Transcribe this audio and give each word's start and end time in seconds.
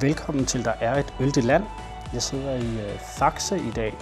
Velkommen 0.00 0.46
til 0.46 0.64
Der 0.64 0.72
er 0.80 0.98
et 0.98 1.14
øldigt 1.20 1.46
land. 1.46 1.64
Jeg 2.12 2.22
sidder 2.22 2.54
i 2.54 2.90
øh, 2.90 2.98
Faxe 3.18 3.56
i 3.56 3.70
dag, 3.76 3.94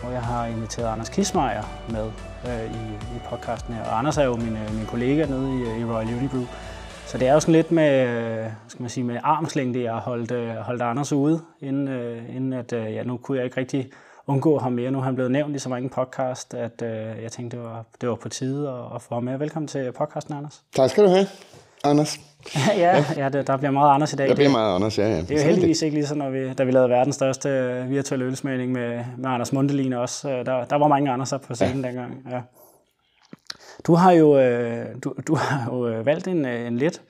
hvor 0.00 0.10
jeg 0.10 0.22
har 0.22 0.46
inviteret 0.46 0.92
Anders 0.92 1.08
Kismeier 1.08 1.62
med 1.88 2.10
øh, 2.46 2.64
i, 2.64 2.94
i 3.16 3.18
podcasten 3.30 3.74
her. 3.74 3.84
Og 3.84 3.98
Anders 3.98 4.18
er 4.18 4.24
jo 4.24 4.36
min, 4.36 4.56
øh, 4.56 4.74
min 4.74 4.86
kollega 4.86 5.26
nede 5.26 5.58
i, 5.58 5.62
øh, 5.62 5.80
i 5.80 5.84
Royal 5.84 6.14
Unibrew. 6.14 6.44
Så 7.06 7.18
det 7.18 7.28
er 7.28 7.32
jo 7.32 7.40
sådan 7.40 7.52
lidt 7.52 7.72
med, 7.72 8.08
øh, 8.08 8.46
skal 8.68 8.82
man 8.82 8.90
sige, 8.90 9.04
med 9.04 9.18
armslængde, 9.22 9.82
jeg 9.82 9.92
har 9.92 10.00
holdt, 10.00 10.30
øh, 10.30 10.54
holdt 10.54 10.82
Anders 10.82 11.12
ude, 11.12 11.40
inden, 11.60 11.88
øh, 11.88 12.36
inden 12.36 12.52
at, 12.52 12.72
øh, 12.72 12.94
ja, 12.94 13.02
nu 13.02 13.16
kunne 13.16 13.36
jeg 13.36 13.44
ikke 13.44 13.56
rigtig 13.56 13.90
undgå 14.26 14.58
ham 14.58 14.72
mere. 14.72 14.90
Nu 14.90 14.98
har 14.98 15.04
han 15.04 15.14
blevet 15.14 15.30
nævnt 15.32 15.56
i 15.56 15.58
så 15.58 15.68
mange 15.68 15.88
podcast, 15.88 16.54
at 16.54 16.82
øh, 16.82 17.22
jeg 17.22 17.32
tænkte, 17.32 17.56
det 17.56 17.64
var, 17.64 17.84
det 18.00 18.08
var 18.08 18.14
på 18.14 18.28
tide 18.28 18.70
at, 18.70 18.94
at 18.94 19.02
få 19.02 19.14
ham 19.14 19.24
med. 19.24 19.38
Velkommen 19.38 19.68
til 19.68 19.92
podcasten, 19.92 20.34
Anders. 20.34 20.62
Tak 20.74 20.90
skal 20.90 21.04
du 21.04 21.08
have, 21.08 21.26
Anders 21.84 22.27
ja, 22.76 23.04
ja 23.16 23.28
det, 23.28 23.46
der 23.46 23.56
bliver 23.56 23.70
meget 23.70 23.94
Anders 23.94 24.12
i 24.12 24.16
dag. 24.16 24.28
Der 24.28 24.34
bliver 24.34 24.50
meget 24.50 24.74
Anders, 24.74 24.98
ja. 24.98 25.08
ja. 25.08 25.20
Det 25.20 25.30
er 25.30 25.34
jo 25.34 25.42
heldigvis 25.42 25.82
ikke 25.82 25.94
ligesom, 25.94 26.18
når 26.18 26.30
vi, 26.30 26.54
da 26.54 26.64
vi 26.64 26.70
lavede 26.70 26.90
verdens 26.90 27.14
største 27.14 27.48
øh, 27.48 27.90
virtuelle 27.90 28.24
ølsmagning 28.24 28.72
med, 28.72 29.04
med 29.18 29.30
Anders 29.30 29.52
Mundelin 29.52 29.92
også. 29.92 30.30
Øh, 30.30 30.46
der, 30.46 30.64
der 30.64 30.76
var 30.76 30.88
mange 30.88 31.10
Anders 31.10 31.32
på 31.46 31.54
scenen 31.54 31.80
ja. 31.80 31.88
dengang. 31.88 32.26
Ja. 32.30 32.40
Du 33.86 33.94
har 33.94 34.12
jo, 34.12 34.38
øh, 34.38 34.86
du, 35.04 35.14
du 35.26 35.34
har 35.34 35.64
jo 35.66 36.02
valgt 36.02 36.28
en, 36.28 36.44
en 36.44 36.76
lidt 36.76 37.02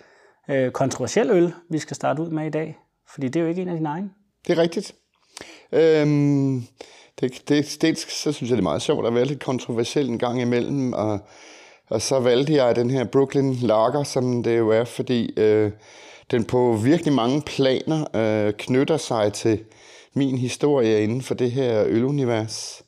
kontroversiel 0.72 1.30
øl, 1.30 1.52
vi 1.70 1.78
skal 1.78 1.94
starte 1.96 2.22
ud 2.22 2.30
med 2.30 2.46
i 2.46 2.50
dag. 2.50 2.76
Fordi 3.12 3.28
det 3.28 3.36
er 3.36 3.42
jo 3.42 3.48
ikke 3.48 3.62
en 3.62 3.68
af 3.68 3.74
dine 3.74 3.88
egne. 3.88 4.10
Det 4.46 4.58
er 4.58 4.62
rigtigt. 4.62 4.94
Øhm, 5.72 6.62
det, 7.20 7.48
det, 7.48 7.78
det, 7.82 7.98
så 7.98 8.32
synes 8.32 8.50
jeg, 8.50 8.56
det 8.56 8.62
er 8.62 8.70
meget 8.70 8.82
sjovt 8.82 9.06
at 9.06 9.14
være 9.14 9.24
lidt 9.24 9.44
kontroversiel 9.44 10.08
en 10.08 10.18
gang 10.18 10.40
imellem. 10.40 10.92
Og, 10.92 11.18
og 11.88 12.02
så 12.02 12.20
valgte 12.20 12.54
jeg 12.54 12.76
den 12.76 12.90
her 12.90 13.04
Brooklyn 13.04 13.54
Lager, 13.54 14.02
som 14.02 14.42
det 14.42 14.58
jo 14.58 14.68
er, 14.68 14.84
fordi 14.84 15.32
øh, 15.36 15.70
den 16.30 16.44
på 16.44 16.78
virkelig 16.84 17.12
mange 17.12 17.42
planer 17.42 18.16
øh, 18.16 18.52
knytter 18.52 18.96
sig 18.96 19.32
til 19.32 19.60
min 20.14 20.38
historie 20.38 21.02
inden 21.02 21.22
for 21.22 21.34
det 21.34 21.52
her 21.52 21.84
ølunivers. 21.86 22.82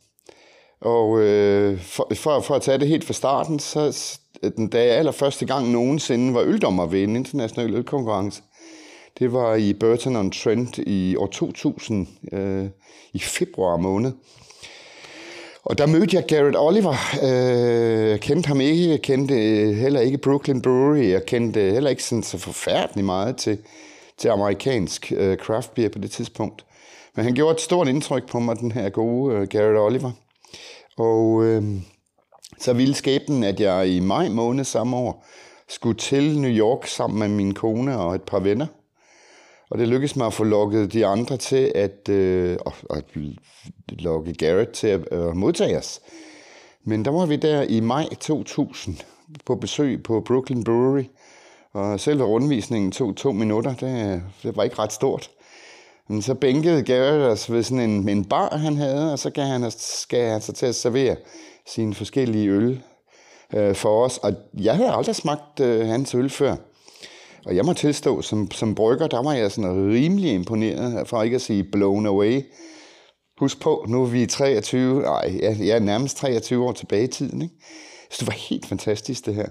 Og 0.81 1.21
øh, 1.21 1.81
for, 1.81 2.09
for, 2.15 2.41
for 2.41 2.55
at 2.55 2.63
tage 2.63 2.79
det 2.79 2.89
helt 2.89 3.05
fra 3.05 3.13
starten, 3.13 3.59
så 3.59 4.19
den, 4.57 4.69
da 4.69 4.79
jeg 4.79 4.97
allerførste 4.97 5.47
gang 5.47 5.71
nogensinde 5.71 6.35
var 6.35 6.43
øldommer 6.43 6.87
ved 6.87 7.03
en 7.03 7.17
international 7.17 7.75
ølkonkurrence, 7.75 8.43
det 9.19 9.33
var 9.33 9.55
i 9.55 9.73
Burton 9.73 10.17
on 10.17 10.31
Trent 10.31 10.79
i 10.79 11.17
år 11.17 11.27
2000, 11.27 12.09
øh, 12.33 12.67
i 13.13 13.19
februar 13.19 13.77
måned. 13.77 14.13
Og 15.65 15.79
der 15.79 15.87
mødte 15.87 16.17
jeg 16.17 16.25
Garrett 16.27 16.57
Oliver. 16.59 16.95
Øh, 17.23 18.19
kendte 18.19 18.47
ham 18.47 18.61
ikke. 18.61 18.91
Jeg 18.91 19.03
kendte 19.03 19.35
øh, 19.35 19.77
heller 19.77 20.01
ikke 20.01 20.19
Brooklyn 20.19 20.63
Brewery. 20.63 21.11
Jeg 21.11 21.27
kendte 21.27 21.61
heller 21.61 21.91
ikke 21.91 22.05
sådan 22.05 22.23
så 22.23 22.39
forfærdeligt 22.39 23.07
meget 23.07 23.37
til, 23.37 23.59
til 24.19 24.29
amerikansk 24.29 25.13
øh, 25.17 25.37
craft 25.37 25.75
beer 25.75 25.89
på 25.89 25.99
det 25.99 26.11
tidspunkt. 26.11 26.65
Men 27.17 27.25
han 27.25 27.35
gjorde 27.35 27.55
et 27.55 27.61
stort 27.61 27.89
indtryk 27.89 28.29
på 28.29 28.39
mig, 28.39 28.59
den 28.59 28.73
her 28.73 28.89
gode 28.89 29.35
øh, 29.35 29.49
Garrett 29.49 29.79
Oliver. 29.79 30.11
Og 30.97 31.45
øh, 31.45 31.63
så 32.59 32.73
ville 32.73 32.95
skæbnen, 32.95 33.45
at 33.45 33.61
jeg 33.61 33.89
i 33.89 34.01
maj 34.01 34.29
måned 34.29 34.65
samme 34.65 34.97
år 34.97 35.27
skulle 35.69 35.99
til 35.99 36.39
New 36.39 36.51
York 36.51 36.87
sammen 36.87 37.19
med 37.19 37.29
min 37.29 37.55
kone 37.55 37.99
og 37.99 38.15
et 38.15 38.23
par 38.23 38.39
venner. 38.39 38.67
Og 39.71 39.79
det 39.79 39.89
lykkedes 39.89 40.17
mig 40.17 40.27
at 40.27 40.35
få 40.35 40.45
lukket 40.45 40.93
de 40.93 41.07
andre 41.07 41.37
til 41.37 41.73
at, 41.75 42.09
øh, 42.09 42.59
at 42.91 43.05
lokke 43.89 44.35
Garrett 44.35 44.71
til 44.71 44.87
at 44.87 45.01
øh, 45.13 45.37
modtage 45.37 45.79
os. 45.79 46.01
Men 46.85 47.05
der 47.05 47.11
var 47.11 47.27
vi 47.27 47.37
der 47.37 47.63
i 47.63 47.81
maj 47.81 48.09
2000 48.21 48.97
på 49.47 49.55
besøg 49.55 50.03
på 50.03 50.21
Brooklyn 50.21 50.65
Brewery, 50.65 51.05
og 51.73 52.01
selve 52.01 52.25
rundvisningen 52.25 52.93
tog 52.93 53.17
to 53.17 53.33
minutter. 53.33 53.75
Det, 53.75 54.23
det 54.43 54.57
var 54.57 54.63
ikke 54.63 54.79
ret 54.79 54.93
stort. 54.93 55.31
Men 56.09 56.23
så 56.23 56.35
bænkede 56.35 56.83
Garrett 56.83 57.25
os 57.25 57.53
ved 57.53 57.63
sådan 57.63 57.91
en, 57.91 58.09
en 58.09 58.25
bar, 58.25 58.57
han 58.57 58.77
havde, 58.77 59.13
og 59.13 59.19
så 59.19 59.31
gav 59.31 59.45
han, 59.45 59.73
gav 60.09 60.31
han 60.31 60.41
sig 60.41 60.55
til 60.55 60.67
at 60.67 60.75
servere 60.75 61.17
sine 61.67 61.95
forskellige 61.95 62.51
øl 62.51 62.83
øh, 63.55 63.75
for 63.75 64.05
os. 64.05 64.19
Og 64.19 64.33
jeg 64.55 64.77
havde 64.77 64.91
aldrig 64.91 65.17
smagt 65.17 65.61
øh, 65.61 65.87
hans 65.87 66.15
øl 66.15 66.31
før. 66.31 66.57
Og 67.47 67.57
jeg 67.57 67.65
må 67.65 67.73
tilstå, 67.73 68.23
som, 68.23 68.51
som 68.51 68.75
brygger, 68.75 69.07
der 69.07 69.23
var 69.23 69.33
jeg 69.33 69.53
sådan 69.53 69.93
rimelig 69.93 70.35
imponeret, 70.35 71.09
for 71.09 71.23
ikke 71.23 71.35
at 71.35 71.43
sige 71.43 71.65
blown 71.65 72.07
away. 72.07 72.43
Husk 73.39 73.61
på, 73.61 73.85
nu 73.89 74.03
er 74.03 74.07
vi 74.07 74.27
23, 74.27 75.03
nej, 75.03 75.39
jeg 75.43 75.69
er 75.69 75.79
nærmest 75.79 76.17
23 76.17 76.65
år 76.65 76.73
tilbage 76.73 77.05
i 77.05 77.07
tiden. 77.07 77.43
Ikke? 77.43 77.55
Så 78.11 78.17
det 78.21 78.27
var 78.27 78.33
helt 78.33 78.67
fantastisk, 78.67 79.27
det 79.27 79.35
her. 79.35 79.49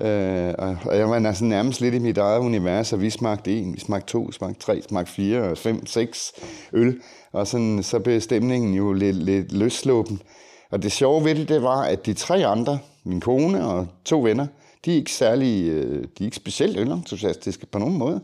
Øh, 0.00 0.54
og 0.84 0.96
jeg 0.96 1.10
var 1.10 1.26
altså 1.26 1.44
nærmest 1.44 1.80
lidt 1.80 1.94
i 1.94 1.98
mit 1.98 2.18
eget 2.18 2.40
univers, 2.40 2.92
og 2.92 3.00
vi 3.00 3.10
smagte 3.10 3.58
en, 3.58 3.74
vi 3.74 3.80
smagte 3.80 4.12
to, 4.12 4.32
smagte 4.32 4.60
tre, 4.60 4.82
smagte 4.88 5.12
fire, 5.12 5.56
fem, 5.56 5.86
seks 5.86 6.32
øl. 6.72 7.00
Og 7.32 7.46
sådan, 7.46 7.82
så 7.82 7.98
blev 7.98 8.20
stemningen 8.20 8.74
jo 8.74 8.92
lidt, 8.92 9.16
lidt 9.16 9.52
løsslåben. 9.52 10.22
Og 10.70 10.82
det 10.82 10.92
sjove 10.92 11.24
ved 11.24 11.34
det, 11.34 11.48
det 11.48 11.62
var, 11.62 11.82
at 11.82 12.06
de 12.06 12.14
tre 12.14 12.46
andre, 12.46 12.78
min 13.04 13.20
kone 13.20 13.66
og 13.66 13.86
to 14.04 14.20
venner, 14.20 14.46
de 14.84 14.92
er 14.92 14.96
ikke 14.96 15.12
særlig, 15.12 15.68
øh, 15.68 16.02
de 16.02 16.08
er 16.20 16.24
ikke 16.24 16.36
specielt 16.36 16.78
ølentusiastiske 16.78 17.66
på 17.66 17.78
nogen 17.78 17.98
måde. 17.98 18.20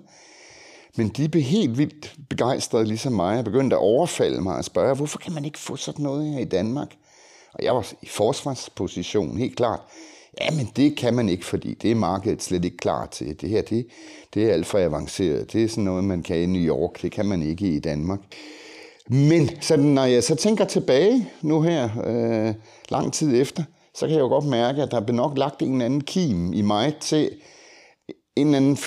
Men 0.96 1.08
de 1.08 1.28
blev 1.28 1.42
helt 1.42 1.78
vildt 1.78 2.14
begejstrede, 2.28 2.84
ligesom 2.84 3.12
mig, 3.12 3.38
og 3.38 3.44
begyndte 3.44 3.76
at 3.76 3.80
overfalde 3.80 4.40
mig 4.40 4.56
og 4.56 4.64
spørge, 4.64 4.96
hvorfor 4.96 5.18
kan 5.18 5.32
man 5.32 5.44
ikke 5.44 5.58
få 5.58 5.76
sådan 5.76 6.02
noget 6.02 6.32
her 6.32 6.38
i 6.38 6.44
Danmark? 6.44 6.96
Og 7.52 7.64
jeg 7.64 7.74
var 7.74 7.92
i 8.02 8.06
forsvarsposition, 8.06 9.38
helt 9.38 9.56
klart. 9.56 9.80
Ja, 10.40 10.50
men 10.50 10.68
det 10.76 10.96
kan 10.96 11.14
man 11.14 11.28
ikke, 11.28 11.44
fordi 11.44 11.74
det 11.74 11.90
er 11.90 11.94
markedet 11.94 12.42
slet 12.42 12.64
ikke 12.64 12.76
klar 12.76 13.06
til. 13.06 13.40
Det 13.40 13.48
her, 13.48 13.62
det, 13.62 13.86
det 14.34 14.44
er 14.44 14.52
alt 14.52 14.66
for 14.66 14.78
avanceret. 14.78 15.52
Det 15.52 15.64
er 15.64 15.68
sådan 15.68 15.84
noget, 15.84 16.04
man 16.04 16.22
kan 16.22 16.36
i 16.36 16.46
New 16.46 16.62
York. 16.62 17.02
Det 17.02 17.12
kan 17.12 17.26
man 17.26 17.42
ikke 17.42 17.68
i 17.68 17.78
Danmark. 17.78 18.20
Men 19.06 19.50
så, 19.60 19.76
når 19.76 20.04
jeg 20.04 20.24
så 20.24 20.34
tænker 20.34 20.64
tilbage 20.64 21.28
nu 21.42 21.62
her, 21.62 21.88
øh, 22.04 22.54
lang 22.88 23.12
tid 23.12 23.40
efter, 23.40 23.62
så 23.94 24.06
kan 24.06 24.10
jeg 24.10 24.20
jo 24.20 24.28
godt 24.28 24.44
mærke, 24.44 24.82
at 24.82 24.90
der 24.90 25.00
er 25.00 25.12
nok 25.12 25.38
lagt 25.38 25.62
en 25.62 25.72
eller 25.72 25.84
anden 25.84 26.00
kim 26.00 26.52
i 26.52 26.62
mig 26.62 26.94
til 27.00 27.30
en 28.36 28.46
eller 28.46 28.56
anden 28.56 28.78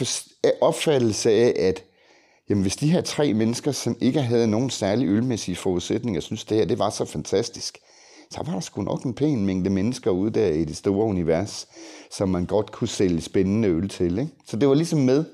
opfattelse 0.62 1.32
af, 1.32 1.54
at 1.60 1.84
jamen, 2.50 2.62
hvis 2.62 2.76
de 2.76 2.92
her 2.92 3.02
tre 3.02 3.34
mennesker, 3.34 3.72
som 3.72 3.98
ikke 4.02 4.22
havde 4.22 4.48
nogen 4.48 4.70
særlig 4.70 5.08
ølmæssige 5.08 5.56
forudsætninger, 5.56 6.22
synes 6.22 6.46
det 6.46 6.58
her 6.58 6.66
det 6.66 6.80
var 6.80 6.90
så 6.90 7.06
fantastisk, 7.06 7.78
så 8.32 8.44
var 8.46 8.54
der 8.54 8.60
sgu 8.60 8.82
nok 8.82 9.04
en 9.04 9.14
pæn 9.14 9.46
mængde 9.46 9.70
mennesker 9.70 10.12
ude 10.12 10.32
der 10.32 10.48
i 10.48 10.66
det 10.66 10.78
store 10.78 11.06
univers, 11.06 11.68
som 12.12 12.30
man 12.30 12.46
godt 12.46 12.72
kunne 12.72 12.88
sælge 12.88 13.22
spændende 13.22 13.68
øl 13.68 13.90
til. 13.90 14.20
Ikke? 14.20 14.32
Så 14.46 14.58
det 14.58 14.70
var 14.70 14.74
ligesom 14.74 15.00
med 15.00 15.26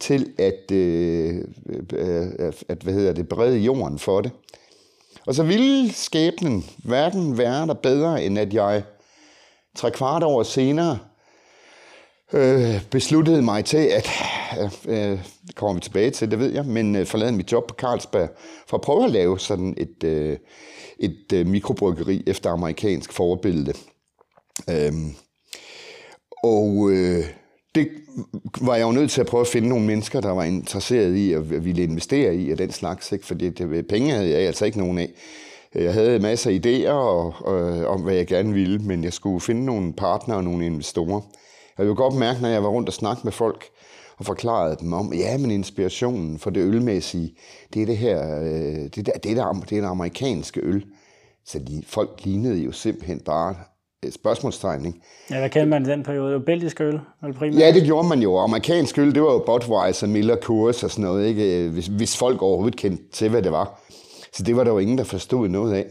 til 0.00 0.32
at, 0.38 0.70
øh, 0.72 1.44
øh, 1.92 2.26
øh 2.38 2.52
at 2.68 2.82
hvad 2.82 2.94
hedder 2.94 3.12
det, 3.12 3.28
brede 3.28 3.58
jorden 3.58 3.98
for 3.98 4.20
det. 4.20 4.30
Og 5.26 5.34
så 5.34 5.42
ville 5.42 5.92
skæbnen 5.92 6.64
hverken 6.84 7.38
være 7.38 7.66
der 7.66 7.74
bedre, 7.74 8.24
end 8.24 8.38
at 8.38 8.54
jeg 8.54 8.82
tre 9.76 9.90
kvart 9.90 10.22
år 10.22 10.42
senere 10.42 10.98
øh, 12.32 12.84
besluttede 12.90 13.42
mig 13.42 13.64
til, 13.64 13.76
at 13.76 14.08
øh, 14.88 15.18
det 15.46 15.54
kommer 15.54 15.74
vi 15.74 15.80
tilbage 15.80 16.10
til, 16.10 16.30
det 16.30 16.38
ved 16.38 16.52
jeg, 16.52 16.64
men 16.64 16.96
øh, 16.96 17.06
forlade 17.06 17.32
mit 17.32 17.52
job 17.52 17.66
på 17.68 17.74
Carlsberg 17.74 18.28
for 18.66 18.76
at 18.76 18.80
prøve 18.80 19.04
at 19.04 19.10
lave 19.10 19.38
sådan 19.38 19.74
et, 19.76 20.04
øh, 20.04 20.38
et 20.98 21.32
øh, 21.34 21.46
mikrobryggeri 21.46 22.22
efter 22.26 22.50
amerikansk 22.50 23.12
forbillede. 23.12 23.72
Øh, 24.70 24.92
og 26.42 26.90
øh, 26.90 27.24
det 27.74 27.88
var 28.60 28.76
jeg 28.76 28.82
jo 28.82 28.92
nødt 28.92 29.10
til 29.10 29.20
at 29.20 29.26
prøve 29.26 29.40
at 29.40 29.46
finde 29.46 29.68
nogle 29.68 29.86
mennesker, 29.86 30.20
der 30.20 30.30
var 30.30 30.44
interesseret 30.44 31.14
i 31.14 31.32
at 31.32 31.64
ville 31.64 31.82
investere 31.82 32.36
i, 32.36 32.50
og 32.52 32.58
den 32.58 32.70
slags, 32.70 33.12
ikke? 33.12 33.26
fordi 33.26 33.50
det, 33.50 33.86
penge 33.86 34.10
havde 34.10 34.30
jeg 34.30 34.38
altså 34.38 34.64
ikke 34.64 34.78
nogen 34.78 34.98
af. 34.98 35.10
Jeg 35.74 35.92
havde 35.92 36.18
masser 36.18 36.50
af 36.50 36.54
idéer 36.54 36.90
og, 36.90 37.34
og, 37.40 37.86
om, 37.86 38.00
hvad 38.00 38.14
jeg 38.14 38.26
gerne 38.26 38.52
ville, 38.52 38.78
men 38.78 39.04
jeg 39.04 39.12
skulle 39.12 39.40
finde 39.40 39.64
nogle 39.64 39.92
partnere 39.92 40.38
og 40.38 40.44
nogle 40.44 40.66
investorer. 40.66 41.20
Jeg 41.78 41.86
kunne 41.86 41.96
godt 41.96 42.14
mærke, 42.14 42.42
når 42.42 42.48
jeg 42.48 42.62
var 42.62 42.68
rundt 42.68 42.88
og 42.88 42.92
snakkede 42.94 43.26
med 43.26 43.32
folk, 43.32 43.64
og 44.20 44.26
forklarede 44.26 44.76
dem 44.80 44.92
om, 44.92 45.12
ja, 45.12 45.38
men 45.38 45.50
inspirationen 45.50 46.38
for 46.38 46.50
det 46.50 46.60
ølmæssige, 46.60 47.34
det 47.74 47.82
er 47.82 47.86
det 47.86 47.96
her, 47.96 48.40
øh, 48.40 48.90
det, 48.94 49.06
der, 49.06 49.12
det, 49.12 49.36
der, 49.36 49.52
det 49.52 49.78
er 49.78 49.80
det 49.80 49.88
amerikanske 49.88 50.60
øl. 50.60 50.84
Så 51.46 51.58
de, 51.58 51.82
folk 51.86 52.20
lignede 52.24 52.58
jo 52.58 52.72
simpelthen 52.72 53.20
bare 53.20 53.54
spørgsmålstegn. 54.10 54.86
Ikke? 54.86 55.00
Ja, 55.30 55.38
hvad 55.38 55.50
kendte 55.50 55.68
man 55.68 55.82
i 55.82 55.88
den 55.88 56.02
periode? 56.02 56.34
Det 56.34 56.44
belgisk 56.44 56.80
øl? 56.80 57.00
Eller 57.22 57.38
primært? 57.38 57.60
Ja, 57.60 57.72
det 57.72 57.84
gjorde 57.84 58.08
man 58.08 58.22
jo. 58.22 58.38
Amerikansk 58.38 58.98
øl, 58.98 59.14
det 59.14 59.22
var 59.22 59.32
jo 59.32 59.38
Budweiser, 59.38 60.06
Miller, 60.06 60.36
Coors 60.36 60.84
og 60.84 60.90
sådan 60.90 61.04
noget, 61.04 61.28
ikke? 61.28 61.68
Hvis, 61.68 61.86
hvis 61.86 62.16
folk 62.16 62.42
overhovedet 62.42 62.78
kendte 62.78 63.04
til, 63.12 63.28
hvad 63.28 63.42
det 63.42 63.52
var. 63.52 63.80
Så 64.32 64.42
det 64.42 64.56
var 64.56 64.64
der 64.64 64.70
jo 64.70 64.78
ingen, 64.78 64.98
der 64.98 65.04
forstod 65.04 65.48
noget 65.48 65.74
af. 65.74 65.86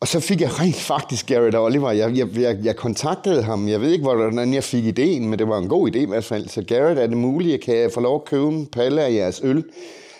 Og 0.00 0.08
så 0.08 0.20
fik 0.20 0.40
jeg 0.40 0.60
rent 0.60 0.76
faktisk 0.76 1.26
Garrett 1.26 1.56
Oliver. 1.56 1.90
Jeg, 1.90 2.16
jeg, 2.16 2.38
jeg, 2.38 2.58
jeg 2.62 2.76
kontaktede 2.76 3.42
ham. 3.42 3.68
Jeg 3.68 3.80
ved 3.80 3.90
ikke, 3.90 4.02
hvordan 4.02 4.54
jeg 4.54 4.64
fik 4.64 4.84
ideen, 4.84 5.28
men 5.28 5.38
det 5.38 5.48
var 5.48 5.58
en 5.58 5.68
god 5.68 5.90
idé 5.90 5.98
i 5.98 6.06
hvert 6.06 6.24
fald. 6.24 6.48
Så 6.48 6.64
Garrett, 6.68 7.00
er 7.00 7.06
det 7.06 7.16
muligt? 7.16 7.64
Kan 7.64 7.76
jeg 7.76 7.92
få 7.92 8.00
lov 8.00 8.14
at 8.14 8.24
købe 8.24 8.48
en 8.48 8.66
palle 8.66 9.02
af 9.02 9.12
jeres 9.12 9.40
øl, 9.44 9.64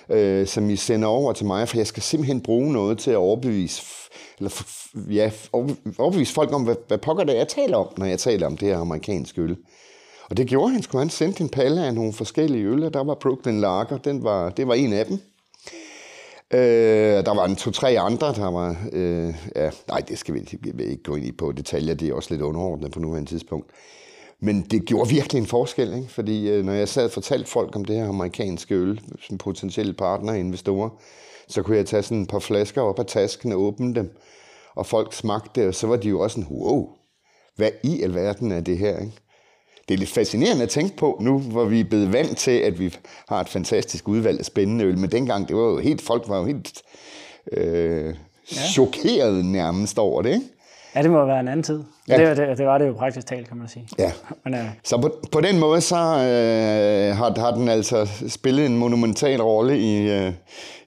øh, 0.08 0.46
som 0.46 0.70
I 0.70 0.76
sender 0.76 1.08
over 1.08 1.32
til 1.32 1.46
mig? 1.46 1.68
For 1.68 1.76
jeg 1.76 1.86
skal 1.86 2.02
simpelthen 2.02 2.40
bruge 2.40 2.72
noget 2.72 2.98
til 2.98 3.10
at 3.10 3.16
overbevise 3.16 3.82
eller 4.38 4.62
ja, 5.10 5.30
overbevise 5.98 6.32
folk 6.32 6.52
om, 6.52 6.64
hvad, 6.64 6.76
hvad 6.88 6.98
pokker 6.98 7.24
det 7.24 7.34
er, 7.34 7.38
jeg 7.38 7.48
taler 7.48 7.76
om, 7.76 7.88
når 7.96 8.06
jeg 8.06 8.18
taler 8.18 8.46
om 8.46 8.56
det 8.56 8.68
her 8.68 8.78
amerikanske 8.78 9.40
øl. 9.40 9.56
Og 10.30 10.36
det 10.36 10.46
gjorde 10.46 10.72
han 10.72 10.82
sgu. 10.82 10.98
Han 10.98 11.10
sendte 11.10 11.42
en 11.42 11.48
palle 11.48 11.86
af 11.86 11.94
nogle 11.94 12.12
forskellige 12.12 12.64
øl, 12.64 12.84
og 12.84 12.94
der 12.94 13.04
var 13.04 13.14
Brooklyn 13.14 13.60
Lager. 13.60 13.98
Den 13.98 14.24
var, 14.24 14.50
det 14.50 14.68
var 14.68 14.74
en 14.74 14.92
af 14.92 15.06
dem. 15.06 15.18
Øh, 16.54 17.24
der 17.24 17.34
var 17.34 17.44
en 17.44 17.56
to-tre 17.56 17.98
andre, 17.98 18.34
der 18.34 18.50
var... 18.50 18.76
Øh, 18.92 19.34
ja, 19.56 19.70
nej, 19.88 20.00
det 20.08 20.18
skal 20.18 20.34
vi, 20.34 20.58
vi 20.74 20.84
ikke 20.84 21.02
gå 21.02 21.16
ind 21.16 21.26
i 21.26 21.32
på 21.32 21.52
detaljer. 21.52 21.94
Det 21.94 22.08
er 22.08 22.14
også 22.14 22.34
lidt 22.34 22.42
underordnet 22.42 22.92
på 22.92 23.00
nuværende 23.00 23.30
tidspunkt. 23.30 23.70
Men 24.40 24.60
det 24.62 24.84
gjorde 24.84 25.10
virkelig 25.10 25.40
en 25.40 25.46
forskel, 25.46 25.94
ikke? 25.94 26.08
fordi 26.08 26.48
øh, 26.48 26.64
når 26.64 26.72
jeg 26.72 26.88
sad 26.88 27.04
og 27.04 27.10
fortalte 27.10 27.50
folk 27.50 27.76
om 27.76 27.84
det 27.84 27.96
her 27.96 28.08
amerikanske 28.08 28.74
øl, 28.74 29.00
som 29.26 29.38
potentielle 29.38 29.92
partner 29.92 30.32
og 30.32 30.38
investorer, 30.38 30.90
så 31.48 31.62
kunne 31.62 31.76
jeg 31.76 31.86
tage 31.86 32.02
sådan 32.02 32.22
et 32.22 32.28
par 32.28 32.38
flasker 32.38 32.82
op 32.82 32.98
af 32.98 33.06
tasken 33.06 33.52
og 33.52 33.60
åbne 33.60 33.94
dem, 33.94 34.16
og 34.78 34.86
folk 34.86 35.14
smagte 35.14 35.60
det, 35.60 35.68
og 35.68 35.74
så 35.74 35.86
var 35.86 35.96
de 35.96 36.08
jo 36.08 36.20
også 36.20 36.34
sådan, 36.34 36.56
wow, 36.56 36.88
hvad 37.56 37.70
i 37.82 38.02
alverden 38.02 38.52
er 38.52 38.60
det 38.60 38.78
her? 38.78 38.98
Ikke? 38.98 39.12
Det 39.88 39.94
er 39.94 39.98
lidt 39.98 40.10
fascinerende 40.10 40.62
at 40.62 40.68
tænke 40.68 40.96
på 40.96 41.18
nu, 41.20 41.38
hvor 41.38 41.64
vi 41.64 41.80
er 41.80 41.84
blevet 41.84 42.12
vant 42.12 42.38
til, 42.38 42.50
at 42.50 42.78
vi 42.78 42.94
har 43.28 43.40
et 43.40 43.48
fantastisk 43.48 44.08
udvalg 44.08 44.38
af 44.38 44.44
spændende 44.44 44.84
øl, 44.84 44.98
men 44.98 45.12
dengang, 45.12 45.48
det 45.48 45.56
var 45.56 45.62
jo 45.62 45.78
helt, 45.78 46.00
folk 46.02 46.28
var 46.28 46.38
jo 46.38 46.44
helt 46.44 46.82
øh, 47.52 48.06
ja. 48.06 48.62
chokeret 48.72 49.44
nærmest 49.44 49.98
over 49.98 50.22
det, 50.22 50.34
ikke? 50.34 50.46
Ja, 50.94 51.02
det 51.02 51.10
må 51.10 51.24
være 51.24 51.40
en 51.40 51.48
anden 51.48 51.62
tid. 51.62 51.82
Ja. 52.08 52.28
Det, 52.28 52.36
det, 52.36 52.58
det 52.58 52.66
var 52.66 52.78
det 52.78 52.86
jo 52.86 52.92
praktisk 52.92 53.26
talt, 53.26 53.48
kan 53.48 53.56
man 53.56 53.68
sige. 53.68 53.88
Ja. 53.98 54.12
Men, 54.44 54.54
uh... 54.54 54.60
Så 54.84 55.00
på, 55.00 55.12
på 55.32 55.40
den 55.40 55.58
måde, 55.58 55.80
så 55.80 55.96
øh, 55.96 57.16
har, 57.16 57.40
har 57.40 57.50
den 57.50 57.68
altså 57.68 58.08
spillet 58.28 58.66
en 58.66 58.78
monumental 58.78 59.42
rolle 59.42 59.78
i, 59.78 60.10
øh, 60.10 60.32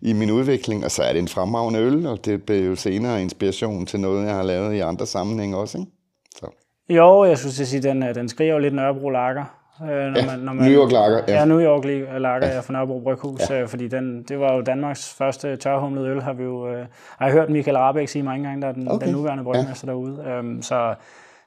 i 0.02 0.14
min 0.14 0.32
udvikling, 0.32 0.86
og 0.86 0.92
så 0.92 1.04
er 1.04 1.14
det 1.14 1.20
en 1.20 1.28
fremragende 1.28 1.80
øl, 1.80 2.08
og 2.08 2.26
det 2.26 2.44
blev 2.44 2.66
jo 2.66 2.76
senere 2.76 3.22
inspiration 3.22 3.86
til 3.86 4.00
noget, 4.00 4.28
jeg 4.28 4.36
har 4.36 4.44
lavet 4.44 4.74
i 4.74 4.80
andre 4.80 5.06
sammenhænge 5.06 5.58
også, 5.58 5.78
ikke? 5.78 5.92
Så. 6.36 6.46
Jo, 6.90 7.24
jeg 7.24 7.32
at 7.32 7.40
sige, 7.40 7.82
den, 7.82 8.04
øh, 8.04 8.16
den 8.16 8.30
skriver 8.30 8.60
lidt 8.60 8.74
Nørrebro 8.74 9.10
Lager. 9.10 9.61
Øh, 9.84 9.88
når 9.88 10.20
ja, 10.20 10.26
man, 10.26 10.40
når 10.40 10.54
man, 10.54 10.72
New 10.72 10.82
York 10.82 10.92
Lager. 10.92 11.22
Ja, 11.28 11.34
ja 11.34 11.46
New 11.46 11.60
York 11.60 11.86
Lager 12.22 12.48
ja. 12.48 12.60
fra 12.60 12.74
Nørrebro 12.74 13.00
Bryghus, 13.00 13.50
ja. 13.50 13.62
øh, 13.62 13.68
fordi 13.68 13.88
den, 13.88 14.24
det 14.24 14.40
var 14.40 14.54
jo 14.54 14.62
Danmarks 14.62 15.14
første 15.14 15.56
tørhumlede 15.56 16.08
øl, 16.08 16.22
har 16.22 16.34
vi 16.34 16.44
jo 16.44 16.68
øh, 16.68 16.86
har 17.18 17.26
jeg 17.26 17.34
hørt 17.34 17.50
Michael 17.50 17.78
Rabeck 17.78 18.10
sige 18.10 18.24
mange 18.24 18.48
gange, 18.48 18.62
der 18.62 18.68
er 18.68 18.72
den, 18.74 18.92
okay. 18.92 19.06
den 19.06 19.16
nuværende 19.16 19.44
brygmester 19.44 19.88
ja. 19.88 19.92
derude. 19.92 20.24
Øhm, 20.28 20.62
så 20.62 20.96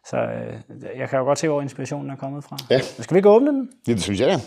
så 0.05 0.17
øh, 0.17 0.53
jeg 0.99 1.09
kan 1.09 1.19
jo 1.19 1.25
godt 1.25 1.39
se, 1.39 1.49
hvor 1.49 1.63
inspirationen 1.63 2.11
er 2.11 2.17
kommet 2.17 2.45
fra. 2.45 2.57
Ja. 2.71 2.81
Skal 2.81 3.15
vi 3.15 3.19
ikke 3.19 3.29
åbne 3.29 3.51
den? 3.51 3.69
Ja, 3.89 3.93
det 3.93 4.03
synes 4.03 4.21
jeg, 4.21 4.29
ja. 4.29 4.41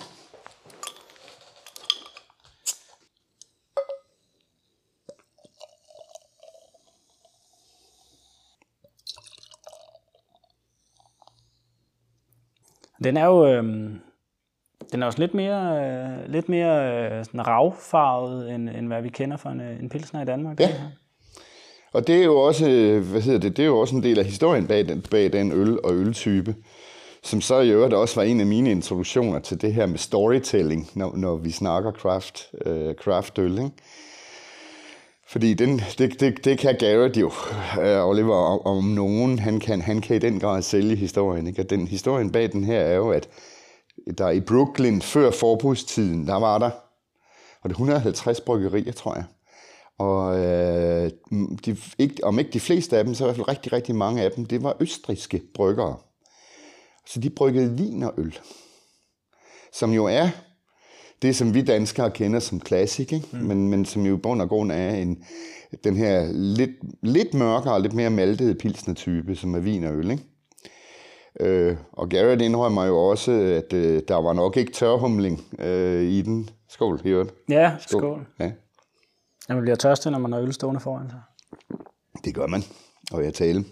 Den 13.03 13.17
er 13.17 13.25
jo 13.25 13.47
øh, 13.47 13.63
den 14.91 15.01
er 15.01 15.05
også 15.05 15.19
lidt 15.19 15.33
mere, 15.33 15.85
øh, 15.85 16.31
lidt 16.31 16.49
mere 16.49 16.93
øh, 16.93 17.25
sådan 17.25 17.47
ravfarvet, 17.47 18.55
end, 18.55 18.69
end 18.69 18.87
hvad 18.87 19.01
vi 19.01 19.09
kender 19.09 19.37
fra 19.37 19.51
en, 19.51 19.61
øh, 19.61 19.79
en 19.79 19.89
pilsner 19.89 20.21
i 20.21 20.25
Danmark. 20.25 20.59
Ja. 20.59 20.69
Og 21.93 22.07
det 22.07 22.19
er 22.19 22.23
jo 22.23 22.37
også, 22.37 22.65
hvad 23.11 23.21
hedder 23.21 23.39
det, 23.39 23.57
det 23.57 23.63
er 23.63 23.67
jo 23.67 23.79
også 23.79 23.95
en 23.95 24.03
del 24.03 24.19
af 24.19 24.25
historien 24.25 24.67
bag 24.67 24.87
den, 24.87 25.01
bag 25.11 25.33
den 25.33 25.51
øl 25.51 25.79
og 25.83 25.93
øltype, 25.93 26.55
som 27.23 27.41
så 27.41 27.59
i 27.59 27.69
øvrigt 27.69 27.93
også 27.93 28.15
var 28.15 28.23
en 28.23 28.39
af 28.39 28.45
mine 28.45 28.71
introduktioner 28.71 29.39
til 29.39 29.61
det 29.61 29.73
her 29.73 29.85
med 29.85 29.97
storytelling, 29.97 30.89
når, 30.95 31.15
når 31.15 31.35
vi 31.35 31.51
snakker 31.51 31.91
craft, 31.91 32.51
øh, 32.65 32.95
craft 32.95 33.39
øl. 33.39 33.51
Ikke? 33.51 33.71
Fordi 35.29 35.53
den, 35.53 35.81
det, 35.97 36.19
det, 36.19 36.45
det 36.45 36.59
kan 36.59 36.75
Garrett 36.79 37.17
jo, 37.17 37.31
øh, 37.81 38.07
Oliver, 38.07 38.35
om, 38.35 38.77
om 38.77 38.83
nogen, 38.83 39.39
han 39.39 39.59
kan, 39.59 39.81
han 39.81 40.01
kan 40.01 40.15
i 40.15 40.19
den 40.19 40.39
grad 40.39 40.61
sælge 40.61 40.95
historien. 40.95 41.47
Ikke? 41.47 41.61
Og 41.61 41.69
den 41.69 41.87
historien 41.87 42.31
bag 42.31 42.51
den 42.51 42.63
her 42.63 42.79
er 42.79 42.95
jo, 42.95 43.11
at 43.11 43.29
der 44.17 44.29
i 44.29 44.39
Brooklyn 44.39 45.01
før 45.01 45.31
forbudstiden, 45.31 46.27
der 46.27 46.35
var 46.35 46.57
der, 46.57 46.69
og 47.61 47.69
det 47.69 47.71
150 47.71 48.41
bryggerier, 48.41 48.91
tror 48.91 49.15
jeg. 49.15 49.23
Og 49.97 50.39
øh, 50.39 51.11
de, 51.65 51.77
ikke, 51.97 52.23
om 52.23 52.39
ikke 52.39 52.51
de 52.51 52.59
fleste 52.59 52.97
af 52.97 53.03
dem, 53.03 53.13
så 53.13 53.23
i 53.23 53.25
hvert 53.25 53.35
fald 53.35 53.47
rigtig, 53.47 53.73
rigtig 53.73 53.95
mange 53.95 54.21
af 54.21 54.31
dem, 54.31 54.45
det 54.45 54.63
var 54.63 54.77
østriske 54.79 55.41
bryggere. 55.53 55.97
Så 57.07 57.19
de 57.19 57.29
bryggede 57.29 57.77
vin 57.77 58.03
og 58.03 58.13
øl, 58.17 58.39
som 59.73 59.91
jo 59.91 60.05
er 60.05 60.29
det, 61.21 61.35
som 61.35 61.53
vi 61.53 61.61
danskere 61.61 62.11
kender 62.11 62.39
som 62.39 62.59
klassik, 62.59 63.13
ikke? 63.13 63.27
Mm. 63.31 63.39
Men, 63.39 63.69
men 63.69 63.85
som 63.85 64.05
jo 64.05 64.17
i 64.17 64.19
bund 64.19 64.41
og 64.41 64.49
grund 64.49 64.71
er 64.71 64.89
en, 64.89 65.23
den 65.83 65.95
her 65.95 66.31
lidt, 66.31 66.71
lidt 67.01 67.33
mørkere 67.33 67.73
og 67.73 67.81
lidt 67.81 67.93
mere 67.93 68.09
maltede 68.09 68.55
pilsner-type, 68.55 69.35
som 69.35 69.55
er 69.55 69.59
vin 69.59 69.83
og 69.83 69.93
øl. 69.93 70.11
Ikke? 70.11 70.23
Øh, 71.39 71.77
og 71.91 72.09
Garrett 72.09 72.41
indrømmer 72.41 72.85
jo 72.85 72.97
også, 72.97 73.31
at 73.31 73.73
øh, 73.73 74.01
der 74.07 74.15
var 74.15 74.33
nok 74.33 74.57
ikke 74.57 74.71
tørhumling 74.71 75.41
øh, 75.59 76.03
i 76.03 76.21
den. 76.21 76.49
Skål, 76.69 77.01
Hjort. 77.03 77.33
Ja, 77.49 77.75
skål. 77.79 78.01
skål. 78.01 78.27
Ja. 78.39 78.51
Ja, 79.49 79.53
man 79.53 79.61
bliver 79.61 79.75
tørstig, 79.75 80.11
når 80.11 80.19
man 80.19 80.31
har 80.31 80.39
øl 80.39 80.53
stående 80.53 80.79
foran 80.79 81.09
sig. 81.09 81.21
Det 82.25 82.35
gør 82.35 82.47
man. 82.47 82.63
Og 83.11 83.23
jeg 83.23 83.33
taler. 83.33 83.63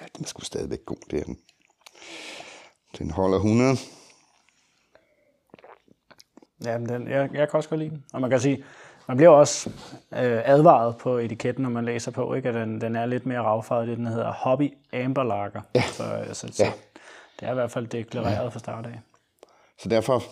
Ja, 0.00 0.06
den 0.16 0.24
er 0.24 0.28
sgu 0.28 0.40
stadigvæk 0.40 0.84
god, 0.86 0.96
det 1.10 1.20
er 1.20 1.24
den. 1.24 1.38
Den 2.98 3.10
holder 3.10 3.36
100. 3.36 3.76
Ja, 6.64 6.78
men 6.78 6.88
den, 6.88 7.08
jeg, 7.08 7.28
jeg 7.34 7.48
kan 7.48 7.56
også 7.56 7.68
godt 7.68 7.80
lide 7.80 7.90
den. 7.90 8.04
Og 8.12 8.20
man 8.20 8.30
kan 8.30 8.40
sige, 8.40 8.64
man 9.08 9.16
bliver 9.16 9.30
også 9.30 9.70
øh, 10.12 10.40
advaret 10.44 10.96
på 10.96 11.18
etiketten, 11.18 11.62
når 11.62 11.70
man 11.70 11.84
læser 11.84 12.10
på, 12.10 12.34
ikke? 12.34 12.48
at 12.48 12.54
den, 12.54 12.80
den 12.80 12.96
er 12.96 13.06
lidt 13.06 13.26
mere 13.26 13.40
ravfarvet. 13.40 13.88
Det 13.88 13.96
den 13.96 14.06
hedder 14.06 14.32
Hobby 14.32 14.72
Amber 14.92 15.24
Lager. 15.24 15.60
Ja. 15.74 15.82
Så, 15.82 16.02
altså, 16.02 16.48
så 16.52 16.64
ja. 16.64 16.72
det 17.40 17.48
er 17.48 17.50
i 17.50 17.54
hvert 17.54 17.70
fald 17.70 17.86
deklareret 17.86 18.44
ja. 18.44 18.48
fra 18.48 18.58
start 18.58 18.86
af. 18.86 19.00
Så 19.78 19.88
derfor 19.88 20.22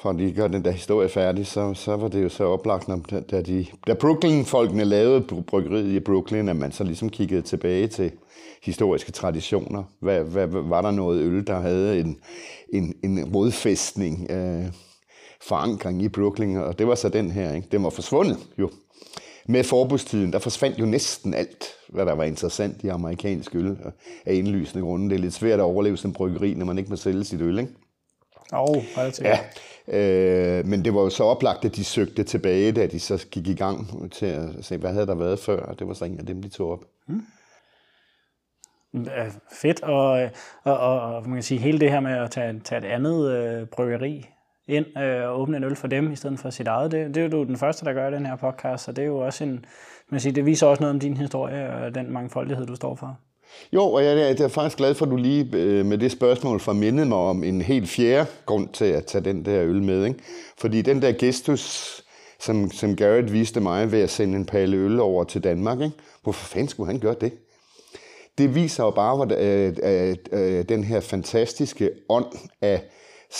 for 0.00 0.10
at 0.10 0.16
lige 0.16 0.32
gøre 0.32 0.48
den 0.48 0.64
der 0.64 0.70
historie 0.70 1.08
færdig, 1.08 1.46
så, 1.46 1.74
så 1.74 1.96
var 1.96 2.08
det 2.08 2.22
jo 2.22 2.28
så 2.28 2.44
oplagt, 2.44 2.88
når, 2.88 2.96
da, 3.30 3.42
de, 3.42 3.66
da 3.86 3.94
Brooklyn-folkene 3.94 4.84
lavede 4.84 5.42
bryggeriet 5.42 5.92
i 5.92 6.00
Brooklyn, 6.00 6.48
at 6.48 6.56
man 6.56 6.72
så 6.72 6.84
ligesom 6.84 7.08
kiggede 7.08 7.42
tilbage 7.42 7.88
til 7.88 8.12
historiske 8.62 9.12
traditioner. 9.12 9.84
Hvad, 10.00 10.24
hvad, 10.24 10.46
var 10.46 10.82
der 10.82 10.90
noget 10.90 11.22
øl, 11.22 11.46
der 11.46 11.60
havde 11.60 12.00
en, 12.00 12.20
en, 12.72 12.94
en 13.04 13.34
rodfæstning, 13.34 14.30
øh, 14.30 14.64
forankring 15.40 16.02
i 16.02 16.08
Brooklyn, 16.08 16.56
og 16.56 16.78
det 16.78 16.86
var 16.86 16.94
så 16.94 17.08
den 17.08 17.30
her. 17.30 17.54
Ikke? 17.54 17.68
Den 17.72 17.84
var 17.84 17.90
forsvundet 17.90 18.38
jo. 18.58 18.70
Med 19.48 19.64
forbudstiden, 19.64 20.32
der 20.32 20.38
forsvandt 20.38 20.78
jo 20.78 20.86
næsten 20.86 21.34
alt, 21.34 21.64
hvad 21.88 22.06
der 22.06 22.14
var 22.14 22.24
interessant 22.24 22.84
i 22.84 22.88
amerikansk 22.88 23.54
øl 23.54 23.76
af 24.26 24.34
indlysende 24.34 24.84
grunde. 24.84 25.10
Det 25.10 25.14
er 25.14 25.20
lidt 25.20 25.34
svært 25.34 25.58
at 25.58 25.64
overleve 25.64 25.96
som 25.96 26.12
bryggeri, 26.12 26.54
når 26.54 26.66
man 26.66 26.78
ikke 26.78 26.90
må 26.90 26.96
sælge 26.96 27.24
sit 27.24 27.40
øl, 27.40 27.58
ikke? 27.58 27.72
Oh, 28.52 28.84
ja, 29.20 29.38
øh, 29.88 30.66
men 30.66 30.84
det 30.84 30.94
var 30.94 31.00
jo 31.00 31.10
så 31.10 31.24
oplagt, 31.24 31.64
at 31.64 31.76
de 31.76 31.84
søgte 31.84 32.24
tilbage, 32.24 32.72
da 32.72 32.86
de 32.86 33.00
så 33.00 33.26
gik 33.30 33.48
i 33.48 33.54
gang 33.54 34.12
til 34.12 34.26
at 34.26 34.48
se, 34.60 34.76
hvad 34.76 34.92
havde 34.92 35.06
der 35.06 35.14
været 35.14 35.38
før, 35.38 35.60
og 35.60 35.78
det 35.78 35.88
var 35.88 35.94
så 35.94 36.04
en 36.04 36.18
af 36.18 36.26
dem, 36.26 36.42
de 36.42 36.48
tog 36.48 36.70
op. 36.70 36.84
Hmm. 37.06 37.22
Fedt, 39.52 39.82
og, 39.82 40.30
og, 40.64 40.78
og, 40.78 41.00
og 41.00 41.22
man 41.22 41.36
kan 41.36 41.42
sige, 41.42 41.60
hele 41.60 41.80
det 41.80 41.90
her 41.90 42.00
med 42.00 42.12
at 42.12 42.30
tage, 42.30 42.60
tage 42.64 42.78
et 42.78 42.84
andet 42.84 43.30
øh, 43.32 43.66
bryggeri 43.66 44.26
ind 44.68 44.98
øh, 44.98 45.28
og 45.28 45.40
åbne 45.40 45.56
en 45.56 45.64
øl 45.64 45.76
for 45.76 45.86
dem, 45.86 46.12
i 46.12 46.16
stedet 46.16 46.38
for 46.38 46.50
sit 46.50 46.66
eget, 46.66 46.92
det, 46.92 47.14
det 47.14 47.16
er 47.16 47.24
jo 47.24 47.28
du 47.28 47.44
den 47.44 47.56
første, 47.56 47.84
der 47.84 47.92
gør 47.92 48.10
den 48.10 48.26
her 48.26 48.36
podcast, 48.36 48.84
så 48.84 48.92
det 48.92 49.02
er 49.02 49.06
jo 49.06 49.18
også 49.18 49.44
en, 49.44 49.64
man 50.10 50.20
siger, 50.20 50.32
det 50.32 50.46
viser 50.46 50.66
også 50.66 50.82
noget 50.82 50.94
om 50.94 51.00
din 51.00 51.16
historie 51.16 51.74
og 51.74 51.94
den 51.94 52.12
mangfoldighed, 52.12 52.66
du 52.66 52.76
står 52.76 52.94
for. 52.94 53.18
Jo, 53.72 53.82
og 53.82 54.04
jeg, 54.04 54.16
jeg 54.16 54.40
er 54.40 54.48
faktisk 54.48 54.76
glad 54.76 54.94
for, 54.94 55.06
at 55.06 55.10
du 55.10 55.16
lige 55.16 55.48
øh, 55.52 55.86
med 55.86 55.98
det 55.98 56.12
spørgsmål 56.12 56.60
for 56.60 56.72
mindet 56.72 57.06
mig 57.06 57.18
om 57.18 57.44
en 57.44 57.62
helt 57.62 57.88
fjerde 57.88 58.26
grund 58.46 58.68
til 58.68 58.84
at 58.84 59.06
tage 59.06 59.24
den 59.24 59.44
der 59.44 59.62
øl 59.62 59.82
med. 59.82 60.04
Ikke? 60.04 60.20
Fordi 60.58 60.82
den 60.82 61.02
der 61.02 61.12
gestus, 61.12 62.02
som, 62.40 62.70
som 62.70 62.96
Garrett 62.96 63.32
viste 63.32 63.60
mig 63.60 63.92
ved 63.92 64.00
at 64.00 64.10
sende 64.10 64.36
en 64.36 64.46
palle 64.46 64.76
øl 64.76 65.00
over 65.00 65.24
til 65.24 65.44
Danmark, 65.44 65.80
ikke? 65.80 65.96
hvorfor 66.22 66.46
fanden 66.46 66.68
skulle 66.68 66.92
han 66.92 67.00
gøre 67.00 67.14
det? 67.20 67.32
Det 68.38 68.54
viser 68.54 68.84
jo 68.84 68.90
bare, 68.90 69.22
at, 69.22 69.44
øh, 69.44 69.76
øh, 69.82 70.16
øh, 70.32 70.64
den 70.68 70.84
her 70.84 71.00
fantastiske 71.00 71.90
ånd 72.08 72.26
af 72.60 72.82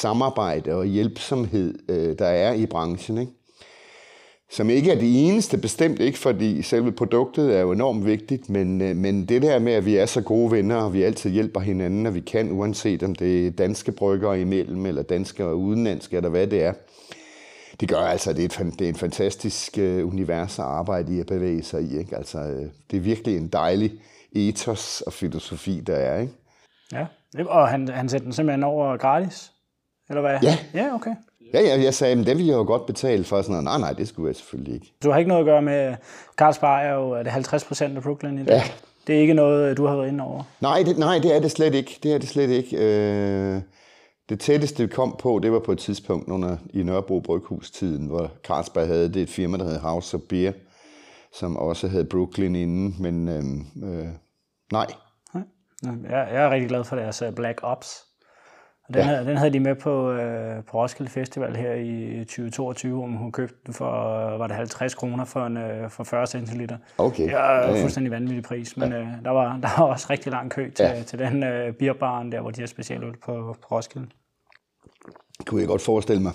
samarbejde 0.00 0.74
og 0.74 0.86
hjælpsomhed, 0.86 1.74
øh, 1.88 2.18
der 2.18 2.26
er 2.26 2.52
i 2.52 2.66
branchen. 2.66 3.18
Ikke? 3.18 3.32
som 4.50 4.70
ikke 4.70 4.90
er 4.90 4.98
det 4.98 5.28
eneste, 5.28 5.58
bestemt 5.58 6.00
ikke, 6.00 6.18
fordi 6.18 6.62
selve 6.62 6.92
produktet 6.92 7.56
er 7.56 7.60
jo 7.60 7.72
enormt 7.72 8.06
vigtigt, 8.06 8.50
men, 8.50 8.82
øh, 8.82 8.96
men 8.96 9.26
det 9.26 9.42
der 9.42 9.58
med, 9.58 9.72
at 9.72 9.86
vi 9.86 9.96
er 9.96 10.06
så 10.06 10.20
gode 10.20 10.50
venner, 10.50 10.76
og 10.76 10.92
vi 10.92 11.02
altid 11.02 11.30
hjælper 11.30 11.60
hinanden, 11.60 12.02
når 12.02 12.10
vi 12.10 12.20
kan, 12.20 12.52
uanset 12.52 13.02
om 13.02 13.14
det 13.14 13.46
er 13.46 13.50
danske 13.50 13.92
bryggere 13.92 14.40
imellem, 14.40 14.86
eller 14.86 15.02
danske 15.02 15.44
og 15.44 15.58
udenlandske, 15.58 16.16
eller 16.16 16.28
hvad 16.28 16.46
det 16.46 16.62
er, 16.62 16.72
det 17.80 17.88
gør 17.88 18.00
altså, 18.00 18.30
at 18.30 18.36
det 18.36 18.58
er 18.58 18.64
et, 18.64 18.78
det 18.78 18.84
er 18.84 18.88
en 18.88 18.94
fantastisk 18.94 19.78
uh, 19.78 20.08
univers 20.08 20.58
at 20.58 20.64
arbejde 20.64 21.16
i 21.16 21.20
at 21.20 21.26
bevæge 21.26 21.62
sig 21.62 21.82
i. 21.82 21.98
Ikke? 21.98 22.16
Altså, 22.16 22.38
øh, 22.38 22.66
det 22.90 22.96
er 22.96 23.00
virkelig 23.00 23.36
en 23.36 23.48
dejlig 23.48 23.92
ethos 24.32 25.00
og 25.00 25.12
filosofi, 25.12 25.80
der 25.80 25.96
er. 25.96 26.20
Ikke? 26.20 26.32
Ja, 26.92 27.06
og 27.46 27.68
han, 27.68 27.88
han 27.88 28.08
sætter 28.08 28.24
den 28.24 28.32
simpelthen 28.32 28.64
over 28.64 28.96
gratis? 28.96 29.52
Eller 30.08 30.20
hvad? 30.20 30.38
Ja. 30.42 30.58
Ja, 30.74 30.94
okay. 30.94 31.10
Ja, 31.54 31.60
ja, 31.60 31.82
jeg 31.82 31.94
sagde, 31.94 32.16
men 32.16 32.26
det 32.26 32.36
vil 32.38 32.46
jeg 32.46 32.54
jo 32.54 32.64
godt 32.64 32.86
betale 32.86 33.24
for. 33.24 33.42
Sådan 33.42 33.50
noget. 33.52 33.64
Nej, 33.64 33.78
nej, 33.78 33.92
det 33.92 34.08
skulle 34.08 34.28
jeg 34.28 34.36
selvfølgelig 34.36 34.74
ikke. 34.74 34.92
Du 35.02 35.10
har 35.10 35.18
ikke 35.18 35.28
noget 35.28 35.40
at 35.40 35.46
gøre 35.46 35.62
med, 35.62 35.94
Carlsberg 36.36 36.84
er 36.84 36.94
jo 36.94 37.10
er 37.10 37.22
det 37.22 37.32
50 37.32 37.64
procent 37.64 37.96
af 37.96 38.02
Brooklyn 38.02 38.38
i 38.38 38.44
dag? 38.44 38.54
Ja, 38.56 38.62
Det 39.06 39.16
er 39.16 39.20
ikke 39.20 39.34
noget, 39.34 39.76
du 39.76 39.86
har 39.86 39.96
været 39.96 40.08
inde 40.08 40.24
over? 40.24 40.42
Nej, 40.60 40.82
det, 40.86 40.98
nej, 40.98 41.18
det 41.18 41.36
er 41.36 41.40
det 41.40 41.50
slet 41.50 41.74
ikke. 41.74 41.98
Det 42.02 42.14
er 42.14 42.18
det 42.18 42.28
slet 42.28 42.50
ikke. 42.50 42.76
Øh, 42.76 43.60
det 44.28 44.40
tætteste, 44.40 44.82
vi 44.82 44.88
kom 44.88 45.16
på, 45.18 45.40
det 45.42 45.52
var 45.52 45.58
på 45.58 45.72
et 45.72 45.78
tidspunkt 45.78 46.28
under, 46.28 46.56
i 46.70 46.82
Nørrebro 46.82 47.20
Bryghus-tiden, 47.20 48.06
hvor 48.06 48.30
Carlsberg 48.44 48.86
havde 48.86 49.12
det 49.14 49.22
et 49.22 49.28
firma, 49.28 49.58
der 49.58 49.64
hed 49.64 49.78
House 49.78 50.16
of 50.16 50.20
Beer, 50.28 50.52
som 51.32 51.56
også 51.56 51.88
havde 51.88 52.04
Brooklyn 52.04 52.54
inden, 52.54 52.96
men 53.00 53.28
øh, 53.28 53.90
øh, 53.90 54.06
nej. 54.72 54.86
Jeg, 55.82 56.28
jeg 56.32 56.42
er 56.44 56.50
rigtig 56.50 56.68
glad 56.68 56.84
for 56.84 56.96
deres 56.96 57.22
øh, 57.22 57.32
Black 57.32 57.60
Ops. 57.62 58.05
Og 58.88 58.94
den, 58.94 59.02
ja. 59.02 59.08
havde, 59.08 59.26
den 59.26 59.36
havde 59.36 59.52
de 59.52 59.60
med 59.60 59.74
på, 59.74 60.12
øh, 60.12 60.64
på 60.64 60.82
Roskilde 60.82 61.10
Festival 61.10 61.56
her 61.56 61.74
i 61.74 62.24
2022, 62.24 62.94
hvor 62.96 63.06
hun 63.06 63.32
købte 63.32 63.56
den 63.66 63.74
for, 63.74 63.90
var 64.36 64.46
det 64.46 64.56
50 64.56 64.94
kroner 64.94 65.24
for, 65.24 65.46
en, 65.46 65.56
øh, 65.56 65.90
for 65.90 66.04
40 66.04 66.26
centiliter. 66.26 66.76
Okay. 66.98 67.24
Det 67.24 67.30
ja, 67.30 67.70
ja. 67.70 67.82
fuldstændig 67.82 68.12
vanvittig 68.12 68.42
pris, 68.42 68.76
men 68.76 68.92
ja. 68.92 68.98
øh, 68.98 69.06
der, 69.24 69.30
var, 69.30 69.58
der 69.62 69.68
var 69.78 69.84
også 69.84 70.06
rigtig 70.10 70.32
lang 70.32 70.50
kø 70.50 70.70
til, 70.70 70.84
ja. 70.84 71.02
til 71.02 71.18
den 71.18 71.42
øh, 71.42 71.72
bierbaren 71.72 72.32
der, 72.32 72.40
hvor 72.40 72.50
de 72.50 72.60
har 72.60 72.66
specialøl 72.66 73.16
på, 73.24 73.56
på 73.62 73.76
Roskilde. 73.76 74.06
Det 75.38 75.46
kunne 75.46 75.60
jeg 75.60 75.68
godt 75.68 75.82
forestille 75.82 76.22
mig. 76.22 76.32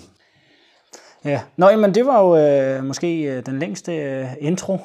Ja, 1.24 1.40
Nå, 1.56 1.76
men 1.76 1.94
det 1.94 2.06
var 2.06 2.20
jo 2.20 2.36
øh, 2.36 2.84
måske 2.84 3.22
øh, 3.22 3.46
den 3.46 3.58
længste 3.58 3.96
øh, 3.96 4.26
intro, 4.40 4.78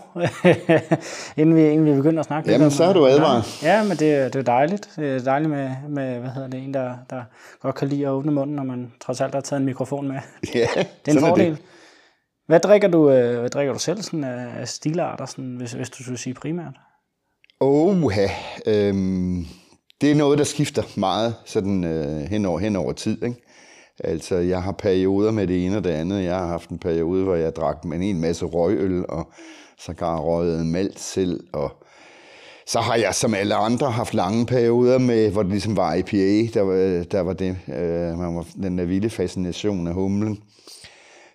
inden, 1.38 1.56
vi, 1.56 1.68
inden 1.68 1.86
vi 1.86 1.94
begynder 1.94 2.20
at 2.20 2.26
snakke. 2.26 2.52
Jamen, 2.52 2.72
så 2.72 2.84
er 2.84 2.94
du 2.94 3.08
advaret. 3.08 3.64
Ja, 3.64 3.84
men 3.84 3.92
det, 3.92 4.34
det 4.34 4.36
er 4.36 4.44
dejligt. 4.44 4.90
Det 4.96 5.16
er 5.16 5.20
dejligt 5.20 5.50
med, 5.50 5.70
med 5.90 6.20
hvad 6.20 6.30
hedder 6.30 6.48
det, 6.48 6.64
en, 6.64 6.74
der, 6.74 6.94
der 7.10 7.22
godt 7.62 7.76
kan 7.76 7.88
lide 7.88 8.06
at 8.06 8.12
åbne 8.12 8.32
munden, 8.32 8.56
når 8.56 8.64
man 8.64 8.92
trods 9.02 9.22
alt 9.22 9.34
har 9.34 9.42
taget 9.42 9.60
en 9.60 9.66
mikrofon 9.66 10.08
med. 10.08 10.16
Ja, 10.56 10.68
det 11.06 11.12
er 11.12 11.12
en 11.12 11.20
fordel. 11.20 11.46
Er 11.46 11.50
det. 11.50 11.64
Hvad 12.48 12.60
drikker 12.60 12.88
du, 12.88 13.12
øh, 13.12 13.40
hvad 13.40 13.50
drikker 13.50 13.74
du 13.74 13.80
selv 13.80 14.02
sådan, 14.02 14.24
af 14.24 14.68
stilarter, 14.68 15.26
sådan, 15.26 15.56
hvis, 15.56 15.72
hvis 15.72 15.90
du 15.90 16.04
skulle 16.04 16.20
sige 16.20 16.34
primært? 16.34 16.74
Oh, 17.60 18.14
øhm, 18.68 19.46
det 20.02 20.12
er 20.12 20.16
noget, 20.16 20.38
der 20.38 20.44
skifter 20.44 20.84
meget 20.98 21.36
sådan, 21.46 21.84
øh, 21.84 22.22
hen, 22.22 22.46
over, 22.46 22.60
hen 22.60 22.76
over 22.76 22.94
tid. 22.94 23.24
Ikke? 23.24 23.47
Altså, 24.04 24.36
jeg 24.36 24.64
har 24.64 24.72
perioder 24.72 25.32
med 25.32 25.48
det 25.48 25.66
ene 25.66 25.78
og 25.78 25.84
det 25.84 25.90
andet. 25.90 26.24
Jeg 26.24 26.36
har 26.36 26.48
haft 26.48 26.70
en 26.70 26.80
periode, 26.80 27.24
hvor 27.24 27.36
jeg 27.36 27.56
drak 27.56 27.86
med 27.86 28.00
en 28.02 28.22
masse 28.22 28.46
røgøl, 28.46 29.06
og 29.10 29.32
så 29.80 29.94
gar 29.94 30.20
røget 30.20 30.66
malt 30.66 31.00
selv, 31.00 31.44
og 31.54 31.72
så 32.68 32.80
har 32.80 32.96
jeg 32.96 33.16
som 33.16 33.34
alle 33.34 33.56
andre 33.56 33.92
haft 33.92 34.14
lange 34.14 34.46
perioder 34.46 34.98
med, 34.98 35.32
hvor 35.32 35.44
det 35.44 35.52
ligesom 35.52 35.78
var 35.78 35.94
IPA, 35.94 36.48
der 36.54 36.62
var, 36.62 37.04
der 37.04 37.22
var 37.22 37.34
det, 37.34 37.58
øh, 37.68 38.20
man 38.20 38.36
var, 38.36 38.46
den 38.62 38.78
der 38.78 38.86
vilde 38.86 39.10
fascination 39.10 39.88
af 39.88 39.94
humlen. 39.94 40.40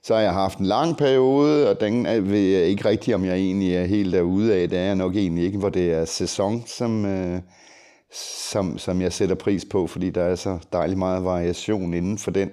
Så 0.04 0.14
har 0.14 0.20
jeg 0.20 0.32
haft 0.32 0.58
en 0.58 0.66
lang 0.66 0.96
periode, 0.96 1.70
og 1.70 1.80
den 1.80 2.04
ved 2.04 2.40
jeg 2.40 2.64
ikke 2.64 2.88
rigtigt, 2.88 3.14
om 3.14 3.24
jeg 3.24 3.34
egentlig 3.34 3.74
er 3.74 3.84
helt 3.84 4.12
derude 4.12 4.54
af. 4.54 4.68
Det 4.68 4.78
er 4.78 4.82
jeg 4.82 4.96
nok 4.96 5.16
egentlig 5.16 5.44
ikke, 5.44 5.58
hvor 5.58 5.68
det 5.68 5.92
er 5.92 6.04
sæson, 6.04 6.62
som, 6.66 7.06
øh, 7.06 7.40
som, 8.14 8.78
som 8.78 9.00
jeg 9.00 9.12
sætter 9.12 9.34
pris 9.34 9.64
på, 9.64 9.86
fordi 9.86 10.10
der 10.10 10.22
er 10.22 10.34
så 10.34 10.58
dejlig 10.72 10.98
meget 10.98 11.24
variation 11.24 11.94
inden 11.94 12.18
for 12.18 12.30
den. 12.30 12.50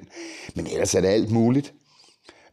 Men 0.56 0.68
ellers 0.68 0.96
er 0.96 1.02
det 1.02 1.08
alt 1.08 1.32
muligt. 1.32 1.74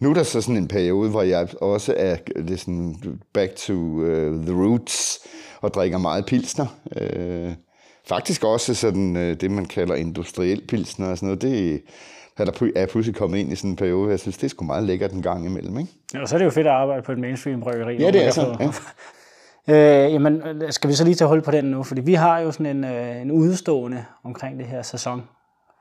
Nu 0.00 0.10
er 0.10 0.14
der 0.14 0.22
så 0.22 0.40
sådan 0.40 0.56
en 0.56 0.68
periode, 0.68 1.10
hvor 1.10 1.22
jeg 1.22 1.48
også 1.60 1.94
er 1.96 2.16
det 2.48 2.60
sådan 2.60 2.96
back 3.32 3.56
to 3.56 3.74
uh, 3.74 4.44
the 4.44 4.64
roots 4.64 5.18
og 5.60 5.74
drikker 5.74 5.98
meget 5.98 6.26
pilsner. 6.26 6.66
Uh, 6.96 7.52
faktisk 8.08 8.44
også 8.44 8.74
sådan 8.74 9.16
uh, 9.16 9.22
det, 9.22 9.50
man 9.50 9.64
kalder 9.64 9.94
industriel 9.94 10.62
pilsner 10.68 11.06
og 11.06 11.18
sådan 11.18 11.26
noget. 11.26 11.42
Det 11.42 11.74
er 11.74 12.44
der 12.44 12.70
er 12.76 12.86
pludselig 12.86 13.16
kommet 13.16 13.38
ind 13.38 13.52
i 13.52 13.56
sådan 13.56 13.70
en 13.70 13.76
periode, 13.76 14.10
jeg 14.10 14.20
synes, 14.20 14.36
det 14.36 14.44
er 14.44 14.48
sgu 14.48 14.64
meget 14.64 14.84
lækkert 14.84 15.12
en 15.12 15.22
gang 15.22 15.46
imellem. 15.46 15.78
Ikke? 15.78 15.90
Ja, 16.14 16.20
og 16.20 16.28
så 16.28 16.34
er 16.34 16.38
det 16.38 16.44
jo 16.44 16.50
fedt 16.50 16.66
at 16.66 16.72
arbejde 16.72 17.02
på 17.02 17.12
et 17.12 17.18
mainstream 17.18 17.60
bryggeri. 17.60 17.96
Ja, 17.96 18.10
det 18.10 18.24
er 18.24 18.30
så. 18.30 18.56
Ja. 18.60 18.70
Øh, 19.68 20.12
jamen, 20.12 20.42
skal 20.70 20.90
vi 20.90 20.94
så 20.94 21.04
lige 21.04 21.14
tage 21.14 21.28
hul 21.28 21.42
på 21.42 21.50
den 21.50 21.64
nu? 21.64 21.82
Fordi 21.82 22.00
vi 22.00 22.14
har 22.14 22.38
jo 22.38 22.52
sådan 22.52 22.76
en, 22.76 22.84
øh, 22.84 23.22
en 23.22 23.30
udstående 23.30 24.04
omkring 24.24 24.58
det 24.58 24.66
her 24.66 24.82
sæson. 24.82 25.22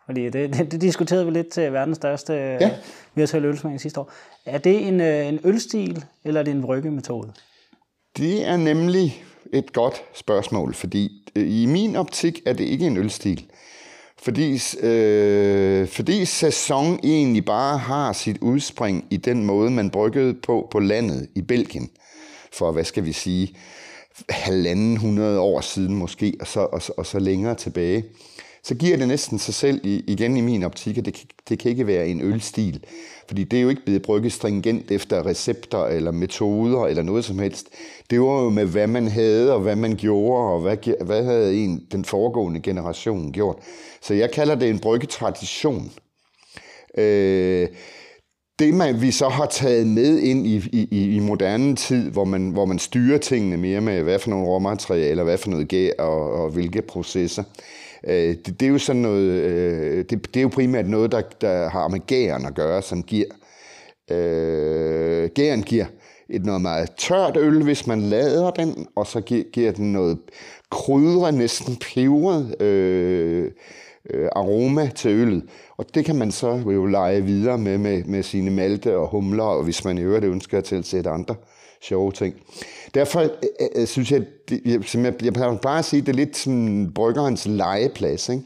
Fordi 0.05 0.29
det, 0.29 0.53
det, 0.53 0.71
det 0.71 0.81
diskuterede 0.81 1.25
vi 1.25 1.31
lidt 1.31 1.47
til 1.47 1.73
verdens 1.73 1.95
største 1.95 2.33
ja. 2.33 2.71
virtuelle 3.15 3.47
ølsmagning 3.47 3.81
sidste 3.81 3.99
år. 3.99 4.11
Er 4.45 4.57
det 4.57 4.87
en, 4.87 5.01
øh, 5.01 5.27
en 5.27 5.39
ølstil, 5.43 6.05
eller 6.23 6.39
er 6.39 6.43
det 6.43 6.51
en 6.51 6.61
bryggemetode? 6.61 7.31
Det 8.17 8.47
er 8.47 8.57
nemlig 8.57 9.23
et 9.53 9.73
godt 9.73 10.03
spørgsmål, 10.13 10.73
fordi 10.73 11.31
øh, 11.35 11.61
i 11.61 11.65
min 11.65 11.95
optik 11.95 12.41
er 12.45 12.53
det 12.53 12.63
ikke 12.63 12.87
en 12.87 12.97
ølstil. 12.97 13.45
Fordi, 14.23 14.59
øh, 14.81 15.87
fordi 15.87 16.25
sæson 16.25 16.99
egentlig 17.03 17.45
bare 17.45 17.77
har 17.77 18.13
sit 18.13 18.37
udspring 18.41 19.05
i 19.11 19.17
den 19.17 19.45
måde, 19.45 19.71
man 19.71 19.89
bryggede 19.89 20.33
på 20.33 20.67
på 20.71 20.79
landet 20.79 21.27
i 21.35 21.41
Belgien 21.41 21.89
for, 22.57 22.71
hvad 22.71 22.83
skal 22.83 23.05
vi 23.05 23.11
sige, 23.11 23.55
halvanden 24.29 24.97
hundrede 24.97 25.39
år 25.39 25.61
siden 25.61 25.95
måske, 25.95 26.33
og 26.39 26.47
så, 26.47 26.59
og, 26.59 26.81
og 26.97 27.05
så 27.05 27.19
længere 27.19 27.55
tilbage, 27.55 28.03
så 28.63 28.75
giver 28.75 28.97
det 28.97 29.07
næsten 29.07 29.39
sig 29.39 29.53
selv 29.53 29.81
i, 29.83 30.03
igen 30.07 30.37
i 30.37 30.41
min 30.41 30.63
optik, 30.63 30.97
at 30.97 31.05
det, 31.05 31.23
det 31.49 31.59
kan 31.59 31.71
ikke 31.71 31.87
være 31.87 32.07
en 32.07 32.21
ølstil. 32.21 32.83
Fordi 33.27 33.43
det 33.43 33.57
er 33.57 33.61
jo 33.63 33.69
ikke 33.69 33.85
blevet 33.85 34.01
brygget 34.01 34.33
stringent 34.33 34.91
efter 34.91 35.25
recepter 35.25 35.85
eller 35.85 36.11
metoder 36.11 36.85
eller 36.85 37.03
noget 37.03 37.25
som 37.25 37.39
helst. 37.39 37.67
Det 38.09 38.21
var 38.21 38.41
jo 38.43 38.49
med, 38.49 38.65
hvad 38.65 38.87
man 38.87 39.07
havde 39.07 39.53
og 39.53 39.59
hvad 39.59 39.75
man 39.75 39.95
gjorde, 39.95 40.53
og 40.53 40.59
hvad, 40.59 41.05
hvad 41.05 41.23
havde 41.23 41.55
en, 41.55 41.85
den 41.91 42.05
foregående 42.05 42.59
generation 42.59 43.31
gjort. 43.31 43.57
Så 44.01 44.13
jeg 44.13 44.31
kalder 44.31 44.55
det 44.55 44.69
en 44.69 44.79
bryggetradition. 44.79 45.91
Øh, 46.97 47.67
det, 48.59 48.73
man, 48.73 49.01
vi 49.01 49.11
så 49.11 49.29
har 49.29 49.45
taget 49.45 49.87
med 49.87 50.19
ind 50.19 50.47
i, 50.47 50.69
i, 50.71 51.15
i 51.15 51.19
moderne 51.19 51.75
tid, 51.75 52.11
hvor 52.11 52.25
man, 52.25 52.49
hvor 52.49 52.65
man 52.65 52.79
styrer 52.79 53.17
tingene 53.17 53.57
mere 53.57 53.81
med, 53.81 54.03
hvad 54.03 54.19
for 54.19 54.29
nogle 54.29 54.47
råmaterialer, 54.47 55.23
hvad 55.23 55.37
for 55.37 55.49
noget 55.49 55.67
gær 55.67 55.91
og, 55.99 56.31
og 56.31 56.49
hvilke 56.49 56.81
processer, 56.81 57.43
øh, 58.07 58.35
det, 58.45 58.59
det 58.59 58.65
er 58.65 58.69
jo 58.69 58.77
sådan 58.77 59.01
noget, 59.01 59.23
øh, 59.23 60.05
det, 60.09 60.33
det 60.33 60.37
er 60.37 60.41
jo 60.41 60.47
primært 60.47 60.87
noget, 60.87 61.11
der, 61.11 61.21
der 61.41 61.69
har 61.69 61.87
med 61.87 61.99
gæren 62.07 62.45
at 62.45 62.55
gøre, 62.55 62.81
som 62.81 63.03
giver, 63.03 63.27
øh, 64.11 65.29
gæren 65.35 65.63
giver 65.63 65.85
et 66.29 66.45
noget 66.45 66.61
meget 66.61 66.89
tørt 66.97 67.37
øl, 67.37 67.63
hvis 67.63 67.87
man 67.87 68.01
lader 68.01 68.51
den, 68.51 68.87
og 68.95 69.07
så 69.07 69.21
giver, 69.21 69.43
giver 69.53 69.71
den 69.71 69.93
noget 69.93 70.17
krydre, 70.71 71.31
næsten 71.31 71.75
peberet, 71.75 72.61
øh, 72.61 73.51
øh, 74.09 74.29
aroma 74.35 74.89
til 74.95 75.11
øllet. 75.11 75.43
Og 75.77 75.85
det 75.95 76.05
kan 76.05 76.15
man 76.15 76.31
så 76.31 76.61
jo 76.65 76.85
lege 76.85 77.21
videre 77.21 77.57
med, 77.57 77.77
med, 77.77 78.03
med 78.03 78.23
sine 78.23 78.51
malte 78.51 78.97
og 78.97 79.07
humler, 79.07 79.43
og 79.43 79.63
hvis 79.63 79.85
man 79.85 79.97
i 79.97 80.01
øvrigt 80.01 80.25
ønsker 80.25 80.57
at 80.57 80.63
tilsætte 80.63 81.09
andre 81.09 81.35
sjove 81.81 82.11
ting. 82.11 82.35
Derfor 82.93 83.21
øh, 83.21 83.29
øh, 83.75 83.87
synes 83.87 84.11
jeg, 84.11 84.21
det, 84.49 84.85
som 84.85 85.05
jeg, 85.05 85.23
jeg 85.23 85.33
plejer 85.33 85.79
at 85.79 85.85
sige, 85.85 86.01
det 86.01 86.09
er 86.09 86.13
lidt 86.13 86.37
som 86.37 86.91
bryggerens 86.95 87.45
legeplads. 87.45 88.29
Ikke? 88.29 88.43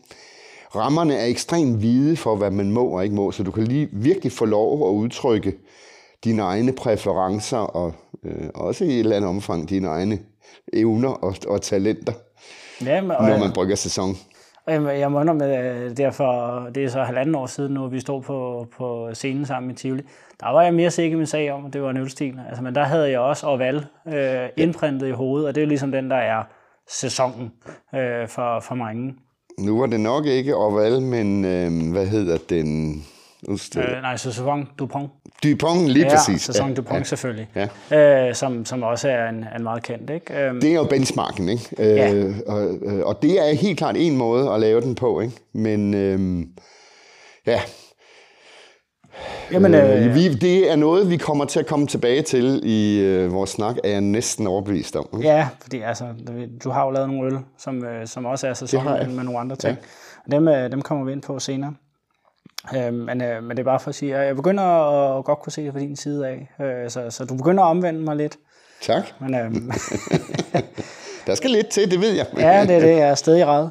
Rammerne 0.75 1.15
er 1.15 1.25
ekstremt 1.25 1.77
hvide 1.77 2.17
for, 2.17 2.36
hvad 2.36 2.51
man 2.51 2.71
må 2.71 2.86
og 2.86 3.03
ikke 3.03 3.15
må, 3.15 3.31
så 3.31 3.43
du 3.43 3.51
kan 3.51 3.63
lige 3.63 3.89
virkelig 3.91 4.31
få 4.31 4.45
lov 4.45 4.89
at 4.89 4.93
udtrykke 4.93 5.53
dine 6.24 6.41
egne 6.41 6.74
præferencer, 6.74 7.57
og 7.57 7.93
øh, 8.25 8.50
også 8.55 8.83
i 8.83 8.88
et 8.88 9.00
eller 9.00 9.15
andet 9.15 9.29
omfang 9.29 9.69
dine 9.69 9.88
egne 9.88 10.19
evner 10.74 11.09
og, 11.09 11.36
og 11.48 11.62
talenter, 11.62 12.13
ja, 12.86 13.01
men, 13.01 13.07
når 13.07 13.39
man 13.39 13.51
brygger 13.53 13.75
sæson. 13.75 14.17
Jeg, 14.67 14.99
jeg 14.99 15.11
må 15.11 15.23
med, 15.23 15.95
derfor, 15.95 16.61
det 16.75 16.83
er 16.83 16.89
så 16.89 17.03
halvanden 17.03 17.35
år 17.35 17.45
siden 17.45 17.73
nu, 17.73 17.87
vi 17.87 17.99
stod 17.99 18.21
på, 18.21 18.67
på 18.77 19.09
scenen 19.13 19.45
sammen 19.45 19.71
i 19.71 19.73
Tivoli. 19.73 20.03
Der 20.39 20.53
var 20.53 20.61
jeg 20.61 20.73
mere 20.73 20.91
sikker 20.91 21.17
med 21.17 21.25
sag 21.25 21.51
om, 21.51 21.65
at 21.65 21.73
det 21.73 21.81
var 21.81 21.89
en 21.89 21.97
ølstil. 21.97 22.39
Altså, 22.47 22.63
men 22.63 22.75
der 22.75 22.83
havde 22.83 23.09
jeg 23.09 23.19
også 23.19 23.47
Orval 23.47 23.85
øh, 24.07 24.49
indprintet 24.57 25.07
i 25.07 25.11
hovedet, 25.11 25.47
og 25.47 25.55
det 25.55 25.61
er 25.61 25.65
jo 25.65 25.69
ligesom 25.69 25.91
den, 25.91 26.09
der 26.09 26.15
er 26.15 26.43
sæsonen 26.89 27.51
øh, 27.95 28.27
for, 28.27 28.59
for 28.59 28.75
mange. 28.75 29.15
Nu 29.59 29.79
var 29.79 29.85
det 29.85 29.99
nok 29.99 30.25
ikke 30.25 30.55
Orval, 30.55 31.01
men 31.01 31.45
øh, 31.45 31.91
hvad 31.91 32.07
hedder 32.07 32.37
den? 32.49 32.95
Øh, 33.49 34.01
nej, 34.01 34.17
Sæson 34.17 34.69
Dupont. 34.79 35.11
Dupont, 35.43 35.88
lige 35.88 36.05
ja, 36.05 36.15
præcis. 36.15 36.41
Sæson 36.41 36.69
ja, 36.69 36.74
Dupont 36.74 37.00
ja, 37.00 37.03
selvfølgelig. 37.03 37.50
Ja. 37.91 38.27
Øh, 38.27 38.36
som, 38.36 38.65
som 38.65 38.84
også 38.84 39.10
er 39.10 39.29
en, 39.29 39.46
en 39.58 39.63
meget 39.63 39.84
kendt. 39.84 40.10
Ikke? 40.10 40.43
Øhm. 40.43 40.62
Det 40.62 40.69
er 40.69 40.75
jo 40.75 40.84
benchmarken, 40.84 41.50
ikke? 41.50 41.69
Øh, 41.79 41.98
ja. 41.98 42.25
og, 42.48 42.77
øh, 42.81 43.05
og 43.05 43.22
det 43.22 43.50
er 43.50 43.55
helt 43.55 43.77
klart 43.77 43.96
en 43.98 44.17
måde 44.17 44.51
at 44.51 44.60
lave 44.60 44.81
den 44.81 44.96
på, 44.96 45.22
ikke? 45.22 45.34
Men 45.53 45.93
øh, 45.93 46.46
ja, 47.48 47.62
Jamen, 49.51 49.74
øh, 49.74 50.05
øh, 50.05 50.15
vi, 50.15 50.34
det 50.34 50.72
er 50.72 50.75
noget, 50.75 51.10
vi 51.10 51.17
kommer 51.17 51.46
til 51.46 51.60
at 51.60 51.65
komme 51.65 51.88
tilbage 51.88 52.22
til 52.22 52.62
i 52.63 53.00
øh, 53.00 53.34
vores 53.34 53.50
snak, 53.50 53.75
er 53.84 53.89
jeg 53.89 54.01
næsten 54.01 54.48
overbevist 54.48 54.96
om. 54.96 55.08
Ikke? 55.13 55.27
Ja, 55.27 55.48
fordi 55.62 55.79
altså, 55.79 56.05
du 56.63 56.69
har 56.69 56.86
jo 56.86 56.91
lavet 56.91 57.10
nogle 57.10 57.25
øl, 57.25 57.39
som, 57.58 57.86
øh, 57.86 58.08
som 58.08 58.25
også 58.25 58.48
er 58.48 58.53
sæson 58.53 58.86
med 58.86 59.24
nogle 59.24 59.39
andre 59.39 59.55
ting. 59.55 59.77
Ja. 60.31 60.36
Dem, 60.36 60.48
øh, 60.48 60.72
dem 60.72 60.81
kommer 60.81 61.05
vi 61.05 61.12
ind 61.12 61.22
på 61.22 61.39
senere. 61.39 61.74
Øh, 62.75 62.93
men, 62.93 63.21
øh, 63.21 63.43
men 63.43 63.57
det 63.57 63.59
er 63.59 63.63
bare 63.63 63.79
for 63.79 63.89
at 63.89 63.95
sige, 63.95 64.15
at 64.15 64.27
jeg 64.27 64.35
begynder 64.35 64.63
at 65.17 65.25
godt 65.25 65.39
kunne 65.39 65.51
se 65.51 65.65
det 65.65 65.73
fra 65.73 65.79
din 65.79 65.95
side 65.95 66.27
af. 66.27 66.49
Øh, 66.61 66.89
så, 66.89 67.09
så 67.09 67.25
du 67.25 67.35
begynder 67.35 67.63
at 67.63 67.67
omvende 67.69 67.99
mig 67.99 68.15
lidt. 68.15 68.37
Tak. 68.81 69.03
Men, 69.19 69.35
øh, 69.35 69.53
der 71.27 71.35
skal 71.35 71.49
lidt 71.49 71.67
til, 71.67 71.91
det 71.91 72.01
ved 72.01 72.11
jeg. 72.11 72.25
ja, 72.37 72.61
det 72.61 72.75
er 72.75 72.79
det. 72.79 72.97
Jeg 72.97 73.09
er 73.09 73.15
stadig 73.15 73.47
red. 73.47 73.67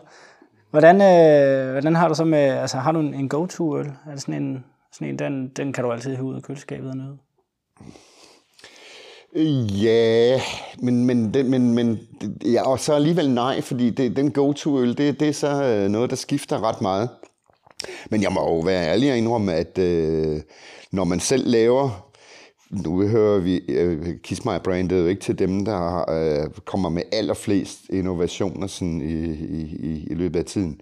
Hvordan, 0.71 0.95
øh, 0.95 1.73
hvordan 1.73 1.97
har 1.97 2.09
du 2.09 2.15
så 2.15 2.25
med, 2.25 2.39
altså 2.39 2.77
har 2.77 2.93
du 2.93 3.01
en, 3.01 3.15
en 3.15 3.29
go-to-øl? 3.29 3.87
Er 3.87 4.11
det 4.11 4.21
sådan 4.21 4.43
en, 4.43 4.65
sådan 4.93 5.09
en 5.09 5.19
den, 5.19 5.49
den 5.49 5.73
kan 5.73 5.85
du 5.85 5.93
altid 5.93 6.15
have 6.15 6.27
ud 6.27 6.37
af 6.37 6.43
køleskabet 6.43 6.91
og 6.91 6.97
nøde? 6.97 7.19
Ja, 9.83 10.41
men, 10.79 11.05
men, 11.05 11.35
det, 11.35 11.47
men, 11.47 11.75
men 11.75 11.99
ja, 12.45 12.69
og 12.69 12.79
så 12.79 12.95
alligevel 12.95 13.31
nej, 13.31 13.61
fordi 13.61 13.91
det, 13.91 14.17
den 14.17 14.31
go-to-øl, 14.31 14.99
det, 14.99 15.21
det 15.21 15.29
er 15.29 15.33
så 15.33 15.65
øh, 15.65 15.89
noget, 15.89 16.11
der 16.11 16.17
skifter 16.17 16.69
ret 16.69 16.81
meget. 16.81 17.09
Men 18.11 18.23
jeg 18.23 18.33
må 18.33 18.41
jo 18.41 18.59
være 18.59 18.87
ærlig 18.87 19.11
og 19.11 19.19
indrømme, 19.19 19.55
at 19.55 19.79
øh, 19.79 20.41
når 20.93 21.05
man 21.05 21.21
selv 21.21 21.49
laver 21.51 22.09
nu 22.71 23.09
hører 23.09 23.39
vi, 23.39 23.57
øh, 23.69 24.01
uh, 24.01 24.07
Kismeier 24.23 24.59
brandet 24.59 25.01
jo 25.01 25.07
ikke 25.07 25.21
til 25.21 25.39
dem, 25.39 25.65
der 25.65 26.05
uh, 26.09 26.51
kommer 26.65 26.89
med 26.89 27.03
allerflest 27.13 27.81
innovationer 27.91 28.67
sådan 28.67 29.01
i, 29.01 29.25
i, 29.33 30.07
i 30.11 30.15
løbet 30.15 30.39
af 30.39 30.45
tiden. 30.45 30.81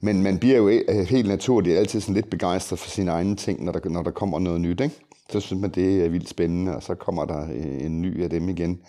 Men 0.00 0.22
man 0.22 0.38
bliver 0.38 0.56
jo 0.56 0.68
øh, 0.68 1.06
helt 1.08 1.28
naturligt 1.28 1.78
altid 1.78 2.00
sådan 2.00 2.14
lidt 2.14 2.30
begejstret 2.30 2.78
for 2.78 2.90
sine 2.90 3.10
egne 3.10 3.36
ting, 3.36 3.64
når 3.64 3.72
der, 3.72 3.88
når 3.88 4.02
der 4.02 4.10
kommer 4.10 4.38
noget 4.38 4.60
nyt. 4.60 4.80
Ikke? 4.80 4.94
Så 5.30 5.40
synes 5.40 5.60
man, 5.60 5.70
det 5.70 6.04
er 6.04 6.08
vildt 6.08 6.28
spændende, 6.28 6.76
og 6.76 6.82
så 6.82 6.94
kommer 6.94 7.24
der 7.24 7.42
en 7.80 8.02
ny 8.02 8.22
af 8.22 8.30
dem 8.30 8.48
igen. 8.48 8.80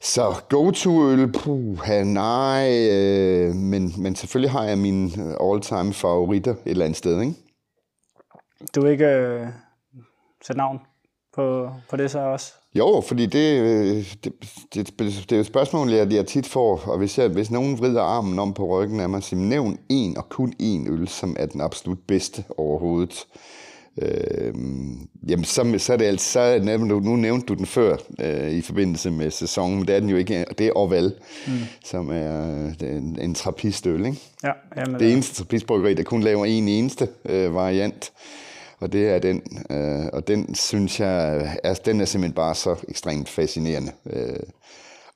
Så 0.00 0.34
go-to-øl, 0.48 1.32
puh, 1.32 1.78
nej, 2.04 2.88
øh, 2.90 3.54
men, 3.54 3.92
men 3.98 4.14
selvfølgelig 4.14 4.50
har 4.50 4.64
jeg 4.64 4.78
mine 4.78 5.10
all-time 5.40 5.92
favoritter 5.92 6.52
et 6.52 6.58
eller 6.64 6.84
andet 6.84 6.98
sted, 6.98 7.20
ikke? 7.20 7.34
Du 8.74 8.80
vil 8.80 8.90
ikke 8.90 9.06
øh, 9.06 9.46
sætte 10.46 10.58
navn 10.58 10.78
på, 11.34 11.70
på 11.90 11.96
det 11.96 12.10
så 12.10 12.18
også? 12.18 12.52
Jo, 12.74 13.02
fordi 13.08 13.26
det, 13.26 13.60
øh, 13.60 14.14
det, 14.24 14.32
det, 14.74 14.98
det 14.98 15.32
er 15.32 15.40
et 15.40 15.46
spørgsmål, 15.46 15.90
jeg, 15.90 16.12
jeg 16.12 16.26
tit 16.26 16.46
får, 16.46 16.82
og 16.86 16.98
hvis, 16.98 17.18
jeg, 17.18 17.28
hvis 17.28 17.50
nogen 17.50 17.78
vrider 17.78 18.02
armen 18.02 18.38
om 18.38 18.54
på 18.54 18.66
ryggen 18.66 19.00
af 19.00 19.08
mig, 19.08 19.22
siger 19.22 19.40
nævn 19.40 19.78
en 19.88 20.16
og 20.16 20.28
kun 20.28 20.52
én 20.62 20.92
øl, 20.92 21.08
som 21.08 21.36
er 21.38 21.46
den 21.46 21.60
absolut 21.60 21.98
bedste 22.08 22.44
overhovedet. 22.56 23.26
Øh, 23.34 23.57
jamen, 25.28 25.44
så, 25.44 25.74
så 25.78 25.92
er 25.92 25.96
det 25.96 26.04
altså, 26.04 26.32
så, 26.32 26.76
nu, 26.78 27.16
nævnte 27.16 27.46
du 27.46 27.54
den 27.54 27.66
før 27.66 27.96
øh, 28.20 28.52
i 28.52 28.60
forbindelse 28.60 29.10
med 29.10 29.30
sæsonen, 29.30 29.76
men 29.76 29.86
det 29.86 29.96
er 29.96 30.00
den 30.00 30.08
jo 30.08 30.16
ikke, 30.16 30.44
det 30.58 30.66
er 30.66 30.76
Orval, 30.76 31.14
mm. 31.46 31.52
som 31.84 32.10
er 32.10 32.66
en, 32.80 33.18
en 33.20 33.34
trappistøl, 33.34 34.06
ikke? 34.06 34.18
Ja, 34.44 34.52
jamen, 34.76 35.00
det 35.00 35.12
eneste 35.12 35.34
trappistbryggeri, 35.34 35.94
der 35.94 36.02
kun 36.02 36.20
laver 36.20 36.44
en 36.44 36.68
eneste 36.68 37.08
øh, 37.24 37.54
variant, 37.54 38.12
og 38.80 38.92
det 38.92 39.08
er 39.08 39.18
den, 39.18 39.42
øh, 39.70 40.06
og 40.12 40.28
den 40.28 40.54
synes 40.54 41.00
jeg, 41.00 41.58
er, 41.64 41.74
den 41.74 42.00
er 42.00 42.04
simpelthen 42.04 42.34
bare 42.34 42.54
så 42.54 42.76
ekstremt 42.88 43.28
fascinerende. 43.28 43.92
Øh, 44.10 44.36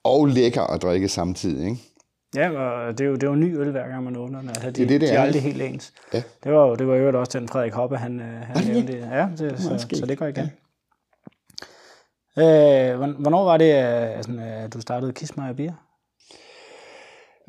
og 0.04 0.26
lækker 0.26 0.62
at 0.62 0.82
drikke 0.82 1.08
samtidig, 1.08 1.64
ikke? 1.64 1.91
Ja, 2.34 2.50
og 2.50 2.98
det 2.98 3.04
er 3.04 3.08
jo, 3.08 3.14
det 3.14 3.22
er 3.22 3.26
jo 3.28 3.34
ny 3.34 3.58
øl, 3.58 3.70
hver 3.70 3.88
gang 3.88 4.04
man 4.04 4.16
åbner 4.16 4.40
den. 4.40 4.48
Altså, 4.48 4.70
de, 4.70 4.72
det 4.72 4.82
er 4.82 4.86
det, 4.88 5.00
det 5.00 5.08
de 5.08 5.14
er 5.14 5.20
aldrig 5.20 5.42
helt 5.42 5.62
ens. 5.62 5.92
Ja. 6.14 6.22
Det 6.44 6.52
var 6.52 6.66
jo 6.66 6.74
det 6.74 6.86
var 6.86 6.94
jo 6.96 7.20
også 7.20 7.38
den 7.38 7.48
Frederik 7.48 7.72
Hoppe, 7.72 7.96
han, 7.96 8.20
øh, 8.20 8.26
han 8.26 8.56
ja. 8.64 8.72
nævnte. 8.72 8.92
Ja, 8.92 9.28
det, 9.38 9.58
så, 9.60 9.78
skægt. 9.78 9.98
så 9.98 10.06
det 10.06 10.18
går 10.18 10.26
igen. 10.26 10.50
Øh, 12.38 13.00
hvorn- 13.00 13.22
hvornår 13.22 13.44
var 13.44 13.56
det, 13.56 13.74
øh, 14.30 14.36
øh, 14.46 14.64
at 14.64 14.74
du 14.74 14.80
startede 14.80 15.12
Kismeier 15.12 15.52
Bier? 15.52 15.72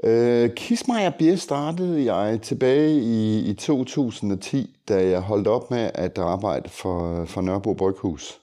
Øh, 0.03 0.49
Kismeier 0.55 1.09
Bier 1.19 1.35
startede 1.35 2.13
jeg 2.13 2.41
tilbage 2.41 2.89
i, 2.99 3.39
i 3.49 3.53
2010, 3.53 4.75
da 4.89 5.07
jeg 5.07 5.19
holdt 5.19 5.47
op 5.47 5.71
med 5.71 5.91
at 5.95 6.17
arbejde 6.17 6.69
for, 6.69 7.25
for 7.25 7.41
Nørrebro 7.41 7.73
Bryghus. 7.73 8.39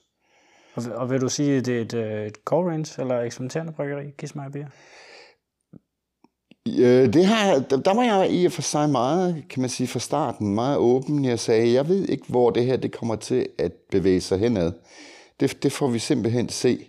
Og, 0.75 0.83
og 0.95 1.09
vil 1.09 1.21
du 1.21 1.29
sige, 1.29 1.57
at 1.57 1.65
det 1.65 1.77
er 1.77 1.81
et, 1.81 1.93
øh, 1.93 2.25
et 2.25 2.35
core 2.45 2.71
range 2.71 3.01
eller 3.01 3.19
eksperimenterende 3.21 3.71
bryggeri, 3.73 4.03
Kismeier 4.17 4.49
Bier? 4.49 4.67
Øh, 6.67 7.13
det 7.13 7.25
har, 7.25 7.59
der, 7.59 7.93
var 7.93 8.03
jeg 8.03 8.31
i 8.31 8.45
og 8.45 8.51
for 8.51 8.61
sig 8.61 8.89
meget, 8.89 9.43
kan 9.49 9.61
man 9.61 9.69
sige, 9.69 9.87
fra 9.87 9.99
starten 9.99 10.55
meget 10.55 10.77
åben. 10.77 11.25
Jeg 11.25 11.39
sagde, 11.39 11.73
jeg 11.73 11.89
ved 11.89 12.09
ikke, 12.09 12.25
hvor 12.27 12.49
det 12.49 12.65
her 12.65 12.77
det 12.77 12.91
kommer 12.91 13.15
til 13.15 13.47
at 13.57 13.71
bevæge 13.91 14.21
sig 14.21 14.39
henad. 14.39 14.71
Det, 15.39 15.63
det 15.63 15.71
får 15.71 15.87
vi 15.87 15.99
simpelthen 15.99 16.49
se. 16.49 16.87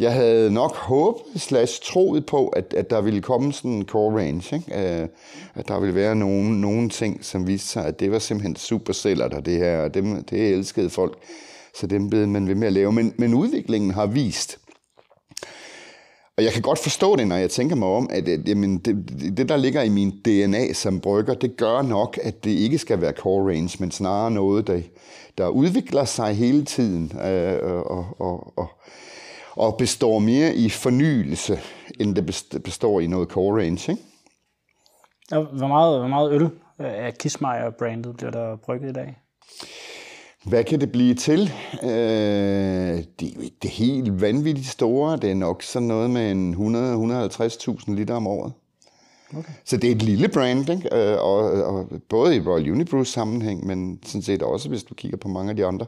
Jeg 0.00 0.12
havde 0.12 0.50
nok 0.50 0.76
håbet 0.76 1.40
slash 1.40 1.82
troet 1.82 2.26
på, 2.26 2.48
at, 2.48 2.74
at 2.74 2.90
der 2.90 3.00
ville 3.00 3.20
komme 3.20 3.52
sådan 3.52 3.70
en 3.70 3.86
core 3.86 4.18
range. 4.18 4.56
Ikke? 4.56 5.00
Øh, 5.02 5.08
at 5.54 5.68
der 5.68 5.80
ville 5.80 5.94
være 5.94 6.16
nogle, 6.16 6.60
nogle 6.60 6.88
ting, 6.88 7.24
som 7.24 7.46
viste 7.46 7.68
sig, 7.68 7.86
at 7.86 8.00
det 8.00 8.12
var 8.12 8.18
simpelthen 8.18 8.56
super 8.56 8.92
der 9.28 9.40
det 9.40 9.58
her, 9.58 9.78
og 9.78 9.94
dem, 9.94 10.24
det 10.24 10.52
elskede 10.52 10.90
folk. 10.90 11.18
Så 11.74 11.86
dem 11.86 12.10
blev 12.10 12.28
man 12.28 12.48
ved 12.48 12.54
med 12.54 12.66
at 12.66 12.72
lave. 12.72 12.92
Men, 12.92 13.14
men 13.16 13.34
udviklingen 13.34 13.90
har 13.90 14.06
vist, 14.06 14.58
og 16.36 16.44
jeg 16.44 16.52
kan 16.52 16.62
godt 16.62 16.78
forstå 16.78 17.16
det, 17.16 17.28
når 17.28 17.36
jeg 17.36 17.50
tænker 17.50 17.76
mig 17.76 17.88
om, 17.88 18.08
at, 18.10 18.28
at 18.28 18.48
jamen, 18.48 18.78
det, 18.78 19.10
det, 19.36 19.48
der 19.48 19.56
ligger 19.56 19.82
i 19.82 19.88
min 19.88 20.10
DNA 20.10 20.72
som 20.72 21.00
brygger, 21.00 21.34
det 21.34 21.56
gør 21.56 21.82
nok, 21.82 22.18
at 22.22 22.44
det 22.44 22.50
ikke 22.50 22.78
skal 22.78 23.00
være 23.00 23.12
core 23.12 23.50
range, 23.50 23.76
men 23.80 23.90
snarere 23.90 24.30
noget, 24.30 24.66
der, 24.66 24.80
der 25.38 25.48
udvikler 25.48 26.04
sig 26.04 26.34
hele 26.34 26.64
tiden 26.64 27.12
øh, 27.18 27.62
og, 27.62 28.06
og, 28.18 28.52
og, 28.56 28.68
og 29.50 29.76
består 29.76 30.18
mere 30.18 30.54
i 30.54 30.68
fornyelse, 30.68 31.60
end 32.00 32.16
det 32.16 32.26
består 32.64 33.00
i 33.00 33.06
noget 33.06 33.28
core 33.28 33.60
range. 33.60 33.92
Ikke? 33.92 34.02
Og 35.32 35.44
hvor 35.44 35.68
meget, 35.68 35.98
hvor 35.98 36.08
meget 36.08 36.32
øl 36.32 36.42
øh, 36.42 36.50
af 36.78 37.14
Kismeier-brandet 37.18 38.16
bliver 38.16 38.30
der 38.30 38.56
brygget 38.56 38.90
i 38.90 38.92
dag? 38.92 39.18
Hvad 40.44 40.64
kan 40.64 40.80
det 40.80 40.92
blive 40.92 41.14
til? 41.14 41.52
Øh, 41.82 41.88
det 41.88 43.28
er 43.28 43.32
jo 43.36 43.40
ikke 43.40 43.56
det 43.62 43.70
helt 43.70 44.20
vanvittigt 44.20 44.66
store. 44.66 45.16
Det 45.16 45.30
er 45.30 45.34
nok 45.34 45.62
sådan 45.62 45.88
noget 45.88 46.10
med 46.10 46.30
en 46.30 46.54
100-150.000 46.54 47.94
liter 47.94 48.14
om 48.14 48.26
året. 48.26 48.52
Okay. 49.38 49.52
Så 49.64 49.76
det 49.76 49.90
er 49.90 49.94
et 49.94 50.02
lille 50.02 50.28
brand, 50.28 50.70
ikke? 50.70 50.88
Øh, 50.92 51.22
og, 51.22 51.38
og 51.64 51.88
både 52.08 52.36
i 52.36 52.40
Royal 52.40 52.70
Unibrews 52.70 53.08
sammenhæng, 53.08 53.66
men 53.66 53.98
sådan 54.04 54.22
set 54.22 54.42
også, 54.42 54.68
hvis 54.68 54.82
du 54.82 54.94
kigger 54.94 55.18
på 55.18 55.28
mange 55.28 55.50
af 55.50 55.56
de 55.56 55.66
andre 55.66 55.86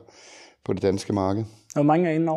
på 0.64 0.73
det 0.73 0.83
danske 0.83 1.12
marked. 1.12 1.45
Hvor 1.75 1.83
mange 1.83 2.09
er 2.09 2.12
inde 2.12 2.33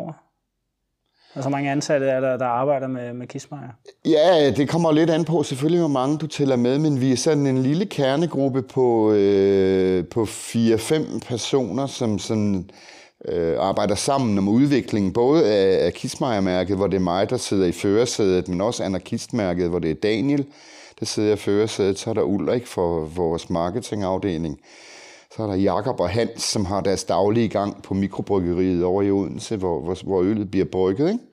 og 1.34 1.42
så 1.42 1.48
hvor 1.48 1.56
mange 1.56 1.70
ansatte 1.70 2.06
er 2.06 2.20
der, 2.20 2.36
der 2.36 2.46
arbejder 2.46 2.86
med, 2.86 3.12
med 3.12 3.26
Kismajer? 3.26 3.68
Ja, 4.04 4.50
det 4.50 4.68
kommer 4.68 4.92
lidt 4.92 5.10
an 5.10 5.24
på 5.24 5.42
selvfølgelig, 5.42 5.80
hvor 5.80 5.88
mange 5.88 6.18
du 6.18 6.26
tæller 6.26 6.56
med, 6.56 6.78
men 6.78 7.00
vi 7.00 7.12
er 7.12 7.16
sådan 7.16 7.46
en 7.46 7.62
lille 7.62 7.86
kernegruppe 7.86 8.62
på, 8.62 9.12
øh, 9.12 10.04
på 10.06 10.24
4-5 10.24 11.20
personer, 11.28 11.86
som 11.86 12.18
sådan, 12.18 12.70
øh, 13.24 13.56
arbejder 13.58 13.94
sammen 13.94 14.38
om 14.38 14.48
udviklingen, 14.48 15.12
både 15.12 15.52
af, 15.52 15.86
af 15.86 15.92
Kismajer-mærket, 15.92 16.76
hvor 16.76 16.86
det 16.86 16.96
er 16.96 17.00
mig, 17.00 17.30
der 17.30 17.36
sidder 17.36 17.66
i 17.66 17.72
førersædet, 17.72 18.48
men 18.48 18.60
også 18.60 18.84
anarkistmærket, 18.84 19.68
hvor 19.68 19.78
det 19.78 19.90
er 19.90 19.94
Daniel, 19.94 20.46
der 21.00 21.06
sidder 21.06 21.32
i 21.32 21.36
førersædet. 21.36 21.98
Så 21.98 22.10
er 22.10 22.14
der 22.14 22.22
Ulrik 22.22 22.66
for 22.66 23.00
vores 23.04 23.50
marketingafdeling. 23.50 24.60
Så 25.36 25.42
er 25.42 25.46
der 25.46 25.54
Jakob 25.54 26.00
og 26.00 26.10
Hans, 26.10 26.42
som 26.42 26.64
har 26.64 26.80
deres 26.80 27.04
daglige 27.04 27.48
gang 27.48 27.82
på 27.82 27.94
mikrobryggeriet 27.94 28.84
over 28.84 29.02
i 29.02 29.10
Odense, 29.10 29.56
hvor, 29.56 29.80
hvor, 29.80 30.04
hvor 30.04 30.20
øllet 30.22 30.50
bliver 30.50 30.66
brygget. 30.72 31.08
Ikke? 31.08 31.24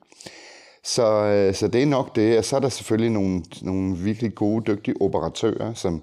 Så, 0.84 1.24
øh, 1.24 1.54
så 1.54 1.68
det 1.68 1.82
er 1.82 1.86
nok 1.86 2.16
det. 2.16 2.38
Og 2.38 2.44
så 2.44 2.56
er 2.56 2.60
der 2.60 2.68
selvfølgelig 2.68 3.10
nogle, 3.10 3.42
nogle 3.62 3.96
virkelig 3.96 4.34
gode, 4.34 4.64
dygtige 4.72 5.02
operatører, 5.02 5.74
som 5.74 6.02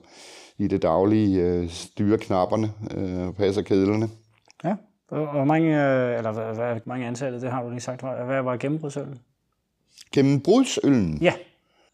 i 0.57 0.67
det 0.67 0.81
daglige 0.81 1.41
øh, 1.41 1.69
styrer 1.69 2.17
knapperne 2.17 2.73
øh, 2.97 3.27
og 3.27 3.35
passer 3.35 3.61
kedlerne. 3.61 4.09
Ja. 4.63 4.75
Hvor 5.09 5.43
mange, 5.43 5.67
øh, 5.67 6.17
eller 6.17 6.31
hvad, 6.31 6.55
hvad, 6.55 6.79
mange 6.85 7.07
ansatte, 7.07 7.41
det 7.41 7.51
har 7.51 7.63
du 7.63 7.69
lige 7.69 7.81
sagt. 7.81 8.01
Hvad 8.01 8.41
var 8.41 8.57
gennembrudsølven? 8.57 9.19
Gennem 10.11 10.39
brudsøllen 10.41 11.17
Ja. 11.21 11.33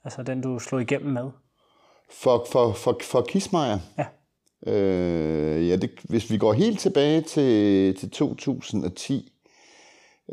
Altså 0.03 0.23
den, 0.23 0.41
du 0.41 0.59
slog 0.59 0.81
igennem 0.81 1.13
med. 1.13 1.29
for, 2.11 2.45
for, 2.51 2.71
for, 2.71 2.97
for 3.03 3.21
Kismeier, 3.21 3.79
Ja. 3.97 4.05
Øh, 4.67 5.69
ja, 5.69 5.75
det, 5.75 5.89
hvis 6.03 6.31
vi 6.31 6.37
går 6.37 6.53
helt 6.53 6.79
tilbage 6.79 7.21
til, 7.21 7.95
til 7.99 8.09
2010, 8.11 9.31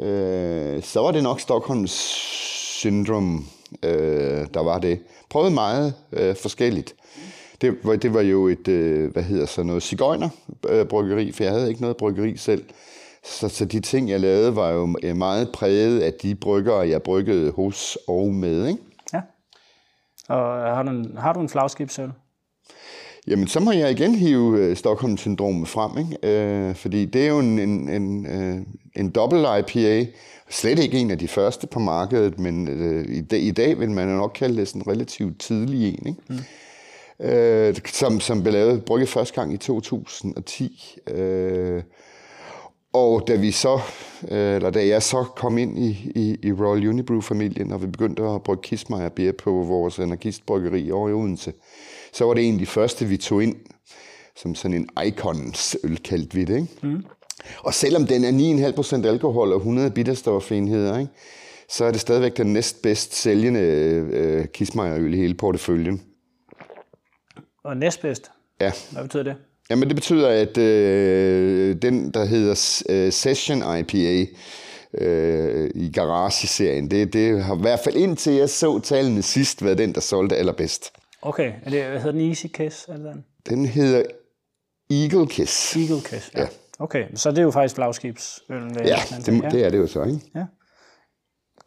øh, 0.01 0.83
så 0.83 1.01
var 1.01 1.11
det 1.11 1.23
nok 1.23 1.41
Stockholms 1.41 1.91
syndrom, 2.81 3.47
øh, 3.83 4.47
der 4.55 4.61
var 4.63 4.79
det. 4.79 5.01
Prøvede 5.31 5.51
meget 5.51 5.95
øh, 6.13 6.37
forskelligt. 6.37 6.95
Det, 7.61 7.77
var- 7.85 7.97
det 7.97 8.15
var 8.15 8.21
jo 8.21 8.49
et, 8.49 8.69
øh, 8.69 9.13
hvad 9.13 9.23
hedder 9.23 9.47
så 9.47 9.63
noget, 9.63 9.83
cigøjnerbryggeri, 9.83 10.81
øh, 10.81 10.87
bryggeri, 10.89 11.33
for 11.33 11.43
jeg 11.45 11.53
havde 11.53 11.69
ikke 11.69 11.81
noget 11.81 11.97
bryggeri 11.97 12.37
selv. 12.37 12.65
Så, 13.25 13.49
så 13.49 13.65
de 13.65 13.81
ting, 13.81 14.11
jeg 14.11 14.21
lavede, 14.21 14.57
var 14.57 14.71
jo 14.71 14.97
øh, 15.03 15.17
meget 15.17 15.51
præget 15.53 16.01
af 16.01 16.13
de 16.23 16.35
bryggere, 16.35 16.89
jeg 16.89 17.03
bryggede 17.03 17.51
hos 17.51 17.99
og 18.09 18.35
med. 18.35 18.67
Ikke? 18.67 18.81
Ja. 19.13 19.21
Og 20.29 20.77
har 20.77 20.83
du 20.83 20.91
en, 20.91 21.17
har 21.19 21.33
du 21.33 21.41
en 21.41 21.49
flagskibsøl? 21.49 22.09
Jamen, 23.27 23.47
så 23.47 23.61
må 23.61 23.73
jeg 23.73 23.91
igen 23.91 24.15
hive 24.15 24.59
øh, 24.59 24.77
Stockholm-syndromet 24.77 25.69
frem, 25.69 25.99
ikke? 25.99 26.39
Øh, 26.69 26.75
fordi 26.75 27.05
det 27.05 27.23
er 27.23 27.29
jo 27.29 27.39
en, 27.39 27.59
en, 27.59 27.89
en, 27.89 28.27
øh, 28.27 28.61
en 28.97 29.11
dobbelt 29.11 29.47
IPA. 29.59 30.07
Slet 30.51 30.79
ikke 30.79 30.99
en 30.99 31.11
af 31.11 31.19
de 31.19 31.29
første 31.29 31.67
på 31.67 31.79
markedet, 31.79 32.39
men 32.39 32.69
øh, 32.69 33.17
i, 33.17 33.21
dag, 33.21 33.41
i 33.41 33.51
dag 33.51 33.81
vil 33.81 33.91
man 33.91 34.11
jo 34.11 34.17
nok 34.17 34.33
kalde 34.35 34.57
det 34.57 34.69
sådan 34.69 34.83
en 34.83 34.89
relativt 34.89 35.41
tidlig 35.41 35.89
en, 35.89 36.07
ikke? 36.07 36.21
Mm. 36.29 36.37
Øh, 37.27 37.75
som, 37.87 38.21
som 38.21 38.43
blev 38.43 38.53
lavet, 38.53 38.85
brygget 38.85 39.09
første 39.09 39.35
gang 39.35 39.55
i 39.55 39.57
2010. 39.57 40.99
Øh, 41.11 41.83
og 42.93 43.25
da 43.29 43.35
vi 43.35 43.51
så, 43.51 43.81
øh, 44.29 44.57
eller 44.57 44.71
da 44.71 44.87
jeg 44.87 45.03
så 45.03 45.25
kom 45.37 45.59
ind 45.59 45.79
i, 45.79 46.13
i, 46.15 46.37
i 46.43 46.53
Royal 46.53 46.89
Unibrew-familien, 46.89 47.73
og 47.73 47.83
vi 47.83 47.87
begyndte 47.87 48.23
at 48.23 48.43
brygge 48.43 48.63
Kismeier 48.63 49.09
Bier 49.09 49.33
på 49.33 49.51
vores 49.51 49.99
anarkistbryggeri 49.99 50.91
over 50.91 51.09
i 51.09 51.13
Odense, 51.13 51.53
så 52.17 52.25
var 52.25 52.35
det 52.35 52.49
en 52.49 52.55
af 52.55 52.59
de 52.59 52.67
første, 52.67 53.05
vi 53.05 53.17
tog 53.17 53.43
ind 53.43 53.57
som 54.37 54.55
sådan 54.55 54.75
en 54.77 54.89
icons 55.07 55.77
øl, 55.85 56.03
kaldte 56.03 56.37
vi 56.37 56.45
det. 56.45 56.55
Ikke? 56.55 56.69
Mm. 56.83 57.05
Og 57.59 57.75
selvom 57.75 58.07
den 58.07 58.25
er 58.25 58.73
9,5% 59.03 59.07
alkohol 59.07 59.53
og 59.53 59.57
100 59.57 59.91
bitterstofenheder, 59.91 60.99
ikke? 60.99 61.13
så 61.69 61.85
er 61.85 61.91
det 61.91 62.01
stadigvæk 62.01 62.37
den 62.37 62.53
næstbedst 62.53 63.15
sælgende 63.15 63.61
øh, 63.61 64.47
kismajerøl 64.47 65.15
i 65.15 65.17
hele 65.17 65.35
porteføljen. 65.35 66.03
Og 67.65 67.77
næstbedst? 67.77 68.31
Ja. 68.61 68.73
Hvad 68.93 69.03
betyder 69.03 69.23
det? 69.23 69.37
Jamen 69.71 69.89
det 69.89 69.97
betyder, 69.97 70.29
at 70.29 70.59
øh, 70.59 71.77
den, 71.83 72.11
der 72.11 72.25
hedder 72.25 72.83
øh, 72.89 73.13
Session 73.13 73.59
IPA 73.79 74.27
øh, 74.95 75.71
i 75.75 75.91
Garage-serien, 75.93 76.91
det, 76.91 77.13
det 77.13 77.45
har 77.45 77.57
i 77.57 77.61
hvert 77.61 77.81
fald 77.85 77.97
indtil 77.97 78.33
jeg 78.33 78.51
så 78.51 78.81
tallene 78.81 79.23
sidst 79.23 79.65
været 79.65 79.79
den, 79.79 79.95
der 79.95 80.01
solgte 80.01 80.37
allerbedst. 80.37 80.93
Okay, 81.27 81.53
er 81.63 81.71
det, 81.71 81.85
hvad 81.85 82.01
hedder 82.01 82.13
den 82.13 82.29
Easy 82.29 82.47
Kiss? 82.47 82.89
Er 82.89 82.97
det 82.97 83.05
den? 83.05 83.25
Den 83.49 83.67
hedder 83.67 84.03
Eagle 84.91 85.27
Kiss. 85.27 85.77
Eagle 85.77 86.01
Kiss, 86.01 86.31
ja. 86.35 86.41
Ja. 86.41 86.47
Okay, 86.79 87.05
så 87.15 87.31
det 87.31 87.39
er 87.39 87.43
jo 87.43 87.51
faktisk 87.51 87.75
flagskibsøllen. 87.75 88.77
Ja, 88.85 88.97
man 89.11 89.23
sige, 89.23 89.43
det, 89.43 89.53
det 89.53 89.65
er 89.65 89.71
det 89.71 89.79
jo 89.79 89.87
så, 89.87 90.03
ikke? 90.03 90.21
Ja. 90.35 90.45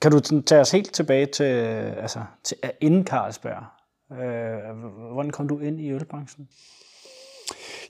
Kan 0.02 0.12
du 0.12 0.41
tage 0.41 0.62
os 0.62 0.72
helt 0.72 0.93
tilbage 0.93 1.26
til, 1.26 1.43
altså, 1.43 2.19
til 2.43 2.58
inden 2.82 3.08
Carlsberg? 3.08 3.63
Øh, 4.12 5.12
hvordan 5.13 5.32
kom 5.32 5.48
du 5.48 5.60
ind 5.60 5.82
i 5.82 5.91
ølbranchen? 5.91 6.48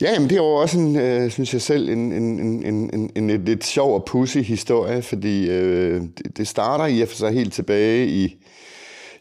Ja, 0.01 0.11
jamen 0.11 0.29
det 0.29 0.35
er 0.35 0.43
jo 0.43 0.53
også 0.53 0.79
en, 0.79 0.95
øh, 0.95 1.31
synes 1.31 1.53
jeg 1.53 1.61
selv, 1.61 1.89
en, 1.89 2.11
en, 2.11 2.39
en, 2.39 2.65
en, 2.65 2.89
en, 2.93 3.29
en 3.29 3.45
lidt, 3.45 3.65
sjov 3.65 3.93
og 3.93 4.05
pussy 4.05 4.37
historie, 4.37 5.01
fordi 5.01 5.49
øh, 5.49 6.01
det, 6.01 6.37
det 6.37 6.47
starter 6.47 6.85
i 6.85 7.01
og 7.01 7.07
for 7.07 7.15
sig 7.15 7.31
helt 7.31 7.53
tilbage 7.53 8.07
i, 8.07 8.43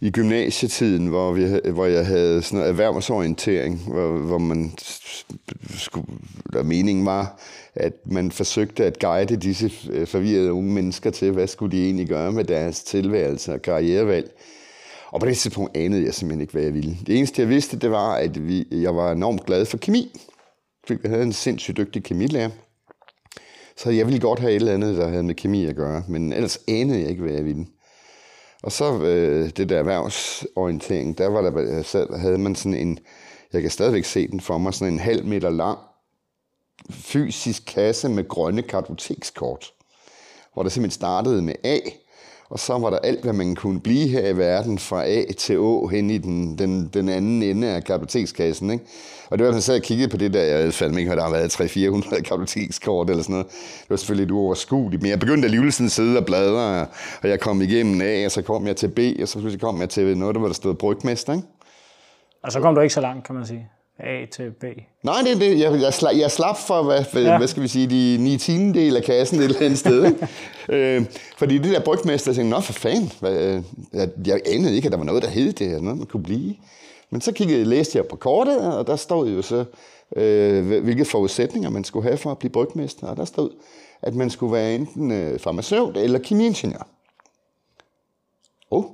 i 0.01 0.11
gymnasietiden, 0.11 1.07
hvor, 1.07 1.33
vi, 1.33 1.71
hvor 1.71 1.87
jeg 1.87 2.07
havde 2.07 2.43
sådan 2.43 2.59
noget 2.59 2.71
erhvervsorientering, 2.71 3.81
hvor, 3.89 4.19
hvor 4.19 4.39
man 4.39 4.73
skulle, 5.77 6.07
der 6.53 6.63
meningen 6.63 7.07
var, 7.07 7.41
at 7.75 7.93
man 8.05 8.33
forsøgte 8.33 8.85
at 8.85 8.99
guide 8.99 9.37
disse 9.37 9.71
forvirrede 10.07 10.53
unge 10.53 10.73
mennesker 10.73 11.11
til, 11.11 11.33
hvad 11.33 11.47
skulle 11.47 11.77
de 11.77 11.85
egentlig 11.85 12.09
gøre 12.09 12.33
med 12.33 12.45
deres 12.45 12.83
tilværelse 12.83 13.53
og 13.53 13.63
karrierevalg. 13.63 14.31
Og 15.11 15.21
på 15.21 15.27
det 15.27 15.37
tidspunkt 15.37 15.77
anede 15.77 16.05
jeg 16.05 16.15
simpelthen 16.15 16.41
ikke, 16.41 16.53
hvad 16.53 16.63
jeg 16.63 16.75
ville. 16.75 16.97
Det 17.07 17.19
eneste, 17.19 17.43
jeg 17.43 17.49
vidste, 17.49 17.79
det 17.79 17.91
var, 17.91 18.15
at 18.15 18.49
vi, 18.49 18.67
jeg 18.71 18.97
var 18.97 19.13
enormt 19.13 19.47
glad 19.47 19.67
for 19.67 19.79
kemi. 19.79 20.13
Fordi 20.87 21.01
jeg 21.03 21.11
havde 21.11 21.23
en 21.23 21.33
sindssygt 21.33 21.77
dygtig 21.77 22.05
kemilærer. 22.05 22.51
Så 23.77 23.91
jeg 23.91 24.07
ville 24.07 24.21
godt 24.21 24.39
have 24.39 24.53
et 24.53 24.57
eller 24.57 24.75
andet, 24.75 24.97
der 24.97 25.09
havde 25.09 25.23
med 25.23 25.35
kemi 25.35 25.67
at 25.67 25.77
gøre. 25.77 26.03
Men 26.09 26.33
ellers 26.33 26.59
anede 26.69 27.01
jeg 27.01 27.09
ikke, 27.09 27.23
hvad 27.23 27.33
jeg 27.33 27.45
ville. 27.45 27.67
Og 28.63 28.73
så 28.73 29.03
øh, 29.03 29.51
det 29.57 29.69
der 29.69 29.79
erhvervsorientering, 29.79 31.19
der 31.19 31.29
var 31.29 31.41
der, 31.41 31.83
selv, 31.83 32.17
havde 32.17 32.39
man 32.39 32.55
sådan 32.55 32.79
en, 32.79 32.99
jeg 33.53 33.63
kan 33.63 33.71
stadigvæk 33.71 34.05
se 34.05 34.29
den 34.29 34.41
for 34.41 34.59
mig, 34.59 34.75
sådan 34.75 34.93
en 34.93 35.01
halv 35.01 35.25
meter 35.25 35.51
lang 35.51 35.79
fysisk 36.91 37.63
kasse 37.67 38.09
med 38.09 38.29
grønne 38.29 38.63
kartotekskort, 38.63 39.73
hvor 40.53 40.63
der 40.63 40.71
simpelthen 40.71 40.97
startede 40.97 41.43
med 41.43 41.55
A, 41.65 41.79
og 42.51 42.59
så 42.59 42.79
var 42.79 42.91
der 42.91 42.99
alt, 42.99 43.23
hvad 43.23 43.33
man 43.33 43.55
kunne 43.55 43.81
blive 43.81 44.09
her 44.09 44.29
i 44.29 44.37
verden 44.37 44.79
fra 44.79 45.05
A 45.07 45.25
til 45.39 45.59
Å 45.59 45.87
hen 45.87 46.11
i 46.11 46.19
den, 46.19 46.59
den, 46.59 46.91
den 46.95 47.09
anden 47.09 47.43
ende 47.43 47.69
af 47.69 47.85
kartotekskassen. 47.85 48.71
Ikke? 48.71 48.85
Og 49.31 49.39
det 49.39 49.45
var, 49.45 49.51
at 49.51 49.55
man 49.55 49.63
sad 49.63 49.77
og 49.77 49.83
kiggede 49.83 50.09
på 50.09 50.17
det 50.17 50.35
der, 50.35 50.43
jeg 50.43 50.75
fandt 50.75 50.99
ikke, 50.99 51.11
at 51.11 51.19
der 51.19 51.25
har 51.25 51.31
været 51.31 51.61
300-400 51.61 52.21
kartotekskort 52.23 53.11
eller 53.11 53.23
sådan 53.23 53.33
noget. 53.33 53.47
Det 53.83 53.91
var 53.91 53.97
selvfølgelig 53.97 54.27
lidt 54.27 54.33
uoverskueligt, 54.33 55.03
men 55.03 55.11
jeg 55.11 55.21
begyndte 55.21 55.47
alligevel 55.47 55.73
sådan 55.73 55.87
at 55.87 55.93
sidde 55.93 56.19
og 56.19 56.27
bladre, 56.27 56.87
og 57.23 57.29
jeg 57.29 57.41
kom 57.41 57.63
igennem 57.63 58.01
A, 58.01 58.25
og 58.25 58.31
så 58.31 58.43
kom 58.43 58.67
jeg 58.67 58.77
til 58.77 58.89
B, 58.89 58.99
og 59.23 59.29
så 59.29 59.39
pludselig 59.39 59.61
kom 59.61 59.81
jeg 59.81 59.89
til 59.89 60.19
noget, 60.19 60.35
der 60.35 60.41
var 60.41 60.49
der 60.49 60.55
stod 60.55 60.75
brygmester. 60.75 61.33
Ikke? 61.33 61.47
Og 62.43 62.53
så 62.53 62.61
kom 62.61 62.75
du 62.75 62.81
ikke 62.81 62.95
så 62.95 63.01
langt, 63.01 63.27
kan 63.27 63.35
man 63.35 63.47
sige. 63.47 63.69
A 64.01 64.25
til 64.33 64.51
B. 64.51 64.65
Nej, 65.03 65.21
det 65.25 65.33
er 65.33 65.39
det. 65.39 65.59
Jeg, 65.61 65.81
jeg, 65.81 65.95
slap, 65.95 66.17
jeg 66.17 66.31
slap 66.31 66.57
for, 66.67 66.83
hvad, 66.83 67.05
Ja. 67.23 67.39
hvad 67.39 67.49
skal 67.49 67.63
vi 67.63 67.69
sige, 67.69 67.87
de 67.87 68.23
9 68.23 68.37
tiende 68.39 68.79
del 68.81 68.97
af 68.97 69.03
kassen 69.03 69.39
et 69.39 69.45
eller 69.45 69.61
andet 69.61 69.79
sted. 69.79 70.05
Ikke? 70.07 70.29
øh, 70.99 71.05
fordi 71.39 71.59
det 71.59 71.73
der 71.73 71.81
brygmester, 71.81 72.31
jeg 72.31 72.37
tænkte, 72.37 72.51
nå 72.51 72.61
for 72.61 72.73
fanden, 72.73 73.13
hvad, 73.21 73.63
jeg, 73.93 74.09
jeg 74.27 74.41
anede 74.47 74.77
ikke, 74.77 74.87
at 74.87 74.93
der 74.93 74.99
var 74.99 75.05
noget, 75.05 75.23
der 75.23 75.29
hed 75.29 75.53
det, 75.53 75.67
eller 75.67 75.81
noget, 75.81 75.99
man 75.99 76.07
kunne 76.07 76.23
blive. 76.23 76.55
Men 77.11 77.21
så 77.21 77.33
kiggede, 77.33 77.65
læste 77.65 77.99
jeg 77.99 78.07
på 78.07 78.17
kortet, 78.17 78.75
og 78.79 78.87
der 78.87 78.97
stod 78.97 79.29
jo 79.31 79.43
så, 79.43 79.65
øh, 80.17 80.81
hvilke 80.83 81.05
forudsætninger 81.05 81.71
man 81.71 81.85
skulle 81.85 82.05
have 82.09 82.17
for 82.19 82.31
at 82.31 82.39
blive 82.39 82.51
brygmester. 82.51 83.07
Og 83.07 83.17
der 83.17 83.25
stod, 83.25 83.51
at 84.03 84.15
man 84.15 84.31
skulle 84.31 84.53
være 84.53 84.75
enten 84.75 85.11
øh, 85.13 85.39
farmaceut 85.39 85.97
eller 85.97 86.19
kemiingeniør. 86.19 86.87
Oh. 88.71 88.85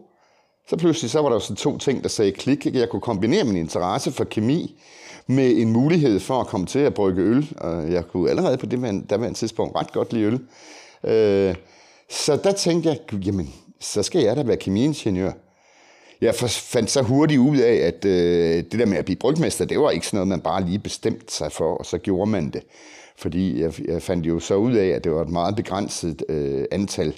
Så 0.68 0.76
pludselig 0.76 1.10
så 1.10 1.20
var 1.20 1.28
der 1.28 1.36
jo 1.36 1.40
sådan 1.40 1.56
to 1.56 1.78
ting, 1.78 2.02
der 2.02 2.08
sagde 2.08 2.32
klik. 2.32 2.66
ikke? 2.66 2.78
Jeg 2.78 2.88
kunne 2.88 3.00
kombinere 3.00 3.44
min 3.44 3.56
interesse 3.56 4.12
for 4.12 4.24
kemi 4.24 4.80
med 5.26 5.56
en 5.56 5.72
mulighed 5.72 6.20
for 6.20 6.40
at 6.40 6.46
komme 6.46 6.66
til 6.66 6.78
at 6.78 6.94
brygge 6.94 7.22
øl. 7.22 7.52
Og 7.56 7.92
jeg 7.92 8.08
kunne 8.08 8.30
allerede 8.30 8.56
på 8.56 8.66
det 8.66 9.04
daværende 9.10 9.38
tidspunkt 9.38 9.76
ret 9.76 9.92
godt 9.92 10.12
lide 10.12 10.24
øl. 10.24 10.40
Øh, 11.04 11.54
så 12.10 12.36
der 12.36 12.52
tænkte 12.52 12.88
jeg, 12.88 12.98
jamen, 13.26 13.54
så 13.80 14.02
skal 14.02 14.22
jeg 14.22 14.36
da 14.36 14.42
være 14.42 14.56
kemiingeniør. 14.56 15.32
Jeg 16.20 16.34
fandt 16.34 16.90
så 16.90 17.02
hurtigt 17.02 17.40
ud 17.40 17.56
af, 17.56 17.74
at 17.74 18.04
øh, 18.04 18.56
det 18.56 18.72
der 18.72 18.86
med 18.86 18.98
at 18.98 19.04
blive 19.04 19.16
brygmester, 19.16 19.64
det 19.64 19.80
var 19.80 19.90
ikke 19.90 20.06
sådan 20.06 20.16
noget, 20.16 20.28
man 20.28 20.40
bare 20.40 20.64
lige 20.64 20.78
bestemte 20.78 21.34
sig 21.34 21.52
for, 21.52 21.74
og 21.74 21.86
så 21.86 21.98
gjorde 21.98 22.30
man 22.30 22.50
det. 22.50 22.62
Fordi 23.16 23.60
jeg, 23.60 23.72
jeg 23.88 24.02
fandt 24.02 24.26
jo 24.26 24.40
så 24.40 24.54
ud 24.54 24.72
af, 24.72 24.88
at 24.88 25.04
det 25.04 25.12
var 25.12 25.22
et 25.22 25.28
meget 25.28 25.56
begrænset 25.56 26.22
øh, 26.28 26.64
antal 26.70 27.14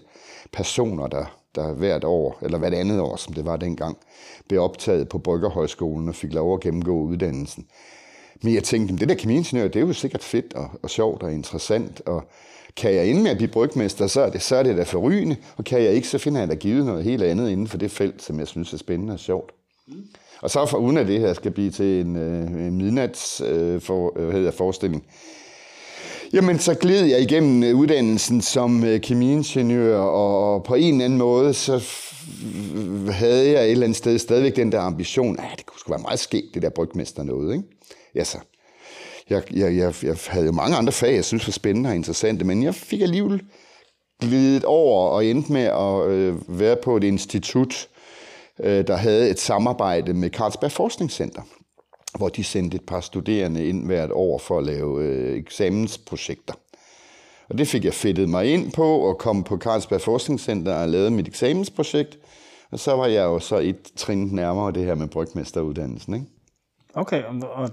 personer, 0.53 1.07
der, 1.07 1.25
der 1.57 1.73
hvert 1.73 2.05
år, 2.05 2.39
eller 2.43 2.59
hvert 2.59 2.75
andet 2.75 3.01
år, 3.01 3.17
som 3.17 3.35
det 3.35 3.45
var 3.45 3.57
dengang, 3.57 3.97
blev 4.49 4.61
optaget 4.61 5.09
på 5.09 5.19
Bryggerhøjskolen 5.19 6.09
og 6.09 6.15
fik 6.15 6.33
lov 6.33 6.55
at 6.55 6.61
gennemgå 6.61 7.01
uddannelsen. 7.03 7.67
Men 8.43 8.55
jeg 8.55 8.65
tænkte, 8.65 8.97
det 8.97 9.09
der 9.09 9.15
kemiingeniør, 9.15 9.69
det 9.69 9.77
er 9.77 9.87
jo 9.87 9.93
sikkert 9.93 10.25
fedt 10.25 10.55
og, 10.55 10.71
og 10.83 10.91
sjovt 10.91 11.23
og 11.23 11.33
interessant, 11.33 12.03
og 12.07 12.25
kan 12.77 12.95
jeg 12.95 13.07
ende 13.09 13.23
med 13.23 13.31
at 13.31 13.37
blive 13.37 13.51
brygmester, 13.51 14.07
så 14.07 14.21
er 14.21 14.31
det, 14.31 14.43
så 14.43 14.57
er 14.57 14.63
det 14.63 14.77
da 14.77 14.83
forrygende, 14.83 15.37
og 15.57 15.65
kan 15.65 15.83
jeg 15.83 15.93
ikke, 15.93 16.09
så 16.09 16.19
finder 16.19 16.41
jeg 16.41 16.49
da 16.49 16.55
givet 16.55 16.87
noget 16.87 17.05
helt 17.05 17.23
andet 17.23 17.51
inden 17.51 17.69
for 17.69 17.79
det 17.79 17.91
felt, 17.91 18.23
som 18.23 18.39
jeg 18.39 18.47
synes 18.47 18.73
er 18.73 18.79
spændende 18.79 19.13
og 19.13 19.19
sjovt. 19.21 19.53
Og 20.43 20.51
så 20.51 20.67
for 20.67 20.79
uden 20.79 20.97
af 20.97 21.07
det 21.07 21.21
her 21.21 21.33
skal 21.33 21.51
blive 21.51 21.71
til 21.71 22.01
en, 22.01 22.17
øh, 22.17 22.67
en 22.67 22.77
midnats 22.77 23.41
øh, 23.41 23.81
for, 23.81 24.19
øh, 24.19 24.25
hvad 24.25 24.35
hedder, 24.35 24.51
forestilling, 24.51 25.07
Jamen, 26.37 26.59
så 26.59 26.75
gled 26.75 27.05
jeg 27.05 27.21
igennem 27.21 27.63
øh, 27.63 27.77
uddannelsen 27.77 28.41
som 28.41 28.85
øh, 28.85 29.01
kemiingeniør, 29.01 29.99
og 29.99 30.65
på 30.65 30.75
en 30.75 30.95
eller 30.95 31.05
anden 31.05 31.19
måde, 31.19 31.55
så 31.55 31.73
havde 33.11 33.51
jeg 33.51 33.65
et 33.65 33.71
eller 33.71 33.85
andet 33.85 33.97
sted 33.97 34.19
stadigvæk 34.19 34.57
den 34.57 34.73
der 34.73 34.81
ambition, 34.81 35.39
at 35.39 35.45
det 35.57 35.67
kunne 35.67 35.81
sgu 35.81 35.93
være 35.93 36.03
meget 36.03 36.19
skægt, 36.19 36.55
det 36.55 36.63
der 36.63 36.71
brygmester 36.71 37.23
noget, 37.23 37.53
ikke? 37.55 37.65
Ja, 38.15 38.25
så. 38.25 38.39
Jeg, 39.31 39.43
jeg, 39.55 39.77
jeg, 39.77 39.95
jeg 40.03 40.17
havde 40.29 40.47
jo 40.47 40.53
mange 40.53 40.77
andre 40.77 40.93
fag, 40.93 41.15
jeg 41.15 41.25
synes 41.25 41.47
var 41.47 41.53
spændende 41.53 41.91
og 41.91 41.97
interessante, 41.97 42.45
men 42.45 42.63
jeg 42.63 42.75
fik 42.75 43.01
alligevel 43.01 43.43
glidet 44.21 44.65
over 44.65 45.09
og 45.09 45.27
endte 45.27 45.53
med 45.53 45.65
at 45.65 46.11
øh, 46.11 46.59
være 46.61 46.77
på 46.77 46.97
et 46.97 47.05
institut, 47.05 47.89
øh, 48.61 48.87
der 48.87 48.97
havde 48.97 49.31
et 49.31 49.41
samarbejde 49.41 50.15
med 50.15 50.31
Carlsberg 50.31 50.73
Forskningscenter 50.73 51.43
hvor 52.17 52.29
de 52.29 52.45
sendte 52.45 52.75
et 52.75 52.87
par 52.87 53.01
studerende 53.01 53.67
ind 53.67 53.87
hvert 53.87 54.11
år 54.13 54.39
for 54.39 54.59
at 54.59 54.65
lave 54.65 55.03
øh, 55.03 55.37
eksamensprojekter. 55.37 56.55
Og 57.49 57.59
det 57.59 57.69
fik 57.69 57.85
jeg 57.85 57.95
fedtet 57.95 58.29
mig 58.29 58.53
ind 58.53 58.73
på 58.73 58.85
og 58.85 59.19
kom 59.19 59.45
på 59.45 59.59
Carlsberg 59.59 60.01
Forskningscenter 60.01 60.75
og 60.75 60.89
lavede 60.89 61.11
mit 61.11 61.29
eksamensprojekt. 61.29 62.19
Og 62.71 62.79
så 62.79 62.97
var 62.97 63.07
jeg 63.07 63.25
jo 63.25 63.39
så 63.39 63.59
et 63.59 63.93
trin 63.97 64.29
nærmere 64.33 64.73
det 64.73 64.85
her 64.85 64.95
med 64.95 65.09
brygmesteruddannelsen. 65.09 66.15
Ikke? 66.15 66.27
Okay, 66.95 67.23
og, 67.25 67.71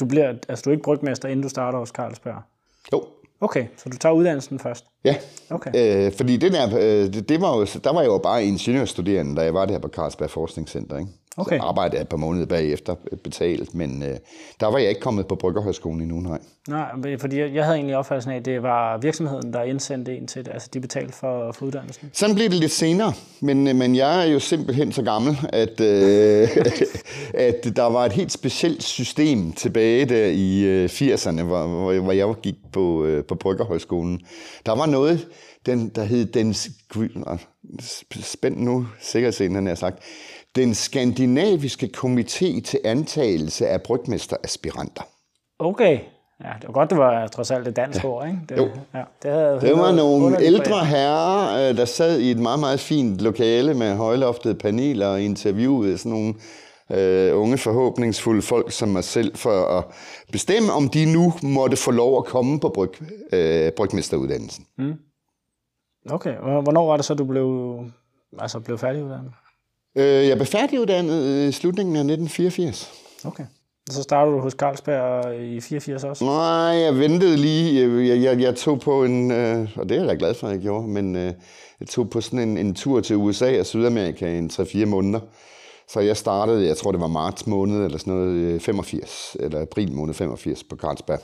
du, 0.00 0.04
bliver, 0.04 0.34
altså, 0.48 0.62
du 0.64 0.70
er 0.70 0.72
ikke 0.72 0.84
brygmester, 0.84 1.28
inden 1.28 1.42
du 1.42 1.48
starter 1.48 1.78
hos 1.78 1.88
Carlsberg? 1.88 2.42
Jo, 2.92 3.04
Okay, 3.42 3.66
så 3.76 3.88
du 3.88 3.96
tager 3.96 4.12
uddannelsen 4.12 4.58
først? 4.58 4.84
ja. 5.04 5.16
Okay. 5.50 5.70
Øh, 6.06 6.12
fordi 6.12 6.36
det 6.36 6.52
der, 6.52 6.66
øh, 6.76 7.12
det, 7.14 7.28
det 7.28 7.40
var 7.40 7.56
jo, 7.56 7.66
der 7.84 7.92
var 7.92 8.00
jeg 8.00 8.08
jo 8.08 8.18
bare 8.18 8.44
ingeniørstuderende, 8.44 9.36
da 9.36 9.42
jeg 9.42 9.54
var 9.54 9.66
der 9.66 9.78
på 9.78 9.88
Carlsberg 9.88 10.30
Forskningscenter. 10.30 10.98
Ikke? 10.98 11.10
Okay. 11.36 11.58
Så 11.58 11.62
arbejdede 11.62 11.96
jeg 11.96 12.02
et 12.02 12.08
par 12.08 12.16
måneder 12.16 12.46
bagefter 12.46 12.94
betalt, 13.24 13.74
men 13.74 14.02
øh, 14.02 14.16
der 14.60 14.66
var 14.66 14.78
jeg 14.78 14.88
ikke 14.88 15.00
kommet 15.00 15.26
på 15.26 15.34
Bryggerhøjskolen 15.34 16.00
endnu, 16.00 16.20
nej. 16.20 16.38
Nej, 16.68 17.18
fordi 17.18 17.38
jeg, 17.38 17.64
havde 17.64 17.76
egentlig 17.76 17.96
opfattelsen 17.96 18.32
af, 18.32 18.36
at 18.36 18.44
det 18.44 18.62
var 18.62 18.98
virksomheden, 18.98 19.52
der 19.52 19.62
indsendte 19.62 20.16
en 20.16 20.26
til 20.26 20.44
det. 20.44 20.52
Altså, 20.52 20.68
de 20.74 20.80
betalte 20.80 21.12
for, 21.12 21.52
for 21.52 21.66
uddannelsen. 21.66 22.10
Sådan 22.12 22.34
blev 22.34 22.48
det 22.48 22.56
lidt 22.56 22.72
senere, 22.72 23.12
men, 23.40 23.68
øh, 23.68 23.76
men 23.76 23.96
jeg 23.96 24.26
er 24.26 24.32
jo 24.32 24.38
simpelthen 24.38 24.92
så 24.92 25.02
gammel, 25.02 25.38
at, 25.48 25.80
øh, 25.80 26.48
at 27.48 27.76
der 27.76 27.86
var 27.86 28.04
et 28.04 28.12
helt 28.12 28.32
specielt 28.32 28.82
system 28.82 29.52
tilbage 29.52 30.04
der 30.04 30.26
i 30.26 30.60
øh, 30.60 30.88
80'erne, 30.88 31.42
hvor, 31.42 31.66
hvor, 31.66 32.00
hvor 32.00 32.12
jeg 32.12 32.34
gik 32.42 32.56
på, 32.72 33.04
øh, 33.04 33.24
på 33.24 33.34
Bryggerhøjskolen. 33.34 34.20
Der 34.66 34.72
var 34.72 34.86
noget, 34.86 35.28
den, 35.66 35.88
der 35.88 36.04
hed 36.04 36.26
den, 36.26 36.54
spænd 38.20 38.56
nu 38.56 38.86
sikkerhedsscenen, 39.00 39.54
han 39.54 39.66
har 39.66 39.74
sagt, 39.74 39.98
den 40.56 40.74
skandinaviske 40.74 41.90
komité 41.96 42.60
til 42.60 42.80
antagelse 42.84 43.68
af 43.68 43.82
brygmesteraspiranter. 43.82 45.02
Okay. 45.58 45.98
Ja, 46.44 46.50
det 46.60 46.66
var 46.66 46.72
godt, 46.72 46.90
det 46.90 46.98
var 46.98 47.26
trods 47.26 47.50
alt 47.50 47.68
et 47.68 47.76
dansk 47.76 48.04
ja. 48.04 48.08
ord, 48.08 48.26
ikke? 48.26 48.38
Det, 48.48 48.56
Jo. 48.56 48.68
Ja, 48.94 49.02
det, 49.22 49.30
havde 49.30 49.60
Det 49.60 49.78
var 49.78 49.92
nogle 49.92 50.42
ældre 50.42 50.84
herrer, 50.84 51.70
øh, 51.70 51.76
der 51.76 51.84
sad 51.84 52.20
i 52.20 52.30
et 52.30 52.38
meget, 52.38 52.60
meget 52.60 52.80
fint 52.80 53.20
lokale 53.20 53.74
med 53.74 53.94
højloftede 53.94 54.54
paneler 54.54 55.06
og 55.06 55.22
interviewede 55.22 55.98
sådan 55.98 56.12
nogle 56.12 56.34
øh, 56.92 57.40
unge 57.40 57.58
forhåbningsfulde 57.58 58.42
folk 58.42 58.72
som 58.72 58.88
mig 58.88 59.04
selv 59.04 59.36
for 59.36 59.78
at 59.78 59.84
bestemme, 60.32 60.72
om 60.72 60.88
de 60.88 61.12
nu 61.12 61.32
måtte 61.42 61.76
få 61.76 61.90
lov 61.90 62.18
at 62.18 62.24
komme 62.24 62.60
på 62.60 62.68
bryg, 62.68 62.90
øh, 63.32 63.72
brygmesteruddannelsen. 63.72 64.66
Mm. 64.78 64.94
Okay, 66.10 66.36
og 66.36 66.62
hvornår 66.62 66.86
var 66.86 66.96
det 66.96 67.04
så, 67.04 67.14
du 67.14 67.24
blev, 67.24 67.78
altså 68.38 68.60
blev 68.60 68.78
færdiguddannet? 68.78 69.32
Øh, 69.96 70.28
jeg 70.28 70.36
blev 70.36 70.46
færdiguddannet 70.46 71.48
i 71.48 71.52
slutningen 71.52 71.96
af 71.96 72.00
1984. 72.00 72.92
Okay. 73.24 73.44
Så 73.90 74.02
startede 74.02 74.36
du 74.36 74.40
hos 74.40 74.52
Carlsberg 74.52 75.40
i 75.40 75.60
84 75.60 76.04
også? 76.04 76.24
Nej, 76.24 76.82
jeg 76.84 76.98
ventede 76.98 77.36
lige. 77.36 78.08
Jeg, 78.08 78.22
jeg, 78.22 78.40
jeg 78.40 78.56
tog 78.56 78.80
på 78.80 79.04
en, 79.04 79.30
øh, 79.30 79.68
og 79.76 79.88
det 79.88 79.96
er 79.96 80.00
jeg 80.00 80.08
da 80.08 80.16
glad 80.18 80.34
for, 80.34 80.46
at 80.46 80.52
jeg 80.52 80.60
gjorde, 80.60 80.88
men 80.88 81.16
øh, 81.16 81.32
jeg 81.80 81.88
tog 81.88 82.10
på 82.10 82.20
sådan 82.20 82.48
en, 82.48 82.58
en 82.58 82.74
tur 82.74 83.00
til 83.00 83.16
USA 83.16 83.60
og 83.60 83.66
Sydamerika 83.66 84.26
i 84.26 84.38
en 84.38 84.50
3-4 84.52 84.84
måneder. 84.84 85.20
Så 85.88 86.00
jeg 86.00 86.16
startede, 86.16 86.66
jeg 86.66 86.76
tror 86.76 86.92
det 86.92 87.00
var 87.00 87.06
marts 87.06 87.46
måned 87.46 87.84
eller 87.84 87.98
sådan 87.98 88.14
noget, 88.14 88.62
85, 88.62 89.36
øh, 89.40 89.46
eller 89.46 89.62
april 89.62 89.92
måned 89.92 90.14
85 90.14 90.64
på 90.64 90.76
Carlsberg. 90.76 91.20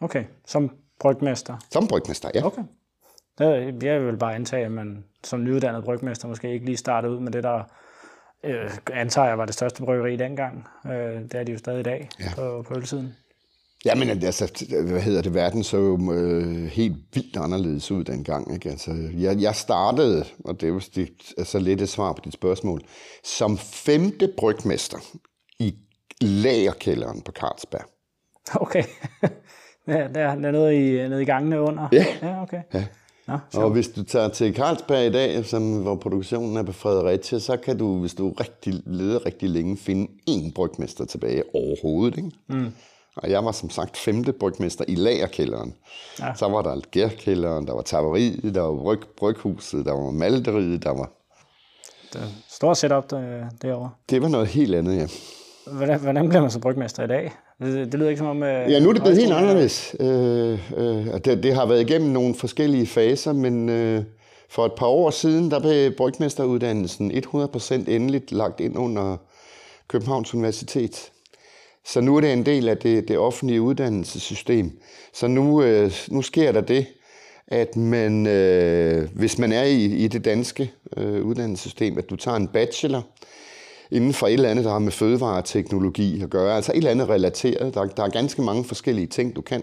Okay, 0.00 0.24
som 0.46 0.70
brygmester? 1.00 1.56
Som 1.70 1.86
brygmester, 1.86 2.30
ja. 2.34 2.46
Okay. 2.46 2.62
Det, 3.38 3.82
jeg 3.82 4.06
vil 4.06 4.16
bare 4.16 4.34
antage, 4.34 4.64
at 4.64 4.72
man 4.72 5.04
som 5.24 5.44
nyuddannet 5.44 5.84
brygmester 5.84 6.28
måske 6.28 6.52
ikke 6.52 6.66
lige 6.66 6.76
startede 6.76 7.12
ud 7.12 7.20
med 7.20 7.32
det, 7.32 7.42
der 7.42 7.62
øh, 8.44 8.70
antager 8.92 9.28
jeg 9.28 9.38
var 9.38 9.44
det 9.44 9.54
største 9.54 9.82
bryggeri 9.82 10.16
dengang. 10.16 10.66
Øh, 10.86 11.22
det 11.22 11.34
er 11.34 11.44
de 11.44 11.52
jo 11.52 11.58
stadig 11.58 11.80
i 11.80 11.82
dag 11.82 12.08
ja. 12.20 12.34
på, 12.34 12.64
på 12.68 12.74
ølsiden. 12.76 13.14
Ja, 13.84 13.94
men 13.94 14.08
altså, 14.08 14.66
hvad 14.90 15.00
hedder 15.00 15.22
det, 15.22 15.34
verden 15.34 15.64
så 15.64 15.76
jo 15.76 16.12
øh, 16.12 16.64
helt 16.64 16.96
vildt 17.14 17.36
anderledes 17.36 17.90
ud 17.90 18.04
dengang. 18.04 18.54
Ikke? 18.54 18.70
Altså, 18.70 18.90
jeg, 19.14 19.40
jeg 19.40 19.54
startede, 19.54 20.24
og 20.44 20.60
det 20.60 20.68
er 20.68 20.88
det, 20.94 21.08
altså 21.38 21.58
lidt 21.58 21.82
et 21.82 21.88
svar 21.88 22.12
på 22.12 22.20
dit 22.24 22.32
spørgsmål, 22.32 22.80
som 23.24 23.58
femte 23.58 24.32
brygmester 24.38 24.98
i 25.58 25.74
lagerkælderen 26.20 27.22
på 27.22 27.32
Carlsberg. 27.32 27.84
Okay. 28.54 28.82
ja, 29.88 30.08
der, 30.14 30.28
er 30.28 30.34
nede 30.34 30.74
i, 30.74 31.08
nede 31.08 31.22
i 31.22 31.24
gangene 31.24 31.60
under? 31.60 31.88
Ja. 31.92 32.06
Ja, 32.22 32.42
okay. 32.42 32.62
Ja. 32.74 32.84
Nå, 33.28 33.60
og 33.60 33.70
hvis 33.70 33.88
du 33.88 34.02
tager 34.02 34.28
til 34.28 34.54
Carlsberg 34.54 35.06
i 35.06 35.12
dag, 35.12 35.44
som, 35.44 35.82
hvor 35.82 35.94
produktionen 35.94 36.56
er 36.56 36.62
på 36.62 36.72
Fredericia, 36.72 37.38
så 37.38 37.56
kan 37.56 37.78
du, 37.78 37.98
hvis 38.00 38.14
du 38.14 38.32
rigtig, 38.32 38.74
leder 38.86 39.26
rigtig 39.26 39.50
længe, 39.50 39.76
finde 39.76 40.10
én 40.30 40.52
brygmester 40.54 41.04
tilbage 41.04 41.42
overhovedet. 41.54 42.16
Ikke? 42.16 42.30
Mm. 42.48 42.72
Og 43.16 43.30
jeg 43.30 43.44
var 43.44 43.52
som 43.52 43.70
sagt 43.70 43.96
femte 43.96 44.32
brygmester 44.32 44.84
i 44.88 44.94
lagerkælderen. 44.94 45.74
Ja. 46.20 46.34
Så 46.34 46.48
var 46.48 46.62
der 46.62 46.80
gærkælderen, 46.90 47.66
der 47.66 47.74
var 47.74 47.82
taveriet, 47.82 48.54
der 48.54 48.60
var 48.60 48.82
bryg, 48.82 49.00
bryghuset, 49.16 49.86
der 49.86 49.92
var 49.92 50.10
malteriet, 50.10 50.84
der 50.84 50.90
var... 50.90 51.10
Det 52.12 52.20
stort 52.48 52.76
setup 52.76 53.10
der, 53.10 53.48
derovre. 53.62 53.90
Det 54.10 54.22
var 54.22 54.28
noget 54.28 54.46
helt 54.46 54.74
andet, 54.74 54.96
ja. 54.96 55.06
Hvordan, 55.72 56.00
hvordan 56.00 56.28
bliver 56.28 56.40
man 56.40 56.50
så 56.50 56.60
brygmester 56.60 57.04
i 57.04 57.06
dag? 57.06 57.32
Det, 57.60 57.94
lyder 57.94 58.08
ikke 58.08 58.18
som 58.18 58.26
om... 58.26 58.42
Øh, 58.42 58.72
ja, 58.72 58.80
nu 58.80 58.88
er 58.88 58.92
det 58.92 59.02
blevet 59.02 59.18
helt 59.18 59.32
anderledes. 59.32 59.96
Øh, 60.00 60.58
øh, 60.76 61.06
det, 61.24 61.42
det 61.42 61.54
har 61.54 61.66
været 61.66 61.90
igennem 61.90 62.10
nogle 62.10 62.34
forskellige 62.34 62.86
faser, 62.86 63.32
men 63.32 63.68
øh, 63.68 64.02
for 64.48 64.66
et 64.66 64.72
par 64.76 64.86
år 64.86 65.10
siden, 65.10 65.50
der 65.50 65.60
blev 65.60 65.92
brygmesteruddannelsen 65.96 67.12
100% 67.12 67.74
endeligt 67.74 68.32
lagt 68.32 68.60
ind 68.60 68.78
under 68.78 69.16
Københavns 69.88 70.34
Universitet. 70.34 71.10
Så 71.84 72.00
nu 72.00 72.16
er 72.16 72.20
det 72.20 72.32
en 72.32 72.46
del 72.46 72.68
af 72.68 72.76
det, 72.76 73.08
det 73.08 73.18
offentlige 73.18 73.62
uddannelsessystem. 73.62 74.80
Så 75.12 75.26
nu, 75.26 75.62
øh, 75.62 75.92
nu 76.08 76.22
sker 76.22 76.52
der 76.52 76.60
det, 76.60 76.86
at 77.46 77.76
man, 77.76 78.26
øh, 78.26 79.08
hvis 79.14 79.38
man 79.38 79.52
er 79.52 79.62
i, 79.62 79.84
i 79.84 80.08
det 80.08 80.24
danske 80.24 80.72
øh, 80.96 81.24
uddannelsessystem, 81.24 81.98
at 81.98 82.10
du 82.10 82.16
tager 82.16 82.36
en 82.36 82.48
bachelor, 82.48 83.02
inden 83.90 84.12
for 84.12 84.26
et 84.26 84.32
eller 84.32 84.48
andet, 84.48 84.64
der 84.64 84.70
har 84.70 84.78
med 84.78 84.92
fødevareteknologi 84.92 86.22
at 86.22 86.30
gøre, 86.30 86.56
altså 86.56 86.72
et 86.72 86.76
eller 86.76 86.90
andet 86.90 87.08
relateret. 87.08 87.74
Der, 87.74 87.84
der 87.84 88.02
er 88.02 88.08
ganske 88.08 88.42
mange 88.42 88.64
forskellige 88.64 89.06
ting, 89.06 89.36
du 89.36 89.40
kan. 89.40 89.62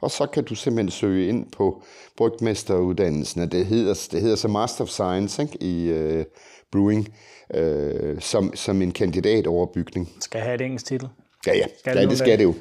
Og 0.00 0.10
så 0.10 0.26
kan 0.26 0.44
du 0.44 0.54
simpelthen 0.54 0.90
søge 0.90 1.28
ind 1.28 1.46
på 1.56 1.82
brygmesteruddannelsen, 2.16 3.50
det 3.50 3.66
hedder, 3.66 4.08
det 4.12 4.20
hedder 4.20 4.36
så 4.36 4.48
Master 4.48 4.84
of 4.84 4.88
Science 4.88 5.42
ikke, 5.42 5.62
i 5.62 5.92
uh, 5.92 6.24
Brewing, 6.72 7.08
uh, 7.58 8.18
som, 8.20 8.56
som 8.56 8.82
en 8.82 8.92
kandidatoverbygning. 8.92 10.12
Skal 10.20 10.40
have 10.40 10.54
et 10.54 10.60
engelsk 10.60 10.86
titel? 10.86 11.08
Ja, 11.46 11.56
ja, 11.56 11.66
skal 11.78 11.96
ja 11.96 12.02
det, 12.02 12.10
det 12.10 12.18
skal 12.18 12.38
det 12.38 12.44
jo. 12.44 12.54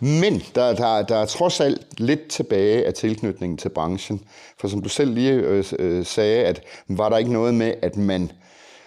Men 0.00 0.42
der, 0.54 0.74
der, 0.74 1.02
der 1.02 1.16
er 1.16 1.24
trods 1.24 1.60
alt 1.60 2.00
lidt 2.00 2.28
tilbage 2.28 2.86
af 2.86 2.94
tilknytningen 2.94 3.58
til 3.58 3.68
branchen. 3.68 4.20
For 4.58 4.68
som 4.68 4.82
du 4.82 4.88
selv 4.88 5.14
lige 5.14 5.32
øh, 5.32 5.64
øh, 5.78 6.06
sagde, 6.06 6.44
at 6.44 6.62
var 6.88 7.08
der 7.08 7.18
ikke 7.18 7.32
noget 7.32 7.54
med, 7.54 7.74
at 7.82 7.96
man 7.96 8.30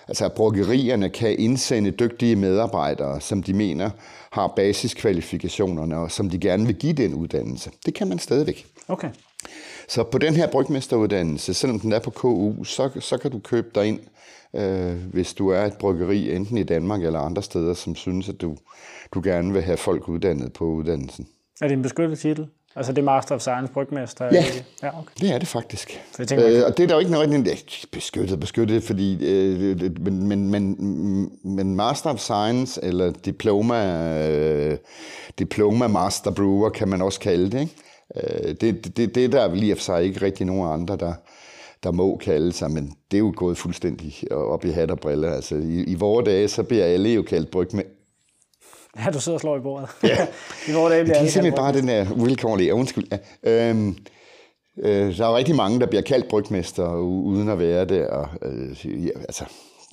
Altså, 0.07 0.29
bryggerierne 0.29 1.09
kan 1.09 1.39
indsende 1.39 1.91
dygtige 1.91 2.35
medarbejdere, 2.35 3.21
som 3.21 3.43
de 3.43 3.53
mener 3.53 3.89
har 4.31 4.53
basiskvalifikationerne, 4.55 5.97
og 5.97 6.11
som 6.11 6.29
de 6.29 6.39
gerne 6.39 6.65
vil 6.65 6.75
give 6.75 6.93
den 6.93 7.13
uddannelse. 7.13 7.71
Det 7.85 7.93
kan 7.93 8.07
man 8.07 8.19
stadigvæk. 8.19 8.65
Okay. 8.87 9.09
Så 9.87 10.03
på 10.03 10.17
den 10.17 10.33
her 10.33 10.47
brygmesteruddannelse, 10.51 11.53
selvom 11.53 11.79
den 11.79 11.91
er 11.91 11.99
på 11.99 12.09
KU, 12.09 12.63
så, 12.63 12.89
så 12.99 13.17
kan 13.17 13.31
du 13.31 13.39
købe 13.39 13.67
dig 13.75 13.85
ind, 13.85 13.99
øh, 14.55 14.95
hvis 15.13 15.33
du 15.33 15.49
er 15.49 15.61
et 15.61 15.77
bryggeri, 15.77 16.35
enten 16.35 16.57
i 16.57 16.63
Danmark 16.63 17.03
eller 17.03 17.19
andre 17.19 17.41
steder, 17.41 17.73
som 17.73 17.95
synes, 17.95 18.29
at 18.29 18.41
du, 18.41 18.57
du 19.13 19.21
gerne 19.23 19.53
vil 19.53 19.61
have 19.61 19.77
folk 19.77 20.09
uddannet 20.09 20.53
på 20.53 20.65
uddannelsen. 20.65 21.27
Er 21.61 21.67
det 21.67 21.73
en 21.73 21.81
beskyttet 21.81 22.19
titel? 22.19 22.47
Altså 22.75 22.91
det 22.91 23.01
er 23.01 23.05
Master 23.05 23.35
of 23.35 23.41
Science 23.41 23.73
brygmester? 23.73 24.25
Ja, 24.25 24.43
ja 24.83 24.99
okay. 24.99 25.11
det 25.19 25.31
er 25.33 25.37
det 25.37 25.47
faktisk. 25.47 25.89
Så 26.11 26.15
jeg 26.19 26.27
tænker, 26.27 26.47
øh, 26.47 26.63
og 26.65 26.77
det 26.77 26.83
er 26.83 26.87
der 26.87 26.93
jo 26.93 26.99
ikke 26.99 27.11
noget 27.11 27.85
beskyttet, 27.91 28.39
beskyttet, 28.39 28.83
fordi, 28.83 29.25
øh, 29.25 29.91
men, 30.01 30.27
men, 30.27 30.49
men, 30.51 31.31
men 31.43 31.75
Master 31.75 32.09
of 32.09 32.19
Science, 32.19 32.83
eller 32.83 33.11
Diploma, 33.11 34.29
øh, 34.29 34.77
Diploma 35.39 35.87
Master 35.87 36.31
Brewer, 36.31 36.69
kan 36.69 36.87
man 36.87 37.01
også 37.01 37.19
kalde 37.19 37.51
det. 37.51 37.59
Ikke? 37.59 38.47
Øh, 38.47 38.55
det, 38.61 38.97
det, 38.97 39.15
det 39.15 39.31
der 39.31 39.41
er 39.41 39.55
lige 39.55 39.75
for 39.75 39.83
sig 39.83 40.03
ikke 40.03 40.21
rigtig 40.21 40.45
nogen 40.45 40.73
andre, 40.73 40.97
der, 40.97 41.13
der 41.83 41.91
må 41.91 42.17
kalde 42.17 42.53
sig, 42.53 42.71
men 42.71 42.95
det 43.11 43.17
er 43.17 43.21
jo 43.21 43.33
gået 43.35 43.57
fuldstændig 43.57 44.31
op 44.31 44.65
i 44.65 44.69
hat 44.69 44.91
og 44.91 44.99
briller. 44.99 45.31
Altså, 45.31 45.55
i, 45.55 45.83
i 45.83 45.95
vores 45.95 46.25
dage, 46.25 46.47
så 46.47 46.63
bliver 46.63 46.85
alle 46.85 47.09
jo 47.09 47.21
kaldt 47.21 47.51
brygmester 47.51 47.89
Ja, 49.05 49.11
du 49.11 49.19
sidder 49.19 49.35
og 49.35 49.41
slår 49.41 49.57
i 49.57 49.59
bordet. 49.59 49.89
Ja. 50.03 50.27
I 50.69 50.73
vores 50.73 50.91
dage 50.91 51.03
bliver 51.03 51.19
det 51.19 51.27
er 51.27 51.31
simpelthen 51.31 51.57
bare 51.57 51.73
den 51.73 51.87
der 51.87 52.23
vilkårlige, 52.23 52.73
undskyld. 52.73 53.07
Ja. 53.43 53.69
Øhm, 53.69 53.97
øh, 54.77 55.17
der 55.17 55.25
er 55.25 55.35
rigtig 55.35 55.55
mange, 55.55 55.79
der 55.79 55.85
bliver 55.85 56.01
kaldt 56.01 56.27
brygmester, 56.27 56.95
uden 56.97 57.49
at 57.49 57.59
være 57.59 57.85
det. 57.85 58.07
Og, 58.07 58.27
øh, 58.41 59.05
ja, 59.05 59.19
altså, 59.19 59.45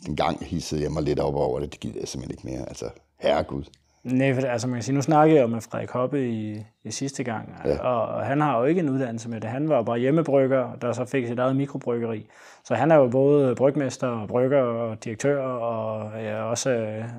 en 0.09 0.17
gang 0.17 0.45
hissede 0.45 0.83
jeg 0.83 0.93
mig 0.93 1.03
lidt 1.03 1.21
op 1.21 1.35
over 1.35 1.61
det. 1.61 1.73
Det 1.73 1.81
gider 1.81 1.99
jeg 2.01 2.09
simpelthen 2.09 2.39
ikke 2.39 2.57
mere. 2.57 2.69
Altså, 2.69 2.85
herregud. 3.21 3.65
Nej, 4.05 4.35
for 4.35 4.47
altså 4.47 4.69
man 4.69 4.77
kan 4.77 4.83
sige, 4.83 4.95
nu 4.95 5.03
snakkede 5.03 5.37
jeg 5.37 5.43
jo 5.43 5.47
med 5.47 5.61
Frederik 5.61 5.91
Hoppe 5.91 6.29
i, 6.29 6.65
i 6.85 6.91
sidste 6.91 7.25
gang, 7.25 7.55
ja. 7.65 7.79
og 7.79 8.27
han 8.27 8.41
har 8.41 8.59
jo 8.59 8.65
ikke 8.65 8.81
en 8.81 8.91
uddannelse 8.91 9.29
med 9.29 9.41
det. 9.41 9.51
Han 9.51 9.69
var 9.69 9.83
bare 9.83 9.99
hjemmebrygger, 9.99 10.77
der 10.83 10.93
så 10.93 11.05
fik 11.05 11.27
sit 11.27 11.39
eget 11.39 11.57
mikrobryggeri. 11.57 12.27
Så 12.65 12.75
han 12.75 12.91
er 12.91 12.97
jo 12.97 13.09
både 13.09 13.55
brygmester 13.55 14.07
og 14.07 14.29
brygger 14.29 14.61
og 14.61 15.05
direktør, 15.05 15.43
og 15.43 16.11
ja, 16.23 16.43
også, 16.43 16.71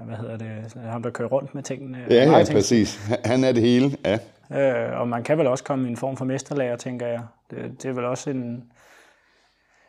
hvad 0.05 0.17
hedder 0.17 0.37
det, 0.37 0.77
ham 0.85 1.03
der 1.03 1.09
kører 1.09 1.29
rundt 1.29 1.55
med 1.55 1.63
tingene. 1.63 1.97
Ja, 2.09 2.15
ja, 2.15 2.43
præcis. 2.51 3.11
Han 3.25 3.43
er 3.43 3.51
det 3.51 3.61
hele, 3.61 3.91
ja. 4.05 4.19
Øh, 4.51 4.99
og 4.99 5.07
man 5.07 5.23
kan 5.23 5.37
vel 5.37 5.47
også 5.47 5.63
komme 5.63 5.87
i 5.87 5.91
en 5.91 5.97
form 5.97 6.17
for 6.17 6.25
mesterlærer, 6.25 6.75
tænker 6.75 7.07
jeg. 7.07 7.21
Det, 7.51 7.83
det 7.83 7.89
er 7.89 7.93
vel 7.93 8.05
også 8.05 8.29
en, 8.29 8.63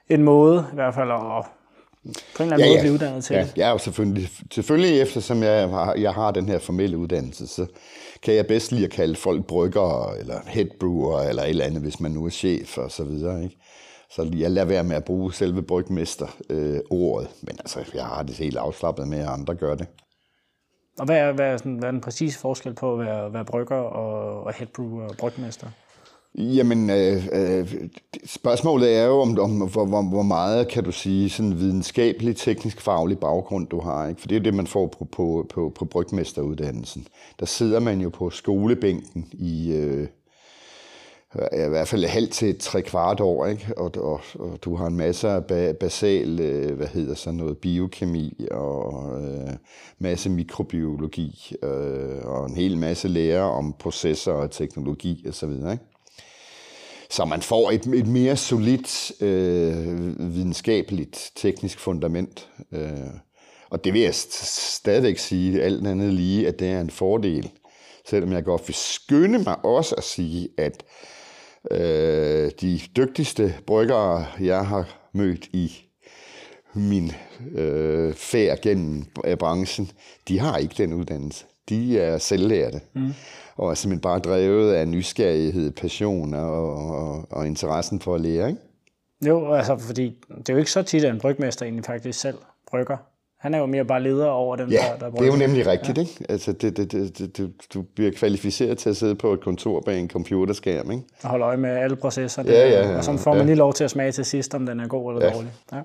en 0.09 0.23
måde, 0.23 0.67
i 0.73 0.75
hvert 0.75 0.95
fald, 0.95 1.11
at 1.11 1.45
på 2.37 2.43
en 2.43 2.53
eller 2.53 2.55
anden 2.55 2.61
ja, 2.61 2.67
måde 2.67 2.77
ja. 2.77 2.81
blive 2.83 2.93
uddannet 2.93 3.25
til 3.25 3.35
ja, 3.35 3.43
det. 3.43 3.53
Ja, 3.57 3.73
og 3.73 3.81
selvfølgelig, 3.81 4.29
selvfølgelig 4.53 5.01
eftersom 5.01 5.43
jeg 5.43 5.69
har, 5.69 5.95
jeg 5.95 6.13
har 6.13 6.31
den 6.31 6.49
her 6.49 6.59
formelle 6.59 6.99
uddannelse, 6.99 7.47
så 7.47 7.67
kan 8.23 8.35
jeg 8.35 8.47
bedst 8.47 8.73
lide 8.73 8.85
at 8.85 8.91
kalde 8.91 9.17
folk 9.17 9.47
brygger 9.47 10.13
eller 10.13 10.41
headbrewer 10.47 11.21
eller 11.21 11.43
et 11.43 11.51
eller 11.51 11.65
andet, 11.65 11.83
hvis 11.83 12.01
man 12.01 12.11
nu 12.11 12.25
er 12.25 12.31
chef 12.31 12.79
og 12.79 12.91
så 12.91 13.05
videre. 13.05 13.45
Ikke? 13.45 13.57
Så 14.11 14.31
jeg 14.35 14.51
lader 14.51 14.67
være 14.67 14.85
med 14.85 14.97
at 14.97 15.05
bruge 15.05 15.35
selve 15.35 15.63
brygmester 15.63 16.37
øh, 16.51 16.81
ordet, 16.91 17.29
men 17.43 17.57
altså, 17.59 17.85
jeg 17.95 18.05
har 18.05 18.23
det 18.23 18.35
helt 18.35 18.57
afslappet 18.57 19.09
med, 19.09 19.19
at 19.19 19.29
andre 19.29 19.55
gør 19.55 19.75
det. 19.75 19.87
Og 20.99 21.05
hvad 21.05 21.17
er, 21.17 21.33
hvad 21.33 21.47
er, 21.47 21.57
sådan, 21.57 21.75
hvad 21.75 21.89
er 21.89 21.93
den 21.93 22.01
præcise 22.01 22.39
forskel 22.39 22.75
på 22.75 22.93
at 22.93 23.07
være, 23.07 23.33
være 23.33 23.45
brygger 23.45 23.77
og, 23.77 24.45
og 24.45 24.55
headbrewer 24.55 25.09
og 25.09 25.17
brygmester? 25.17 25.67
Jamen, 26.39 26.91
øh, 26.91 27.27
øh, 27.33 27.75
spørgsmålet 28.25 28.97
er 28.97 29.05
jo, 29.05 29.21
om, 29.21 29.39
om 29.39 29.51
hvor, 29.51 29.85
hvor, 29.85 30.03
hvor 30.03 30.23
meget 30.23 30.69
kan 30.69 30.85
du 30.85 30.93
sige 30.93 31.31
sådan 31.31 31.59
videnskabelig, 31.59 32.37
teknisk, 32.37 32.81
faglig 32.81 33.19
baggrund 33.19 33.67
du 33.67 33.81
har. 33.81 34.09
Ikke? 34.09 34.21
For 34.21 34.29
det 34.29 34.37
er 34.37 34.41
det, 34.41 34.55
man 34.55 34.67
får 34.67 34.87
på, 34.87 35.05
på, 35.05 35.47
på, 35.55 35.73
på 35.75 35.85
brygmesteruddannelsen. 35.85 37.07
Der 37.41 37.47
sidder 37.47 37.81
man 37.81 38.01
jo 38.01 38.09
på 38.09 38.31
skolebænken 38.31 39.29
i, 39.33 39.73
øh, 39.73 40.09
i 41.35 41.69
hvert 41.69 41.89
fald 41.89 42.05
halvt 42.05 42.33
til 42.33 42.59
tre 42.59 42.83
kvart 42.83 43.21
år, 43.21 43.47
ikke? 43.47 43.73
Og, 43.77 43.93
og, 43.97 44.21
og 44.39 44.59
du 44.65 44.77
har 44.77 44.87
en 44.87 44.97
masse 44.97 45.37
ba- 45.37 45.73
basal, 45.73 46.41
øh, 46.41 46.77
hvad 46.77 46.87
hedder 46.87 47.15
så 47.15 47.33
noget, 47.33 47.59
biokemi 47.59 48.47
og 48.51 49.23
øh, 49.23 49.51
masse 49.99 50.31
mikrobiologi 50.31 51.53
øh, 51.63 52.25
og 52.25 52.47
en 52.47 52.57
hel 52.57 52.79
masse 52.79 53.09
lære 53.09 53.43
om 53.43 53.75
processer 53.79 54.33
og 54.33 54.51
teknologi 54.51 55.27
osv., 55.29 55.51
ikke? 55.51 55.94
Så 57.11 57.25
man 57.25 57.43
får 57.43 57.71
et, 57.71 57.87
et 57.87 58.07
mere 58.07 58.37
solidt 58.37 59.13
øh, 59.21 60.35
videnskabeligt 60.35 61.33
teknisk 61.37 61.79
fundament. 61.79 62.49
Øh, 62.73 62.91
Og 63.71 63.85
det 63.85 63.93
vil 63.93 64.03
jeg 64.03 64.15
stadigvæk 64.15 65.19
sige, 65.19 65.63
alt 65.63 65.87
andet 65.87 66.15
lige, 66.15 66.49
at 66.49 66.59
det 66.59 66.69
er 66.69 66.81
en 66.81 66.91
fordel. 66.91 67.51
Selvom 68.09 68.33
jeg 68.33 68.45
godt 68.45 68.69
vil 68.69 68.75
skynde 68.75 69.39
mig 69.39 69.65
også 69.65 69.95
at 69.95 70.05
sige, 70.05 70.49
at 70.59 70.83
øh, 71.71 72.51
de 72.61 72.81
dygtigste 72.97 73.55
bryggere, 73.67 74.27
jeg 74.41 74.67
har 74.67 75.09
mødt 75.13 75.47
i 75.53 75.73
min 76.75 77.13
øh, 77.55 78.15
færd 78.15 78.61
gennem 78.63 79.05
øh, 79.25 79.37
branchen, 79.37 79.91
de 80.29 80.39
har 80.39 80.59
ikke 80.59 80.75
den 80.79 80.93
uddannelse. 80.93 81.45
De 81.69 81.99
er 81.99 82.19
selvlærte. 82.19 82.81
Mm. 82.95 83.13
Og 83.57 83.71
er 83.71 83.75
simpelthen 83.75 84.01
bare 84.01 84.19
drevet 84.19 84.73
af 84.73 84.89
nysgerrighed, 84.89 85.71
passion 85.71 86.35
og, 86.35 86.75
og, 86.75 87.27
og 87.31 87.47
interessen 87.47 88.01
for 88.01 88.15
at 88.15 88.21
lære. 88.21 88.49
Ikke? 88.49 88.61
Jo, 89.27 89.53
altså 89.53 89.79
fordi 89.79 90.17
det 90.39 90.49
er 90.49 90.53
jo 90.53 90.59
ikke 90.59 90.71
så 90.71 90.83
tit, 90.83 91.05
at 91.05 91.11
en 91.11 91.21
brygmester 91.21 91.65
egentlig 91.65 91.85
faktisk 91.85 92.21
selv 92.21 92.39
brygger. 92.71 92.97
Han 93.45 93.55
er 93.55 93.59
jo 93.59 93.67
mere 93.67 93.85
bare 93.85 94.03
leder 94.03 94.27
over 94.27 94.57
dem, 94.57 94.69
ja, 94.69 94.77
der, 94.77 94.99
der 94.99 95.11
brygger. 95.11 95.19
det 95.19 95.29
er 95.29 95.33
jo 95.33 95.47
nemlig 95.47 95.67
rigtigt. 95.67 95.99
Ja. 95.99 96.03
Ikke? 96.03 96.27
Altså, 96.29 96.53
det, 96.53 96.77
det, 96.77 96.93
det, 96.93 97.19
det, 97.19 97.39
du, 97.39 97.49
du 97.75 97.83
bliver 97.83 98.11
kvalificeret 98.17 98.79
til 98.79 98.91
at 98.91 98.97
sidde 98.97 99.15
på 99.15 99.33
et 99.33 99.41
kontor 99.41 99.81
bag 99.81 99.99
en 99.99 100.09
computerskærm. 100.11 100.91
Ikke? 100.91 101.03
Og 101.23 101.31
holde 101.31 101.45
øje 101.45 101.57
med 101.57 101.71
alle 101.71 101.97
processer. 101.97 102.43
Ja, 102.47 102.69
ja, 102.69 102.91
ja, 102.91 102.97
og 102.97 103.05
så 103.05 103.17
får 103.17 103.31
man 103.31 103.41
ja. 103.41 103.47
lige 103.47 103.57
lov 103.57 103.73
til 103.73 103.85
at 103.85 103.91
smage 103.91 104.13
til 104.13 104.25
sidst, 104.25 104.55
om 104.55 104.67
den 104.67 104.81
er 104.81 104.87
god 104.87 105.15
eller 105.15 105.27
ja. 105.27 105.35
dårlig. 105.35 105.53
Ja. 105.73 105.81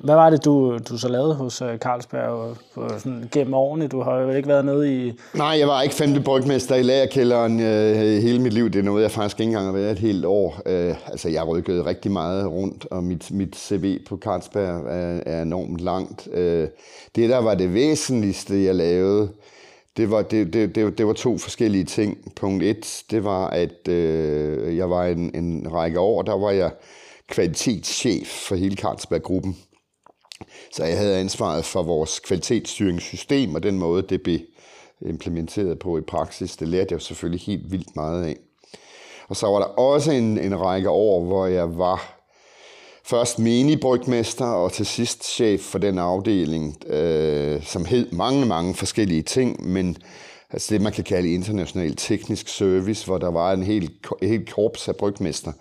Hvad 0.00 0.14
var 0.14 0.30
det, 0.30 0.44
du, 0.44 0.78
du 0.78 0.98
så 0.98 1.08
lavede 1.08 1.34
hos 1.34 1.62
øh, 1.62 1.78
Carlsberg 1.78 2.56
på, 2.74 2.88
sådan, 2.98 3.28
gennem 3.32 3.54
årene? 3.54 3.88
Du 3.88 4.02
har 4.02 4.18
jo 4.18 4.30
ikke 4.30 4.48
været 4.48 4.64
nede 4.64 5.06
i... 5.06 5.12
Nej, 5.34 5.56
jeg 5.58 5.68
var 5.68 5.82
ikke 5.82 5.94
femte 5.94 6.20
brygmester 6.20 6.74
i 6.74 6.82
lagerkælderen 6.82 7.60
øh, 7.60 7.96
hele 7.96 8.38
mit 8.38 8.52
liv. 8.52 8.70
Det 8.70 8.78
er 8.78 8.82
noget, 8.82 9.02
jeg 9.02 9.10
faktisk 9.10 9.40
ikke 9.40 9.48
engang 9.48 9.66
har 9.66 9.72
været 9.72 9.92
et 9.92 9.98
helt 9.98 10.24
år. 10.24 10.60
Øh, 10.66 10.94
altså, 11.06 11.28
jeg 11.28 11.48
rykkede 11.48 11.84
rigtig 11.84 12.12
meget 12.12 12.46
rundt, 12.46 12.86
og 12.90 13.04
mit, 13.04 13.30
mit 13.30 13.56
CV 13.56 14.04
på 14.08 14.16
Carlsberg 14.16 14.86
er, 14.86 15.20
er 15.26 15.42
enormt 15.42 15.80
langt. 15.80 16.28
Øh, 16.32 16.68
det, 17.16 17.30
der 17.30 17.38
var 17.38 17.54
det 17.54 17.74
væsentligste, 17.74 18.64
jeg 18.64 18.74
lavede, 18.74 19.28
det 19.96 20.10
var, 20.10 20.22
det, 20.22 20.52
det, 20.52 20.74
det, 20.74 20.98
det 20.98 21.06
var 21.06 21.12
to 21.12 21.38
forskellige 21.38 21.84
ting. 21.84 22.32
Punkt 22.36 22.62
et, 22.62 23.02
det 23.10 23.24
var, 23.24 23.46
at 23.46 23.88
øh, 23.88 24.76
jeg 24.76 24.90
var 24.90 25.06
en, 25.06 25.30
en 25.34 25.66
række 25.72 26.00
år, 26.00 26.22
der 26.22 26.38
var 26.38 26.50
jeg 26.50 26.70
kvalitetschef 27.28 28.28
for 28.48 28.54
hele 28.54 28.76
Carlsberg-gruppen. 28.76 29.56
Så 30.72 30.84
jeg 30.84 30.98
havde 30.98 31.18
ansvaret 31.18 31.64
for 31.64 31.82
vores 31.82 32.18
kvalitetsstyringssystem, 32.18 33.54
og 33.54 33.62
den 33.62 33.78
måde, 33.78 34.02
det 34.02 34.22
blev 34.22 34.38
implementeret 35.00 35.78
på 35.78 35.98
i 35.98 36.00
praksis, 36.00 36.56
det 36.56 36.68
lærte 36.68 36.94
jeg 36.94 37.02
selvfølgelig 37.02 37.40
helt 37.40 37.72
vildt 37.72 37.96
meget 37.96 38.24
af. 38.24 38.36
Og 39.28 39.36
så 39.36 39.46
var 39.46 39.58
der 39.58 39.66
også 39.66 40.12
en, 40.12 40.38
en 40.38 40.60
række 40.60 40.90
år, 40.90 41.24
hvor 41.24 41.46
jeg 41.46 41.78
var 41.78 42.20
først 43.04 43.38
minibrygmester 43.38 44.44
og 44.44 44.72
til 44.72 44.86
sidst 44.86 45.24
chef 45.24 45.60
for 45.60 45.78
den 45.78 45.98
afdeling, 45.98 46.84
øh, 46.86 47.62
som 47.62 47.84
hed 47.84 48.12
mange, 48.12 48.46
mange 48.46 48.74
forskellige 48.74 49.22
ting, 49.22 49.68
men 49.68 49.96
altså 50.52 50.74
det, 50.74 50.82
man 50.82 50.92
kan 50.92 51.04
kalde 51.04 51.32
international 51.32 51.96
teknisk 51.96 52.48
service, 52.48 53.06
hvor 53.06 53.18
der 53.18 53.30
var 53.30 53.52
en 53.52 53.62
helt, 53.62 53.92
helt 54.22 54.54
korps 54.54 54.88
af 54.88 54.96
brygmester, 54.96 55.52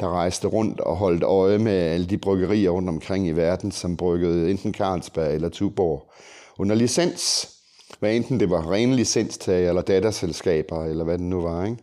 der 0.00 0.08
rejste 0.08 0.48
rundt 0.48 0.80
og 0.80 0.96
holdt 0.96 1.22
øje 1.22 1.58
med 1.58 1.72
alle 1.72 2.06
de 2.06 2.18
bryggerier 2.18 2.70
rundt 2.70 2.88
omkring 2.88 3.26
i 3.26 3.32
verden, 3.32 3.72
som 3.72 3.96
bryggede 3.96 4.50
enten 4.50 4.74
Carlsberg 4.74 5.34
eller 5.34 5.48
Tuborg 5.48 6.12
under 6.58 6.74
licens. 6.74 7.52
Hvad 8.00 8.16
enten 8.16 8.40
det 8.40 8.50
var 8.50 8.72
rene 8.72 8.96
licenstager 8.96 9.68
eller 9.68 9.82
datterselskaber, 9.82 10.84
eller 10.84 11.04
hvad 11.04 11.18
det 11.18 11.26
nu 11.26 11.40
var. 11.40 11.64
Ikke? 11.64 11.76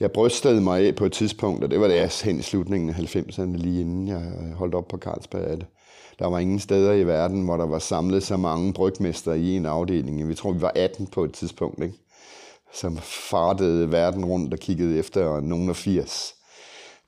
Jeg 0.00 0.12
brystede 0.12 0.60
mig 0.60 0.86
af 0.86 0.94
på 0.94 1.04
et 1.06 1.12
tidspunkt, 1.12 1.64
og 1.64 1.70
det 1.70 1.80
var 1.80 1.88
det 1.88 2.22
hen 2.22 2.38
i 2.38 2.42
slutningen 2.42 2.90
af 2.90 2.94
90'erne, 2.94 3.56
lige 3.56 3.80
inden 3.80 4.08
jeg 4.08 4.22
holdt 4.54 4.74
op 4.74 4.88
på 4.88 4.98
Carlsberg. 4.98 5.44
At 5.44 5.66
der 6.18 6.26
var 6.26 6.38
ingen 6.38 6.58
steder 6.58 6.92
i 6.92 7.06
verden, 7.06 7.44
hvor 7.44 7.56
der 7.56 7.66
var 7.66 7.78
samlet 7.78 8.22
så 8.22 8.36
mange 8.36 8.72
brygmester 8.72 9.32
i 9.32 9.56
en 9.56 9.66
afdeling. 9.66 10.28
Vi 10.28 10.34
tror, 10.34 10.52
vi 10.52 10.62
var 10.62 10.72
18 10.74 11.06
på 11.06 11.24
et 11.24 11.32
tidspunkt, 11.32 11.82
ikke? 11.82 11.94
som 12.72 12.96
fartede 13.30 13.92
verden 13.92 14.24
rundt 14.24 14.52
og 14.52 14.58
kiggede 14.58 14.98
efter 14.98 15.40
nogen 15.40 15.68
af 15.68 15.76
80 15.76 16.34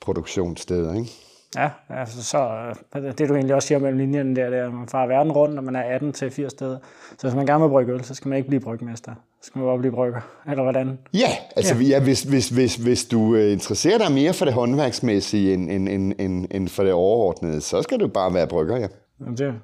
produktionssteder. 0.00 0.94
Ikke? 0.94 1.10
Ja, 1.56 1.70
altså 1.88 2.24
så 2.24 2.72
øh, 2.96 3.02
det 3.18 3.28
du 3.28 3.34
egentlig 3.34 3.54
også 3.54 3.68
siger 3.68 3.78
mellem 3.78 3.98
linjen 3.98 4.36
der, 4.36 4.50
det 4.50 4.58
er, 4.58 4.66
at 4.66 4.74
man 4.74 4.88
farer 4.88 5.06
verden 5.06 5.32
rundt, 5.32 5.54
når 5.54 5.62
man 5.62 5.76
er 5.76 5.82
18 5.82 6.12
til 6.12 6.30
80 6.30 6.52
steder. 6.52 6.78
Så 7.18 7.26
hvis 7.26 7.34
man 7.34 7.46
gerne 7.46 7.62
vil 7.64 7.70
brygge 7.70 7.92
øl, 7.92 8.04
så 8.04 8.14
skal 8.14 8.28
man 8.28 8.36
ikke 8.36 8.48
blive 8.48 8.60
brygmester. 8.60 9.14
Skal 9.46 9.58
man 9.58 9.68
bare 9.68 9.78
blive 9.78 9.92
brygger, 9.92 10.20
eller 10.50 10.62
hvordan? 10.62 10.98
Ja, 11.14 11.28
altså 11.56 11.74
ja. 11.74 11.80
Ja, 11.82 12.00
hvis, 12.02 12.22
hvis, 12.22 12.48
hvis, 12.48 12.76
hvis 12.76 13.04
du 13.04 13.34
øh, 13.34 13.52
interesserer 13.52 13.98
dig 13.98 14.12
mere 14.12 14.32
for 14.32 14.44
det 14.44 14.54
håndværksmæssige 14.54 15.54
end, 15.54 15.70
end, 15.70 15.88
end, 15.88 16.12
end, 16.18 16.46
end 16.50 16.68
for 16.68 16.82
det 16.82 16.92
overordnede, 16.92 17.60
så 17.60 17.82
skal 17.82 18.00
du 18.00 18.08
bare 18.08 18.34
være 18.34 18.46
brygger, 18.46 18.76
ja. 18.76 18.88
Jamen 19.20 19.36
det, 19.36 19.54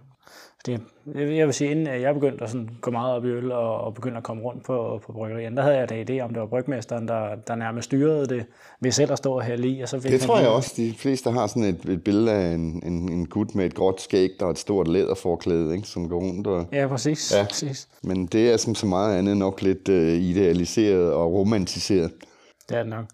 det, 0.66 0.81
jeg 1.14 1.46
vil 1.46 1.55
sige, 1.55 1.70
inden 1.70 1.87
jeg 1.87 2.14
begyndte 2.14 2.44
at 2.44 2.51
sådan 2.51 2.70
gå 2.81 2.90
meget 2.90 3.14
op 3.14 3.25
i 3.25 3.29
øl 3.29 3.53
og, 3.53 3.81
og 3.81 3.94
begyndte 3.94 4.18
at 4.18 4.22
komme 4.22 4.42
rundt 4.42 4.64
på, 4.64 5.01
på 5.07 5.12
bryggerierne, 5.12 5.57
der 5.57 5.62
havde 5.62 5.79
jeg 5.79 5.88
da 5.88 6.03
idé 6.03 6.20
om, 6.20 6.31
det 6.31 6.40
var 6.40 6.46
brygmesteren, 6.46 7.09
der, 7.09 7.35
der 7.35 7.55
nærmest 7.55 7.85
styrede 7.85 8.27
det 8.27 8.46
ved 8.81 8.90
selv 8.90 9.12
at 9.12 9.18
stå 9.18 9.40
her 9.40 9.57
lige. 9.57 9.83
Og 9.83 9.88
så 9.88 9.98
det 9.98 10.20
tror 10.20 10.38
jeg 10.38 10.48
også. 10.48 10.72
De 10.77 10.94
fleste 10.98 11.31
har 11.31 11.46
sådan 11.46 11.62
et, 11.62 11.85
et 11.85 12.05
billede 12.05 12.31
af 12.31 12.55
en, 12.55 12.83
en, 12.87 13.12
en 13.12 13.27
gut 13.27 13.55
med 13.55 13.66
et 13.66 13.75
gråt 13.75 14.01
skæg 14.01 14.42
og 14.42 14.51
et 14.51 14.59
stort 14.59 14.88
læderforklæde, 14.88 15.75
ikke, 15.75 15.88
som 15.88 16.09
går 16.09 16.20
rundt. 16.20 16.46
Og, 16.46 16.66
ja, 16.72 16.87
præcis. 16.87 17.35
Ja. 17.37 17.44
præcis. 17.44 17.88
Men 18.03 18.27
det 18.27 18.53
er 18.53 18.57
som 18.57 18.75
så 18.75 18.87
meget 18.87 19.18
andet 19.18 19.37
nok 19.37 19.62
lidt 19.62 19.88
uh, 19.88 19.94
idealiseret 19.94 21.12
og 21.12 21.33
romantiseret. 21.33 22.12
Det 22.68 22.77
er 22.77 22.83
det 22.83 22.90
nok. 22.90 23.05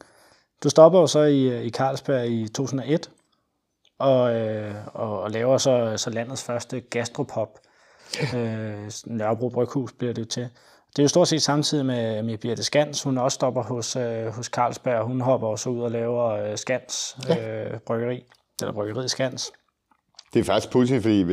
Du 0.64 0.68
stopper 0.68 1.00
jo 1.00 1.06
så 1.06 1.22
i, 1.22 1.66
i 1.66 1.70
Carlsberg 1.70 2.26
i 2.30 2.48
2001, 2.48 3.10
og, 3.98 4.34
øh, 4.34 4.74
og, 4.94 5.20
og 5.20 5.30
laver 5.30 5.58
så, 5.58 5.94
så 5.96 6.10
landets 6.10 6.42
første 6.42 6.80
gastropop. 6.80 7.58
øh, 8.34 8.90
Nørrebro 9.06 9.48
Bryghus 9.48 9.92
bliver 9.92 10.12
det 10.12 10.22
jo 10.22 10.26
til. 10.26 10.48
Det 10.90 10.98
er 10.98 11.04
jo 11.04 11.08
stort 11.08 11.28
set 11.28 11.42
samtidig 11.42 11.86
med, 11.86 12.22
med 12.22 12.38
Birte 12.38 12.64
Skans. 12.64 13.02
Hun 13.02 13.18
også 13.18 13.34
stopper 13.34 13.62
hos, 13.62 13.96
øh, 13.96 14.26
hos 14.26 14.46
Carlsberg. 14.46 15.04
Hun 15.04 15.20
hopper 15.20 15.48
også 15.48 15.70
ud 15.70 15.80
og 15.80 15.90
laver 15.90 16.24
øh, 16.24 16.58
Skans 16.58 17.16
ja. 17.28 17.64
øh, 17.64 17.80
bryggeri, 17.86 18.24
eller 18.60 18.72
bryggeriet 18.72 19.10
Skans. 19.10 19.52
Det 20.34 20.40
er 20.40 20.44
faktisk 20.44 20.72
pudsigt, 20.72 21.02
fordi 21.02 21.24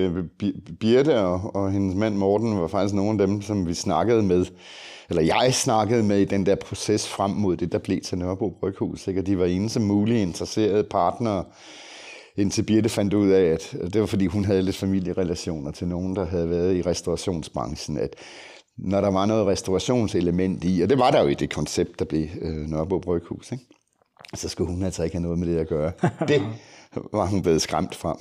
Birte 0.80 1.20
og, 1.20 1.56
og 1.56 1.72
hendes 1.72 1.96
mand 1.96 2.16
Morten 2.16 2.62
var 2.62 2.68
faktisk 2.68 2.96
nogle 2.96 3.22
af 3.22 3.28
dem, 3.28 3.42
som 3.42 3.68
vi 3.68 3.74
snakkede 3.74 4.24
med, 4.24 4.46
eller 5.10 5.24
jeg 5.24 5.54
snakkede 5.54 6.04
med 6.04 6.18
i 6.18 6.26
den 6.26 6.46
der 6.46 6.56
proces 6.56 7.08
frem 7.08 7.32
mod 7.32 7.58
det, 7.58 7.72
der 7.72 7.78
blev 7.78 8.02
til 8.02 8.18
Nørrebro 8.18 8.50
Bryghus. 8.60 9.08
Ikke? 9.08 9.22
Og 9.22 9.26
de 9.26 9.40
var 9.40 9.46
eneste 9.46 9.80
mulige 9.80 10.22
interesserede 10.22 10.84
partnere 10.84 11.44
indtil 12.38 12.64
Birte 12.64 12.90
fandt 12.90 13.14
ud 13.14 13.30
af, 13.30 13.44
at 13.44 13.76
det 13.94 14.02
var 14.02 14.08
fordi 14.08 14.26
hun 14.26 14.46
havde 14.46 14.62
lidt 14.62 14.76
familierelationer 14.76 15.72
til 15.72 15.88
nogen, 15.88 16.16
der 16.16 16.26
havde 16.26 16.50
været 16.50 16.76
i 16.76 16.82
restaurationsbranchen, 16.82 17.98
at 17.98 18.16
når 18.78 19.02
der 19.02 19.12
var 19.12 19.26
noget 19.26 19.48
restaurationselement 19.48 20.64
i, 20.64 20.82
og 20.82 20.90
det 20.90 21.00
var 21.00 21.12
der 21.12 21.22
jo 21.22 21.28
i 21.28 21.34
det 21.34 21.54
koncept, 21.54 22.00
der 22.00 22.06
blev 22.06 22.28
øh, 22.42 22.54
Nørrebro 22.54 23.00
Bryghus, 23.00 23.52
ikke? 23.52 23.66
så 24.34 24.50
skulle 24.50 24.72
hun 24.72 24.84
altså 24.84 25.04
ikke 25.04 25.16
have 25.16 25.24
noget 25.24 25.40
med 25.40 25.48
det 25.48 25.58
at 25.58 25.68
gøre. 25.68 25.92
Det 26.28 26.42
var 27.14 27.26
hun 27.26 27.42
blevet 27.42 27.62
skræmt 27.62 27.96
frem. 27.96 28.18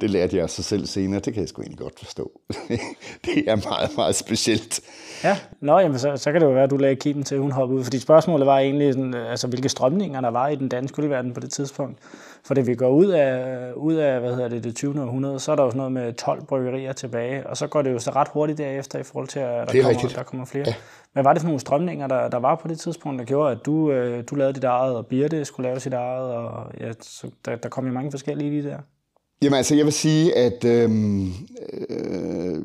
Det 0.00 0.10
lærte 0.10 0.36
jeg 0.36 0.50
sig 0.50 0.64
selv 0.64 0.86
senere, 0.86 1.20
det 1.20 1.34
kan 1.34 1.40
jeg 1.40 1.48
sgu 1.48 1.62
egentlig 1.62 1.78
godt 1.78 1.98
forstå. 1.98 2.40
det 3.24 3.48
er 3.50 3.68
meget, 3.68 3.90
meget 3.96 4.14
specielt. 4.14 4.80
Ja, 5.24 5.38
Nå, 5.60 5.78
jamen, 5.78 5.98
så, 5.98 6.16
så 6.16 6.32
kan 6.32 6.40
det 6.40 6.46
jo 6.46 6.52
være, 6.52 6.64
at 6.64 6.70
du 6.70 6.76
lagde 6.76 6.96
kimen 6.96 7.24
til, 7.24 7.34
at 7.34 7.40
hun 7.40 7.52
hoppede 7.52 7.78
ud. 7.78 7.84
Fordi 7.84 7.98
spørgsmålet 7.98 8.46
var 8.46 8.58
egentlig, 8.58 8.92
sådan, 8.92 9.14
altså, 9.14 9.46
hvilke 9.46 9.68
strømninger 9.68 10.20
der 10.20 10.30
var 10.30 10.48
i 10.48 10.56
den 10.56 10.68
danske 10.68 11.02
ølverden 11.02 11.34
på 11.34 11.40
det 11.40 11.52
tidspunkt. 11.52 11.98
For 12.46 12.54
det 12.54 12.66
vi 12.66 12.74
går 12.74 12.88
ud 12.88 13.06
af, 13.06 13.72
ud 13.72 13.94
af 13.94 14.20
hvad 14.20 14.34
hedder 14.34 14.48
det, 14.48 14.64
det 14.64 14.76
20. 14.76 15.02
århundrede, 15.02 15.40
så 15.40 15.52
er 15.52 15.56
der 15.56 15.62
jo 15.62 15.70
sådan 15.70 15.76
noget 15.76 15.92
med 15.92 16.12
12 16.12 16.44
bryggerier 16.44 16.92
tilbage, 16.92 17.46
og 17.46 17.56
så 17.56 17.66
går 17.66 17.82
det 17.82 17.92
jo 17.92 17.98
så 17.98 18.10
ret 18.10 18.28
hurtigt 18.28 18.58
derefter 18.58 18.98
i 18.98 19.02
forhold 19.02 19.28
til, 19.28 19.38
at 19.38 19.72
der, 19.72 19.82
kommer, 19.82 20.08
der 20.14 20.22
kommer 20.22 20.46
flere. 20.46 20.64
Ja. 20.66 20.74
Men 21.14 21.24
var 21.24 21.32
det 21.32 21.42
for 21.42 21.46
nogle 21.46 21.60
strømninger, 21.60 22.06
der, 22.06 22.28
der 22.28 22.38
var 22.38 22.54
på 22.54 22.68
det 22.68 22.80
tidspunkt, 22.80 23.18
der 23.18 23.24
gjorde, 23.24 23.52
at 23.52 23.66
du, 23.66 23.90
øh, 23.90 24.24
du 24.30 24.34
lavede 24.34 24.52
dit 24.52 24.64
eget, 24.64 24.96
og 24.96 25.06
Birte 25.06 25.44
skulle 25.44 25.68
lave 25.68 25.80
sit 25.80 25.92
eget, 25.92 26.32
og 26.32 26.66
ja, 26.80 26.92
så 27.00 27.30
der, 27.44 27.56
der 27.56 27.68
kom 27.68 27.86
jo 27.86 27.92
mange 27.92 28.10
forskellige 28.10 28.50
lige 28.50 28.62
der? 28.62 28.78
Jamen 29.42 29.56
altså, 29.56 29.74
jeg 29.74 29.84
vil 29.84 29.92
sige, 29.92 30.36
at 30.36 30.64
øhm, 30.64 31.26
øh, 31.90 32.58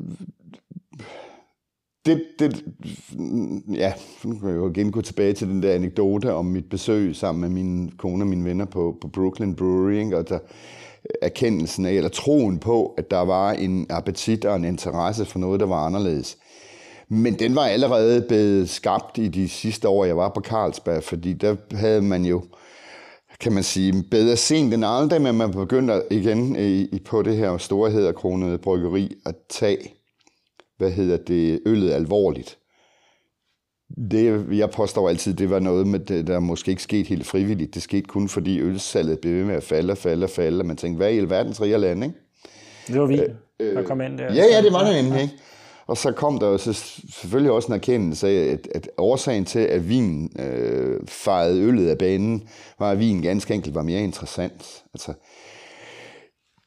det, 2.06 2.24
det, 2.38 2.64
ja, 3.74 3.92
nu 4.24 4.38
kan 4.38 4.48
jeg 4.48 4.56
jo 4.56 4.70
igen 4.70 4.92
gå 4.92 5.00
tilbage 5.00 5.32
til 5.32 5.48
den 5.48 5.62
der 5.62 5.74
anekdote 5.74 6.32
om 6.32 6.44
mit 6.44 6.68
besøg 6.70 7.16
sammen 7.16 7.40
med 7.40 7.48
min 7.48 7.92
kone 7.98 8.24
og 8.24 8.28
mine 8.28 8.44
venner 8.44 8.64
på, 8.64 8.96
på 9.00 9.08
Brooklyn 9.08 9.54
Brewery, 9.54 10.04
ikke? 10.04 10.18
og 10.18 10.28
der, 10.28 10.38
erkendelsen 11.22 11.86
af, 11.86 11.92
eller 11.92 12.10
troen 12.10 12.58
på, 12.58 12.94
at 12.98 13.10
der 13.10 13.20
var 13.20 13.52
en 13.52 13.86
appetit 13.90 14.44
og 14.44 14.56
en 14.56 14.64
interesse 14.64 15.24
for 15.24 15.38
noget, 15.38 15.60
der 15.60 15.66
var 15.66 15.86
anderledes. 15.86 16.38
Men 17.08 17.34
den 17.34 17.54
var 17.54 17.64
allerede 17.64 18.22
blevet 18.28 18.70
skabt 18.70 19.18
i 19.18 19.28
de 19.28 19.48
sidste 19.48 19.88
år, 19.88 20.04
jeg 20.04 20.16
var 20.16 20.28
på 20.28 20.40
Carlsberg, 20.40 21.02
fordi 21.02 21.32
der 21.32 21.56
havde 21.72 22.02
man 22.02 22.24
jo, 22.24 22.42
kan 23.40 23.52
man 23.52 23.62
sige, 23.62 24.04
bedre 24.10 24.36
sent 24.36 24.74
end 24.74 24.84
aldrig, 24.84 25.22
men 25.22 25.34
man 25.34 25.50
begyndte 25.50 26.02
igen 26.10 26.56
i, 26.56 26.98
på 27.04 27.22
det 27.22 27.36
her 27.36 27.58
store 27.58 27.90
hedderkronede 27.90 28.58
bryggeri 28.58 29.12
at 29.26 29.34
tage 29.48 29.99
hvad 30.80 30.90
hedder 30.90 31.16
det, 31.16 31.60
øllet 31.66 31.90
alvorligt. 31.90 32.58
Det, 34.10 34.46
jeg 34.52 34.70
påstår 34.70 35.08
altid, 35.08 35.34
det 35.34 35.50
var 35.50 35.58
noget, 35.58 35.86
med 35.86 35.98
det, 35.98 36.26
der 36.26 36.40
måske 36.40 36.70
ikke 36.70 36.82
skete 36.82 37.08
helt 37.08 37.26
frivilligt. 37.26 37.74
Det 37.74 37.82
skete 37.82 38.02
kun 38.02 38.28
fordi 38.28 38.60
ølsalget 38.60 39.18
blev 39.18 39.34
ved 39.34 39.44
med 39.44 39.54
at 39.54 39.62
falde 39.62 39.92
og 39.92 39.98
falde 39.98 40.24
og 40.24 40.30
falde, 40.30 40.60
og 40.60 40.66
man 40.66 40.76
tænkte, 40.76 40.96
hvad 40.96 41.12
i 41.12 41.18
alverdens 41.18 41.60
rige 41.60 41.78
land, 41.78 42.04
ikke? 42.04 42.16
Det 42.86 43.00
var 43.00 43.06
vi, 43.06 43.20
øh, 43.60 43.76
der 43.76 43.82
kom 43.82 44.00
ind 44.00 44.18
der. 44.18 44.34
Ja, 44.34 44.44
ja, 44.52 44.62
det 44.62 44.72
var 44.72 44.84
det 44.84 45.04
nemlig, 45.04 45.22
ikke? 45.22 45.34
Og 45.86 45.96
så 45.96 46.12
kom 46.12 46.38
der 46.38 46.46
jo 46.46 46.58
så 46.58 46.72
selvfølgelig 47.12 47.52
også 47.52 47.68
en 47.68 47.74
erkendelse 47.74 48.28
af, 48.28 48.52
at, 48.52 48.68
at 48.74 48.88
årsagen 48.98 49.44
til, 49.44 49.58
at 49.58 49.88
vin 49.88 50.32
øh, 50.38 51.00
fejrede 51.06 51.60
øllet 51.60 51.88
af 51.88 51.98
banen, 51.98 52.48
var, 52.78 52.90
at 52.90 52.98
vin 52.98 53.22
ganske 53.22 53.54
enkelt 53.54 53.74
var 53.74 53.82
mere 53.82 54.00
interessant. 54.00 54.82
Altså, 54.94 55.12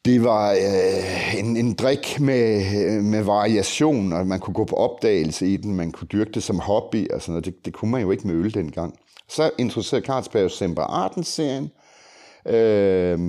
det 0.05 0.23
var 0.23 0.51
øh, 0.51 1.39
en, 1.39 1.57
en 1.57 1.73
drik 1.73 2.19
med, 2.19 2.65
øh, 2.85 3.03
med 3.03 3.23
variation, 3.23 4.13
og 4.13 4.27
man 4.27 4.39
kunne 4.39 4.53
gå 4.53 4.65
på 4.65 4.75
opdagelse 4.75 5.47
i 5.47 5.57
den, 5.57 5.75
man 5.75 5.91
kunne 5.91 6.07
dyrke 6.07 6.31
det 6.31 6.43
som 6.43 6.59
hobby, 6.59 7.11
og 7.11 7.21
sådan 7.21 7.31
noget. 7.31 7.45
Det, 7.45 7.65
det 7.65 7.73
kunne 7.73 7.91
man 7.91 8.01
jo 8.01 8.11
ikke 8.11 8.27
med 8.27 8.35
øl 8.35 8.53
dengang. 8.53 8.99
Så 9.29 9.51
introducerede 9.57 10.05
Carlsberg 10.05 10.51
Semper 10.51 10.81
Arten-serien, 10.81 11.71
øh, 12.47 13.19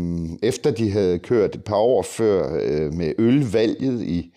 efter 0.42 0.70
de 0.70 0.90
havde 0.90 1.18
kørt 1.18 1.54
et 1.54 1.64
par 1.64 1.76
år 1.76 2.02
før 2.02 2.58
øh, 2.62 2.92
med 2.92 3.12
ølvalget 3.18 4.02
i 4.02 4.32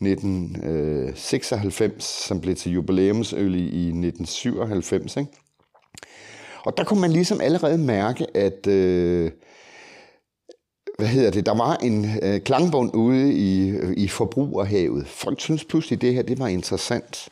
1996, 0.00 1.92
øh, 1.94 2.00
som 2.00 2.40
blev 2.40 2.54
til 2.54 2.72
jubilæumsøl 2.72 3.54
i 3.54 3.86
1997. 3.86 5.16
Ikke? 5.16 5.30
Og 6.64 6.76
der 6.76 6.84
kunne 6.84 7.00
man 7.00 7.12
ligesom 7.12 7.40
allerede 7.40 7.78
mærke, 7.78 8.26
at 8.36 8.66
øh, 8.66 9.30
hvad 10.98 11.08
hedder 11.08 11.30
det, 11.30 11.46
der 11.46 11.54
var 11.54 11.76
en 11.76 12.06
øh, 12.22 12.40
klangbund 12.40 12.94
ude 12.94 13.32
i, 13.32 13.68
øh, 13.68 13.94
i 13.96 14.08
forbrugerhavet. 14.08 15.06
Folk 15.06 15.40
synes 15.40 15.64
pludselig, 15.64 16.00
det 16.00 16.14
her 16.14 16.22
det 16.22 16.38
var 16.38 16.48
interessant. 16.48 17.28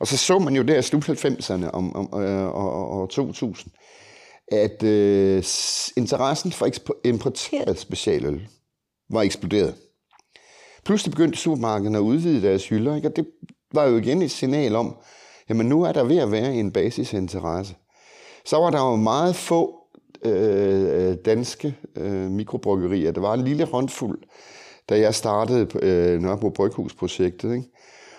Og 0.00 0.06
så 0.06 0.16
så 0.16 0.38
man 0.38 0.56
jo 0.56 0.62
der 0.62 0.78
i 0.78 0.82
slut 0.82 1.08
90'erne 1.08 1.70
om, 1.70 1.96
om, 1.96 2.22
øh, 2.22 2.46
og, 2.46 3.00
og 3.00 3.10
2000, 3.10 3.72
at 4.52 4.82
øh, 4.82 5.44
interessen 5.96 6.52
for 6.52 6.68
importeret 7.04 7.78
specialøl 7.78 8.48
var 9.10 9.22
eksploderet. 9.22 9.74
Pludselig 10.84 11.10
begyndte 11.10 11.38
supermarkederne 11.38 11.98
at 11.98 12.02
udvide 12.02 12.42
deres 12.42 12.68
hylder, 12.68 12.96
ikke? 12.96 13.08
og 13.08 13.16
det 13.16 13.26
var 13.74 13.84
jo 13.84 13.96
igen 13.96 14.22
et 14.22 14.30
signal 14.30 14.76
om, 14.76 14.96
jamen 15.48 15.66
nu 15.66 15.82
er 15.82 15.92
der 15.92 16.04
ved 16.04 16.18
at 16.18 16.32
være 16.32 16.54
en 16.54 16.72
basisinteresse. 16.72 17.74
Så 18.44 18.56
var 18.56 18.70
der 18.70 18.78
jo 18.78 18.96
meget 18.96 19.36
få 19.36 19.79
øh, 20.24 21.14
danske 21.24 21.76
øh, 21.96 22.30
mikrobryggerier. 22.30 23.12
Der 23.12 23.20
var 23.20 23.34
en 23.34 23.44
lille 23.44 23.64
håndfuld, 23.64 24.18
da 24.88 25.00
jeg 25.00 25.14
startede 25.14 25.68
øh, 25.82 26.20
Nørrebro 26.20 26.48
Bryghus-projektet. 26.48 27.54
Ikke? 27.54 27.66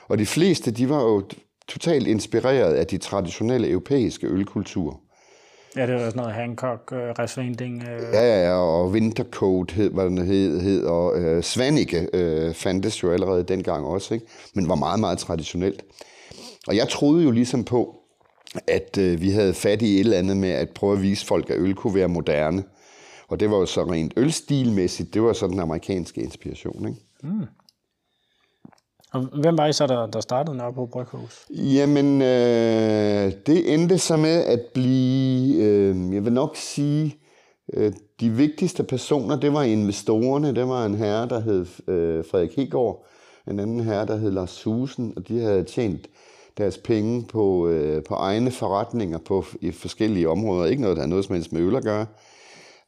Og 0.08 0.18
de 0.18 0.26
fleste, 0.26 0.72
de 0.72 0.89
var 0.89 1.04
jo 1.04 1.24
totalt 1.68 2.08
inspireret 2.08 2.74
af 2.74 2.88
de 2.88 2.97
traditionelle 2.97 3.70
europæiske 3.70 4.28
ølkulturer. 4.28 4.95
Ja, 5.76 5.88
det 5.88 5.93
var 5.93 5.99
sådan 5.99 6.18
noget 6.18 6.34
Hancock, 6.34 6.91
uh, 6.91 6.97
Resvending. 6.97 7.84
Uh... 7.84 8.14
Ja, 8.14 8.22
ja, 8.22 8.47
ja, 8.47 8.54
og 8.54 8.89
Wintercoat 8.89 9.72
hed, 9.72 9.89
hvad 9.89 10.06
den 10.06 10.18
hed, 10.18 10.62
hed 10.62 10.84
og 10.84 11.14
uh, 11.16 11.41
Svanike 11.41 12.08
uh, 12.14 12.54
fandtes 12.54 13.04
jo 13.04 13.12
allerede 13.12 13.43
dengang 13.43 13.86
også, 13.86 14.14
ikke? 14.14 14.26
men 14.54 14.70
var 14.70 14.76
meget, 14.76 14.99
meget 14.99 15.18
traditionelt. 15.18 15.84
Og 16.68 16.76
jeg 16.76 16.89
troede 16.89 17.24
jo 17.24 17.32
ligesom 17.32 17.64
på, 17.64 18.01
at 18.68 18.97
uh, 18.97 19.22
vi 19.22 19.30
havde 19.30 19.54
fat 19.54 19.82
i 19.82 19.93
et 19.93 19.99
eller 19.99 20.18
andet 20.18 20.38
med 20.38 20.49
at 20.49 20.70
prøve 20.70 20.93
at 20.93 21.02
vise 21.02 21.26
folk, 21.26 21.49
at 21.49 21.58
øl 21.60 21.76
kunne 21.76 21.95
være 21.95 22.08
moderne. 22.08 22.64
Og 23.28 23.39
det 23.39 23.52
var 23.52 23.58
jo 23.58 23.66
så 23.66 23.84
rent 23.84 24.14
ølstilmæssigt, 24.18 25.14
det 25.14 25.22
var 25.22 25.34
så 25.34 25.47
den 25.47 25.60
amerikanske 25.60 26.22
inspiration. 26.22 26.88
Ikke? 26.88 27.02
Mm. 27.24 27.45
Og 29.14 29.22
hvem 29.41 29.58
var 29.58 29.68
I 29.68 29.74
så, 29.74 29.88
der, 29.88 30.06
der 30.06 30.22
startede 30.22 30.58
Nørrebro 30.58 30.86
Bryghus? 30.86 31.45
Jamen, 31.49 32.22
øh, 32.22 33.32
det 33.45 33.74
endte 33.74 33.97
så 33.97 34.18
med 34.18 34.43
at 34.45 34.62
blive, 34.74 35.64
øh, 35.64 36.14
jeg 36.14 36.26
vil 36.26 36.34
nok 36.34 36.56
sige, 36.56 37.16
øh, 37.74 37.93
de 38.20 38.30
vigtigste 38.30 38.84
personer, 38.84 39.39
det 39.39 39.54
var 39.54 39.64
investorerne. 39.64 40.56
Det 40.56 40.68
var 40.68 40.86
en 40.86 40.95
herre, 40.95 41.28
der 41.28 41.39
hed 41.39 41.66
øh, 41.88 42.26
Frederik 42.32 42.56
Hegård, 42.56 43.06
en 43.47 43.60
anden 43.60 43.80
herre, 43.80 44.06
der 44.06 44.18
hed 44.18 44.32
Lars 44.32 44.49
Susen, 44.49 45.14
og 45.18 45.28
de 45.28 45.39
havde 45.39 45.64
tjent 45.64 46.08
deres 46.58 46.78
penge 46.78 47.24
på, 47.24 47.68
øh, 47.68 48.04
på 48.04 48.14
egne 48.14 48.52
forretninger 48.52 49.18
på, 49.18 49.45
i 49.62 49.72
forskellige 49.72 50.30
områder. 50.30 50.66
Ikke 50.66 50.82
noget, 50.82 50.97
der 50.97 51.02
havde 51.02 51.10
noget 51.10 51.26
som 51.26 51.36
helst 51.36 51.52
med 51.52 51.62
øl 51.62 51.76
at 51.76 51.84
gøre, 51.84 52.06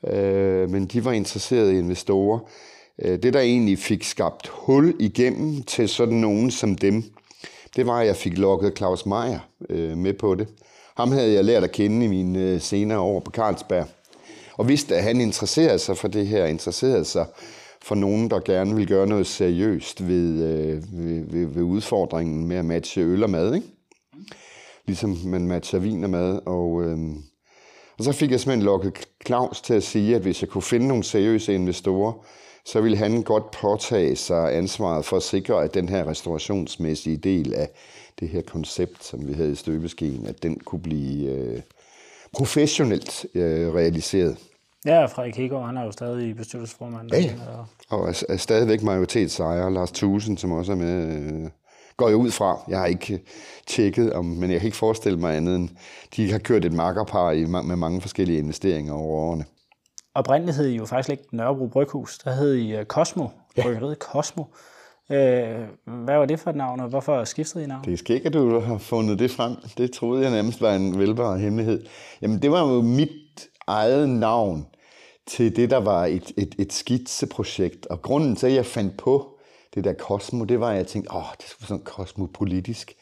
øh, 0.07 0.69
men 0.69 0.85
de 0.85 1.05
var 1.05 1.11
interesserede 1.11 1.75
i 1.75 1.77
investorer. 1.77 2.39
Øh, 3.01 3.23
det, 3.23 3.33
der 3.33 3.39
egentlig 3.39 3.79
fik 3.79 4.03
skabt 4.03 4.47
hul 4.47 4.95
igennem 4.99 5.63
til 5.63 5.89
sådan 5.89 6.17
nogen 6.17 6.51
som 6.51 6.75
dem, 6.75 7.03
det 7.75 7.87
var, 7.87 7.99
at 7.99 8.07
jeg 8.07 8.15
fik 8.15 8.37
lukket 8.37 8.77
Claus 8.77 9.05
Meier 9.05 9.39
øh, 9.69 9.97
med 9.97 10.13
på 10.13 10.35
det. 10.35 10.47
Ham 10.97 11.11
havde 11.11 11.33
jeg 11.33 11.45
lært 11.45 11.63
at 11.63 11.71
kende 11.71 12.05
i 12.05 12.09
mine 12.09 12.39
øh, 12.39 12.61
senere 12.61 12.99
år 12.99 13.19
på 13.19 13.31
Carlsberg. 13.31 13.85
Og 14.57 14.67
vidste, 14.67 14.95
at 14.95 15.03
han 15.03 15.21
interesserede 15.21 15.79
sig 15.79 15.97
for 15.97 16.07
det 16.07 16.27
her, 16.27 16.45
interesserede 16.45 17.05
sig 17.05 17.25
for 17.83 17.95
nogen, 17.95 18.29
der 18.29 18.39
gerne 18.39 18.75
vil 18.75 18.87
gøre 18.87 19.07
noget 19.07 19.27
seriøst 19.27 20.07
ved, 20.07 20.43
øh, 20.43 20.83
ved, 20.91 21.23
ved, 21.31 21.45
ved 21.45 21.63
udfordringen 21.63 22.47
med 22.47 22.57
at 22.57 22.65
matche 22.65 23.01
øl 23.01 23.23
og 23.23 23.29
mad. 23.29 23.55
Ikke? 23.55 23.67
Ligesom 24.85 25.17
man 25.25 25.47
matcher 25.47 25.79
vin 25.79 26.03
og 26.03 26.09
mad. 26.09 26.39
Og, 26.45 26.83
øh, 26.83 26.97
og 27.97 28.03
så 28.03 28.11
fik 28.11 28.31
jeg 28.31 28.39
simpelthen 28.39 28.65
lukket 28.65 29.07
Claus 29.25 29.61
til 29.61 29.73
at 29.73 29.83
sige, 29.83 30.15
at 30.15 30.21
hvis 30.21 30.41
jeg 30.41 30.49
kunne 30.49 30.61
finde 30.61 30.87
nogle 30.87 31.03
seriøse 31.03 31.53
investorer, 31.53 32.25
så 32.65 32.81
ville 32.81 32.97
han 32.97 33.23
godt 33.23 33.51
påtage 33.51 34.15
sig 34.15 34.57
ansvaret 34.57 35.05
for 35.05 35.17
at 35.17 35.23
sikre, 35.23 35.63
at 35.63 35.73
den 35.73 35.89
her 35.89 36.07
restaurationsmæssige 36.07 37.17
del 37.17 37.53
af 37.53 37.69
det 38.19 38.29
her 38.29 38.41
koncept, 38.41 39.03
som 39.03 39.27
vi 39.27 39.33
havde 39.33 39.51
i 39.51 39.55
støbeskeen, 39.55 40.25
at 40.27 40.43
den 40.43 40.59
kunne 40.59 40.81
blive 40.81 41.31
øh, 41.31 41.61
professionelt 42.33 43.25
øh, 43.35 43.73
realiseret. 43.73 44.37
Ja, 44.85 45.05
Frederik 45.05 45.35
Hegård, 45.35 45.65
han 45.65 45.77
er 45.77 45.83
jo 45.83 45.91
stadig 45.91 46.35
bestyrelsesformand. 46.35 47.13
Ja, 47.13 47.21
ja. 47.21 47.29
og 47.89 48.09
er, 48.09 48.23
er 48.29 48.37
stadigvæk 48.37 48.83
majoritetsejer. 48.83 49.69
Lars 49.69 49.91
Thusen, 49.91 50.37
som 50.37 50.51
også 50.51 50.71
er 50.71 50.75
med, 50.75 51.23
øh, 51.23 51.49
går 51.97 52.07
jeg 52.07 52.17
ud 52.17 52.31
fra. 52.31 52.59
Jeg 52.67 52.79
har 52.79 52.85
ikke 52.85 53.23
tjekket, 53.67 54.13
om, 54.13 54.25
men 54.25 54.51
jeg 54.51 54.59
kan 54.59 54.67
ikke 54.67 54.77
forestille 54.77 55.19
mig 55.19 55.35
andet 55.35 55.55
end, 55.55 55.69
de 56.15 56.31
har 56.31 56.39
kørt 56.39 56.65
et 56.65 56.73
makkerpar 56.73 57.31
i, 57.31 57.45
med 57.45 57.75
mange 57.75 58.01
forskellige 58.01 58.39
investeringer 58.39 58.93
over 58.93 59.29
årene 59.29 59.45
oprindeligt 60.15 60.57
hed 60.57 60.67
I 60.67 60.75
jo 60.75 60.85
faktisk 60.85 61.09
ikke 61.09 61.23
Nørrebro 61.31 61.67
Bryghus, 61.67 62.17
der 62.17 62.31
hed 62.31 62.55
I 62.55 62.83
Cosmo, 62.83 63.27
ja. 63.57 63.63
bryggeriet 63.63 63.97
Cosmo. 63.97 64.43
Uh, 65.09 65.15
hvad 66.05 66.17
var 66.17 66.25
det 66.25 66.39
for 66.39 66.49
et 66.49 66.55
navn, 66.55 66.79
og 66.79 66.89
hvorfor 66.89 67.23
skiftede 67.23 67.63
I 67.63 67.67
navn? 67.67 67.85
Det 67.85 67.93
er 67.93 67.97
skægt, 67.97 68.25
at 68.25 68.33
du 68.33 68.59
har 68.59 68.77
fundet 68.77 69.19
det 69.19 69.31
frem. 69.31 69.55
Det 69.77 69.91
troede 69.91 70.23
jeg 70.23 70.31
nærmest 70.31 70.61
var 70.61 70.75
en 70.75 70.99
velbare 70.99 71.39
hemmelighed. 71.39 71.85
Jamen, 72.21 72.41
det 72.41 72.51
var 72.51 72.73
jo 72.73 72.81
mit 72.81 73.09
eget 73.67 74.09
navn 74.09 74.67
til 75.25 75.55
det, 75.55 75.69
der 75.69 75.77
var 75.77 76.05
et, 76.05 76.31
et, 76.37 76.55
et 76.59 76.73
skitseprojekt. 76.73 77.85
Og 77.85 78.01
grunden 78.01 78.35
til, 78.35 78.47
at 78.47 78.53
jeg 78.53 78.65
fandt 78.65 78.97
på 78.97 79.29
det 79.75 79.83
der 79.83 79.93
Cosmo, 79.93 80.43
det 80.43 80.59
var, 80.59 80.69
at 80.69 80.77
jeg 80.77 80.87
tænkte, 80.87 81.15
åh, 81.15 81.23
det 81.37 81.45
skulle 81.47 81.61
være 81.61 81.67
sådan 81.67 81.83
kosmopolitisk. 81.83 82.95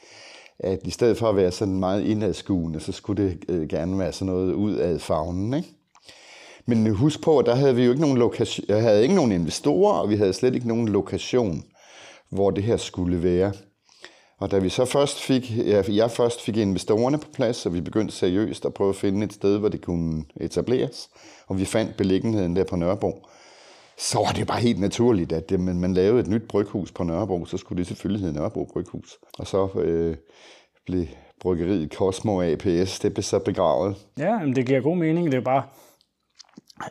At 0.59 0.79
i 0.83 0.89
stedet 0.89 1.17
for 1.17 1.29
at 1.29 1.35
være 1.35 1.51
sådan 1.51 1.79
meget 1.79 2.03
indadskuende, 2.03 2.79
så 2.79 2.91
skulle 2.91 3.23
det 3.23 3.37
øh, 3.49 3.67
gerne 3.67 3.99
være 3.99 4.11
sådan 4.11 4.33
noget 4.33 4.53
ud 4.53 4.75
af 4.75 5.01
fagnen, 5.01 5.53
ikke? 5.53 5.69
Men 6.65 6.95
husk 6.95 7.21
på, 7.21 7.39
at 7.39 7.45
der 7.45 7.55
havde 7.55 7.75
vi 7.75 7.83
jo 7.83 7.89
ikke 7.89 8.01
nogen, 8.01 8.17
lokation, 8.17 8.65
jeg 8.67 8.81
havde 8.81 9.03
ikke 9.03 9.15
nogen 9.15 9.31
investorer, 9.31 9.93
og 9.93 10.09
vi 10.09 10.15
havde 10.15 10.33
slet 10.33 10.55
ikke 10.55 10.67
nogen 10.67 10.87
lokation, 10.87 11.63
hvor 12.29 12.51
det 12.51 12.63
her 12.63 12.77
skulle 12.77 13.23
være. 13.23 13.53
Og 14.41 14.51
da 14.51 14.59
vi 14.59 14.69
så 14.69 14.85
først 14.85 15.21
fik, 15.21 15.57
ja, 15.57 15.83
jeg 15.87 16.11
først 16.11 16.41
fik 16.41 16.57
investorerne 16.57 17.17
på 17.17 17.27
plads, 17.33 17.55
så 17.55 17.69
vi 17.69 17.81
begyndte 17.81 18.15
seriøst 18.15 18.65
at 18.65 18.73
prøve 18.73 18.89
at 18.89 18.95
finde 18.95 19.25
et 19.25 19.33
sted, 19.33 19.57
hvor 19.57 19.69
det 19.69 19.81
kunne 19.81 20.23
etableres, 20.35 21.09
og 21.47 21.59
vi 21.59 21.65
fandt 21.65 21.97
beliggenheden 21.97 22.55
der 22.55 22.63
på 22.63 22.75
Nørrebro, 22.75 23.25
så 23.97 24.17
var 24.17 24.31
det 24.31 24.47
bare 24.47 24.59
helt 24.59 24.79
naturligt, 24.79 25.31
at 25.31 25.49
det, 25.49 25.59
man, 25.59 25.79
man 25.79 25.93
lavede 25.93 26.19
et 26.19 26.27
nyt 26.27 26.47
bryghus 26.47 26.91
på 26.91 27.03
Nørrebro, 27.03 27.45
så 27.45 27.57
skulle 27.57 27.79
det 27.79 27.87
selvfølgelig 27.87 28.21
hedde 28.21 28.39
Nørrebro 28.39 28.69
Bryghus. 28.73 29.17
Og 29.39 29.47
så 29.47 29.69
øh, 29.75 30.15
blev 30.85 31.05
bryggeriet 31.41 31.93
Cosmo 31.93 32.41
APS, 32.41 32.99
det 32.99 33.13
blev 33.13 33.23
så 33.23 33.39
begravet. 33.39 33.95
Ja, 34.17 34.39
men 34.39 34.55
det 34.55 34.65
giver 34.65 34.81
god 34.81 34.97
mening. 34.97 35.31
Det 35.31 35.37
er 35.37 35.41
bare, 35.41 35.63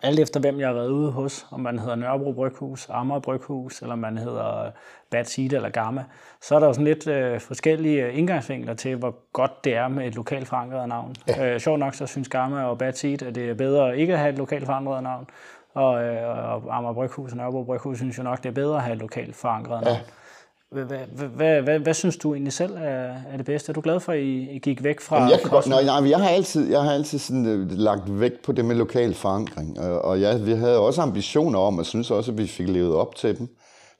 alt 0.03 0.19
efter 0.21 0.41
hvem 0.41 0.61
jeg 0.61 0.69
har 0.69 0.75
været 0.75 0.89
ude 0.89 1.11
hos, 1.11 1.47
om 1.51 1.61
man 1.61 1.79
hedder 1.79 1.95
Nørrebro 1.95 2.33
Bryghus, 2.33 2.89
Amager 2.91 3.21
Bryghus, 3.21 3.83
eller 3.83 3.95
man 3.95 4.19
hedder 4.19 4.71
Bad 5.11 5.25
Seed 5.25 5.53
eller 5.53 5.69
Gamma, 5.69 6.05
så 6.41 6.55
er 6.55 6.59
der 6.59 6.67
jo 6.67 6.73
sådan 6.73 6.85
lidt 6.85 7.07
øh, 7.07 7.41
forskellige 7.41 8.13
indgangsvinkler 8.13 8.75
til, 8.75 8.97
hvor 8.97 9.15
godt 9.33 9.65
det 9.65 9.75
er 9.77 9.89
med 9.89 10.07
et 10.07 10.15
lokalt 10.15 10.49
forankret 10.49 10.89
navn. 10.89 11.15
Ja. 11.29 11.55
Øh, 11.55 11.61
sjovt 11.61 11.79
nok, 11.79 11.95
så 11.95 12.07
synes 12.07 12.29
Gamma 12.29 12.65
og 12.65 12.79
Bad 12.79 12.93
Seed, 12.93 13.23
at 13.23 13.35
det 13.35 13.51
er 13.51 13.55
bedre 13.55 13.99
ikke 13.99 14.13
at 14.13 14.19
have 14.19 14.33
et 14.33 14.39
lokalt 14.39 14.67
forankret 14.67 15.03
navn, 15.03 15.27
og, 15.75 16.05
øh, 16.05 16.53
og 16.53 16.77
Amager 16.77 16.95
Bryghus 16.95 17.31
og 17.31 17.37
Nørrebro 17.37 17.65
Bryghus 17.65 17.99
synes 17.99 18.19
jo 18.19 18.23
nok, 18.23 18.43
det 18.43 18.49
er 18.49 18.55
bedre 18.55 18.77
at 18.77 18.83
have 18.83 18.95
et 18.95 19.01
lokalt 19.01 19.37
forankret 19.37 19.85
navn. 19.85 19.97
Ja. 19.97 20.01
Hvad, 20.73 21.63
hvad, 21.63 21.79
hvad, 21.79 21.95
synes 21.95 22.17
du 22.17 22.35
egentlig 22.35 22.53
selv 22.53 22.73
er, 22.77 23.15
er 23.33 23.37
det 23.37 23.47
bedste? 23.47 23.71
Er 23.71 23.75
du 23.75 23.81
glad 23.81 24.01
for, 24.01 24.13
at 24.13 24.19
I, 24.19 24.51
I 24.51 24.59
gik 24.59 24.85
væk 24.85 25.01
fra... 25.01 25.17
Jamen 25.17 25.31
jeg, 25.31 25.41
kan 25.41 25.51
godt, 25.51 25.67
nej, 25.67 25.85
nej, 25.85 26.11
jeg 26.11 26.19
har 26.19 26.29
altid, 26.29 26.71
jeg 26.71 26.83
har 26.83 26.93
altid 26.93 27.19
sådan, 27.19 27.47
uh, 27.47 27.71
lagt 27.71 28.21
vægt 28.21 28.43
på 28.43 28.53
det 28.53 28.65
med 28.65 28.77
lokal 28.77 29.15
forankring, 29.15 29.81
og, 29.81 30.03
og 30.03 30.21
jeg, 30.21 30.47
vi 30.47 30.53
havde 30.53 30.79
også 30.79 31.03
ambitioner 31.03 31.59
om, 31.59 31.79
og 31.79 31.87
synes 31.87 32.11
også, 32.11 32.31
at 32.31 32.39
vi 32.39 32.47
fik 32.47 32.69
levet 32.69 32.95
op 32.95 33.15
til 33.15 33.39
dem 33.39 33.49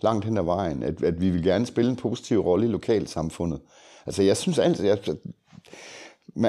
langt 0.03 0.25
hen 0.25 0.39
ad 0.39 0.43
vejen, 0.43 0.83
at, 0.83 1.03
at 1.03 1.21
vi 1.21 1.31
vil 1.31 1.43
gerne 1.43 1.67
spille 1.67 1.91
en 1.91 1.97
positiv 1.97 2.41
rolle 2.41 2.67
i 2.67 2.71
lokalsamfundet. 2.71 3.61
Altså 4.07 4.23
jeg 4.23 4.37
synes 4.37 4.59
altid, 4.59 4.85
jeg, 4.85 4.99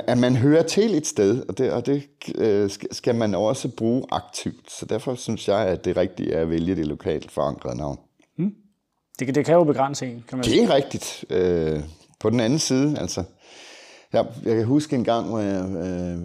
at 0.07 0.17
man 0.17 0.35
hører 0.35 0.63
til 0.63 0.95
et 0.95 1.07
sted, 1.07 1.43
og 1.49 1.57
det, 1.57 1.71
og 1.71 1.85
det 1.85 2.03
øh, 2.35 2.69
skal 2.91 3.15
man 3.15 3.35
også 3.35 3.69
bruge 3.77 4.03
aktivt. 4.11 4.71
Så 4.71 4.85
derfor 4.85 5.15
synes 5.15 5.47
jeg, 5.47 5.59
at 5.59 5.85
det 5.85 5.97
rigtige 5.97 6.33
er 6.33 6.41
at 6.41 6.49
vælge 6.49 6.75
det 6.75 6.87
lokalt 6.87 7.31
forankrede 7.31 7.77
navn. 7.77 7.97
Det, 9.19 9.35
det 9.35 9.45
kan 9.45 9.55
jo 9.55 9.63
begrænse 9.63 10.05
en, 10.05 10.23
kan 10.27 10.37
man 10.37 10.43
sige. 10.43 10.61
Det 10.61 10.69
er 10.69 10.75
rigtigt. 10.75 11.25
Øh, 11.29 11.79
på 12.19 12.29
den 12.29 12.39
anden 12.39 12.59
side, 12.59 12.99
altså. 12.99 13.23
Jeg, 14.13 14.25
jeg 14.45 14.55
kan 14.55 14.65
huske 14.65 14.95
en 14.95 15.03
gang, 15.03 15.29
hvor 15.29 15.39
jeg 15.39 15.65
øh, 15.65 16.17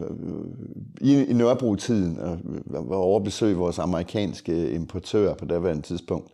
i, 1.00 1.24
i 1.24 1.32
Nørrebro-tiden 1.32 2.18
og 2.18 2.38
var 2.66 2.96
over 2.96 3.18
at 3.18 3.24
besøge 3.24 3.56
vores 3.56 3.78
amerikanske 3.78 4.70
importør 4.70 5.34
på 5.34 5.44
daværende 5.44 5.82
tidspunkt, 5.82 6.32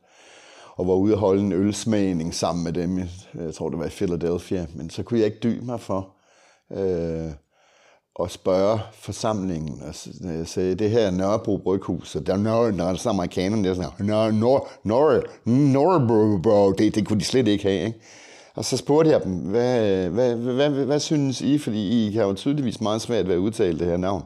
og 0.77 0.87
var 0.87 0.95
ude 0.95 1.15
og 1.15 1.21
holde 1.21 1.43
en 1.43 1.53
ølsmagning 1.53 2.35
sammen 2.35 2.65
med 2.65 2.73
dem. 2.73 2.99
Jeg 3.35 3.55
tror, 3.55 3.69
det 3.69 3.79
var 3.79 3.87
i 3.87 3.89
Philadelphia. 3.89 4.67
Men 4.75 4.91
så 4.91 5.03
kunne 5.03 5.19
jeg 5.21 5.27
ikke 5.27 5.39
dy 5.43 5.59
mig 5.63 5.81
for 5.81 6.15
øh, 6.73 7.33
at 8.21 8.31
spørge 8.31 8.81
forsamlingen. 8.95 9.83
Og 9.83 9.95
jeg 10.39 10.47
sagde, 10.47 10.75
det 10.75 10.91
her 10.91 11.01
er 11.01 11.11
Nørrebro 11.11 11.57
Bryghus, 11.57 12.17
og 12.17 12.27
der 12.27 12.33
er 12.33 12.37
Nørre, 12.37 12.73
når 12.73 12.85
der 12.85 12.93
er 12.93 13.09
amerikanerne, 13.09 13.69
der 13.69 13.75
sådan, 13.75 14.07
Nørre, 14.07 14.33
Nørre, 14.85 15.23
Nørrebro, 15.45 16.73
det, 16.73 16.95
det 16.95 17.07
kunne 17.07 17.21
de 17.21 17.25
slet 17.25 17.49
ikke 17.49 17.65
have, 17.65 17.87
ikke? 17.87 17.99
Og 18.55 18.65
så 18.65 18.77
spurgte 18.77 19.11
jeg 19.11 19.25
dem, 19.25 19.33
hvad, 19.33 20.09
hvad, 20.09 20.35
hvad, 20.35 20.71
hvad, 20.71 20.85
hvad 20.85 21.01
synes 21.01 21.41
I? 21.41 21.59
Fordi 21.59 22.07
I 22.07 22.17
har 22.17 22.25
jo 22.25 22.35
tydeligvis 22.35 22.81
meget 22.81 23.03
svært 23.03 23.27
ved 23.27 23.35
at 23.35 23.39
udtale 23.39 23.79
det 23.79 23.87
her 23.87 23.97
navn. 23.97 24.23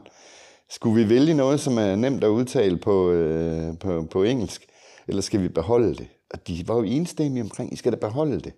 Skulle 0.69 1.03
vi 1.03 1.09
vælge 1.09 1.33
noget, 1.33 1.59
som 1.59 1.77
er 1.77 1.95
nemt 1.95 2.23
at 2.23 2.27
udtale 2.27 2.77
på, 2.77 3.11
øh, 3.11 3.77
på, 3.79 4.07
på 4.11 4.23
engelsk, 4.23 4.65
eller 5.07 5.21
skal 5.21 5.41
vi 5.41 5.47
beholde 5.47 5.95
det? 5.95 6.07
Og 6.33 6.47
de 6.47 6.63
var 6.67 6.75
jo 6.75 6.83
enstemmige 6.83 7.43
omkring, 7.43 7.73
I 7.73 7.75
skal 7.75 7.91
da 7.91 7.97
beholde 7.97 8.39
det. 8.39 8.53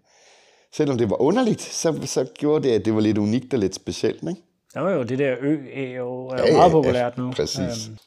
Selvom 0.73 0.97
det 0.97 1.09
var 1.09 1.21
underligt, 1.21 1.61
så, 1.61 1.99
så 2.05 2.25
gjorde 2.37 2.67
det, 2.67 2.75
at 2.75 2.85
det 2.85 2.95
var 2.95 3.01
lidt 3.01 3.17
unikt 3.17 3.53
og 3.53 3.59
lidt 3.59 3.75
specielt. 3.75 4.23
Ikke? 4.29 4.41
Der 4.73 4.79
var 4.79 4.91
jo 4.91 5.03
det 5.03 5.19
der 5.19 5.35
ø 5.41 5.57
er 5.73 5.97
jo 5.97 6.27
er 6.27 6.47
ja, 6.47 6.53
meget 6.53 6.71
populært 6.71 7.17
nu. 7.17 7.31
Præcis. 7.31 7.87
Øhm, 7.87 7.97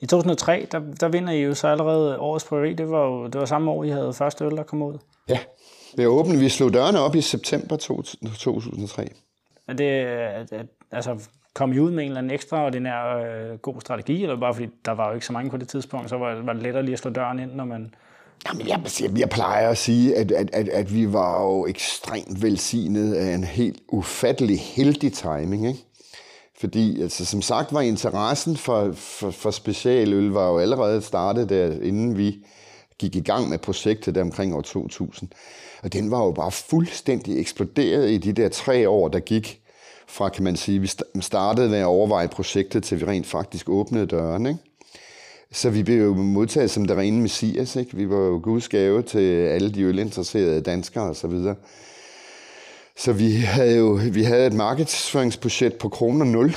I 0.00 0.06
2003, 0.06 0.66
der, 0.72 0.80
der 1.00 1.08
vinder 1.08 1.32
I 1.32 1.42
jo 1.42 1.54
så 1.54 1.68
allerede 1.68 2.18
årets 2.18 2.44
bryggeri. 2.44 2.74
Det 2.74 2.90
var 2.90 3.06
jo 3.06 3.26
det 3.26 3.40
var 3.40 3.44
samme 3.44 3.70
år, 3.70 3.84
I 3.84 3.88
havde 3.88 4.12
første 4.12 4.44
øl, 4.44 4.56
der 4.56 4.62
kom 4.62 4.82
ud. 4.82 4.98
Ja, 5.28 5.38
det 5.96 6.06
åbne. 6.06 6.38
Vi 6.38 6.48
slog 6.48 6.74
dørene 6.74 7.00
op 7.00 7.14
i 7.14 7.20
september 7.20 7.76
2003. 7.76 9.08
Er 9.68 9.72
det, 9.72 10.68
altså, 10.90 11.18
kom 11.54 11.72
I 11.72 11.78
ud 11.78 11.90
med 11.90 12.04
en 12.04 12.08
eller 12.08 12.18
anden 12.18 12.34
ekstraordinær 12.34 13.16
øh, 13.16 13.58
god 13.58 13.80
strategi, 13.80 14.22
eller 14.22 14.40
bare 14.40 14.54
fordi 14.54 14.68
der 14.84 14.92
var 14.92 15.08
jo 15.08 15.14
ikke 15.14 15.26
så 15.26 15.32
mange 15.32 15.50
på 15.50 15.56
det 15.56 15.68
tidspunkt, 15.68 16.10
så 16.10 16.16
var, 16.16 16.42
var 16.42 16.52
det 16.52 16.62
lettere 16.62 16.82
lige 16.82 16.92
at 16.92 16.98
slå 16.98 17.10
døren 17.10 17.38
ind, 17.38 17.52
når 17.52 17.64
man... 17.64 17.94
Jamen, 18.48 18.68
jeg, 18.68 18.80
jeg, 19.00 19.18
jeg 19.18 19.28
plejer 19.28 19.68
at 19.68 19.78
sige, 19.78 20.16
at, 20.16 20.32
at, 20.32 20.50
at, 20.52 20.68
at 20.68 20.94
vi 20.94 21.12
var 21.12 21.42
jo 21.42 21.66
ekstremt 21.66 22.42
velsignet 22.42 23.14
af 23.14 23.34
en 23.34 23.44
helt 23.44 23.78
ufattelig 23.88 24.60
heldig 24.60 25.12
timing, 25.12 25.68
ikke? 25.68 25.80
Fordi, 26.62 27.02
altså, 27.02 27.24
som 27.24 27.42
sagt, 27.42 27.72
var 27.72 27.80
interessen 27.80 28.56
for, 28.56 28.92
for, 28.92 29.30
for 29.30 29.50
specialøl 29.50 30.30
var 30.30 30.48
jo 30.48 30.58
allerede 30.58 31.02
startet 31.02 31.48
der, 31.48 31.72
inden 31.82 32.18
vi 32.18 32.36
gik 32.98 33.16
i 33.16 33.20
gang 33.20 33.48
med 33.48 33.58
projektet 33.58 34.14
der 34.14 34.20
omkring 34.20 34.54
år 34.54 34.60
2000. 34.60 35.28
Og 35.82 35.92
den 35.92 36.10
var 36.10 36.24
jo 36.24 36.30
bare 36.30 36.52
fuldstændig 36.52 37.40
eksploderet 37.40 38.10
i 38.10 38.18
de 38.18 38.32
der 38.32 38.48
tre 38.48 38.88
år, 38.88 39.08
der 39.08 39.20
gik 39.20 39.60
fra, 40.06 40.28
kan 40.28 40.44
man 40.44 40.56
sige, 40.56 40.80
vi 40.80 40.90
startede 41.20 41.68
med 41.68 41.78
at 41.78 41.84
overveje 41.84 42.28
projektet, 42.28 42.84
til 42.84 43.00
vi 43.00 43.04
rent 43.04 43.26
faktisk 43.26 43.68
åbnede 43.68 44.06
døren, 44.06 44.46
ikke? 44.46 44.60
Så 45.52 45.70
vi 45.70 45.82
blev 45.82 46.02
jo 46.02 46.14
modtaget 46.14 46.70
som 46.70 46.84
der 46.84 46.98
rene 46.98 47.22
messias, 47.22 47.76
ikke? 47.76 47.96
Vi 47.96 48.10
var 48.10 48.16
jo 48.16 48.40
guds 48.42 48.68
gave 48.68 49.02
til 49.02 49.46
alle 49.46 49.70
de 49.70 49.82
ølinteresserede 49.82 50.60
danskere 50.60 51.04
og 51.04 51.16
så 51.16 51.26
videre. 51.26 51.54
Så 52.96 53.12
vi 53.12 53.30
havde 53.30 53.76
jo 53.76 54.00
vi 54.12 54.22
havde 54.22 54.46
et 54.46 54.52
markedsføringsbudget 54.52 55.74
på 55.74 55.88
kroner 55.88 56.24
0. 56.24 56.54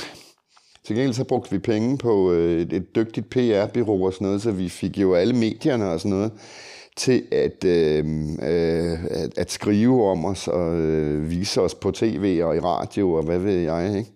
Til 0.86 0.96
gengæld 0.96 1.14
så 1.14 1.24
brugte 1.24 1.50
vi 1.50 1.58
penge 1.58 1.98
på 1.98 2.32
øh, 2.32 2.60
et, 2.60 2.72
et 2.72 2.96
dygtigt 2.96 3.30
PR-bureau 3.30 4.06
og 4.06 4.12
sådan 4.12 4.26
noget, 4.26 4.42
så 4.42 4.50
vi 4.50 4.68
fik 4.68 4.98
jo 4.98 5.14
alle 5.14 5.36
medierne 5.36 5.90
og 5.90 6.00
sådan 6.00 6.10
noget 6.10 6.32
til 6.96 7.22
at, 7.32 7.64
øh, 7.64 8.04
øh, 8.42 9.04
at, 9.04 9.38
at 9.38 9.52
skrive 9.52 10.10
om 10.10 10.24
os 10.24 10.48
og 10.48 10.74
øh, 10.74 11.30
vise 11.30 11.60
os 11.60 11.74
på 11.74 11.90
tv 11.90 12.40
og 12.44 12.56
i 12.56 12.60
radio 12.60 13.12
og 13.12 13.22
hvad 13.22 13.38
ved 13.38 13.58
jeg, 13.58 13.98
ikke? 13.98 14.10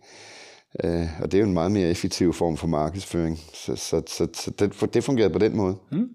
Øh, 0.84 1.08
og 1.22 1.32
det 1.32 1.38
er 1.38 1.42
jo 1.42 1.46
en 1.46 1.54
meget 1.54 1.72
mere 1.72 1.88
effektiv 1.88 2.32
form 2.32 2.56
for 2.56 2.66
markedsføring. 2.66 3.38
Så, 3.54 3.76
så, 3.76 4.02
så, 4.06 4.26
så 4.34 4.50
det, 4.50 4.94
det 4.94 5.04
fungerede 5.04 5.32
på 5.32 5.38
den 5.38 5.56
måde. 5.56 5.76
Mm. 5.92 6.08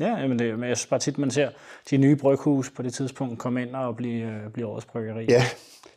Ja, 0.00 0.26
men, 0.28 0.38
det, 0.38 0.58
men 0.58 0.68
jeg 0.68 0.76
synes 0.76 0.86
bare 0.86 1.00
tit, 1.00 1.18
man 1.18 1.30
ser 1.30 1.48
de 1.90 1.96
nye 1.96 2.16
bryghus 2.16 2.70
på 2.70 2.82
det 2.82 2.94
tidspunkt 2.94 3.38
komme 3.38 3.62
ind 3.62 3.74
og 3.74 3.96
blive, 3.96 4.24
øh, 4.24 4.52
blive 4.52 4.66
årets 4.66 4.86
bryggeri. 4.86 5.24
Ja, 5.28 5.44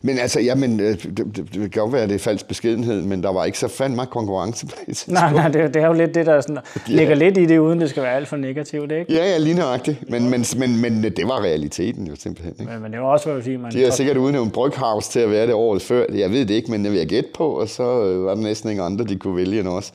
men 0.02 0.18
altså, 0.18 0.40
ja, 0.40 0.56
men, 0.56 0.80
øh, 0.80 1.04
det, 1.04 1.18
det, 1.18 1.36
det 1.36 1.52
kan 1.54 1.70
godt 1.70 1.94
være, 1.94 2.02
at 2.02 2.10
det 2.10 2.16
er 2.16 2.20
falsk 2.20 2.48
beskedenhed, 2.48 3.02
men 3.02 3.24
der 3.24 3.34
var 3.34 3.46
ikke 3.46 3.60
så 3.60 3.68
fandme 3.68 4.06
konkurrence 4.06 4.66
på 4.66 4.72
det 4.88 5.06
Nej, 5.08 5.34
nej, 5.34 5.48
det, 5.48 5.74
det 5.74 5.82
er 5.82 5.88
jo 5.88 5.94
lidt 5.94 6.16
det, 6.16 6.26
der 6.26 6.42
sådan, 6.42 6.58
ja. 6.90 6.96
ligger 6.96 7.16
lidt 7.16 7.38
i 7.38 7.46
det, 7.46 7.58
uden 7.58 7.82
det 7.82 7.90
skal 7.90 8.04
være 8.04 8.16
alt 8.16 8.28
for 8.28 8.36
negativt, 8.36 8.92
ikke? 8.92 9.14
Ja, 9.14 9.26
ja, 9.26 9.38
lige 9.38 9.56
nøjagtigt. 9.56 10.10
Men, 10.10 10.30
men, 10.30 10.46
men, 10.58 10.82
men 10.82 11.04
det 11.04 11.28
var 11.28 11.44
realiteten 11.44 12.08
jo 12.08 12.16
simpelthen. 12.16 12.56
Ikke? 12.60 12.72
Men, 12.72 12.82
men 12.82 12.92
det 12.92 13.00
var 13.00 13.08
også, 13.08 13.34
fordi 13.34 13.58
man... 13.58 13.72
De 13.72 13.84
har 13.84 13.92
sikkert 13.92 14.18
udnævnt 14.18 14.54
Bryghaus 14.54 15.08
til 15.08 15.20
at 15.20 15.30
være 15.30 15.48
det 15.48 15.54
året 15.54 15.82
før. 15.82 16.06
Jeg 16.14 16.32
ved 16.32 16.46
det 16.46 16.54
ikke, 16.54 16.72
men 16.72 16.84
det 16.84 16.92
vil 16.92 16.98
jeg 16.98 17.08
gætte 17.08 17.30
på, 17.36 17.50
og 17.50 17.70
så 17.70 18.04
øh, 18.04 18.26
var 18.26 18.36
der 18.36 18.42
næsten 18.42 18.70
ingen 18.70 18.86
andre, 18.86 19.06
de 19.06 19.16
kunne 19.16 19.36
vælge 19.36 19.60
end 19.60 19.68
os. 19.68 19.94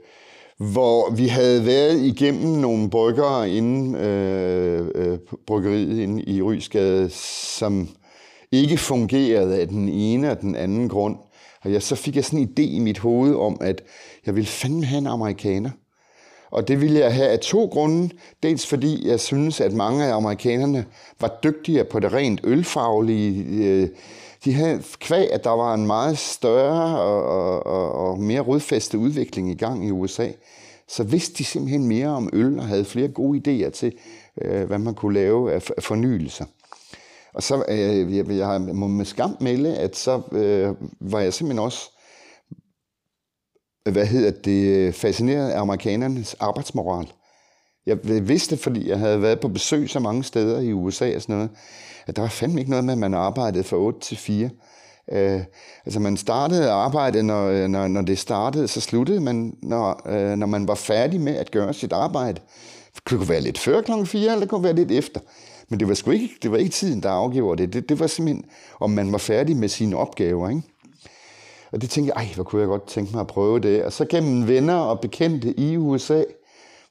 hvor 0.58 1.12
vi 1.12 1.28
havde 1.28 1.66
været 1.66 2.00
igennem 2.00 2.52
nogle 2.52 2.90
bryggere 2.90 3.50
inden 3.50 3.96
øh, 3.96 4.88
øh, 4.96 5.18
bryggeriet 5.48 6.00
inde 6.00 6.24
i 6.24 6.42
Rysgade, 6.42 7.10
som 7.58 7.90
ikke 8.52 8.78
fungerede 8.78 9.60
af 9.60 9.68
den 9.68 9.90
ene 9.90 10.32
og 10.32 10.42
den 10.42 10.56
anden 10.56 10.90
grund. 10.90 11.16
Og 11.64 11.72
jeg, 11.72 11.84
så 11.84 11.96
fik 11.96 12.16
jeg 12.16 12.26
sådan 12.26 12.40
en 12.40 12.50
idé 12.50 12.62
i 12.62 12.80
mit 12.80 13.00
hoved 13.00 13.36
om, 13.36 13.58
at 13.62 13.82
jeg 14.26 14.36
ville 14.36 14.48
fandme 14.48 14.86
have 14.86 14.98
en 14.98 15.08
amerikaner. 15.08 15.70
Og 16.54 16.68
det 16.68 16.82
ville 16.82 17.00
jeg 17.00 17.14
have 17.14 17.28
af 17.28 17.40
to 17.40 17.66
grunde. 17.66 18.10
Dels 18.44 18.68
fordi 18.68 19.08
jeg 19.08 19.20
synes, 19.20 19.62
at 19.62 19.74
mange 19.74 20.06
af 20.06 20.16
amerikanerne 20.16 20.86
var 21.20 21.40
dygtigere 21.44 21.86
på 21.86 22.00
det 22.00 22.14
rent 22.14 22.42
ølfaglige. 22.44 23.46
Øh, 23.66 23.90
de 24.46 24.54
havde 24.54 24.84
kvæg, 25.00 25.34
at 25.34 25.44
der 25.44 25.50
var 25.50 25.74
en 25.74 25.88
meget 25.88 26.18
større 26.18 27.00
og, 27.00 27.64
og, 27.66 27.92
og 27.92 28.20
mere 28.20 28.42
rodfæstet 28.42 28.98
udvikling 28.98 29.52
i 29.52 29.54
gang 29.56 29.88
i 29.88 29.92
USA. 29.92 30.28
Så 30.88 31.04
vidste 31.04 31.38
de 31.38 31.44
simpelthen 31.44 31.88
mere 31.88 32.08
om 32.08 32.30
øl 32.34 32.60
og 32.60 32.66
havde 32.66 32.86
flere 32.86 33.08
gode 33.08 33.40
idéer 33.40 33.70
til, 33.70 33.94
øh, 34.42 34.64
hvad 34.64 34.78
man 34.80 34.94
kunne 34.94 35.14
lave 35.14 35.54
af 35.54 35.62
fornyelser. 35.80 36.46
Og 37.34 37.44
så 37.44 37.64
øh, 37.68 38.18
jeg, 38.18 38.30
jeg 38.30 38.62
må 38.62 38.88
med 38.88 39.06
skam 39.06 39.38
melde, 39.40 39.78
at 39.78 39.96
så 39.96 40.22
øh, 40.32 40.76
var 41.00 41.20
jeg 41.20 41.34
simpelthen 41.34 41.60
også 41.60 41.93
hvad 43.92 44.06
hedder 44.06 44.32
det, 44.32 44.96
fascineret 44.96 45.50
af 45.50 45.60
amerikanernes 45.60 46.36
arbejdsmoral. 46.40 47.08
Jeg 47.86 47.98
vidste, 48.04 48.58
fordi 48.58 48.90
jeg 48.90 49.00
havde 49.00 49.22
været 49.22 49.40
på 49.40 49.48
besøg 49.48 49.90
så 49.90 50.00
mange 50.00 50.24
steder 50.24 50.60
i 50.60 50.74
USA 50.74 51.16
og 51.16 51.22
sådan 51.22 51.36
noget, 51.36 51.50
at 52.08 52.16
der 52.16 52.22
var 52.22 52.30
fandme 52.30 52.60
ikke 52.60 52.70
noget 52.70 52.86
med, 52.86 52.94
at 52.94 53.00
man 53.00 53.14
arbejdede 53.14 53.64
fra 53.64 53.78
8 53.78 54.00
til 54.00 54.18
4. 54.18 54.50
Uh, 55.12 55.18
øh, 55.18 55.42
altså 55.86 56.00
man 56.00 56.18
startede 56.18 56.72
arbejde, 56.72 57.24
når, 57.24 57.48
øh, 57.48 57.68
når, 57.68 57.88
når 57.88 58.02
det 58.02 58.20
startede, 58.20 58.68
så 58.68 58.82
sluttede 58.82 59.20
man, 59.20 59.54
når, 59.62 60.02
uh, 60.06 60.38
når 60.38 60.48
man 60.48 60.68
var 60.68 60.76
færdig 60.76 61.22
med 61.22 61.36
at 61.36 61.52
gøre 61.52 61.74
sit 61.74 61.94
arbejde. 61.94 62.42
Det 62.96 63.04
kunne 63.04 63.30
være 63.30 63.42
lidt 63.42 63.60
før 63.60 63.82
klokken 63.82 64.08
4, 64.08 64.22
eller 64.22 64.40
det 64.40 64.50
kunne 64.50 64.64
være 64.64 64.76
lidt 64.76 64.92
efter. 64.92 65.20
Men 65.70 65.80
det 65.80 65.88
var 65.88 65.94
sgu 65.94 66.12
ikke, 66.12 66.30
det 66.44 66.52
var 66.52 66.58
ikke 66.58 66.72
tiden, 66.72 67.04
der 67.04 67.10
afgjorde 67.10 67.62
det. 67.62 67.74
det. 67.74 67.90
Det 67.90 68.00
var 68.00 68.08
simpelthen, 68.08 68.46
om 68.80 68.92
man 68.92 69.12
var 69.12 69.18
færdig 69.18 69.58
med 69.58 69.70
sine 69.70 69.98
opgaver. 69.98 70.50
Ikke? 70.50 70.62
Og 71.74 71.82
det 71.82 71.90
tænkte 71.90 72.14
jeg, 72.16 72.26
ej, 72.26 72.34
hvor 72.36 72.44
kunne 72.44 72.62
jeg 72.62 72.68
godt 72.68 72.88
tænke 72.88 73.12
mig 73.12 73.22
at 73.22 73.28
prøve 73.28 73.60
det. 73.60 73.84
Og 73.84 73.94
så 73.94 74.06
gennem 74.06 74.48
venner 74.48 74.76
og 74.76 75.00
bekendte 75.00 75.60
i 75.60 75.78
USA, 75.78 76.24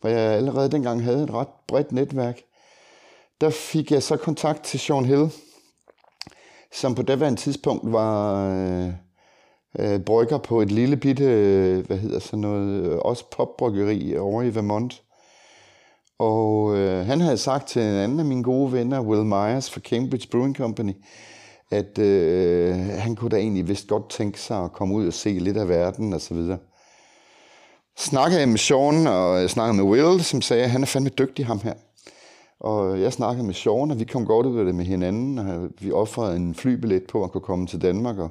hvor 0.01 0.11
jeg 0.11 0.19
allerede 0.19 0.71
dengang 0.71 1.03
havde 1.03 1.25
et 1.25 1.31
ret 1.31 1.49
bredt 1.69 1.93
netværk, 1.93 2.41
der 3.41 3.51
fik 3.51 3.93
jeg 3.93 4.03
så 4.03 4.17
kontakt 4.17 4.65
til 4.65 4.81
Sean 4.81 5.05
Hill, 5.05 5.31
som 6.73 6.95
på 6.95 7.03
daværende 7.03 7.41
tidspunkt 7.41 7.93
var 7.93 8.47
øh, 8.49 8.93
øh, 9.79 10.01
brygger 10.01 10.39
på 10.39 10.61
et 10.61 10.73
lille 10.73 10.97
bitte, 10.97 11.25
øh, 11.25 11.87
hvad 11.87 11.97
hedder 11.97 12.19
sådan 12.19 12.41
noget, 12.41 12.85
øh, 12.85 12.99
også 12.99 13.25
popbryggeri 13.31 14.17
over 14.17 14.43
i 14.43 14.55
Vermont. 14.55 15.03
Og 16.19 16.77
øh, 16.77 17.07
han 17.07 17.21
havde 17.21 17.39
sagt 17.39 17.69
til 17.69 17.83
en 17.83 17.95
anden 17.95 18.21
af 18.21 18.25
mine 18.25 18.43
gode 18.43 18.73
venner, 18.73 19.01
Will 19.01 19.25
Myers 19.25 19.71
fra 19.71 19.81
Cambridge 19.81 20.29
Brewing 20.29 20.57
Company, 20.57 20.93
at 21.73 21.99
øh, 21.99 22.77
han 22.77 23.17
kunne 23.17 23.31
da 23.31 23.37
egentlig 23.37 23.69
vist 23.69 23.89
godt 23.89 24.11
tænke 24.11 24.41
sig 24.41 24.65
at 24.65 24.73
komme 24.73 24.95
ud 24.95 25.07
og 25.07 25.13
se 25.13 25.29
lidt 25.29 25.57
af 25.57 25.69
verden 25.69 26.13
og 26.13 26.21
så 26.21 26.35
videre. 26.35 26.59
Snakkede 27.99 28.41
jeg 28.41 28.49
med 28.49 28.59
Sean, 28.59 29.07
og 29.07 29.51
snakkede 29.51 29.77
med 29.77 29.85
Will, 29.85 30.25
som 30.25 30.43
sagde, 30.43 30.65
at 30.65 30.71
han 30.71 30.83
er 30.83 30.87
fandme 30.87 31.11
dygtig, 31.11 31.47
ham 31.47 31.61
her. 31.61 31.75
Og 32.61 33.01
jeg 33.01 33.13
snakkede 33.13 33.47
med 33.47 33.55
Sean, 33.55 33.91
og 33.91 33.99
vi 33.99 34.05
kom 34.05 34.27
godt 34.27 34.47
ud 34.47 34.59
af 34.59 34.65
det 34.65 34.75
med 34.75 34.85
hinanden, 34.85 35.39
og 35.39 35.69
vi 35.81 35.93
offrede 35.93 36.37
en 36.37 36.55
flybillet 36.55 37.03
på 37.09 37.25
at 37.25 37.33
kunne 37.33 37.41
komme 37.41 37.67
til 37.67 37.83
Danmark 37.83 38.19
og 38.19 38.31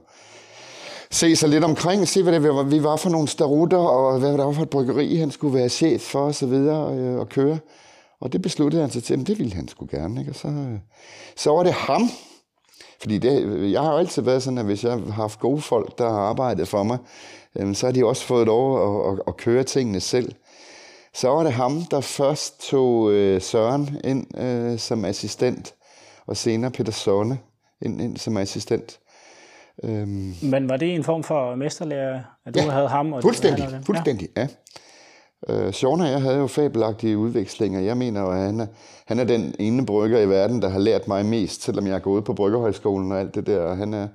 se 1.12 1.36
sig 1.36 1.50
lidt 1.50 1.64
omkring, 1.64 2.08
se 2.08 2.24
hvad 2.24 2.34
det 2.34 2.44
var, 2.44 2.64
vi 2.64 2.84
var 2.84 2.96
for 2.96 3.10
nogle 3.10 3.28
starutter, 3.28 3.78
og 3.78 4.20
hvad 4.20 4.38
der 4.38 4.46
var 4.46 4.52
for 4.52 4.62
et 4.62 4.70
bryggeri, 4.70 5.16
han 5.16 5.32
skulle 5.32 5.54
være 5.54 5.70
chef 5.70 6.02
for 6.02 6.20
og 6.20 6.36
så 6.36 6.46
videre, 6.46 6.78
og, 6.78 7.20
og 7.20 7.30
køre. 7.30 7.60
Og 8.20 8.34
det 8.34 8.42
besluttede 8.42 8.82
han 8.82 8.92
sig 8.92 9.04
til, 9.04 9.14
at 9.14 9.28
det 9.28 9.40
ville 9.40 9.54
han 9.54 9.68
skulle 9.68 10.00
gerne. 10.00 10.20
Ikke? 10.20 10.32
Og 10.32 10.36
så, 10.36 10.48
øh, 10.48 10.80
så 11.36 11.52
var 11.52 11.64
det 11.64 11.74
ham, 11.74 12.10
fordi 13.02 13.18
det, 13.18 13.72
jeg 13.72 13.82
har 13.82 13.92
jo 13.92 13.98
altid 13.98 14.22
været 14.22 14.44
sådan, 14.44 14.58
at 14.58 14.66
hvis 14.66 14.84
jeg 14.84 14.92
har 14.92 15.12
haft 15.12 15.40
gode 15.40 15.62
folk, 15.62 15.98
der 15.98 16.10
har 16.10 16.20
arbejdet 16.20 16.68
for 16.68 16.84
mig, 16.84 16.98
så 17.74 17.88
har 17.88 17.94
de 17.94 18.06
også 18.06 18.26
fået 18.26 18.46
lov 18.46 18.82
at, 18.82 19.14
at, 19.14 19.24
at 19.28 19.38
køre 19.38 19.64
tingene 19.64 20.00
selv. 20.00 20.36
Så 21.14 21.28
var 21.30 21.44
det 21.44 21.54
ham, 21.54 21.84
der 21.92 22.02
først 22.02 22.70
tog 22.70 23.12
øh, 23.12 23.42
Søren 23.42 24.00
ind 24.04 24.38
øh, 24.38 24.80
som 24.80 25.06
assistent, 25.06 25.74
og 26.28 26.38
senere 26.38 26.72
Peter 26.72 26.92
Sonne 26.92 27.40
ind, 27.82 28.02
ind 28.02 28.18
som 28.18 28.38
assistent. 28.38 29.00
Øhm. 29.84 30.36
Men 30.42 30.70
var 30.70 30.78
det 30.78 30.96
en 30.96 31.04
form 31.04 31.24
for 31.24 31.56
mesterlærer, 31.56 32.22
at 32.46 32.56
du 32.56 32.60
ja, 32.60 32.70
havde 32.70 32.88
ham? 32.88 33.14
Og 33.14 33.22
fuldstændig, 33.22 33.66
du, 33.66 33.86
fuldstændig, 33.86 34.30
ja. 34.38 34.48
Øh, 35.50 35.74
Sean 35.74 36.02
og 36.02 36.08
jeg 36.08 36.22
havde 36.22 36.38
jo 36.38 36.48
fabelagtige 36.48 37.18
udvekslinger. 37.18 37.80
Jeg 37.80 37.98
mener 37.98 38.24
at 38.24 38.46
han 38.46 38.60
er, 38.60 38.68
han 39.06 39.20
er 39.20 39.24
den 39.24 39.56
ene 39.60 39.86
brygger 39.86 40.20
i 40.20 40.30
verden, 40.30 40.62
der 40.62 40.70
har 40.70 40.80
lært 40.80 41.08
mig 41.08 41.26
mest, 41.26 41.64
selvom 41.64 41.88
jeg 41.88 41.96
er 41.96 42.00
gået 42.00 42.24
på 42.24 42.34
Bryggerhøjskolen 42.34 43.12
og 43.12 43.20
alt 43.20 43.36
det 43.36 43.48
der. 43.48 43.76
Han 43.76 43.94
er, 43.94 44.08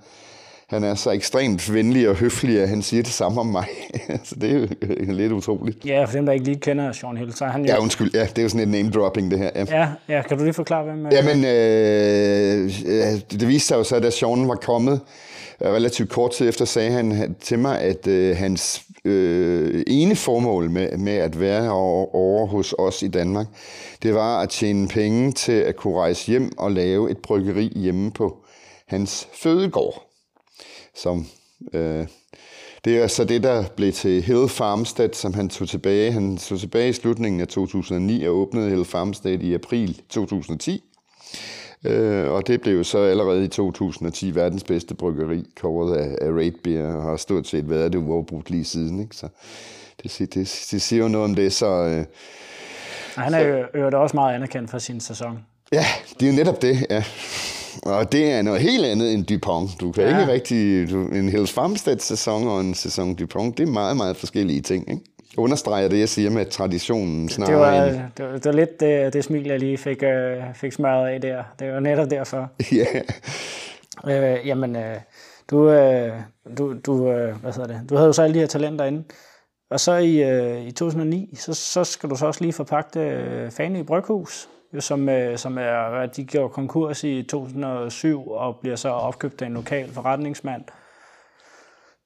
han 0.66 0.84
er 0.84 0.94
så 0.94 1.10
ekstremt 1.10 1.74
venlig 1.74 2.08
og 2.08 2.14
høflig, 2.14 2.60
at 2.60 2.68
han 2.68 2.82
siger 2.82 3.02
det 3.02 3.12
samme 3.12 3.40
om 3.40 3.46
mig. 3.46 3.66
så 4.24 4.34
det 4.40 4.50
er 4.50 4.58
jo 4.60 4.66
lidt 5.12 5.32
utroligt. 5.32 5.86
Ja, 5.86 6.04
for 6.04 6.12
dem, 6.12 6.26
der 6.26 6.32
ikke 6.32 6.44
lige 6.44 6.60
kender 6.60 6.92
Sean 6.92 7.16
Hill, 7.16 7.34
så 7.34 7.44
han 7.44 7.64
jo... 7.64 7.66
Ja, 7.66 7.82
undskyld. 7.82 8.10
Ja, 8.14 8.22
det 8.22 8.38
er 8.38 8.42
jo 8.42 8.48
sådan 8.48 8.62
et 8.62 8.68
name-dropping, 8.68 9.30
det 9.30 9.38
her. 9.38 9.50
Ja, 9.54 9.64
ja, 9.68 9.88
ja 10.08 10.22
kan 10.22 10.38
du 10.38 10.44
lige 10.44 10.54
forklare, 10.54 10.84
hvem... 10.84 11.06
Jamen, 11.12 11.44
øh, 11.44 13.20
det 13.30 13.48
viste 13.48 13.68
sig 13.68 13.76
jo 13.76 13.84
så, 13.84 13.96
at 13.96 14.02
da 14.02 14.10
Sean 14.10 14.48
var 14.48 14.54
kommet, 14.54 15.00
relativt 15.62 16.10
kort 16.10 16.30
tid 16.30 16.48
efter, 16.48 16.64
sagde 16.64 16.90
han 16.90 17.36
til 17.40 17.58
mig, 17.58 17.80
at 17.80 18.06
øh, 18.06 18.36
hans 18.36 18.82
øh, 19.06 19.84
ene 19.86 20.16
formål 20.16 20.70
med, 20.70 20.96
med 20.98 21.12
at 21.12 21.40
være 21.40 21.70
over, 21.70 22.14
over 22.14 22.46
hos 22.46 22.74
os 22.78 23.02
i 23.02 23.08
Danmark, 23.08 23.46
det 24.02 24.14
var 24.14 24.40
at 24.40 24.48
tjene 24.48 24.88
penge 24.88 25.32
til 25.32 25.52
at 25.52 25.76
kunne 25.76 25.98
rejse 25.98 26.26
hjem 26.26 26.52
og 26.58 26.72
lave 26.72 27.10
et 27.10 27.18
bryggeri 27.18 27.72
hjemme 27.76 28.10
på 28.10 28.36
hans 28.86 29.28
fødegård. 29.32 30.02
Som, 30.94 31.26
øh, 31.72 32.06
det 32.84 32.98
er 32.98 33.06
så 33.06 33.24
det, 33.24 33.42
der 33.42 33.64
blev 33.76 33.92
til 33.92 34.22
Hill 34.22 34.48
Farmstead, 34.48 35.12
som 35.12 35.34
han 35.34 35.48
tog 35.48 35.68
tilbage. 35.68 36.12
Han 36.12 36.36
tog 36.36 36.58
tilbage 36.58 36.88
i 36.88 36.92
slutningen 36.92 37.40
af 37.40 37.48
2009 37.48 38.24
og 38.24 38.34
åbnede 38.34 38.70
Hill 38.70 38.84
Farmstead 38.84 39.40
i 39.40 39.54
april 39.54 40.00
2010. 40.08 40.82
Øh, 41.84 42.30
og 42.30 42.46
det 42.46 42.60
blev 42.60 42.84
så 42.84 42.98
allerede 42.98 43.44
i 43.44 43.48
2010 43.48 44.34
verdens 44.34 44.64
bedste 44.64 44.94
bryggeri, 44.94 45.44
kåret 45.60 45.96
af, 45.96 46.16
af 46.20 46.30
Raid 46.32 46.52
Beer, 46.64 46.94
og 46.94 47.02
har 47.02 47.16
stort 47.16 47.46
set 47.46 47.70
været 47.70 47.92
det 47.92 47.98
uafbrudt 47.98 48.50
lige 48.50 48.64
siden. 48.64 49.00
Ikke? 49.00 49.16
Så 49.16 49.28
det, 50.02 50.18
det, 50.18 50.66
det 50.70 50.82
siger 50.82 51.02
jo 51.02 51.08
noget 51.08 51.24
om 51.24 51.34
det. 51.34 51.52
Så, 51.52 51.66
øh, 51.66 52.04
han 53.16 53.34
er 53.34 53.40
jo 53.40 53.64
øvrigt 53.74 53.94
også 53.94 54.16
meget 54.16 54.34
anerkendt 54.34 54.70
for 54.70 54.78
sin 54.78 55.00
sæson. 55.00 55.38
Ja, 55.72 55.84
det 56.20 56.28
er 56.28 56.30
jo 56.32 56.36
netop 56.36 56.62
det, 56.62 56.86
ja. 56.90 57.04
Og 57.82 58.12
det 58.12 58.30
er 58.30 58.42
noget 58.42 58.60
helt 58.60 58.84
andet 58.84 59.14
end 59.14 59.24
Dupont. 59.24 59.70
Du 59.80 59.92
kan 59.92 60.04
ja. 60.04 60.20
ikke 60.20 60.32
rigtig... 60.32 60.90
Du, 60.90 61.06
en 61.06 61.28
Hills 61.28 61.52
Farmstead-sæson 61.52 62.48
og 62.48 62.60
en 62.60 62.74
sæson 62.74 63.14
Dupont, 63.14 63.58
det 63.58 63.68
er 63.68 63.72
meget, 63.72 63.96
meget 63.96 64.16
forskellige 64.16 64.60
ting, 64.60 64.90
ikke? 64.90 65.02
Understreger 65.38 65.88
det, 65.88 66.00
jeg 66.00 66.08
siger 66.08 66.30
med 66.30 66.46
traditionen 66.46 67.28
snarere 67.28 67.52
det 67.52 67.60
var, 67.60 67.84
end... 67.84 68.00
det, 68.16 68.24
var, 68.24 68.32
det 68.32 68.44
var 68.44 68.52
lidt 68.52 68.80
det, 68.80 69.12
det 69.12 69.24
smil, 69.24 69.44
jeg 69.46 69.58
lige 69.58 69.78
fik, 69.78 70.02
øh, 70.02 70.42
fik 70.54 70.72
smøret 70.72 71.08
af 71.08 71.20
der. 71.20 71.44
Det 71.58 71.72
var 71.72 71.80
netop 71.80 72.10
derfor. 72.10 72.50
Ja. 72.72 72.86
yeah. 74.08 74.38
øh, 74.38 74.46
jamen, 74.46 74.76
øh, 74.76 74.96
du, 75.50 75.70
øh, 75.70 76.12
du, 76.58 76.74
du, 76.86 77.10
øh, 77.10 77.40
hvad 77.40 77.52
hedder 77.52 77.66
det? 77.66 77.90
du 77.90 77.94
havde 77.94 78.06
jo 78.06 78.12
så 78.12 78.22
alle 78.22 78.34
de 78.34 78.38
her 78.38 78.46
talenter 78.46 78.84
inde. 78.84 79.04
Og 79.70 79.80
så 79.80 79.96
i, 79.96 80.22
øh, 80.22 80.66
i 80.66 80.70
2009, 80.70 81.34
så, 81.36 81.54
så 81.54 81.84
skal 81.84 82.10
du 82.10 82.16
så 82.16 82.26
også 82.26 82.40
lige 82.40 82.52
forpagte 82.52 83.00
øh, 83.00 83.50
Fane 83.50 83.80
i 83.80 83.82
Bryghus, 83.82 84.48
jo, 84.74 84.80
som, 84.80 85.08
øh, 85.08 85.38
som 85.38 85.58
er, 85.58 86.06
de 86.16 86.24
gjorde 86.24 86.52
konkurs 86.52 87.04
i 87.04 87.22
2007 87.22 88.28
og 88.28 88.56
bliver 88.60 88.76
så 88.76 88.88
opkøbt 88.88 89.42
af 89.42 89.46
en 89.46 89.54
lokal 89.54 89.92
forretningsmand 89.92 90.62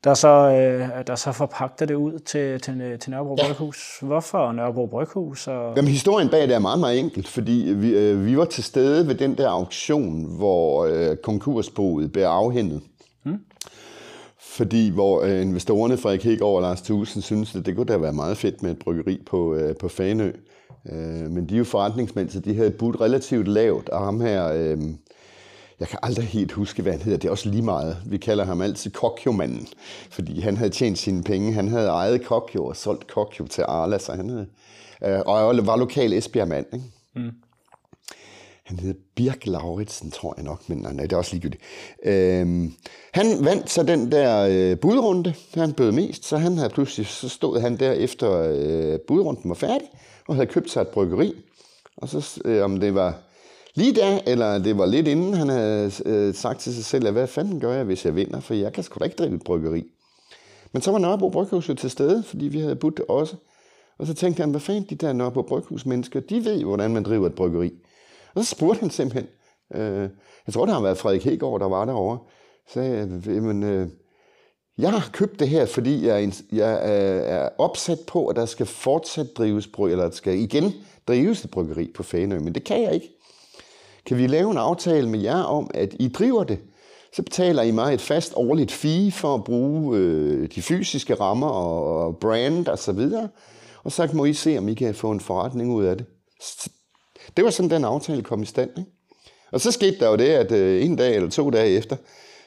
der 0.04 0.14
så, 0.14 0.28
øh, 0.28 1.06
der 1.06 1.14
så 1.14 1.32
forpagter 1.32 1.86
det 1.86 1.94
ud 1.94 2.18
til, 2.18 2.60
til, 2.60 2.98
til 3.00 3.10
Nørrebro 3.10 3.36
ja. 3.38 3.46
Bryghus. 3.46 3.98
Hvorfor 4.02 4.52
Nørrebro 4.52 4.86
Bryghus? 4.86 5.48
Og... 5.48 5.72
Jamen, 5.76 5.90
historien 5.90 6.28
bag 6.28 6.42
det 6.42 6.54
er 6.54 6.58
meget, 6.58 6.80
meget 6.80 6.98
enkelt, 6.98 7.28
fordi 7.28 7.72
vi, 7.76 7.90
øh, 7.90 8.26
vi 8.26 8.38
var 8.38 8.44
til 8.44 8.64
stede 8.64 9.08
ved 9.08 9.14
den 9.14 9.38
der 9.38 9.48
auktion, 9.48 10.36
hvor 10.36 10.84
øh, 10.84 11.16
konkursboet 11.16 12.12
blev 12.12 12.22
afhændet. 12.22 12.80
Hmm. 13.22 13.38
Fordi 14.40 14.90
hvor 14.90 15.22
øh, 15.22 15.42
investorerne 15.42 15.96
Frederik 15.96 16.24
Hæk 16.24 16.40
og 16.40 16.62
Lars 16.62 16.82
Thusen 16.82 17.22
synes, 17.22 17.56
at 17.56 17.66
det 17.66 17.76
kunne 17.76 17.86
da 17.86 17.96
være 17.96 18.12
meget 18.12 18.36
fedt 18.36 18.62
med 18.62 18.70
et 18.70 18.78
bryggeri 18.78 19.22
på, 19.26 19.54
øh, 19.54 19.76
på 19.76 19.88
Fanø. 19.88 20.32
Øh, 20.92 21.30
men 21.30 21.48
de 21.48 21.54
er 21.54 21.58
jo 21.58 21.64
forretningsmænd, 21.64 22.30
så 22.30 22.40
de 22.40 22.56
havde 22.56 22.70
budt 22.70 23.00
relativt 23.00 23.48
lavt, 23.48 23.88
og 23.88 24.04
ham 24.04 24.20
her... 24.20 24.52
Øh, 24.52 24.78
jeg 25.80 25.88
kan 25.88 25.98
aldrig 26.02 26.26
helt 26.26 26.52
huske, 26.52 26.82
hvad 26.82 26.92
han 26.92 27.02
hedder. 27.02 27.18
Det 27.18 27.28
er 27.28 27.32
også 27.32 27.48
lige 27.48 27.62
meget. 27.62 27.96
Vi 28.06 28.18
kalder 28.18 28.44
ham 28.44 28.60
altid 28.60 28.90
Kokjo-manden, 28.90 29.68
fordi 30.10 30.40
han 30.40 30.56
havde 30.56 30.70
tjent 30.70 30.98
sine 30.98 31.22
penge. 31.22 31.52
Han 31.52 31.68
havde 31.68 31.88
ejet 31.88 32.24
Kokjo 32.24 32.66
og 32.66 32.76
solgt 32.76 33.06
Kokjo 33.06 33.46
til 33.46 33.64
Arla, 33.68 33.98
så 33.98 34.12
han 34.12 34.28
havde, 34.28 34.46
øh, 35.04 35.20
og 35.26 35.66
var 35.66 35.76
lokal 35.76 36.12
Esbjerg-mand. 36.12 36.66
Ikke? 36.72 36.84
Mm. 37.16 37.30
Han 38.64 38.78
hedder 38.78 39.00
Birk 39.16 39.46
Lauritsen, 39.46 40.10
tror 40.10 40.34
jeg 40.36 40.44
nok, 40.44 40.68
men 40.68 40.78
nej, 40.78 40.92
det 40.92 41.12
er 41.12 41.16
også 41.16 41.32
ligegyldigt. 41.32 41.62
Øhm, 42.04 42.72
han 43.12 43.44
vandt 43.44 43.70
så 43.70 43.82
den 43.82 44.12
der 44.12 44.48
øh, 44.50 44.78
budrunde, 44.78 45.34
han 45.54 45.72
bød 45.72 45.92
mest, 45.92 46.24
så 46.24 46.36
han 46.36 46.56
havde 46.56 46.70
pludselig, 46.70 47.06
så 47.06 47.28
stod 47.28 47.60
han 47.60 47.76
der 47.76 47.92
efter 47.92 48.32
øh, 48.32 48.98
budrunden 49.08 49.48
var 49.48 49.54
færdig, 49.54 49.88
og 50.28 50.34
havde 50.34 50.46
købt 50.46 50.70
sig 50.70 50.80
et 50.80 50.88
bryggeri. 50.88 51.32
Og 51.96 52.08
så, 52.08 52.40
øh, 52.44 52.64
om 52.64 52.80
det 52.80 52.94
var 52.94 53.18
lige 53.74 53.94
der, 53.94 54.20
eller 54.26 54.58
det 54.58 54.78
var 54.78 54.86
lidt 54.86 55.08
inden, 55.08 55.34
han 55.34 55.48
havde 55.48 55.92
øh, 56.06 56.34
sagt 56.34 56.60
til 56.60 56.74
sig 56.74 56.84
selv, 56.84 57.06
at 57.06 57.12
hvad 57.12 57.26
fanden 57.26 57.60
gør 57.60 57.72
jeg, 57.72 57.84
hvis 57.84 58.04
jeg 58.04 58.16
vinder, 58.16 58.40
for 58.40 58.54
jeg 58.54 58.72
kan 58.72 58.84
sgu 58.84 58.98
da 58.98 59.04
ikke 59.04 59.16
drive 59.16 59.34
et 59.34 59.44
bryggeri. 59.44 59.84
Men 60.72 60.82
så 60.82 60.90
var 60.90 60.98
Nørrebro 60.98 61.28
Bryghus 61.28 61.68
jo 61.68 61.74
til 61.74 61.90
stede, 61.90 62.22
fordi 62.22 62.44
vi 62.44 62.60
havde 62.60 62.76
budt 62.76 63.00
også. 63.08 63.36
Og 63.98 64.06
så 64.06 64.14
tænkte 64.14 64.40
han, 64.40 64.50
hvad 64.50 64.60
fanden 64.60 64.86
de 64.90 64.94
der 64.94 65.12
Nørrebro 65.12 65.42
Bryghus 65.42 65.86
mennesker, 65.86 66.20
de 66.20 66.44
ved 66.44 66.60
jo, 66.60 66.66
hvordan 66.68 66.92
man 66.92 67.02
driver 67.02 67.26
et 67.26 67.34
bryggeri. 67.34 67.72
Og 68.34 68.44
så 68.44 68.50
spurgte 68.50 68.80
han 68.80 68.90
simpelthen, 68.90 69.26
øh, 69.74 70.08
jeg 70.46 70.54
tror, 70.54 70.64
det 70.64 70.74
har 70.74 70.82
været 70.82 70.98
Frederik 70.98 71.24
Hegård, 71.24 71.60
der 71.60 71.68
var 71.68 71.84
derovre, 71.84 72.18
sagde, 72.72 73.22
jamen, 73.26 73.62
øh, 73.62 73.88
jeg 74.78 74.92
har 74.92 75.10
købt 75.12 75.40
det 75.40 75.48
her, 75.48 75.66
fordi 75.66 76.06
jeg 76.06 76.24
er, 76.24 76.42
jeg 76.52 76.80
er 76.82 77.48
opsat 77.58 77.98
på, 78.06 78.26
at 78.26 78.36
der 78.36 78.46
skal 78.46 78.66
fortsat 78.66 79.26
drives 79.36 79.66
bryg, 79.66 79.90
eller 79.90 80.04
der 80.04 80.10
skal 80.10 80.38
igen 80.38 80.72
drives 81.08 81.44
et 81.44 81.50
bryggeri 81.50 81.92
på 81.94 82.02
Fanø, 82.02 82.38
men 82.38 82.54
det 82.54 82.64
kan 82.64 82.82
jeg 82.82 82.94
ikke. 82.94 83.19
Kan 84.06 84.18
vi 84.18 84.26
lave 84.26 84.50
en 84.50 84.56
aftale 84.56 85.08
med 85.08 85.20
jer 85.20 85.42
om, 85.42 85.70
at 85.74 85.94
I 85.98 86.08
driver 86.08 86.44
det? 86.44 86.58
Så 87.12 87.22
betaler 87.22 87.62
I 87.62 87.70
mig 87.70 87.94
et 87.94 88.00
fast 88.00 88.32
årligt 88.36 88.72
fee 88.72 89.12
for 89.12 89.34
at 89.34 89.44
bruge 89.44 89.98
øh, 89.98 90.48
de 90.54 90.62
fysiske 90.62 91.14
rammer 91.14 91.48
og 91.48 92.16
brand 92.16 92.68
og 92.68 92.78
så 92.78 92.92
videre. 92.92 93.28
Og 93.84 93.92
så 93.92 94.08
må 94.12 94.24
I 94.24 94.32
se, 94.32 94.58
om 94.58 94.68
I 94.68 94.74
kan 94.74 94.94
få 94.94 95.10
en 95.10 95.20
forretning 95.20 95.72
ud 95.72 95.84
af 95.84 95.96
det. 95.96 96.06
Det 97.36 97.44
var 97.44 97.50
sådan, 97.50 97.70
den 97.70 97.84
aftale 97.84 98.22
kom 98.22 98.42
i 98.42 98.46
stand. 98.46 98.70
Ikke? 98.78 98.90
Og 99.52 99.60
så 99.60 99.72
skete 99.72 99.98
der 99.98 100.10
jo 100.10 100.16
det, 100.16 100.28
at 100.28 100.52
øh, 100.52 100.84
en 100.84 100.96
dag 100.96 101.16
eller 101.16 101.30
to 101.30 101.50
dage 101.50 101.68
efter, 101.68 101.96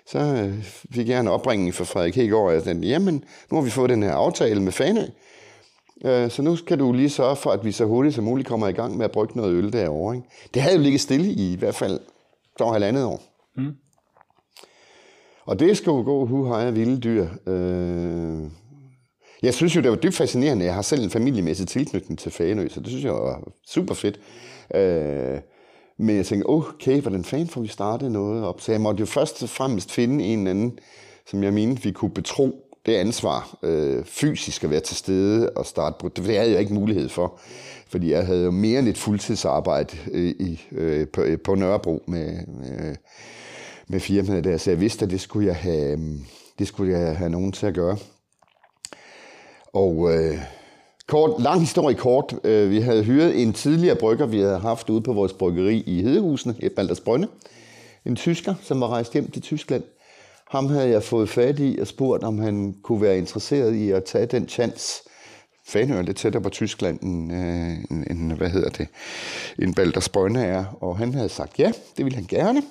så 0.08 0.20
øh, 0.20 0.64
fik 0.94 1.10
jeg 1.10 1.20
en 1.20 1.28
opringning 1.28 1.74
fra 1.74 1.84
Frederik 1.84 2.16
Hegård, 2.16 2.54
at 2.54 2.84
jamen, 2.84 3.24
nu 3.52 3.58
har 3.58 3.64
vi 3.64 3.70
fået 3.70 3.90
den 3.90 4.04
her 4.04 4.14
aftale 4.14 4.62
med 4.62 4.72
Fanø, 4.72 5.06
så 6.04 6.42
nu 6.42 6.56
skal 6.56 6.80
du 6.80 6.92
lige 6.92 7.10
sørge 7.10 7.36
for, 7.36 7.50
at 7.52 7.66
vi 7.66 7.72
så 7.72 7.86
hurtigt 7.86 8.16
som 8.16 8.24
muligt 8.24 8.48
kommer 8.48 8.68
i 8.68 8.72
gang 8.72 8.98
med 8.98 9.06
at 9.06 9.12
brygge 9.12 9.38
noget 9.38 9.54
øl 9.54 9.74
derovre. 9.74 10.16
Ikke? 10.16 10.28
Det 10.54 10.62
havde 10.62 10.76
jo 10.76 10.82
ligget 10.82 11.02
stille 11.02 11.26
i 11.26 11.54
i 11.54 11.56
hvert 11.56 11.76
fald 11.76 12.00
for 12.58 12.72
halvandet 12.72 13.06
år. 13.06 13.24
Mm. 13.58 13.74
Og 15.46 15.60
det 15.60 15.78
skal 15.78 15.92
jo 15.92 16.04
gå 16.04 16.26
hu 16.26 16.46
hej 16.46 16.72
vilde 16.72 17.00
dyr. 17.00 17.28
Øh, 17.48 18.44
jeg 19.42 19.54
synes 19.54 19.76
jo, 19.76 19.82
det 19.82 19.90
var 19.90 19.98
dybt 19.98 20.16
fascinerende. 20.16 20.66
Jeg 20.66 20.76
har 20.76 20.82
selv 20.82 21.04
en 21.04 21.10
familiemæssig 21.10 21.68
tilknytning 21.68 22.20
til 22.20 22.32
Fanø, 22.32 22.68
så 22.70 22.80
det 22.80 22.90
synes 22.90 23.04
jeg 23.04 23.14
var 23.14 23.52
super 23.68 23.94
fedt. 23.94 24.20
Øh, 24.76 25.40
men 25.98 26.16
jeg 26.16 26.26
tænkte, 26.26 26.50
okay, 26.50 27.02
hvordan 27.02 27.24
fanden 27.24 27.48
får 27.48 27.62
vi 27.62 27.68
startet 27.68 28.12
noget 28.12 28.46
op? 28.46 28.62
Så 28.62 28.72
jeg 28.72 28.82
måtte 28.82 29.00
jo 29.00 29.06
først 29.06 29.44
og 29.44 29.50
fremmest 29.50 29.92
finde 29.92 30.26
en 30.26 30.40
eller 30.40 30.52
anden, 30.52 30.80
som 31.28 31.44
jeg 31.44 31.54
mente, 31.54 31.84
vi 31.84 31.92
kunne 31.92 32.12
betro 32.12 32.63
det 32.86 32.96
ansvar 32.96 33.58
øh, 33.64 34.06
fysisk 34.06 34.64
at 34.64 34.70
være 34.70 34.80
til 34.80 34.96
stede 34.96 35.50
og 35.50 35.66
starte 35.66 35.96
på. 36.00 36.10
Det 36.10 36.26
havde 36.26 36.52
jeg 36.52 36.60
ikke 36.60 36.74
mulighed 36.74 37.10
for. 37.10 37.40
Fordi 37.88 38.12
jeg 38.12 38.26
havde 38.26 38.44
jo 38.44 38.52
mere 38.52 38.80
end 38.80 38.88
et 38.88 38.98
fuldtidsarbejde 38.98 39.98
øh, 40.12 40.30
i, 40.30 40.62
øh, 40.72 41.08
på, 41.08 41.22
øh, 41.22 41.40
på 41.40 41.56
Nørrebro 41.56 42.04
med, 42.08 42.48
med, 42.48 42.96
med 43.88 44.00
firmaet 44.00 44.44
der, 44.44 44.58
så 44.58 44.72
jeg 44.72 44.80
vidste, 44.80 45.06
at 45.06 45.12
det 45.12 45.22
skulle 45.22 45.48
jeg 45.48 45.56
have, 45.56 45.92
øh, 45.92 46.00
det 46.60 46.68
skulle 46.68 47.00
jeg 47.00 47.18
have 47.18 47.30
nogen 47.30 47.52
til 47.52 47.66
at 47.66 47.74
gøre. 47.74 47.98
Og 49.74 50.14
øh, 50.14 50.38
kort, 51.08 51.42
lang 51.42 51.60
historie 51.60 51.96
kort, 51.96 52.36
øh, 52.44 52.70
vi 52.70 52.80
havde 52.80 53.04
hyret 53.04 53.42
en 53.42 53.54
tidligere 53.54 53.96
brygger, 53.96 54.26
vi 54.26 54.40
havde 54.40 54.60
haft 54.60 54.90
ude 54.90 55.02
på 55.02 55.14
vores 55.14 55.34
bryggeri 55.34 55.84
i 55.86 56.02
Hedehusene, 56.02 56.56
i 56.60 56.70
Baldersbrønne. 56.70 57.28
En 58.06 58.16
tysker, 58.16 58.56
som 58.62 58.82
var 58.82 58.88
rejst 58.88 59.14
hjem 59.14 59.32
til 59.32 59.42
Tyskland. 59.42 59.84
Ham 60.54 60.70
havde 60.70 60.90
jeg 60.90 61.04
fået 61.04 61.30
fat 61.30 61.60
i 61.60 61.78
og 61.82 61.88
spurgt, 61.88 62.24
om 62.24 62.40
han 62.40 62.76
kunne 62.84 63.02
være 63.02 63.18
interesseret 63.18 63.74
i 63.74 63.92
at 63.92 64.04
tage 64.04 64.26
den 64.26 64.48
chance. 64.48 65.04
Fanø 65.68 65.98
er 65.98 66.02
lidt 66.02 66.18
tættere 66.18 66.44
på 66.44 66.50
Tyskland 66.50 67.00
end, 67.02 67.34
øh, 67.34 67.78
end, 67.92 68.04
end 68.10 68.34
hvad 68.34 68.50
hedder 68.50 68.70
det, 68.70 68.88
en 69.60 69.74
Balders 69.74 70.10
Brønne 70.10 70.46
er. 70.46 70.66
Og 70.82 70.98
han 70.98 71.14
havde 71.14 71.30
sagt 71.30 71.60
ja, 71.60 71.72
det 71.98 72.06
ville 72.06 72.16
han 72.16 72.26
gerne 72.30 72.64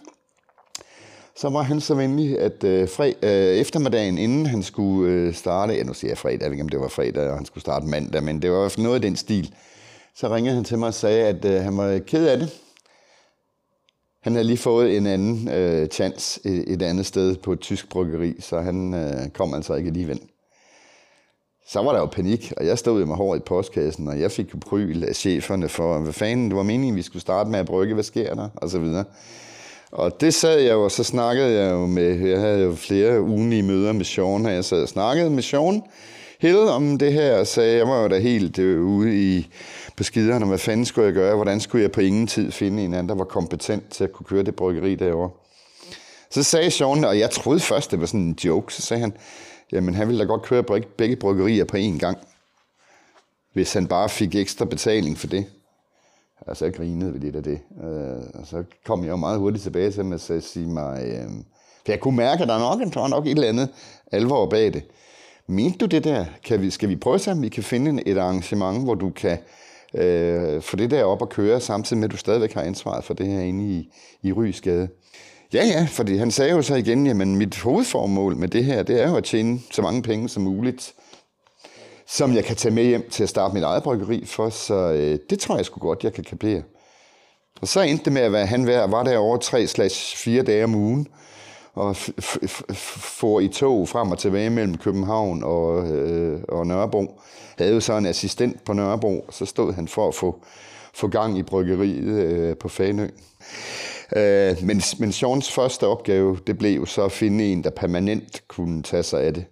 så 1.36 1.48
var 1.48 1.62
han 1.62 1.80
så 1.80 1.94
venlig, 1.94 2.38
at 2.38 2.64
øh, 2.64 2.88
fred, 2.88 3.12
øh, 3.22 3.30
eftermiddagen, 3.30 4.18
inden 4.18 4.46
han 4.46 4.62
skulle 4.62 5.12
øh, 5.12 5.34
starte, 5.34 5.74
ja 5.74 5.82
nu 5.82 5.94
siger 5.94 6.10
jeg 6.10 6.18
fredag, 6.18 6.40
jeg 6.40 6.50
ved 6.50 6.52
ikke 6.52 6.62
om 6.62 6.68
det 6.68 6.80
var 6.80 6.88
fredag, 6.88 7.30
og 7.30 7.36
han 7.36 7.44
skulle 7.44 7.62
starte 7.62 7.86
mandag, 7.86 8.22
men 8.22 8.42
det 8.42 8.50
var 8.50 8.80
noget 8.82 8.94
af 8.94 9.02
den 9.02 9.16
stil, 9.16 9.54
så 10.14 10.34
ringede 10.34 10.54
han 10.54 10.64
til 10.64 10.78
mig 10.78 10.88
og 10.88 10.94
sagde, 10.94 11.26
at 11.26 11.44
øh, 11.44 11.62
han 11.62 11.76
var 11.76 11.98
ked 11.98 12.26
af 12.26 12.38
det. 12.38 12.50
Han 14.22 14.32
havde 14.32 14.46
lige 14.46 14.56
fået 14.56 14.96
en 14.96 15.06
anden 15.06 15.48
øh, 15.48 15.88
chance 15.88 16.40
et, 16.44 16.64
et 16.66 16.82
andet 16.82 17.06
sted 17.06 17.36
på 17.36 17.52
et 17.52 17.60
tysk 17.60 17.88
bryggeri, 17.88 18.34
så 18.40 18.60
han 18.60 18.94
øh, 18.94 19.28
kom 19.28 19.54
altså 19.54 19.74
ikke 19.74 19.88
alligevel. 19.88 20.20
Så 21.68 21.82
var 21.82 21.92
der 21.92 21.98
jo 21.98 22.06
panik, 22.06 22.52
og 22.56 22.66
jeg 22.66 22.78
stod 22.78 23.04
med 23.04 23.16
hår 23.16 23.34
i 23.34 23.38
postkassen, 23.38 24.08
og 24.08 24.20
jeg 24.20 24.30
fik 24.30 24.54
jo 24.54 24.58
pryl 24.58 25.04
af 25.04 25.16
cheferne 25.16 25.68
for, 25.68 25.98
hvad 25.98 26.12
fanden, 26.12 26.48
det 26.48 26.56
var 26.56 26.62
meningen, 26.62 26.96
vi 26.96 27.02
skulle 27.02 27.22
starte 27.22 27.50
med 27.50 27.58
at 27.58 27.66
brygge, 27.66 27.94
hvad 27.94 28.04
sker 28.04 28.34
der, 28.34 28.48
og 28.56 28.70
så 28.70 28.78
videre. 28.78 29.04
Og 29.92 30.20
det 30.20 30.34
sad 30.34 30.58
jeg 30.58 30.72
jo, 30.72 30.84
og 30.84 30.90
så 30.90 31.04
snakkede 31.04 31.60
jeg 31.60 31.72
jo 31.72 31.86
med, 31.86 32.28
jeg 32.28 32.40
havde 32.40 32.60
jo 32.60 32.74
flere 32.74 33.22
ugenlige 33.22 33.62
møder 33.62 33.92
med 33.92 34.04
Sean, 34.04 34.46
og 34.46 34.52
jeg 34.52 34.64
sad 34.64 34.82
og 34.82 34.88
snakkede 34.88 35.30
med 35.30 35.42
Sean 35.42 35.82
Hill 36.42 36.58
om 36.58 36.98
det 36.98 37.12
her, 37.12 37.38
og 37.38 37.46
sagde, 37.46 37.76
jeg 37.76 37.88
var 37.88 38.02
jo 38.02 38.08
da 38.08 38.18
helt 38.18 38.58
øh, 38.58 38.82
ude 38.84 39.36
i, 39.36 39.48
på 39.96 40.02
skiderne, 40.02 40.46
hvad 40.46 40.58
fanden 40.58 40.86
skulle 40.86 41.06
jeg 41.06 41.14
gøre, 41.14 41.34
hvordan 41.34 41.60
skulle 41.60 41.82
jeg 41.82 41.92
på 41.92 42.00
ingen 42.00 42.26
tid 42.26 42.52
finde 42.52 42.84
en 42.84 42.94
anden, 42.94 43.08
der 43.08 43.14
var 43.14 43.24
kompetent 43.24 43.90
til 43.90 44.04
at 44.04 44.12
kunne 44.12 44.26
køre 44.26 44.42
det 44.42 44.56
bryggeri 44.56 44.94
derovre. 44.94 45.30
Så 46.30 46.42
sagde 46.42 46.70
Sean, 46.70 47.04
og 47.04 47.18
jeg 47.18 47.30
troede 47.30 47.60
først, 47.60 47.90
det 47.90 48.00
var 48.00 48.06
sådan 48.06 48.20
en 48.20 48.38
joke, 48.44 48.74
så 48.74 48.82
sagde 48.82 49.00
han, 49.00 49.12
jamen 49.72 49.94
han 49.94 50.08
ville 50.08 50.20
da 50.20 50.24
godt 50.24 50.42
køre 50.42 50.64
begge 50.96 51.16
bryggerier 51.16 51.64
på 51.64 51.76
én 51.76 51.98
gang, 51.98 52.18
hvis 53.52 53.72
han 53.72 53.86
bare 53.86 54.08
fik 54.08 54.34
ekstra 54.34 54.64
betaling 54.64 55.18
for 55.18 55.26
det. 55.26 55.46
Og 56.40 56.56
så 56.56 56.70
grinede 56.70 57.12
vi 57.12 57.18
lidt 57.18 57.36
af 57.36 57.42
det. 57.42 57.60
Øh, 57.82 58.40
og 58.40 58.46
så 58.46 58.64
kom 58.84 59.02
jeg 59.02 59.10
jo 59.10 59.16
meget 59.16 59.38
hurtigt 59.38 59.62
tilbage 59.62 59.90
til 59.90 60.04
mig 60.04 60.14
at 60.30 60.42
sige 60.42 60.66
mig, 60.66 61.26
for 61.84 61.92
jeg 61.92 62.00
kunne 62.00 62.16
mærke, 62.16 62.42
at 62.42 62.48
der 62.48 62.58
nok, 62.58 62.94
der 62.94 63.00
var 63.00 63.08
nok 63.08 63.26
et 63.26 63.30
eller 63.30 63.48
andet 63.48 63.68
alvor 64.12 64.46
bag 64.46 64.72
det. 64.72 64.82
Mente 65.52 65.78
du 65.78 65.86
det 65.86 66.04
der? 66.04 66.24
Kan 66.44 66.60
vi, 66.62 66.70
skal 66.70 66.88
vi 66.88 66.96
prøve 66.96 67.18
sammen, 67.18 67.42
vi 67.42 67.48
kan 67.48 67.62
finde 67.62 68.02
et 68.06 68.18
arrangement, 68.18 68.84
hvor 68.84 68.94
du 68.94 69.10
kan 69.10 69.38
øh, 69.94 70.62
få 70.62 70.76
det 70.76 70.90
der 70.90 71.04
op 71.04 71.22
og 71.22 71.28
køre, 71.28 71.60
samtidig 71.60 71.98
med, 71.98 72.08
at 72.08 72.12
du 72.12 72.16
stadigvæk 72.16 72.52
har 72.52 72.62
ansvaret 72.62 73.04
for 73.04 73.14
det 73.14 73.26
her 73.26 73.40
inde 73.40 73.64
i, 73.64 73.92
i 74.22 74.32
Rysgade? 74.32 74.88
Ja, 75.52 75.64
ja, 75.64 75.86
fordi 75.90 76.16
han 76.16 76.30
sagde 76.30 76.52
jo 76.52 76.62
så 76.62 76.74
igen, 76.74 77.06
jamen 77.06 77.36
mit 77.36 77.58
hovedformål 77.58 78.36
med 78.36 78.48
det 78.48 78.64
her, 78.64 78.82
det 78.82 79.02
er 79.02 79.08
jo 79.08 79.16
at 79.16 79.24
tjene 79.24 79.60
så 79.70 79.82
mange 79.82 80.02
penge 80.02 80.28
som 80.28 80.42
muligt 80.42 80.94
som 82.06 82.34
jeg 82.34 82.44
kan 82.44 82.56
tage 82.56 82.74
med 82.74 82.84
hjem 82.84 83.10
til 83.10 83.22
at 83.22 83.28
starte 83.28 83.54
mit 83.54 83.62
eget 83.62 83.82
bryggeri 83.82 84.24
for, 84.24 84.48
så 84.50 84.74
øh, 84.74 85.18
det 85.30 85.38
tror 85.38 85.56
jeg 85.56 85.64
sgu 85.64 85.80
godt, 85.80 86.04
jeg 86.04 86.12
kan 86.12 86.24
kapere. 86.24 86.62
Og 87.60 87.68
så 87.68 87.80
endte 87.80 88.04
det 88.04 88.12
med 88.12 88.22
at 88.22 88.48
han 88.48 88.66
var 88.66 89.02
der 89.02 89.18
over 89.18 89.38
3-4 90.40 90.42
dage 90.42 90.64
om 90.64 90.74
ugen, 90.74 91.08
og 91.74 91.96
får 92.76 93.40
i 93.40 93.48
tog 93.48 93.88
frem 93.88 94.10
og 94.10 94.18
tilbage 94.18 94.50
mellem 94.50 94.78
København 94.78 95.42
og, 95.44 95.88
øh, 95.88 96.40
og 96.48 96.66
Nørrebro. 96.66 97.20
Havde 97.58 97.74
jo 97.74 97.80
så 97.80 97.96
en 97.96 98.06
assistent 98.06 98.64
på 98.64 98.72
Nørrebro, 98.72 99.24
og 99.28 99.34
så 99.34 99.46
stod 99.46 99.72
han 99.72 99.88
for 99.88 100.08
at 100.08 100.14
få, 100.14 100.42
få 100.94 101.08
gang 101.08 101.38
i 101.38 101.42
bryggeriet 101.42 102.22
øh, 102.22 102.56
på 102.56 102.68
Fanø. 102.68 103.08
Øh, 104.16 104.56
men, 104.62 104.82
men 104.98 105.12
Seans 105.12 105.52
første 105.52 105.86
opgave, 105.86 106.38
det 106.46 106.58
blev 106.58 106.76
jo 106.76 106.84
så 106.84 107.04
at 107.04 107.12
finde 107.12 107.44
en, 107.44 107.64
der 107.64 107.70
permanent 107.70 108.42
kunne 108.48 108.82
tage 108.82 109.02
sig 109.02 109.22
af 109.22 109.34
det. 109.34 109.44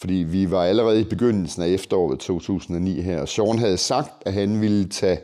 Fordi 0.00 0.14
vi 0.14 0.50
var 0.50 0.64
allerede 0.64 1.00
i 1.00 1.04
begyndelsen 1.04 1.62
af 1.62 1.68
efteråret 1.68 2.18
2009 2.18 3.00
her, 3.00 3.20
og 3.20 3.28
Sean 3.28 3.58
havde 3.58 3.78
sagt, 3.78 4.10
at 4.26 4.32
han 4.32 4.60
ville 4.60 4.88
tage 4.88 5.18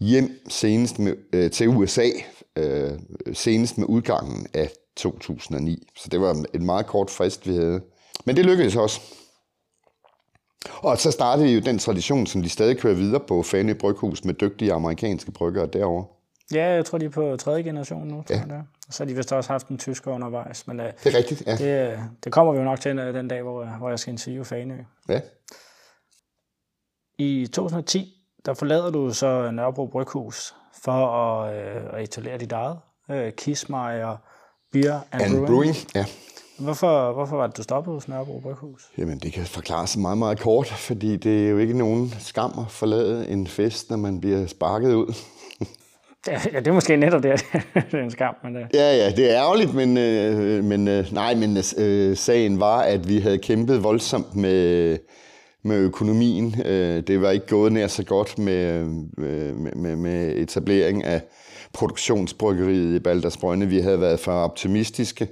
hjem 0.00 0.30
senest 0.48 0.98
med, 0.98 1.14
øh, 1.32 1.50
til 1.50 1.68
USA 1.68 2.08
øh, 2.56 2.90
senest 3.32 3.78
med 3.78 3.86
udgangen 3.88 4.46
af 4.54 4.70
2009. 4.96 5.88
Så 5.96 6.08
det 6.08 6.20
var 6.20 6.44
en 6.54 6.66
meget 6.66 6.86
kort 6.86 7.10
frist, 7.10 7.48
vi 7.48 7.54
havde. 7.54 7.80
Men 8.24 8.36
det 8.36 8.46
lykkedes 8.46 8.76
også. 8.76 9.00
Og 10.76 10.98
så 10.98 11.10
startede 11.10 11.46
vi 11.46 11.54
jo 11.54 11.60
den 11.60 11.78
tradition, 11.78 12.26
som 12.26 12.42
de 12.42 12.48
stadig 12.48 12.78
kører 12.78 12.94
videre 12.94 13.20
på 13.28 13.42
Fanø 13.42 13.74
Bryghus 13.74 14.24
med 14.24 14.34
dygtige 14.34 14.72
amerikanske 14.72 15.32
bryggere 15.32 15.66
derovre. 15.66 16.04
Ja, 16.54 16.66
jeg 16.68 16.84
tror, 16.84 16.98
de 16.98 17.04
er 17.04 17.10
på 17.10 17.36
tredje 17.36 17.62
generation 17.62 18.08
nu. 18.08 18.22
Tror 18.22 18.36
ja. 18.36 18.42
jeg, 18.48 18.62
Og 18.88 18.94
så 18.94 19.02
har 19.02 19.08
de 19.08 19.14
vist 19.14 19.32
også 19.32 19.52
haft 19.52 19.68
en 19.68 19.78
tysker 19.78 20.12
undervejs. 20.12 20.66
Men, 20.66 20.80
uh, 20.80 20.86
det 21.04 21.14
er 21.14 21.18
rigtigt, 21.18 21.42
ja. 21.46 21.56
Det, 21.56 21.98
det 22.24 22.32
kommer 22.32 22.52
vi 22.52 22.58
jo 22.58 22.64
nok 22.64 22.80
til 22.80 22.96
den 22.96 23.28
dag, 23.28 23.42
hvor, 23.42 23.64
hvor 23.64 23.88
jeg 23.88 23.98
skal 23.98 24.12
interviewe 24.12 24.44
Fanø. 24.44 24.76
Ja. 25.08 25.20
I 27.18 27.46
2010, 27.46 28.14
der 28.46 28.54
forlader 28.54 28.90
du 28.90 29.12
så 29.12 29.50
Nørrebro 29.50 29.86
Bryghus 29.86 30.54
for 30.84 31.06
at, 31.06 31.54
uh, 31.54 31.94
at 31.94 32.02
etablere 32.02 32.38
dit 32.38 32.52
eget. 32.52 32.78
Uh, 33.08 33.30
Kismeier 33.36 34.16
Beer 34.72 35.00
and, 35.12 35.22
and 35.22 35.30
Brewing. 35.32 35.46
brewing. 35.46 35.76
ja. 35.94 36.04
Hvorfor, 36.58 37.12
hvorfor 37.12 37.36
var 37.36 37.46
det, 37.46 37.56
du 37.56 37.62
stoppede 37.62 37.94
hos 37.94 38.08
Nørrebro 38.08 38.38
Bryghus? 38.38 38.90
Jamen, 38.98 39.18
det 39.18 39.32
kan 39.32 39.46
forklares 39.46 39.96
meget, 39.96 40.18
meget 40.18 40.40
kort, 40.40 40.66
fordi 40.66 41.16
det 41.16 41.46
er 41.46 41.50
jo 41.50 41.58
ikke 41.58 41.78
nogen 41.78 42.14
skam 42.18 42.52
at 42.58 42.70
forlade 42.70 43.28
en 43.28 43.46
fest, 43.46 43.90
når 43.90 43.96
man 43.96 44.20
bliver 44.20 44.46
sparket 44.46 44.94
ud. 44.94 45.14
Ja, 46.26 46.40
det 46.58 46.66
er 46.68 46.72
måske 46.72 46.96
netop 46.96 47.22
det, 47.22 47.44
det 47.90 47.94
er 47.94 48.02
en 48.02 48.10
skam. 48.10 48.34
Men 48.42 48.54
det... 48.54 48.66
Ja, 48.74 48.96
ja, 48.96 49.10
det 49.10 49.30
er 49.30 49.36
ærgerligt, 49.36 49.74
men, 49.74 49.96
øh, 49.98 50.64
men 50.64 50.88
øh, 50.88 51.12
nej, 51.12 51.34
men 51.34 51.58
øh, 51.78 52.16
sagen 52.16 52.60
var, 52.60 52.80
at 52.80 53.08
vi 53.08 53.18
havde 53.18 53.38
kæmpet 53.38 53.82
voldsomt 53.82 54.36
med, 54.36 54.98
med 55.64 55.76
økonomien. 55.76 56.54
Øh, 56.64 57.02
det 57.06 57.20
var 57.22 57.30
ikke 57.30 57.46
gået 57.46 57.72
nær 57.72 57.86
så 57.86 58.04
godt 58.04 58.38
med, 58.38 58.54
øh, 58.54 58.86
med, 59.18 59.74
med, 59.74 59.96
med 59.96 60.36
etablering 60.36 61.04
af 61.04 61.20
produktionsbryggeriet 61.74 62.96
i 62.96 62.98
Baldersbrønde. 62.98 63.66
Vi 63.66 63.80
havde 63.80 64.00
været 64.00 64.20
for 64.20 64.32
optimistiske 64.32 65.28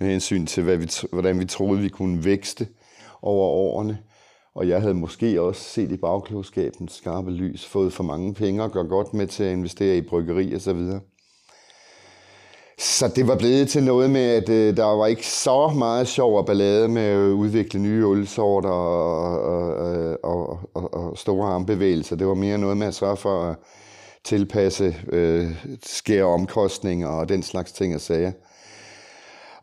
med 0.00 0.08
hensyn 0.08 0.46
til, 0.46 0.62
hvad 0.62 0.76
vi, 0.76 0.90
hvordan 1.12 1.40
vi 1.40 1.44
troede, 1.44 1.80
vi 1.80 1.88
kunne 1.88 2.24
vækste 2.24 2.66
over 3.22 3.46
årene. 3.46 3.98
Og 4.54 4.68
jeg 4.68 4.80
havde 4.80 4.94
måske 4.94 5.40
også 5.40 5.62
set 5.62 5.92
i 5.92 5.96
bagklogskabens 5.96 6.92
skarpe 6.92 7.30
lys, 7.30 7.66
fået 7.66 7.92
for 7.92 8.04
mange 8.04 8.34
penge 8.34 8.62
og 8.62 8.72
gør 8.72 8.82
godt 8.82 9.14
med 9.14 9.26
til 9.26 9.44
at 9.44 9.52
investere 9.52 9.96
i 9.96 10.00
bryggeri 10.00 10.54
og 10.54 10.60
så 10.60 10.72
videre. 10.72 11.00
Så 12.78 13.08
det 13.08 13.28
var 13.28 13.36
blevet 13.36 13.68
til 13.68 13.82
noget 13.82 14.10
med, 14.10 14.20
at 14.20 14.48
øh, 14.48 14.76
der 14.76 14.84
var 14.84 15.06
ikke 15.06 15.26
så 15.26 15.68
meget 15.68 16.08
sjov 16.08 16.38
og 16.38 16.46
ballade 16.46 16.88
med 16.88 17.02
at 17.02 17.32
udvikle 17.32 17.80
nye 17.80 18.04
ølsorter 18.06 18.68
og, 18.68 19.42
og, 19.42 20.18
og, 20.24 20.58
og, 20.74 20.94
og 20.94 21.18
store 21.18 21.48
armbevægelser. 21.48 22.16
Det 22.16 22.26
var 22.26 22.34
mere 22.34 22.58
noget 22.58 22.76
med 22.76 22.86
at 22.86 22.94
sørge 22.94 23.16
for 23.16 23.42
at 23.42 23.56
tilpasse 24.24 24.96
øh, 25.12 25.66
skære 25.86 26.24
omkostninger 26.24 27.08
og 27.08 27.28
den 27.28 27.42
slags 27.42 27.72
ting 27.72 27.94
og 27.94 28.00
sager. 28.00 28.32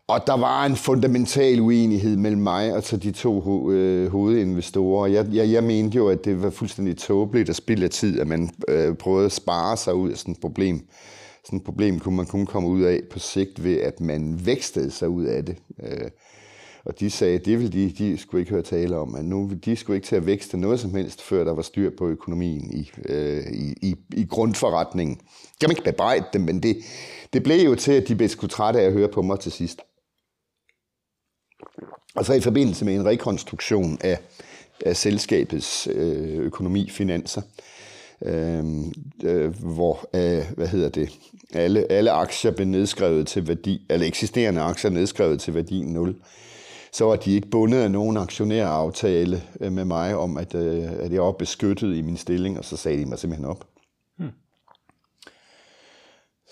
Og 0.08 0.20
der 0.26 0.36
var 0.36 0.66
en 0.66 0.76
fundamental 0.76 1.60
uenighed 1.60 2.16
mellem 2.16 2.42
mig 2.42 2.74
og 2.74 2.82
så 2.82 2.96
de 2.96 3.12
to 3.12 3.40
ho- 3.40 3.70
øh, 3.70 4.10
hovedinvestorer. 4.10 5.06
Jeg, 5.06 5.26
jeg, 5.32 5.50
jeg 5.50 5.64
mente 5.64 5.96
jo, 5.96 6.08
at 6.08 6.24
det 6.24 6.42
var 6.42 6.50
fuldstændig 6.50 6.98
tåbeligt 6.98 7.48
at 7.48 7.56
spille 7.56 7.88
tid, 7.88 8.20
at 8.20 8.26
man 8.26 8.50
øh, 8.68 8.94
prøvede 8.94 9.26
at 9.26 9.32
spare 9.32 9.76
sig 9.76 9.94
ud 9.94 10.10
af 10.10 10.18
sådan 10.18 10.32
et 10.32 10.40
problem. 10.40 10.88
Sådan 11.44 11.58
et 11.58 11.64
problem 11.64 11.98
kunne 12.00 12.16
man 12.16 12.26
kun 12.26 12.46
komme 12.46 12.68
ud 12.68 12.82
af 12.82 13.00
på 13.10 13.18
sigt 13.18 13.64
ved, 13.64 13.80
at 13.80 14.00
man 14.00 14.40
vækstede 14.46 14.90
sig 14.90 15.08
ud 15.08 15.24
af 15.24 15.44
det. 15.44 15.56
Øh, 15.82 16.10
og 16.88 17.00
de 17.00 17.10
sagde, 17.10 17.34
at 17.34 17.44
det 17.44 17.58
ville 17.58 17.72
de, 17.72 17.90
de 17.90 18.18
skulle 18.18 18.40
ikke 18.40 18.52
høre 18.52 18.62
tale 18.62 18.96
om, 18.96 19.14
at 19.14 19.24
nu 19.24 19.50
de 19.64 19.76
skulle 19.76 19.96
ikke 19.96 20.06
til 20.06 20.16
at 20.16 20.26
vækste 20.26 20.56
noget 20.56 20.80
som 20.80 20.94
helst, 20.94 21.22
før 21.22 21.44
der 21.44 21.54
var 21.54 21.62
styr 21.62 21.90
på 21.98 22.08
økonomien 22.08 22.72
i, 22.72 22.90
øh, 23.04 23.46
i, 23.52 23.74
i, 23.82 23.96
i 24.16 24.24
grundforretningen. 24.24 25.20
Jeg 25.60 25.68
kan 25.68 25.70
ikke 25.70 25.90
bebrejde 25.90 26.24
dem, 26.32 26.40
men 26.40 26.62
det, 26.62 26.76
det 27.32 27.42
blev 27.42 27.64
jo 27.64 27.74
til, 27.74 27.92
at 27.92 28.08
de 28.08 28.16
blev 28.16 28.28
sgu 28.28 28.46
trætte 28.46 28.80
af 28.80 28.84
at 28.86 28.92
høre 28.92 29.08
på 29.08 29.22
mig 29.22 29.40
til 29.40 29.52
sidst. 29.52 29.80
Og 32.14 32.24
så 32.24 32.34
i 32.34 32.40
forbindelse 32.40 32.84
med 32.84 32.94
en 32.94 33.06
rekonstruktion 33.06 33.98
af, 34.00 34.18
af 34.86 34.96
selskabets 34.96 35.88
øh, 35.90 36.38
økonomi, 36.38 36.90
finanser, 36.90 37.42
øh, 38.22 38.64
øh, 39.24 39.62
hvor 39.62 40.08
øh, 40.14 40.44
hvad 40.56 40.68
hedder 40.68 40.88
det, 40.88 41.10
alle, 41.54 41.92
alle 41.92 42.10
aktier 42.10 42.50
blev 42.50 42.66
nedskrevet 42.66 43.26
til 43.26 43.48
værdi, 43.48 43.86
eller 43.90 44.06
eksisterende 44.06 44.60
aktier 44.60 44.90
nedskrevet 44.90 45.40
til 45.40 45.54
værdi 45.54 45.82
0, 45.82 46.16
så 46.92 47.04
var 47.04 47.16
de 47.16 47.34
ikke 47.34 47.48
bundet 47.48 47.78
af 47.78 47.90
nogen 47.90 48.16
aktionæraftale 48.16 49.42
øh, 49.60 49.72
med 49.72 49.84
mig 49.84 50.16
om, 50.16 50.36
at, 50.36 50.54
øh, 50.54 50.92
at 51.00 51.12
jeg 51.12 51.22
var 51.22 51.32
beskyttet 51.32 51.96
i 51.96 52.02
min 52.02 52.16
stilling, 52.16 52.58
og 52.58 52.64
så 52.64 52.76
sagde 52.76 52.98
de 52.98 53.06
mig 53.06 53.18
simpelthen 53.18 53.50
op. 53.50 53.64
Hmm. 54.18 54.30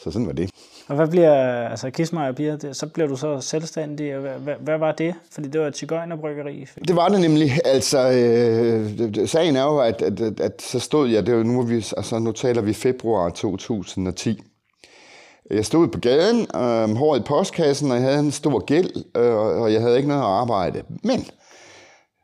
Så 0.03 0.11
sådan 0.11 0.26
var 0.26 0.32
det. 0.32 0.51
Og 0.89 0.97
hvad 0.97 1.09
bliver, 1.09 1.68
altså 1.68 1.91
Kismar 1.91 2.32
Bier, 2.32 2.57
det, 2.57 2.76
så 2.76 2.87
bliver 2.87 3.09
du 3.09 3.16
så 3.16 3.41
selvstændig, 3.41 4.14
og 4.14 4.20
hvad, 4.20 4.39
hvad, 4.39 4.55
hvad 4.61 4.78
var 4.78 4.93
det? 4.93 5.14
Fordi 5.30 5.49
det 5.49 5.61
var 5.61 5.66
et 5.66 5.76
cigøjnerbryggeri. 5.76 6.66
Det 6.89 6.97
var 6.97 7.09
det 7.09 7.20
nemlig. 7.20 7.51
Altså, 7.64 7.99
øh, 7.99 9.28
sagen 9.28 9.57
er 9.57 9.62
jo, 9.62 9.78
at, 9.78 10.03
at, 10.03 10.20
at, 10.20 10.41
at 10.41 10.62
så 10.62 10.78
stod 10.78 11.09
jeg, 11.09 11.26
det 11.26 11.37
var 11.37 11.43
nu, 11.43 11.62
vi, 11.62 11.74
altså, 11.74 12.18
nu 12.18 12.32
taler 12.32 12.62
vi 12.62 12.72
februar 12.72 13.30
2010. 13.30 14.43
Jeg 15.51 15.66
stod 15.66 15.88
på 15.88 16.01
gaden, 16.01 16.40
øh, 16.40 16.97
håret 16.97 17.20
i 17.20 17.22
postkassen, 17.22 17.90
og 17.90 17.97
jeg 17.97 18.05
havde 18.05 18.18
en 18.18 18.32
stor 18.32 18.64
gæld, 18.64 19.05
øh, 19.16 19.36
og 19.36 19.72
jeg 19.72 19.80
havde 19.80 19.97
ikke 19.97 20.09
noget 20.09 20.22
at 20.22 20.28
arbejde. 20.28 20.82
Men 21.03 21.26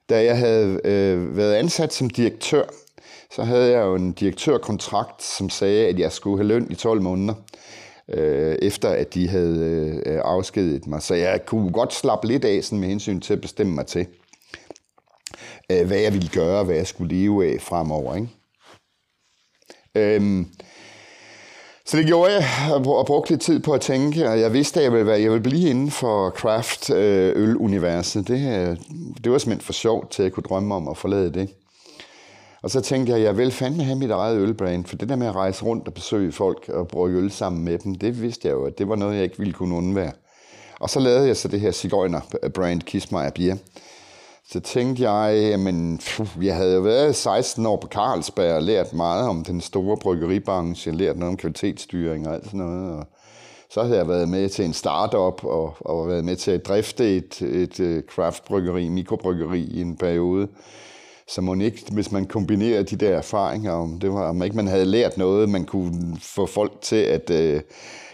da 0.08 0.24
jeg 0.24 0.38
havde 0.38 0.80
øh, 0.84 1.36
været 1.36 1.54
ansat 1.54 1.92
som 1.92 2.10
direktør, 2.10 2.64
så 3.30 3.42
havde 3.42 3.70
jeg 3.70 3.82
jo 3.82 3.94
en 3.94 4.12
direktørkontrakt, 4.12 5.22
som 5.22 5.50
sagde, 5.50 5.86
at 5.86 5.98
jeg 5.98 6.12
skulle 6.12 6.38
have 6.38 6.48
løn 6.48 6.66
i 6.70 6.74
12 6.74 7.02
måneder 7.02 7.34
øh, 8.08 8.56
efter 8.62 8.88
at 8.88 9.14
de 9.14 9.28
havde 9.28 10.02
øh, 10.06 10.20
afskediget 10.24 10.86
mig. 10.86 11.02
Så 11.02 11.14
jeg 11.14 11.46
kunne 11.46 11.72
godt 11.72 11.94
slappe 11.94 12.26
lidt 12.26 12.44
af 12.44 12.64
sådan 12.64 12.78
med 12.78 12.88
hensyn 12.88 13.20
til 13.20 13.32
at 13.32 13.40
bestemme 13.40 13.74
mig 13.74 13.86
til, 13.86 14.06
øh, 15.70 15.86
hvad 15.86 15.98
jeg 15.98 16.12
ville 16.12 16.28
gøre, 16.28 16.64
hvad 16.64 16.76
jeg 16.76 16.86
skulle 16.86 17.16
leve 17.16 17.52
af 17.52 17.60
fremover. 17.60 18.14
Ikke? 18.14 18.28
Øhm, 19.94 20.46
så 21.86 21.96
det 21.96 22.06
gjorde 22.06 22.32
jeg, 22.32 22.44
og 22.86 23.06
brugte 23.06 23.30
lidt 23.30 23.40
tid 23.40 23.60
på 23.60 23.72
at 23.72 23.80
tænke, 23.80 24.28
og 24.28 24.40
jeg 24.40 24.52
vidste, 24.52 24.80
at 24.80 24.84
jeg 24.84 24.92
ville, 24.92 25.06
være, 25.06 25.20
jeg 25.20 25.30
ville 25.30 25.42
blive 25.42 25.70
inden 25.70 25.90
for 25.90 26.30
craft 26.30 26.90
øluniverset. 26.90 27.36
øl-universet. 27.36 28.28
Det, 28.28 28.78
det 29.24 29.32
var 29.32 29.38
simpelthen 29.38 29.64
for 29.64 29.72
sjovt 29.72 30.10
til, 30.10 30.22
at 30.22 30.24
jeg 30.24 30.32
kunne 30.32 30.44
drømme 30.48 30.74
om 30.74 30.88
at 30.88 30.96
forlade 30.96 31.32
det. 31.32 31.48
Og 32.62 32.70
så 32.70 32.80
tænkte 32.80 33.12
jeg, 33.12 33.18
at 33.18 33.24
jeg 33.24 33.36
vil 33.36 33.50
fandme 33.50 33.84
have 33.84 33.98
mit 33.98 34.10
eget 34.10 34.38
ølbrand, 34.38 34.84
for 34.84 34.96
det 34.96 35.08
der 35.08 35.16
med 35.16 35.26
at 35.26 35.34
rejse 35.34 35.64
rundt 35.64 35.88
og 35.88 35.94
besøge 35.94 36.32
folk 36.32 36.68
og 36.68 36.88
bruge 36.88 37.10
øl 37.10 37.30
sammen 37.30 37.64
med 37.64 37.78
dem, 37.78 37.94
det 37.94 38.22
vidste 38.22 38.48
jeg 38.48 38.54
jo, 38.54 38.64
at 38.64 38.78
det 38.78 38.88
var 38.88 38.96
noget, 38.96 39.14
jeg 39.14 39.22
ikke 39.22 39.38
ville 39.38 39.52
kunne 39.52 39.74
undvære. 39.74 40.12
Og 40.80 40.90
så 40.90 41.00
lavede 41.00 41.26
jeg 41.26 41.36
så 41.36 41.48
det 41.48 41.60
her 41.60 41.72
cigøjner 41.72 42.20
brand 42.54 42.82
Kiss 42.82 43.12
My 43.12 43.18
Beer. 43.34 43.56
Så 44.52 44.60
tænkte 44.60 45.10
jeg, 45.10 45.60
men 45.60 46.00
jeg 46.42 46.56
havde 46.56 46.74
jo 46.74 46.80
været 46.80 47.16
16 47.16 47.66
år 47.66 47.76
på 47.76 47.88
Carlsberg 47.88 48.54
og 48.54 48.62
lært 48.62 48.92
meget 48.92 49.28
om 49.28 49.44
den 49.44 49.60
store 49.60 49.96
bryggeribranche, 49.96 50.92
lært 50.92 51.16
noget 51.16 51.32
om 51.32 51.36
kvalitetsstyring 51.36 52.28
og 52.28 52.34
alt 52.34 52.44
sådan 52.44 52.60
noget. 52.60 52.92
Og 52.92 53.06
så 53.70 53.82
havde 53.82 53.96
jeg 53.96 54.08
været 54.08 54.28
med 54.28 54.48
til 54.48 54.64
en 54.64 54.72
startup 54.72 55.44
og, 55.44 55.76
og 55.80 56.08
været 56.08 56.24
med 56.24 56.36
til 56.36 56.50
at 56.50 56.66
drifte 56.66 57.16
et, 57.16 57.42
et, 57.42 57.80
øh, 57.80 58.02
craftbryggeri, 58.02 58.88
mikrobryggeri 58.88 59.60
i 59.60 59.80
en 59.80 59.96
periode. 59.96 60.48
Så 61.28 61.40
må 61.40 61.54
ikke, 61.54 61.84
hvis 61.92 62.12
man 62.12 62.26
kombinerer 62.26 62.82
de 62.82 62.96
der 62.96 63.16
erfaringer, 63.16 63.72
om, 63.72 64.00
det 64.00 64.12
var, 64.12 64.28
om 64.28 64.42
ikke 64.42 64.56
man 64.56 64.66
havde 64.66 64.84
lært 64.84 65.18
noget, 65.18 65.48
man 65.48 65.64
kunne 65.64 66.16
få 66.20 66.46
folk 66.46 66.72
til 66.80 66.96
at 66.96 67.30
øh, 67.30 67.60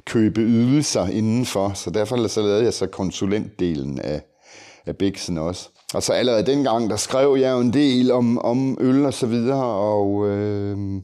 købe 0.05 0.41
ydelser 0.41 1.07
indenfor. 1.07 1.73
Så 1.75 1.91
derfor 1.91 2.27
så 2.27 2.43
lavede 2.43 2.65
jeg 2.65 2.75
så 2.75 2.87
konsulentdelen 2.87 3.99
af, 3.99 4.23
af 4.87 4.97
Bixen 4.97 5.39
også. 5.39 5.71
Altså 5.95 6.13
allerede 6.13 6.47
dengang, 6.47 6.91
der 6.91 6.97
skrev 6.97 7.37
jeg 7.41 7.53
jo 7.53 7.61
en 7.61 7.73
del 7.73 8.11
om, 8.11 8.39
om 8.39 8.79
øl 8.81 9.07
og 9.07 9.15
så 9.15 9.27
videre, 9.27 9.65
og 9.65 10.29
øh, 10.29 11.03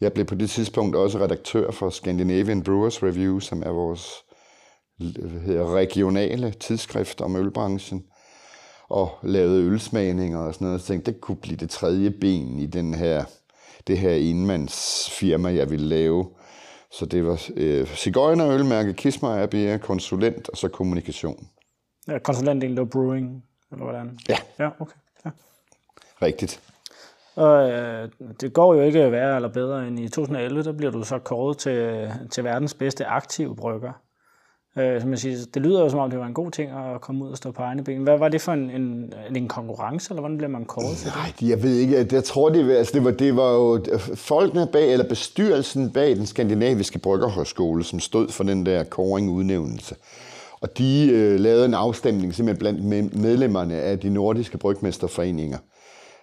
jeg 0.00 0.12
blev 0.12 0.26
på 0.26 0.34
det 0.34 0.50
tidspunkt 0.50 0.96
også 0.96 1.18
redaktør 1.18 1.70
for 1.70 1.90
Scandinavian 1.90 2.62
Brewers 2.62 3.02
Review, 3.02 3.38
som 3.38 3.62
er 3.66 3.70
vores 3.70 4.10
hedder, 5.46 5.74
regionale 5.74 6.50
tidsskrift 6.50 7.20
om 7.20 7.36
ølbranchen 7.36 8.04
og 8.88 9.10
lavede 9.22 9.62
ølsmagninger 9.62 10.38
og 10.38 10.54
sådan 10.54 10.66
noget. 10.66 10.80
Så 10.80 10.86
tænkte, 10.86 11.12
det 11.12 11.20
kunne 11.20 11.36
blive 11.36 11.56
det 11.56 11.70
tredje 11.70 12.10
ben 12.10 12.58
i 12.58 12.66
den 12.66 12.94
her, 12.94 13.24
det 13.86 13.98
her 13.98 14.14
enmandsfirma, 14.14 15.54
jeg 15.54 15.70
ville 15.70 15.86
lave. 15.86 16.28
Så 16.90 17.06
det 17.06 17.26
var 17.26 17.42
øh, 17.56 17.86
cigøjner, 17.86 18.50
ølmærke, 18.50 18.92
Kismar 18.92 19.78
konsulent 19.82 20.48
og 20.48 20.56
så 20.56 20.68
kommunikation. 20.68 21.48
Ja, 22.08 22.18
konsulent 22.18 22.62
det 22.62 22.90
brewing, 22.90 23.42
eller 23.74 23.84
hvordan? 23.84 24.18
Ja. 24.28 24.36
Ja, 24.58 24.68
okay. 24.78 24.96
Ja. 25.24 25.30
Rigtigt. 26.22 26.60
Og 27.36 27.70
øh, 27.70 28.08
det 28.40 28.52
går 28.52 28.74
jo 28.74 28.80
ikke 28.80 29.12
værre 29.12 29.36
eller 29.36 29.48
bedre 29.48 29.88
end 29.88 29.98
i 29.98 30.08
2011, 30.08 30.62
der 30.62 30.72
bliver 30.72 30.92
du 30.92 31.02
så 31.02 31.18
kåret 31.18 31.58
til, 31.58 32.10
til 32.30 32.44
verdens 32.44 32.74
bedste 32.74 33.06
aktive 33.06 33.56
brygger. 33.56 33.92
Øh, 34.78 35.00
som 35.00 35.10
jeg 35.10 35.18
siger, 35.18 35.36
det 35.54 35.62
lyder 35.62 35.80
jo 35.80 35.88
som 35.88 35.98
om, 35.98 36.10
det 36.10 36.18
var 36.18 36.26
en 36.26 36.34
god 36.34 36.50
ting 36.50 36.70
at 36.70 37.00
komme 37.00 37.24
ud 37.24 37.30
og 37.30 37.36
stå 37.36 37.50
på 37.50 37.62
egne 37.62 37.84
ben. 37.84 38.02
Hvad 38.02 38.18
var 38.18 38.28
det 38.28 38.40
for 38.40 38.52
en, 38.52 38.70
en, 38.70 39.12
en 39.36 39.48
konkurrence, 39.48 40.10
eller 40.10 40.20
hvordan 40.20 40.38
blev 40.38 40.50
man 40.50 40.64
kåret 40.64 40.96
til 40.96 41.06
det? 41.06 41.16
Nej, 41.16 41.50
jeg 41.50 41.62
ved 41.62 41.74
ikke. 41.74 42.06
Jeg 42.12 42.24
tror, 42.24 42.48
det, 42.48 42.70
altså, 42.70 42.92
det, 42.94 43.04
var, 43.04 43.10
det 43.10 43.36
var 43.36 43.52
jo 43.52 43.84
folkene 44.14 44.66
bag, 44.72 44.92
eller 44.92 45.08
bestyrelsen 45.08 45.90
bag 45.90 46.16
den 46.16 46.26
skandinaviske 46.26 46.98
bryggerhøjskole, 46.98 47.84
som 47.84 48.00
stod 48.00 48.28
for 48.28 48.44
den 48.44 48.66
der 48.66 48.84
kåring 48.84 49.30
udnævnelse. 49.30 49.96
Og 50.64 50.78
de 50.78 51.10
øh, 51.12 51.40
lavede 51.40 51.64
en 51.64 51.74
afstemning 51.74 52.34
simpelthen 52.34 52.58
blandt 52.58 53.14
medlemmerne 53.14 53.74
af 53.74 53.98
de 53.98 54.10
nordiske 54.10 54.58
brygmesterforeninger. 54.58 55.58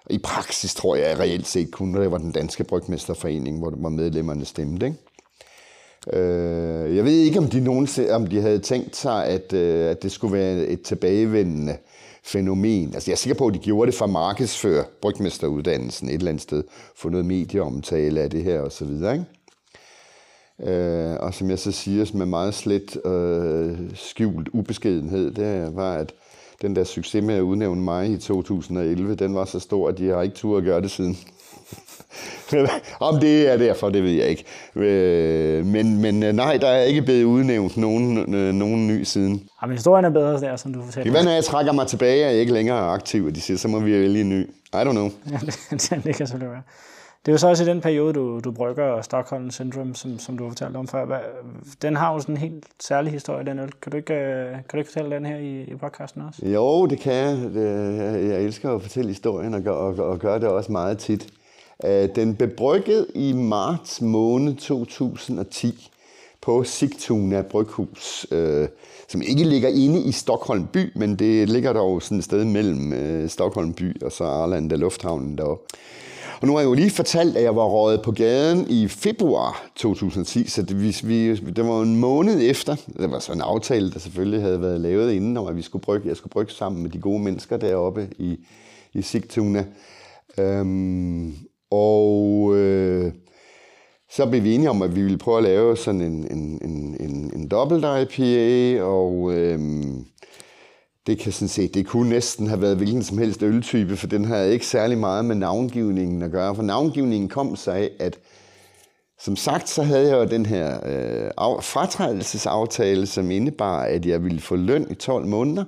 I 0.09 0.17
praksis 0.17 0.75
tror 0.75 0.95
jeg 0.95 1.19
reelt 1.19 1.47
set 1.47 1.71
kun, 1.71 1.93
det 1.93 2.11
var 2.11 2.17
den 2.17 2.31
danske 2.31 2.63
brygmesterforening, 2.63 3.59
hvor, 3.59 3.69
hvor 3.69 3.89
medlemmerne 3.89 4.45
stemte. 4.45 4.85
Ikke? 4.85 6.19
Øh, 6.19 6.95
jeg 6.95 7.05
ved 7.05 7.11
ikke, 7.11 7.39
om 7.39 7.47
de 7.47 7.59
nogensinde, 7.59 8.11
om 8.11 8.27
de 8.27 8.41
havde 8.41 8.59
tænkt 8.59 8.95
sig, 8.95 9.25
at, 9.25 9.53
øh, 9.53 9.89
at 9.89 10.03
det 10.03 10.11
skulle 10.11 10.33
være 10.33 10.65
et 10.65 10.81
tilbagevendende 10.81 11.77
fænomen. 12.23 12.93
Altså, 12.93 13.11
jeg 13.11 13.15
er 13.15 13.17
sikker 13.17 13.37
på, 13.37 13.47
at 13.47 13.53
de 13.53 13.59
gjorde 13.59 13.91
det 13.91 13.97
for 13.97 14.07
markedsfører 14.07 14.83
brygmesteruddannelsen 15.01 16.09
et 16.09 16.13
eller 16.13 16.29
andet 16.29 16.43
sted, 16.43 16.63
få 16.95 17.09
noget 17.09 17.25
medieomtale 17.25 18.21
af 18.21 18.29
det 18.29 18.43
her 18.43 18.59
og 18.59 18.71
så 18.71 18.85
videre, 18.85 19.13
ikke? 19.13 19.25
Øh, 20.63 21.15
og 21.19 21.33
som 21.33 21.49
jeg 21.49 21.59
så 21.59 21.71
siger 21.71 22.05
med 22.13 22.25
meget 22.25 22.53
slet 22.53 23.05
øh, 23.05 23.77
skjult 23.93 24.49
ubeskedenhed, 24.53 25.31
det 25.31 25.75
var, 25.75 25.93
at 25.93 26.13
den 26.61 26.75
der 26.75 26.83
succes 26.83 27.23
med 27.23 27.35
at 27.35 27.41
udnævne 27.41 27.81
mig 27.81 28.09
i 28.09 28.17
2011, 28.17 29.15
den 29.15 29.35
var 29.35 29.45
så 29.45 29.59
stor, 29.59 29.89
at 29.89 29.97
de 29.97 30.07
har 30.07 30.21
ikke 30.21 30.35
tur 30.35 30.57
at 30.57 30.63
gøre 30.63 30.81
det 30.81 30.91
siden. 30.91 31.17
Om 32.99 33.19
det 33.19 33.49
er 33.49 33.57
derfor, 33.57 33.89
det 33.89 34.03
ved 34.03 34.11
jeg 34.11 34.27
ikke. 34.27 34.45
Øh, 34.75 35.65
men, 35.65 36.01
men 36.01 36.23
øh, 36.23 36.33
nej, 36.33 36.57
der 36.57 36.67
er 36.67 36.83
ikke 36.83 37.01
blevet 37.01 37.23
udnævnt 37.23 37.77
nogen, 37.77 38.35
øh, 38.35 38.53
nogen 38.53 38.87
ny 38.87 39.03
siden. 39.03 39.49
Ja, 39.61 39.67
men 39.67 39.75
historien 39.75 40.05
er 40.05 40.09
bedre 40.09 40.39
der, 40.41 40.55
som 40.55 40.73
du 40.73 40.83
fortæller. 40.83 41.11
Det 41.11 41.19
er, 41.19 41.23
når 41.23 41.31
jeg 41.31 41.43
trækker 41.43 41.71
mig 41.71 41.87
tilbage, 41.87 42.25
og 42.25 42.31
jeg 42.31 42.39
ikke 42.39 42.53
længere 42.53 42.77
er 42.77 42.91
aktiv, 42.91 43.25
og 43.25 43.35
de 43.35 43.41
siger, 43.41 43.57
så 43.57 43.67
må 43.67 43.79
vi 43.79 43.91
vælge 43.91 44.21
en 44.21 44.29
ny. 44.29 44.49
I 44.73 44.75
don't 44.75 44.91
know. 44.91 45.09
Det 46.03 46.15
kan 46.15 46.27
selvfølgelig 46.27 46.51
være. 46.51 46.61
Det 47.25 47.27
er 47.27 47.31
jo 47.31 47.37
så 47.37 47.47
også 47.47 47.63
i 47.63 47.67
den 47.67 47.81
periode, 47.81 48.13
du, 48.13 48.39
du 48.39 48.51
brygger 48.51 49.01
Stockholm 49.01 49.51
Syndrome, 49.51 49.95
som, 49.95 50.19
som 50.19 50.37
du 50.37 50.43
har 50.43 50.49
fortalt 50.49 50.75
om 50.75 50.87
før. 50.87 51.21
Den 51.81 51.95
har 51.95 52.13
jo 52.13 52.19
sådan 52.19 52.35
en 52.35 52.41
helt 52.41 52.65
særlig 52.79 53.11
historie, 53.11 53.45
den 53.45 53.59
øl. 53.59 53.71
Kan 53.81 53.91
du 53.91 53.97
ikke, 53.97 54.13
øh, 54.13 54.51
kan 54.51 54.63
du 54.71 54.77
ikke 54.77 54.91
fortælle 54.91 55.15
den 55.15 55.25
her 55.25 55.37
i, 55.37 55.61
i 55.61 55.75
podcasten 55.75 56.21
også? 56.21 56.45
Jo, 56.45 56.85
det 56.85 56.99
kan 56.99 57.13
jeg. 57.13 57.55
Øh, 57.55 58.29
jeg 58.29 58.41
elsker 58.41 58.75
at 58.75 58.81
fortælle 58.81 59.07
historien 59.07 59.53
og, 59.53 59.75
og, 59.75 59.95
og 59.95 60.19
gør 60.19 60.37
det 60.37 60.49
også 60.49 60.71
meget 60.71 60.97
tit. 60.97 61.27
Øh, 61.85 62.09
den 62.15 62.35
blev 62.35 62.49
brygget 62.49 63.07
i 63.15 63.33
marts 63.33 64.01
måned 64.01 64.55
2010 64.55 65.91
på 66.41 66.63
Sigtuna 66.63 67.41
Bryghus, 67.41 68.27
øh, 68.31 68.67
som 69.07 69.21
ikke 69.21 69.43
ligger 69.43 69.69
inde 69.69 70.01
i 70.01 70.11
Stockholm 70.11 70.67
by, 70.67 70.91
men 70.95 71.15
det 71.15 71.49
ligger 71.49 71.73
dog 71.73 72.01
sådan 72.01 72.17
et 72.17 72.23
sted 72.23 72.45
mellem 72.45 72.93
øh, 72.93 73.29
Stockholm 73.29 73.73
by 73.73 74.01
og 74.03 74.11
så 74.11 74.23
Arlanda 74.23 74.75
Lufthavnen 74.75 75.37
deroppe. 75.37 75.77
Og 76.41 76.47
nu 76.47 76.53
har 76.53 76.59
jeg 76.59 76.67
jo 76.67 76.73
lige 76.73 76.89
fortalt, 76.89 77.37
at 77.37 77.43
jeg 77.43 77.55
var 77.55 77.65
røget 77.65 78.01
på 78.01 78.11
gaden 78.11 78.65
i 78.69 78.87
februar 78.87 79.63
2010, 79.75 80.47
så 80.47 80.61
det, 80.61 80.81
vi, 80.81 80.97
vi, 81.03 81.35
det 81.35 81.67
var 81.67 81.81
en 81.81 81.95
måned 81.95 82.49
efter. 82.49 82.75
Det 82.97 83.11
var 83.11 83.19
så 83.19 83.33
en 83.33 83.41
aftale, 83.41 83.91
der 83.91 83.99
selvfølgelig 83.99 84.41
havde 84.41 84.61
været 84.61 84.81
lavet 84.81 85.11
inden, 85.11 85.37
om 85.37 85.47
at 85.47 85.55
vi 85.55 85.61
skulle 85.61 85.81
brygge, 85.81 86.07
jeg 86.07 86.17
skulle 86.17 86.31
brygge 86.31 86.51
sammen 86.51 86.81
med 86.81 86.89
de 86.89 86.99
gode 86.99 87.19
mennesker 87.19 87.57
deroppe 87.57 88.09
i, 88.19 88.37
i 88.93 89.01
Sigtuna. 89.01 89.65
Øhm, 90.37 91.33
og 91.71 92.51
øh, 92.55 93.13
så 94.11 94.29
blev 94.29 94.43
vi 94.43 94.55
enige 94.55 94.69
om, 94.69 94.81
at 94.81 94.95
vi 94.95 95.01
ville 95.01 95.17
prøve 95.17 95.37
at 95.37 95.43
lave 95.43 95.77
sådan 95.77 96.01
en, 96.01 96.27
en, 96.31 96.59
en, 96.61 96.97
en, 96.99 97.31
en 97.35 97.47
dobbelt 97.47 97.85
IPA, 97.85 98.83
og 98.83 99.33
øh, 99.33 99.59
det 101.07 101.19
kan 101.19 101.31
sådan 101.31 101.47
set, 101.47 101.73
det 101.73 101.87
kunne 101.87 102.09
næsten 102.09 102.47
have 102.47 102.61
været 102.61 102.77
hvilken 102.77 103.03
som 103.03 103.17
helst 103.17 103.43
øltype, 103.43 103.97
for 103.97 104.07
den 104.07 104.25
havde 104.25 104.53
ikke 104.53 104.65
særlig 104.65 104.97
meget 104.97 105.25
med 105.25 105.35
navngivningen 105.35 106.21
at 106.21 106.31
gøre. 106.31 106.55
For 106.55 106.63
navngivningen 106.63 107.29
kom 107.29 107.55
sig 107.55 107.75
af, 107.75 107.91
at 107.99 108.19
som 109.19 109.35
sagt, 109.35 109.69
så 109.69 109.83
havde 109.83 110.07
jeg 110.07 110.17
jo 110.17 110.25
den 110.25 110.45
her 110.45 110.79
øh, 110.85 111.61
fratrædelsesaftale, 111.61 113.05
som 113.05 113.31
indebar, 113.31 113.83
at 113.83 114.05
jeg 114.05 114.23
ville 114.23 114.41
få 114.41 114.55
løn 114.55 114.87
i 114.91 114.93
12 114.93 115.25
måneder. 115.25 115.65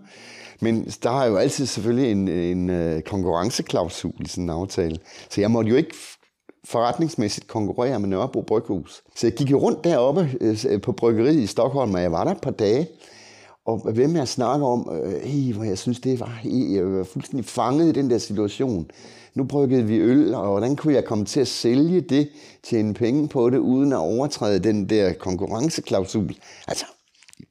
Men 0.62 0.86
der 1.04 1.22
er 1.22 1.28
jo 1.28 1.38
altid 1.38 1.66
selvfølgelig 1.66 2.12
en, 2.12 2.28
en 2.28 2.70
øh, 2.70 3.02
konkurrenceklausul 3.02 4.26
i 4.26 4.28
sådan 4.28 4.44
en 4.44 4.50
aftale. 4.50 4.98
Så 5.30 5.42
jeg 5.42 5.52
måtte 5.52 5.70
jo 5.70 5.76
ikke 5.76 5.96
forretningsmæssigt 6.66 7.48
konkurrere 7.48 8.00
med 8.00 8.10
Nørrebro 8.10 8.42
Bryghus. 8.42 9.04
Så 9.16 9.28
jeg 9.28 9.34
gik 9.34 9.52
jo 9.52 9.58
rundt 9.58 9.84
deroppe 9.84 10.32
øh, 10.42 10.82
på 10.82 10.92
bryggeriet 10.92 11.40
i 11.40 11.48
Stockholm, 11.48 11.94
og 11.94 12.02
jeg 12.02 12.12
var 12.12 12.24
der 12.24 12.32
et 12.32 12.42
par 12.42 12.52
dage 12.52 12.88
og 13.66 13.91
hvem 13.93 14.16
jeg 14.16 14.28
snakker 14.28 14.68
om, 14.68 14.89
øh, 15.03 15.55
hvor 15.55 15.64
jeg 15.64 15.78
synes, 15.78 15.99
det 15.99 16.20
var, 16.20 16.39
jeg 16.43 16.93
var 16.93 17.03
fuldstændig 17.03 17.45
fanget 17.45 17.89
i 17.89 17.91
den 17.91 18.09
der 18.09 18.18
situation. 18.18 18.89
Nu 19.36 19.43
bryggede 19.43 19.86
vi 19.86 19.97
øl, 19.97 20.34
og 20.34 20.47
hvordan 20.47 20.76
kunne 20.76 20.93
jeg 20.93 21.05
komme 21.05 21.26
til 21.26 21.39
at 21.39 21.47
sælge 21.47 22.01
det, 22.01 22.30
tjene 22.64 22.93
penge 22.93 23.28
på 23.28 23.49
det, 23.49 23.57
uden 23.57 23.93
at 23.93 23.97
overtræde 23.97 24.59
den 24.59 24.89
der 24.89 25.14
konkurrenceklausul? 25.14 26.36
Altså, 26.68 26.86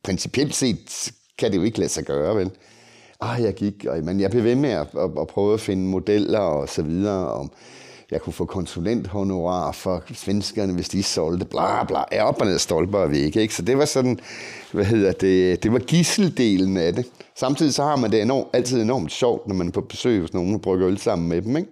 principielt 0.03 0.55
set 0.55 1.13
kan 1.39 1.51
det 1.51 1.59
jo 1.59 1.63
ikke 1.63 1.79
lade 1.79 1.91
sig 1.91 2.05
gøre, 2.05 2.37
vel? 2.37 2.51
Ah, 3.21 3.43
jeg 3.43 3.55
gik, 3.55 3.85
og, 3.89 4.05
men 4.05 4.21
jeg 4.21 4.31
blev 4.31 4.45
ved 4.45 4.55
med 4.55 4.71
at, 4.71 4.87
at, 4.99 5.11
at 5.21 5.27
prøve 5.27 5.55
at 5.55 5.61
finde 5.61 5.89
modeller 5.89 6.39
og 6.39 6.69
så 6.69 6.83
videre, 6.83 7.29
Og, 7.29 7.51
jeg 8.13 8.21
kunne 8.21 8.33
få 8.33 8.45
konsulenthonorar 8.45 9.73
for 9.73 10.03
svenskerne, 10.15 10.73
hvis 10.73 10.89
de 10.89 11.03
solgte, 11.03 11.47
bla 11.47 11.85
bla, 11.85 12.05
er 12.11 12.23
op 12.23 12.41
og 12.41 12.47
ned 12.47 12.59
stolper 12.59 12.99
og 12.99 13.11
væk, 13.11 13.37
ikke? 13.37 13.55
Så 13.55 13.63
det 13.63 13.79
var 13.79 13.85
sådan, 13.85 14.19
hvad 14.73 14.85
hedder 14.85 15.13
det, 15.13 15.63
det 15.63 15.73
var 15.73 15.79
gisseldelen 15.79 16.77
af 16.77 16.95
det. 16.95 17.07
Samtidig 17.37 17.75
så 17.75 17.83
har 17.83 17.97
man 17.97 18.13
det 18.13 18.23
enormt, 18.23 18.49
altid 18.53 18.83
enormt 18.83 19.13
sjovt, 19.13 19.49
når 19.49 19.55
man 19.55 19.69
er 19.69 19.73
på 19.73 19.81
besøg 19.81 20.21
hos 20.21 20.35
nogen 20.35 20.55
og 20.55 20.61
brygger 20.61 20.89
øl 20.89 20.99
sammen 20.99 21.29
med 21.29 21.43
dem, 21.43 21.57
ikke? 21.57 21.69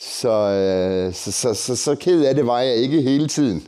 Så, 0.00 0.30
øh, 0.30 1.14
så, 1.14 1.32
så, 1.32 1.54
så, 1.54 1.76
så 1.76 1.94
ked 1.94 2.24
af 2.24 2.34
det 2.34 2.46
var 2.46 2.60
jeg 2.60 2.76
ikke 2.76 3.02
hele 3.02 3.28
tiden. 3.28 3.66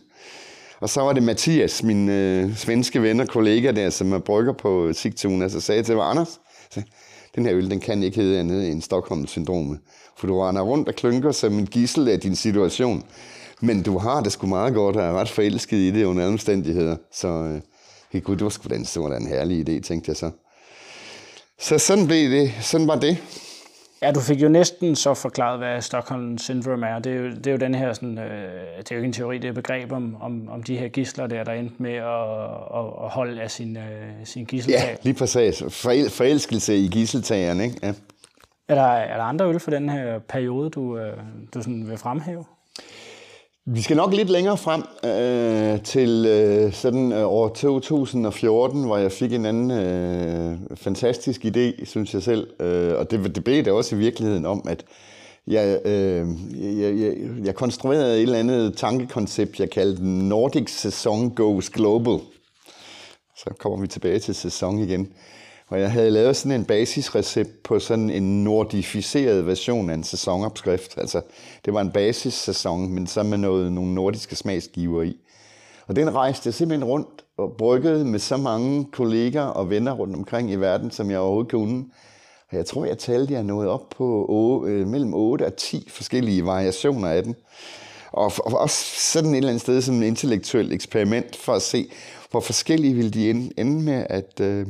Og 0.81 0.89
så 0.89 1.01
var 1.01 1.13
det 1.13 1.23
Mathias, 1.23 1.83
min 1.83 2.09
øh, 2.09 2.57
svenske 2.57 3.03
ven 3.03 3.21
og 3.21 3.29
kollega 3.29 3.71
der, 3.71 3.91
som 3.91 4.13
er 4.13 4.19
brygger 4.19 4.53
på 4.53 4.93
Sigtuna, 4.93 5.49
så 5.49 5.61
sagde 5.61 5.83
til 5.83 5.97
mig, 5.97 6.11
Anders, 6.11 6.41
sagde, 6.71 6.89
den 7.35 7.47
her 7.47 7.55
øl, 7.55 7.71
den 7.71 7.81
kan 7.81 8.03
ikke 8.03 8.21
hedde 8.21 8.41
andet 8.41 8.71
end 8.71 8.83
Stockholm-syndromet. 8.83 9.79
For 10.17 10.27
du 10.27 10.41
render 10.41 10.63
rundt 10.63 10.89
og 10.89 10.95
klynker 10.95 11.33
som 11.33 11.59
en 11.59 11.67
gissel 11.67 12.09
af 12.09 12.21
din 12.21 12.37
situation. 12.37 13.05
Men 13.61 13.83
du 13.83 13.99
har 13.99 14.21
det 14.21 14.33
sgu 14.33 14.47
meget 14.47 14.75
godt 14.75 14.97
og 14.97 15.03
er 15.03 15.13
ret 15.13 15.29
forelsket 15.29 15.77
i 15.77 15.91
det 15.91 16.05
under 16.05 16.23
alle 16.23 16.33
omstændigheder. 16.33 16.97
Så 17.13 17.29
øh, 17.29 17.61
hey, 18.11 18.23
gud, 18.23 18.37
det 18.37 18.45
var 18.45 18.51
sgu 18.51 18.69
da 18.69 18.75
en, 18.75 19.13
en 19.23 19.29
herlig 19.29 19.69
idé, 19.69 19.81
tænkte 19.81 20.09
jeg 20.09 20.17
så. 20.17 20.31
Så 21.61 21.79
sådan 21.79 22.07
blev 22.07 22.31
det. 22.31 22.53
Sådan 22.61 22.87
var 22.87 22.97
det. 22.97 23.17
Ja, 24.03 24.13
du 24.13 24.21
fik 24.21 24.43
jo 24.43 24.49
næsten 24.49 24.97
så 24.97 25.15
forklaret, 25.15 25.59
hvad 25.59 25.81
Stockholm 25.81 26.39
Syndrome 26.39 26.87
er. 26.87 26.99
Det 26.99 27.13
er 27.13 27.17
jo, 27.17 27.31
det 27.31 27.47
er 27.47 27.51
jo 27.51 27.57
den 27.57 27.75
her, 27.75 27.93
sådan, 27.93 28.19
øh, 28.19 28.79
det 28.79 28.93
er 28.93 28.97
jo 28.97 28.97
ikke 28.97 29.07
en 29.07 29.13
teori, 29.13 29.39
det 29.39 29.45
er 29.45 29.49
et 29.49 29.55
begreb 29.55 29.93
om, 29.93 30.17
om, 30.21 30.49
om 30.49 30.63
de 30.63 30.77
her 30.77 30.89
gisler 30.89 31.27
der, 31.27 31.45
der 31.45 31.53
endte 31.53 31.75
med 31.79 31.95
at, 31.95 32.05
at, 32.79 33.05
at 33.05 33.11
holde 33.11 33.43
af 33.43 33.51
sin, 33.51 33.77
øh, 33.77 33.85
sin 34.25 34.45
gisseltag. 34.45 34.89
Ja, 34.89 34.97
lige 35.03 35.15
præcis. 35.15 35.63
For, 35.63 36.09
forelskelse 36.11 36.77
i 36.77 36.89
gisseltageren, 36.89 37.61
ikke? 37.61 37.79
Ja. 37.83 37.93
Er 38.69 38.75
der, 38.75 38.83
er 38.83 39.17
der 39.17 39.25
andre 39.25 39.49
øl 39.49 39.61
for 39.61 39.71
den 39.71 39.89
her 39.89 40.19
periode, 40.19 40.71
du, 40.71 40.99
øh, 40.99 41.17
du 41.55 41.63
sådan 41.63 41.89
vil 41.89 41.99
fremhæve? 41.99 42.45
Vi 43.71 43.83
skal 43.83 43.97
nok 43.97 44.15
lidt 44.15 44.31
længere 44.31 44.57
frem 44.57 44.83
øh, 45.05 45.83
til 45.83 46.27
øh, 46.27 46.73
sådan 46.73 47.13
øh, 47.13 47.27
år 47.27 47.49
2014, 47.49 48.85
hvor 48.85 48.97
jeg 48.97 49.13
fik 49.13 49.33
en 49.33 49.47
anden 49.47 49.71
øh, 49.71 50.57
fantastisk 50.75 51.45
idé, 51.45 51.85
synes 51.85 52.15
jeg 52.15 52.23
selv. 52.23 52.61
Øh, 52.61 52.99
og 52.99 53.11
det, 53.11 53.35
det 53.35 53.45
blev 53.45 53.65
det 53.65 53.73
også 53.73 53.97
i 53.97 53.99
virkeligheden 53.99 54.47
om, 54.47 54.65
at 54.69 54.85
jeg, 55.47 55.81
øh, 55.85 56.27
jeg, 56.81 56.99
jeg, 56.99 57.15
jeg 57.45 57.55
konstruerede 57.55 58.17
et 58.17 58.23
eller 58.23 58.39
andet 58.39 58.77
tankekoncept, 58.77 59.61
jeg 59.61 59.71
kaldte 59.71 60.09
Nordic 60.09 60.71
Season 60.71 61.31
Goes 61.31 61.71
Global. 61.71 62.19
Så 63.37 63.51
kommer 63.59 63.79
vi 63.81 63.87
tilbage 63.87 64.19
til 64.19 64.35
sæson 64.35 64.79
igen. 64.79 65.09
Og 65.69 65.81
jeg 65.81 65.91
havde 65.93 66.11
lavet 66.11 66.37
sådan 66.37 66.61
en 66.61 66.65
basisrecept 66.65 67.63
på 67.63 67.79
sådan 67.79 68.11
en 68.11 68.45
nordificeret 68.45 69.47
version 69.47 69.91
af 69.91 69.95
en 69.95 70.05
sæsonopskrift. 70.05 70.99
Altså, 70.99 71.21
det 71.65 71.75
var 71.75 71.81
en 71.81 71.91
basissæson, 71.91 72.89
men 72.89 73.07
så 73.07 73.23
med 73.23 73.39
noget, 73.39 73.73
nogle 73.73 73.95
nordiske 73.95 74.37
smagsgiver 74.37 75.03
i. 75.03 75.17
Og 75.87 75.97
den 75.97 76.15
rejste 76.15 76.47
jeg 76.47 76.55
simpelthen 76.55 76.89
rundt 76.89 77.25
og 77.37 77.55
bryggede 77.59 78.05
med 78.05 78.19
så 78.19 78.37
mange 78.37 78.85
kolleger 78.93 79.43
og 79.43 79.71
venner 79.71 79.93
rundt 79.93 80.17
omkring 80.17 80.51
i 80.51 80.57
verden, 80.57 80.91
som 80.91 81.11
jeg 81.11 81.19
overhovedet 81.19 81.51
kunne. 81.51 81.85
Og 82.51 82.57
jeg 82.57 82.67
tror, 82.67 82.85
jeg 82.85 82.99
talte, 82.99 83.35
jeg 83.35 83.43
nåede 83.43 83.71
op 83.71 83.91
på 83.91 84.27
8, 84.29 84.73
øh, 84.73 84.87
mellem 84.87 85.15
8 85.15 85.47
og 85.47 85.57
10 85.57 85.89
forskellige 85.91 86.47
variationer 86.47 87.09
af 87.09 87.23
den. 87.23 87.37
Og, 88.13 88.33
og 88.45 88.59
også 88.59 88.85
sådan 89.13 89.31
et 89.31 89.37
eller 89.37 89.49
andet 89.49 89.61
sted 89.61 89.83
som 89.83 90.03
et 90.03 90.07
intellektuelt 90.07 90.73
eksperiment 90.73 91.37
for 91.37 91.53
at 91.53 91.63
se, 91.63 91.91
hvor 92.31 92.41
forskellige 92.41 92.95
ville 92.95 93.11
de 93.11 93.31
ende, 93.31 93.51
ende 93.57 93.83
med 93.83 94.07
at, 94.11 94.41
øh, 94.41 94.67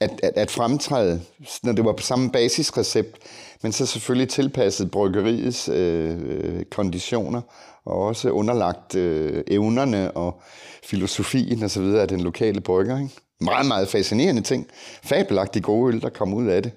at, 0.00 0.20
at, 0.22 0.32
at 0.36 0.50
fremtræde, 0.50 1.22
når 1.62 1.72
det 1.72 1.84
var 1.84 1.92
på 1.92 2.02
samme 2.02 2.30
basisrecept, 2.30 3.18
men 3.62 3.72
så 3.72 3.86
selvfølgelig 3.86 4.28
tilpasset 4.28 4.90
bryggeriets 4.90 5.68
øh, 5.68 6.16
øh, 6.22 6.64
konditioner, 6.64 7.40
og 7.84 8.02
også 8.02 8.30
underlagt 8.30 8.94
øh, 8.94 9.44
evnerne 9.46 10.10
og 10.10 10.40
filosofien 10.84 11.62
og 11.62 11.70
så 11.70 11.82
videre 11.82 12.02
af 12.02 12.08
den 12.08 12.20
lokale 12.20 12.60
brygger. 12.60 12.98
Ikke? 12.98 13.14
Meget, 13.40 13.66
meget 13.66 13.88
fascinerende 13.88 14.42
ting. 14.42 14.66
Fabelagtigt 15.02 15.64
gode 15.64 15.94
øl, 15.94 16.02
der 16.02 16.08
kom 16.08 16.34
ud 16.34 16.46
af 16.46 16.62
det. 16.62 16.72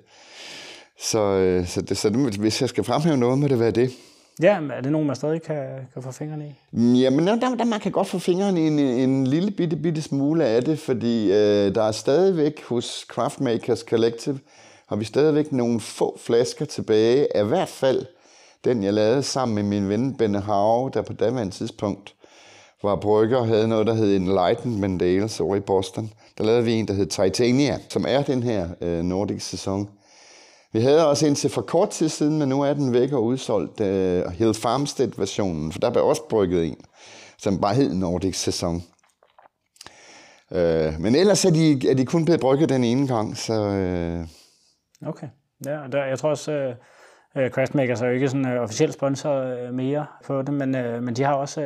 Så, 1.02 1.20
øh, 1.20 1.68
så, 1.68 1.82
det, 1.82 1.98
så 1.98 2.10
det, 2.10 2.36
hvis 2.36 2.62
jeg 2.62 2.70
skal 2.70 2.84
fremhæve 2.84 3.18
noget, 3.18 3.38
må 3.38 3.48
det 3.48 3.60
være 3.60 3.72
det. 3.72 3.92
Ja, 4.42 4.60
er 4.72 4.82
det 4.82 4.92
nogen, 4.92 5.08
man 5.08 5.16
stadig 5.16 5.42
kan, 5.42 5.66
kan 5.94 6.04
få 6.04 6.12
fingrene 6.12 6.48
i? 6.48 6.56
Mm, 6.72 6.94
jamen, 6.94 7.28
der, 7.28 7.56
der, 7.56 7.66
man 7.66 7.80
kan 7.80 7.92
godt 7.92 8.08
få 8.08 8.20
fingrene 8.20 8.64
i 8.64 8.68
en, 8.68 8.80
en 8.80 9.28
lille 9.28 9.52
bitte, 9.52 9.76
bitte 9.76 10.02
smule 10.02 10.46
af 10.46 10.64
det, 10.64 10.80
fordi 10.80 11.32
øh, 11.32 11.76
der 11.76 11.84
er 11.84 11.92
stadigvæk 11.92 12.64
hos 12.64 13.06
Craftmakers 13.10 13.80
Collective, 13.80 14.40
har 14.88 14.96
vi 14.96 15.06
stadigvæk 15.06 15.52
nogle 15.52 15.80
få 15.80 16.18
flasker 16.20 16.66
tilbage, 16.66 17.38
af 17.38 17.46
hvert 17.46 17.70
fald 17.70 18.06
den, 18.64 18.84
jeg 18.84 18.94
lavede 18.94 19.24
sammen 19.24 19.56
med 19.56 19.64
min 19.64 19.90
ven 19.90 20.18
Benne 20.18 20.40
Hav, 20.40 20.92
der 20.94 21.02
på 21.02 21.14
daværende 21.14 21.54
tidspunkt 21.54 22.16
var 22.84 22.96
brygger 22.96 23.38
og 23.38 23.48
havde 23.48 23.68
noget, 23.68 23.88
der 23.88 23.94
hed 23.94 24.16
Enlightenment 24.16 25.02
Ale, 25.02 25.30
over 25.40 25.56
i 25.56 25.60
Boston. 25.60 26.12
Der 26.38 26.44
lavede 26.44 26.64
vi 26.64 26.74
en, 26.74 26.88
der 26.88 26.94
hed 26.94 27.06
Titania, 27.06 27.78
som 27.90 28.06
er 28.08 28.24
den 28.24 28.44
her 28.44 28.68
øh, 28.82 29.04
nordisk 29.04 29.50
sæson. 29.50 29.90
Vi 30.74 30.80
havde 30.82 31.08
også 31.08 31.28
indtil 31.28 31.50
for 31.50 31.62
kort 31.62 31.90
tid 31.90 32.10
siden, 32.10 32.40
men 32.40 32.50
nu 32.50 32.62
er 32.62 32.74
den 32.74 32.94
væk 32.94 33.12
og 33.12 33.24
udsolgt 33.24 33.80
uh, 33.80 34.32
Hill 34.32 34.54
Farmstead-versionen, 34.54 35.72
for 35.72 35.80
der 35.80 35.92
blev 35.92 36.06
også 36.06 36.22
brygget 36.30 36.66
en, 36.68 36.78
som 37.38 37.62
bare 37.62 37.76
hed 37.76 37.94
Nordic 37.94 38.38
Sæson. 38.38 38.84
Uh, 40.52 40.58
øh, 40.58 41.00
men 41.00 41.16
ellers 41.16 41.46
er 41.46 41.52
de, 41.52 41.90
er 41.90 41.94
de 41.94 42.06
kun 42.06 42.26
blevet 42.26 42.42
brygget 42.42 42.70
den 42.70 42.84
ene 42.84 43.08
gang, 43.08 43.38
så... 43.38 43.54
Uh... 43.54 45.10
Okay. 45.10 45.28
Ja, 45.66 45.80
der, 45.92 46.06
jeg 46.06 46.20
tror 46.20 46.30
også, 46.30 46.52
Uh, 46.52 46.76
Øh, 47.40 47.50
Craftmakers 47.50 48.02
er 48.02 48.08
jo 48.08 48.14
ikke 48.14 48.30
sådan 48.30 48.46
uh, 48.46 48.64
officiel 48.64 48.92
sponsor 48.94 49.34
øh, 49.34 49.74
mere 49.74 50.06
på 50.26 50.42
det, 50.42 50.54
men, 50.54 50.72
men 51.06 51.14
de 51.16 51.24
har 51.24 51.34
også, 51.34 51.62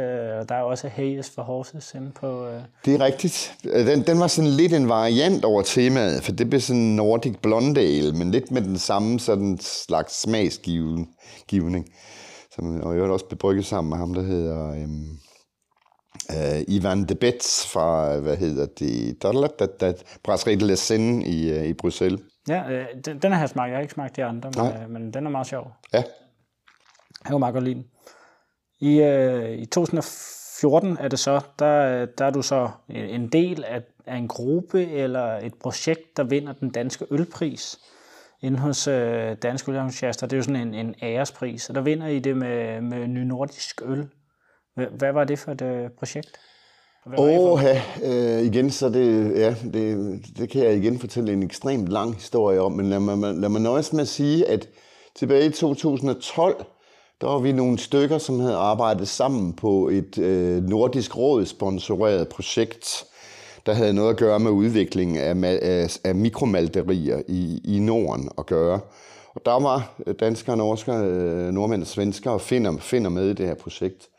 der 0.50 0.56
er 0.56 0.62
også 0.62 0.88
Hayes 0.88 1.30
for 1.30 1.42
Horses 1.42 1.94
inde 1.96 2.12
på... 2.12 2.48
Det 2.86 2.96
er 2.96 3.06
rigtigt. 3.06 3.54
Den, 3.64 4.08
den 4.08 4.20
var 4.20 4.28
sådan 4.28 4.52
lidt 4.52 4.74
en 4.74 4.90
variant 4.90 5.46
over 5.46 5.62
temaet, 5.62 6.24
for 6.24 6.32
det 6.32 6.50
blev 6.50 6.62
sådan 6.62 6.82
Nordic 6.82 7.36
Blonde 7.42 7.82
Ale, 7.82 8.14
men 8.14 8.32
lidt 8.32 8.52
med 8.52 8.62
den 8.62 8.78
samme 8.78 9.20
sådan 9.20 9.58
slags 9.62 10.22
smagsgivning, 10.22 11.86
som 12.56 12.82
og 12.82 12.96
jeg 12.96 13.04
også 13.04 13.26
bebrygget 13.26 13.66
sammen 13.66 13.90
med 13.90 13.98
ham, 13.98 14.14
der 14.14 14.22
hedder... 14.22 14.70
Øhm, 14.70 15.10
øh, 16.32 16.56
uh, 16.56 16.62
Ivan 16.68 17.04
de 17.04 17.16
Betz 17.16 17.66
fra, 17.66 18.20
hvad 18.20 18.38
hedder 18.38 18.66
det, 18.66 20.04
Brasserie 20.24 20.60
de 20.60 20.66
la 20.66 20.76
Seine 20.76 21.26
i, 21.26 21.52
uh, 21.52 21.66
i 21.66 21.74
Bruxelles. 21.74 22.22
Ja, 22.48 22.72
øh, 22.72 22.86
den, 23.06 23.20
den 23.20 23.32
har 23.32 23.40
jeg 23.40 23.50
smagt. 23.50 23.70
Jeg 23.70 23.78
har 23.78 23.82
ikke 23.82 23.94
smagt 23.94 24.16
de 24.16 24.24
andre, 24.24 24.52
men, 24.58 24.82
øh, 24.82 24.90
men 24.90 25.14
den 25.14 25.26
er 25.26 25.30
meget 25.30 25.48
sjov. 25.48 25.72
Ja. 25.94 25.98
Jeg 25.98 27.28
kan 27.28 27.40
meget 27.40 27.54
godt 27.54 27.64
lide 27.64 27.76
den. 27.76 27.86
I, 28.80 29.02
øh, 29.02 29.52
I 29.52 29.66
2014 29.66 30.98
er 30.98 31.08
det 31.08 31.20
så, 31.20 31.42
der, 31.60 32.06
der 32.06 32.26
er 32.26 32.30
du 32.30 32.42
så 32.42 32.70
en 32.90 33.28
del 33.28 33.64
af, 33.64 33.82
af 34.06 34.16
en 34.16 34.28
gruppe 34.28 34.86
eller 34.92 35.38
et 35.38 35.54
projekt, 35.54 36.18
der 36.18 36.24
vinder 36.24 36.54
den 36.54 36.70
danske 36.70 37.06
ølpris 37.12 37.80
inde 38.44 38.60
hos 38.60 38.88
øh, 38.88 39.36
Danske 39.42 39.72
Ølentusiaster. 39.72 40.28
Det 40.28 40.34
er 40.34 40.38
jo 40.38 40.44
sådan 40.44 40.68
en, 40.68 40.74
en 40.74 40.96
ærespris, 41.02 41.70
og 41.70 41.76
der 41.76 41.82
vinder 41.82 42.08
I 42.08 42.20
det 42.20 42.38
med, 42.38 42.82
med 42.82 43.08
ny 43.08 43.20
nordisk 43.20 43.82
øl. 43.86 44.10
Hvad 44.76 45.12
var 45.12 45.24
det 45.24 45.40
for 45.40 45.52
et 45.52 45.62
øh, 45.62 45.90
projekt? 45.90 46.40
Åh, 47.18 47.64
øh, 48.04 48.42
igen, 48.42 48.72
så 48.72 48.90
det, 48.90 49.40
ja, 49.40 49.56
det, 49.74 50.20
det 50.38 50.50
kan 50.50 50.64
jeg 50.64 50.76
igen 50.76 51.00
fortælle 51.00 51.34
en 51.34 51.44
ekstremt 51.44 51.88
lang 51.88 52.16
historie 52.16 52.62
om, 52.62 52.72
men 52.72 52.90
lad 52.90 53.00
mig, 53.00 53.34
lad 53.36 53.50
mig 53.50 53.62
nøjes 53.62 53.94
med 53.94 54.02
at 54.02 54.08
sige, 54.08 54.48
at 54.48 54.70
tilbage 55.16 55.46
i 55.46 55.50
2012, 55.50 56.66
der 57.22 57.28
var 57.28 57.40
vi 57.40 57.52
nogle 57.52 57.80
stykker, 57.80 58.18
som 58.18 58.40
havde 58.40 58.56
arbejdet 58.56 59.08
sammen 59.08 59.54
på 59.54 59.90
et 59.90 60.18
øh, 60.18 60.64
Nordisk 60.64 61.18
Råd 61.18 61.46
sponsoreret 61.46 62.28
projekt, 62.28 63.06
der 63.66 63.74
havde 63.74 63.94
noget 63.94 64.10
at 64.10 64.18
gøre 64.18 64.40
med 64.40 64.52
udviklingen 64.52 65.18
af, 65.18 65.60
af, 65.62 65.98
af 66.04 66.16
mikromalterier 66.16 67.22
i, 67.28 67.62
i 67.66 67.80
Norden 67.80 68.30
at 68.38 68.46
gøre. 68.46 68.80
Og 69.36 69.42
der 69.46 69.60
var 69.60 70.02
danskere, 70.20 70.58
norskere, 70.58 71.06
øh, 71.06 71.54
nordmænd, 71.54 71.86
svenskere 71.86 72.34
og 72.34 72.42
finder, 72.42 72.78
finder 72.80 73.10
med 73.10 73.30
i 73.30 73.34
det 73.34 73.48
her 73.48 73.56
projekt. 73.56 74.10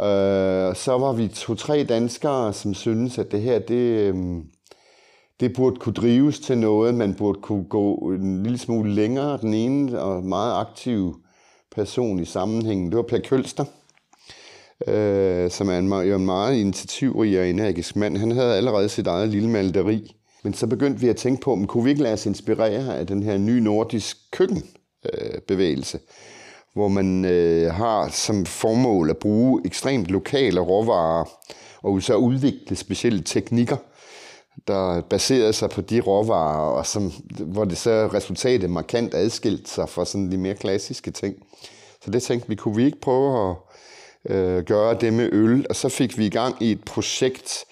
Øh, 0.00 0.76
så 0.76 0.96
var 0.98 1.12
vi 1.12 1.28
to-tre 1.28 1.84
danskere, 1.84 2.52
som 2.52 2.74
syntes, 2.74 3.18
at 3.18 3.32
det 3.32 3.42
her, 3.42 3.58
det, 3.58 3.74
øh, 3.74 4.14
det 5.40 5.52
burde 5.56 5.76
kunne 5.76 5.92
drives 5.92 6.40
til 6.40 6.58
noget. 6.58 6.94
Man 6.94 7.14
burde 7.14 7.40
kunne 7.40 7.64
gå 7.64 7.94
en 7.94 8.42
lille 8.42 8.58
smule 8.58 8.94
længere. 8.94 9.38
Den 9.40 9.54
ene 9.54 10.00
og 10.00 10.24
meget 10.24 10.60
aktiv 10.60 11.16
person 11.74 12.18
i 12.18 12.24
sammenhængen, 12.24 12.90
det 12.90 12.96
var 12.96 13.02
Per 13.02 13.18
Kølster, 13.18 13.64
øh, 14.86 15.50
som 15.50 15.68
er 15.68 15.78
en, 15.78 16.08
jo 16.08 16.16
en 16.16 16.24
meget 16.24 16.56
initiativrig 16.56 17.40
og 17.40 17.48
energisk 17.48 17.96
mand. 17.96 18.16
Han 18.16 18.30
havde 18.30 18.56
allerede 18.56 18.88
sit 18.88 19.06
eget 19.06 19.28
lille 19.28 19.50
maleri 19.50 20.16
Men 20.44 20.54
så 20.54 20.66
begyndte 20.66 21.00
vi 21.00 21.08
at 21.08 21.16
tænke 21.16 21.40
på, 21.40 21.52
om 21.52 21.66
kunne 21.66 21.84
vi 21.84 21.90
ikke 21.90 22.02
lade 22.02 22.14
os 22.14 22.26
inspirere 22.26 22.98
af 22.98 23.06
den 23.06 23.22
her 23.22 23.38
nye 23.38 23.60
nordisk 23.60 24.16
køkkenbevægelse, 24.32 25.98
øh, 25.98 26.02
hvor 26.74 26.88
man 26.88 27.24
øh, 27.24 27.72
har 27.72 28.08
som 28.08 28.46
formål 28.46 29.10
at 29.10 29.16
bruge 29.16 29.62
ekstremt 29.64 30.06
lokale 30.06 30.60
råvarer 30.60 31.24
og 31.82 32.02
så 32.02 32.16
udvikle 32.16 32.76
specielle 32.76 33.22
teknikker, 33.22 33.76
der 34.66 35.00
baserede 35.00 35.52
sig 35.52 35.70
på 35.70 35.80
de 35.80 36.00
råvarer, 36.00 36.70
og 36.70 36.86
som, 36.86 37.12
hvor 37.40 37.64
det 37.64 37.78
så 37.78 38.08
resultatet 38.14 38.70
markant 38.70 39.14
adskilt 39.14 39.68
sig 39.68 39.88
fra 39.88 40.04
sådan 40.04 40.32
de 40.32 40.38
mere 40.38 40.54
klassiske 40.54 41.10
ting. 41.10 41.34
Så 42.04 42.10
det 42.10 42.22
tænkte 42.22 42.48
vi, 42.48 42.54
kunne 42.54 42.76
vi 42.76 42.84
ikke 42.84 43.00
prøve 43.00 43.50
at 43.50 43.56
øh, 44.34 44.64
gøre 44.64 44.94
det 44.94 45.12
med 45.12 45.32
øl? 45.32 45.66
Og 45.68 45.76
så 45.76 45.88
fik 45.88 46.18
vi 46.18 46.26
i 46.26 46.30
gang 46.30 46.62
i 46.62 46.72
et 46.72 46.84
projekt, 46.84 47.64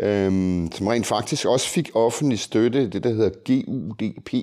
øh, 0.00 0.30
som 0.72 0.86
rent 0.86 1.06
faktisk 1.06 1.46
også 1.46 1.68
fik 1.68 1.90
offentlig 1.94 2.38
støtte, 2.38 2.90
det 2.90 3.04
der 3.04 3.10
hedder 3.10 3.30
GUDP, 3.46 4.34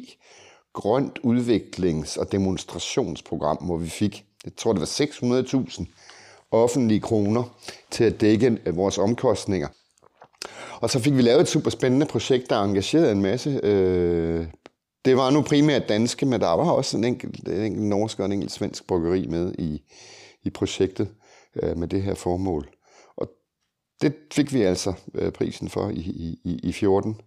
Grønt 0.73 1.19
Udviklings- 1.23 2.19
og 2.19 2.31
Demonstrationsprogram, 2.31 3.57
hvor 3.57 3.77
vi 3.77 3.89
fik, 3.89 4.25
jeg 4.45 4.55
tror 4.57 4.73
det 4.73 4.79
var 4.79 4.87
600.000 4.87 5.85
offentlige 6.51 6.99
kroner 6.99 7.43
til 7.91 8.03
at 8.03 8.21
dække 8.21 8.57
øh, 8.65 8.77
vores 8.77 8.97
omkostninger. 8.97 9.67
Og 10.81 10.89
så 10.89 10.99
fik 10.99 11.15
vi 11.15 11.21
lavet 11.21 11.41
et 11.41 11.47
super 11.47 11.69
spændende 11.69 12.05
projekt, 12.05 12.49
der 12.49 12.63
engagerede 12.63 13.11
en 13.11 13.21
masse. 13.21 13.59
Øh, 13.63 14.47
det 15.05 15.17
var 15.17 15.29
nu 15.29 15.41
primært 15.41 15.89
danske, 15.89 16.25
men 16.25 16.41
der 16.41 16.47
var 16.47 16.71
også 16.71 16.97
en 16.97 17.03
enkelt, 17.03 17.47
en 17.47 17.61
enkelt 17.63 17.85
norsk 17.85 18.19
og 18.19 18.25
en 18.25 18.31
enkelt 18.31 18.51
svensk 18.51 18.87
bryggeri 18.87 19.27
med 19.27 19.55
i, 19.59 19.81
i 20.43 20.49
projektet 20.49 21.09
øh, 21.63 21.77
med 21.77 21.87
det 21.87 22.03
her 22.03 22.13
formål. 22.13 22.69
Og 23.17 23.29
det 24.01 24.13
fik 24.33 24.53
vi 24.53 24.61
altså 24.61 24.93
øh, 25.13 25.31
prisen 25.31 25.69
for 25.69 25.89
i, 25.89 25.99
i, 26.43 26.59
i 26.63 26.71
14. 26.71 27.21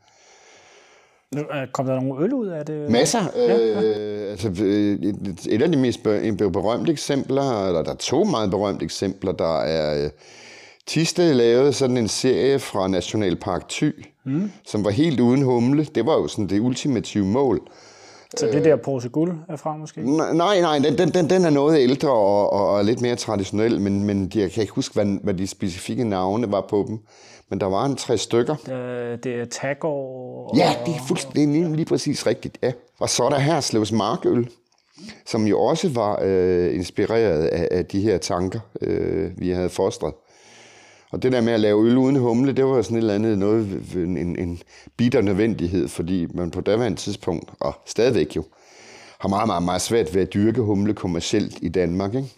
Kom 1.72 1.86
der 1.86 2.00
nogle 2.00 2.24
øl 2.24 2.32
ud 2.32 2.46
af 2.46 2.66
det? 2.66 2.90
Masser. 2.90 3.20
Ja, 3.36 3.56
ja. 3.56 3.82
Øh, 3.82 4.30
altså, 4.30 4.48
et, 4.48 5.38
et 5.48 5.62
af 5.62 5.72
de 5.72 5.78
mest 5.78 6.02
berømte 6.52 6.92
eksempler, 6.92 7.66
eller 7.66 7.82
der 7.82 7.90
er 7.90 7.96
to 7.96 8.24
meget 8.24 8.50
berømte 8.50 8.84
eksempler, 8.84 9.32
der 9.32 9.60
er... 9.60 10.04
Øh, 10.04 10.10
Tiste 10.86 11.32
lavede 11.32 11.72
sådan 11.72 11.96
en 11.96 12.08
serie 12.08 12.58
fra 12.58 12.88
Nationalpark 12.88 13.68
Thy, 13.68 14.06
mm. 14.24 14.50
som 14.66 14.84
var 14.84 14.90
helt 14.90 15.20
uden 15.20 15.42
humle. 15.42 15.84
Det 15.84 16.06
var 16.06 16.14
jo 16.14 16.28
sådan 16.28 16.46
det 16.46 16.60
ultimative 16.60 17.24
mål. 17.24 17.60
Så 18.36 18.46
det 18.46 18.64
der 18.64 18.76
pose 18.76 19.08
guld 19.08 19.32
er 19.48 19.56
fra 19.56 19.76
måske? 19.76 20.16
Nej, 20.36 20.60
nej, 20.60 20.78
den, 20.78 21.14
den, 21.14 21.30
den 21.30 21.44
er 21.44 21.50
noget 21.50 21.80
ældre 21.80 22.10
og, 22.10 22.52
og, 22.52 22.70
og 22.70 22.84
lidt 22.84 23.00
mere 23.00 23.16
traditionel, 23.16 23.80
men, 23.80 24.04
men 24.04 24.32
jeg 24.34 24.50
kan 24.50 24.60
ikke 24.60 24.74
huske, 24.74 24.94
hvad, 24.94 25.06
hvad 25.22 25.34
de 25.34 25.46
specifikke 25.46 26.04
navne 26.04 26.52
var 26.52 26.66
på 26.68 26.84
dem. 26.88 26.98
Men 27.50 27.60
der 27.60 27.66
var 27.66 27.84
en 27.84 27.96
tre 27.96 28.18
stykker. 28.18 28.54
Det, 28.54 29.24
det 29.24 29.40
er 29.40 29.44
Tagor. 29.44 30.56
Ja, 30.56 30.74
det 30.86 30.94
er 30.94 31.00
fuldstændig 31.08 31.48
lige, 31.48 31.76
lige 31.76 31.86
præcis 31.86 32.26
rigtigt, 32.26 32.58
ja. 32.62 32.72
Og 32.98 33.08
så 33.08 33.24
er 33.24 33.30
der 33.30 33.38
her 33.38 33.60
Slevs 33.60 33.92
Markøl, 33.92 34.48
som 35.26 35.46
jo 35.46 35.60
også 35.60 35.88
var 35.88 36.18
øh, 36.22 36.74
inspireret 36.74 37.44
af, 37.44 37.68
af 37.70 37.86
de 37.86 38.00
her 38.00 38.18
tanker, 38.18 38.60
øh, 38.80 39.40
vi 39.40 39.50
havde 39.50 39.68
fostret. 39.68 40.14
Og 41.10 41.22
det 41.22 41.32
der 41.32 41.40
med 41.40 41.52
at 41.52 41.60
lave 41.60 41.86
øl 41.86 41.98
uden 41.98 42.16
humle, 42.16 42.52
det 42.52 42.64
var 42.64 42.82
sådan 42.82 42.96
et 42.96 43.00
eller 43.00 43.14
andet 43.14 43.38
noget, 43.38 43.82
en, 43.94 44.38
en 44.38 44.62
bitter 44.96 45.20
nødvendighed, 45.20 45.88
fordi 45.88 46.26
man 46.34 46.50
på 46.50 46.60
daværende 46.60 46.98
tidspunkt, 46.98 47.50
og 47.60 47.74
stadigvæk 47.86 48.36
jo, 48.36 48.44
har 49.18 49.28
meget, 49.28 49.46
meget, 49.46 49.62
meget 49.62 49.82
svært 49.82 50.14
ved 50.14 50.22
at 50.22 50.34
dyrke 50.34 50.60
humle 50.60 50.94
kommercielt 50.94 51.58
i 51.62 51.68
Danmark, 51.68 52.14
ikke? 52.14 52.28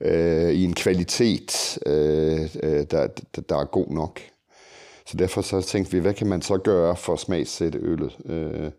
Øh, 0.00 0.52
i 0.52 0.64
en 0.64 0.74
kvalitet, 0.74 1.78
øh, 1.86 2.40
øh 2.62 2.84
der, 2.90 3.08
der 3.48 3.56
er 3.56 3.64
god 3.64 3.88
nok. 3.88 4.20
Så 5.06 5.16
derfor 5.16 5.42
så 5.42 5.60
tænkte 5.60 5.92
vi, 5.92 5.98
hvad 5.98 6.14
kan 6.14 6.26
man 6.26 6.42
så 6.42 6.58
gøre 6.58 6.96
for 6.96 7.12
at 7.12 7.18
smagsætte 7.18 7.78
øllet 7.82 8.16
øh, 8.24 8.70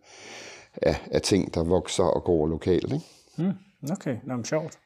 af, 0.81 0.95
af 1.11 1.21
ting, 1.21 1.53
der 1.53 1.63
vokser 1.63 2.03
og 2.03 2.23
går 2.23 2.47
lokalt. 2.47 2.93
Ikke? 2.93 3.05
Mm, 3.37 3.91
okay, 3.91 4.15
Nå, 4.23 4.35
men 4.35 4.45
sjovt. 4.45 4.77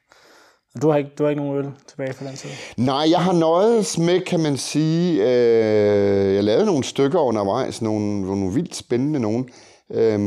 Du 0.82 0.90
har 0.90 0.98
ikke, 0.98 1.10
du 1.18 1.22
har 1.22 1.30
ikke 1.30 1.42
nogen 1.42 1.58
øl 1.58 1.72
tilbage 1.88 2.12
fra 2.12 2.26
den 2.26 2.36
tid? 2.36 2.50
Nej, 2.76 3.10
jeg 3.10 3.20
har 3.20 3.32
nøjet 3.32 3.98
med, 3.98 4.20
kan 4.20 4.40
man 4.40 4.56
sige. 4.56 5.22
Øh, 5.22 6.34
jeg 6.34 6.44
lavede 6.44 6.66
nogle 6.66 6.84
stykker 6.84 7.18
undervejs, 7.18 7.82
nogle, 7.82 8.20
nogle 8.20 8.54
vildt 8.54 8.76
spændende 8.76 9.20
nogle. 9.20 9.44
Øh, 9.90 10.20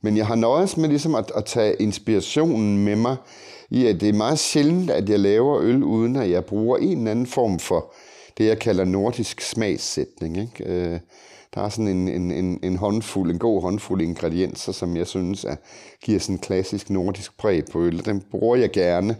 men 0.00 0.16
jeg 0.16 0.26
har 0.26 0.34
nøjet 0.34 0.78
med 0.78 0.88
ligesom 0.88 1.14
at, 1.14 1.32
at 1.36 1.44
tage 1.44 1.74
inspirationen 1.74 2.84
med 2.84 2.96
mig 2.96 3.16
i, 3.70 3.86
at 3.86 4.00
det 4.00 4.08
er 4.08 4.12
meget 4.12 4.38
sjældent, 4.38 4.90
at 4.90 5.08
jeg 5.08 5.18
laver 5.18 5.60
øl, 5.60 5.82
uden 5.82 6.16
at 6.16 6.30
jeg 6.30 6.44
bruger 6.44 6.78
en 6.78 6.98
eller 6.98 7.10
anden 7.10 7.26
form 7.26 7.58
for 7.58 7.92
det, 8.38 8.46
jeg 8.46 8.58
kalder 8.58 8.84
nordisk 8.84 9.40
smagssætning. 9.40 10.36
Ikke? 10.36 10.64
Øh, 10.64 11.00
der 11.54 11.60
er 11.60 11.68
sådan 11.68 11.88
en, 11.88 12.08
en, 12.08 12.30
en, 12.30 12.60
en 12.62 12.76
håndfuld, 12.76 13.30
en 13.30 13.38
god 13.38 13.62
håndfuld 13.62 14.02
ingredienser, 14.02 14.72
som 14.72 14.96
jeg 14.96 15.06
synes 15.06 15.44
er, 15.44 15.56
giver 16.02 16.18
sådan 16.18 16.34
en 16.34 16.38
klassisk 16.38 16.90
nordisk 16.90 17.38
præg 17.38 17.64
på 17.72 17.82
øl. 17.82 18.04
Den 18.04 18.22
bruger 18.30 18.56
jeg 18.56 18.70
gerne 18.70 19.16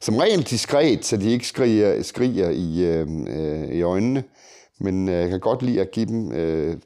som 0.00 0.16
regel 0.16 0.42
diskret, 0.42 1.04
så 1.04 1.16
de 1.16 1.30
ikke 1.30 1.46
skriger, 1.46 2.02
skriger 2.02 2.50
i, 2.50 2.84
øh, 2.84 3.08
øh, 3.28 3.68
i 3.68 3.82
øjnene. 3.82 4.24
Men 4.80 5.08
øh, 5.08 5.14
jeg 5.14 5.28
kan 5.28 5.40
godt 5.40 5.62
lide 5.62 5.80
at 5.80 5.90
give 5.90 6.06
dem, 6.06 6.32
øh, 6.32 6.76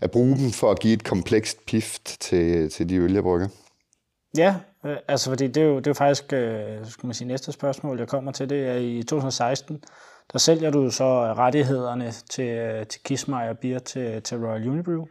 at 0.00 0.10
bruge 0.10 0.36
dem 0.36 0.50
for 0.50 0.70
at 0.70 0.80
give 0.80 0.94
et 0.94 1.04
komplekst 1.04 1.66
pift 1.66 2.20
til, 2.20 2.70
til 2.70 2.88
de 2.88 2.96
øl, 2.96 3.12
jeg 3.12 3.22
brygger. 3.22 3.48
Ja, 4.36 4.54
øh, 4.84 4.96
altså 5.08 5.30
fordi 5.30 5.46
det 5.46 5.62
er 5.62 5.66
jo, 5.66 5.76
det 5.76 5.86
er 5.86 5.90
jo 5.90 5.94
faktisk 5.94 6.32
øh, 6.32 6.86
skal 6.86 7.06
man 7.06 7.14
sige, 7.14 7.28
næste 7.28 7.52
spørgsmål, 7.52 7.98
jeg 7.98 8.08
kommer 8.08 8.32
til. 8.32 8.50
Det 8.50 8.68
er 8.68 8.74
i 8.74 9.02
2016, 9.02 9.82
der 10.32 10.38
sælger 10.38 10.70
du 10.70 10.90
så 10.90 11.34
rettighederne 11.34 12.10
til, 12.10 12.48
øh, 12.48 12.86
til 12.86 13.02
Kismeier 13.02 13.52
Beer 13.52 13.78
til, 13.78 14.22
til 14.22 14.38
Royal 14.38 14.68
Unibrew. 14.68 15.04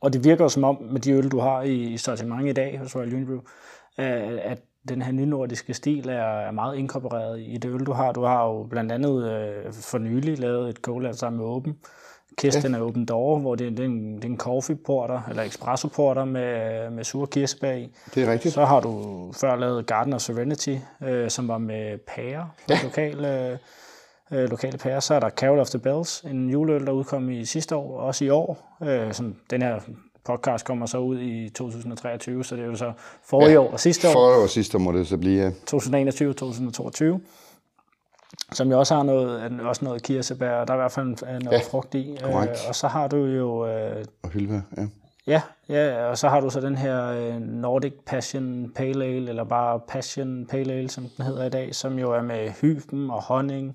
Og 0.00 0.12
det 0.12 0.24
virker 0.24 0.44
jo 0.44 0.48
som 0.48 0.64
om, 0.64 0.82
med 0.82 1.00
de 1.00 1.12
øl, 1.12 1.28
du 1.28 1.40
har 1.40 1.62
i, 1.62 1.74
i 1.74 1.96
sortimentet 1.96 2.50
i 2.50 2.52
dag 2.52 2.78
hos 2.78 2.96
Royal 2.96 3.14
Unibrew, 3.14 3.40
øh, 3.98 4.38
at 4.42 4.58
den 4.88 5.02
her 5.02 5.12
nynordiske 5.12 5.74
stil 5.74 6.08
er 6.08 6.22
er 6.22 6.50
meget 6.50 6.76
inkorporeret 6.76 7.40
i 7.40 7.56
det 7.56 7.70
øl, 7.70 7.86
du 7.86 7.92
har. 7.92 8.12
Du 8.12 8.22
har 8.22 8.44
jo 8.44 8.66
blandt 8.70 8.92
andet 8.92 9.32
øh, 9.32 9.72
for 9.72 9.98
nylig 9.98 10.38
lavet 10.38 10.68
et 10.68 10.76
cola 10.76 11.12
sammen 11.12 11.40
med 11.40 11.48
Open. 11.48 11.78
Kisten 12.38 12.72
ja. 12.72 12.78
er 12.78 12.82
Open 12.82 13.04
Door, 13.04 13.38
hvor 13.38 13.54
det, 13.54 13.70
det, 13.70 13.80
er 13.80 13.84
en, 13.84 14.16
det 14.16 14.24
er 14.24 14.28
en 14.28 14.36
coffee 14.36 14.76
porter, 14.76 15.20
eller 15.30 15.42
espresso 15.42 15.88
porter 15.88 16.24
med, 16.24 16.90
med 16.90 17.04
sur 17.04 17.26
kirsebær 17.26 17.72
i. 17.72 17.90
Det 18.14 18.22
er 18.22 18.32
rigtigt. 18.32 18.54
Så 18.54 18.64
har 18.64 18.80
du 18.80 19.32
før 19.40 19.56
lavet 19.56 19.86
Garden 19.86 20.12
of 20.12 20.20
Serenity, 20.20 20.76
øh, 21.02 21.30
som 21.30 21.48
var 21.48 21.58
med 21.58 21.98
pære, 21.98 22.50
ja. 22.68 22.78
lokale, 22.82 23.58
øh, 24.32 24.50
lokale 24.50 24.78
pære. 24.78 25.00
Så 25.00 25.14
er 25.14 25.20
der 25.20 25.30
Carol 25.30 25.58
of 25.58 25.68
the 25.68 25.78
Bells, 25.78 26.20
en 26.20 26.50
juleøl, 26.50 26.86
der 26.86 26.92
udkom 26.92 27.30
i 27.30 27.44
sidste 27.44 27.76
år, 27.76 28.00
også 28.00 28.24
i 28.24 28.30
år. 28.30 28.78
Øh, 28.82 29.12
som 29.12 29.34
den 29.50 29.62
her 29.62 29.80
podcast 30.24 30.64
kommer 30.64 30.86
så 30.86 30.98
ud 30.98 31.20
i 31.20 31.48
2023, 31.48 32.44
så 32.44 32.56
det 32.56 32.62
er 32.62 32.66
jo 32.66 32.76
så 32.76 32.92
forrige 33.24 33.52
ja, 33.52 33.60
år 33.60 33.70
og 33.72 33.80
sidste 33.80 34.08
år. 34.08 34.12
Forrige 34.12 34.38
år 34.38 34.42
og 34.42 34.50
sidste 34.50 34.78
år 34.78 34.80
må 34.80 34.92
det 34.92 35.06
så 35.06 35.16
blive, 35.16 35.42
ja. 35.42 35.50
2021 35.66 36.34
2022 36.34 37.20
som 38.52 38.70
jo 38.70 38.78
også 38.78 38.94
har 38.94 39.02
noget, 39.02 39.60
også 39.60 39.84
noget 39.84 40.02
kirsebær, 40.02 40.52
og 40.52 40.68
der 40.68 40.74
er 40.74 40.78
i 40.78 40.80
hvert 40.80 40.92
fald 40.92 41.06
noget 41.06 41.52
ja, 41.52 41.60
frugt 41.70 41.94
i. 41.94 42.18
Korrekt. 42.22 42.50
Øh, 42.50 42.68
og 42.68 42.74
så 42.74 42.88
har 42.88 43.08
du 43.08 43.16
jo... 43.16 43.66
Øh, 43.66 44.04
og 44.22 44.30
hylvær, 44.30 44.60
ja. 44.76 44.86
Ja, 45.26 45.42
ja, 45.68 46.06
og 46.06 46.18
så 46.18 46.28
har 46.28 46.40
du 46.40 46.50
så 46.50 46.60
den 46.60 46.76
her 46.76 47.06
øh, 47.06 47.40
Nordic 47.40 47.92
Passion 48.06 48.72
Pale 48.76 49.04
Ale, 49.04 49.28
eller 49.28 49.44
bare 49.44 49.80
Passion 49.88 50.46
Pale 50.46 50.72
Ale, 50.72 50.88
som 50.88 51.04
den 51.16 51.24
hedder 51.24 51.44
i 51.44 51.50
dag, 51.50 51.74
som 51.74 51.98
jo 51.98 52.12
er 52.12 52.22
med 52.22 52.50
hyben 52.50 53.10
og 53.10 53.22
honning, 53.22 53.74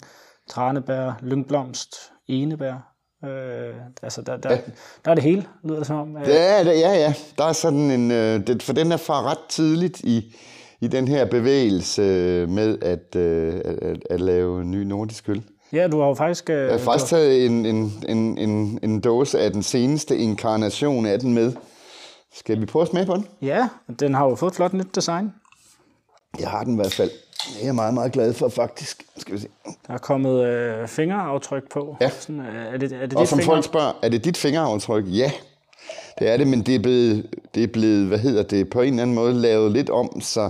tranebær, 0.49 1.19
lyngblomst, 1.21 1.95
enebær, 2.27 2.93
Øh, 3.25 3.75
altså, 4.03 4.21
der, 4.21 4.37
der, 4.37 4.51
ja. 4.51 4.57
der 5.05 5.11
er 5.11 5.15
det 5.15 5.23
hele, 5.23 5.45
lyder 5.63 5.77
det 5.77 5.87
som 5.87 5.95
om. 5.95 6.17
Øh. 6.17 6.27
Ja, 6.27 6.63
ja, 6.63 6.93
ja. 6.93 7.13
Der 7.37 7.45
er 7.45 7.53
sådan 7.53 7.91
en... 7.91 8.11
Øh, 8.11 8.47
det, 8.47 8.63
for 8.63 8.73
den 8.73 8.91
er 8.91 8.97
fra 8.97 9.21
ret 9.21 9.45
tidligt 9.49 9.99
i, 9.99 10.35
i 10.81 10.87
den 10.87 11.07
her 11.07 11.25
bevægelse 11.25 12.01
med 12.49 12.77
at, 12.81 13.15
øh, 13.15 13.61
at, 13.65 13.97
at 14.09 14.21
lave 14.21 14.65
ny 14.65 14.83
nordisk 14.83 15.29
øl. 15.29 15.43
Ja, 15.73 15.87
du 15.87 15.99
har 15.99 16.07
jo 16.07 16.13
faktisk... 16.13 16.49
Øh, 16.49 16.57
jeg 16.57 16.71
har 16.71 16.77
faktisk 16.77 17.11
har... 17.11 17.17
taget 17.17 17.45
en, 17.45 17.65
en, 17.65 17.93
en, 18.09 18.37
en, 18.37 18.79
en 18.83 18.99
dåse 18.99 19.39
af 19.39 19.51
den 19.51 19.63
seneste 19.63 20.17
inkarnation 20.17 21.05
af 21.05 21.19
den 21.19 21.33
med. 21.33 21.53
Skal 22.33 22.61
vi 22.61 22.65
prøve 22.65 22.83
at 22.83 22.89
smage 22.89 23.05
på 23.05 23.15
den? 23.15 23.27
Ja, 23.41 23.69
den 23.99 24.13
har 24.13 24.25
jo 24.25 24.35
fået 24.35 24.51
et 24.51 24.55
flot 24.55 24.73
nyt 24.73 24.95
design. 24.95 25.33
Jeg 26.39 26.49
har 26.49 26.63
den 26.63 26.73
i 26.73 26.75
hvert 26.75 26.93
fald. 26.93 27.09
Det 27.47 27.61
er 27.61 27.65
jeg 27.65 27.75
meget, 27.75 27.93
meget 27.93 28.11
glad 28.11 28.33
for, 28.33 28.49
faktisk. 28.49 29.03
Skal 29.17 29.33
vi 29.33 29.39
se. 29.39 29.47
Der 29.87 29.93
er 29.93 29.97
kommet 29.97 30.45
øh, 30.45 30.87
fingeraftryk 30.87 31.71
på. 31.71 31.97
Ja. 32.01 32.09
Sådan, 32.09 32.41
øh, 32.41 32.73
er 32.73 32.77
det, 32.77 32.91
er 32.91 33.05
det 33.05 33.13
og 33.17 33.27
som 33.27 33.39
finger... 33.39 33.53
folk 33.53 33.65
spørger, 33.65 33.91
er 34.03 34.09
det 34.09 34.25
dit 34.25 34.37
fingeraftryk? 34.37 35.05
Ja, 35.07 35.31
det 36.19 36.29
er 36.29 36.37
det, 36.37 36.47
men 36.47 36.61
det 36.61 36.75
er, 36.75 36.79
blevet, 36.79 37.25
det 37.55 37.63
er 37.63 37.67
blevet, 37.67 38.07
hvad 38.07 38.19
hedder 38.19 38.43
det, 38.43 38.69
på 38.69 38.81
en 38.81 38.93
eller 38.93 39.01
anden 39.01 39.15
måde 39.15 39.33
lavet 39.33 39.71
lidt 39.71 39.89
om, 39.89 40.21
så 40.21 40.49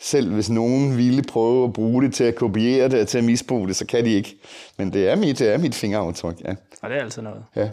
selv 0.00 0.34
hvis 0.34 0.50
nogen 0.50 0.96
ville 0.96 1.22
prøve 1.22 1.64
at 1.64 1.72
bruge 1.72 2.02
det 2.02 2.14
til 2.14 2.24
at 2.24 2.34
kopiere 2.34 2.88
det 2.88 3.00
og 3.00 3.08
til 3.08 3.18
at 3.18 3.24
misbruge 3.24 3.68
det, 3.68 3.76
så 3.76 3.86
kan 3.86 4.04
de 4.04 4.10
ikke. 4.10 4.36
Men 4.78 4.92
det 4.92 5.08
er 5.08 5.16
mit, 5.16 5.38
det 5.38 5.54
er 5.54 5.58
mit 5.58 5.74
fingeraftryk, 5.74 6.40
ja. 6.44 6.54
Og 6.82 6.90
det 6.90 6.98
er 6.98 7.02
altid 7.02 7.22
noget. 7.22 7.44
Ja. 7.56 7.68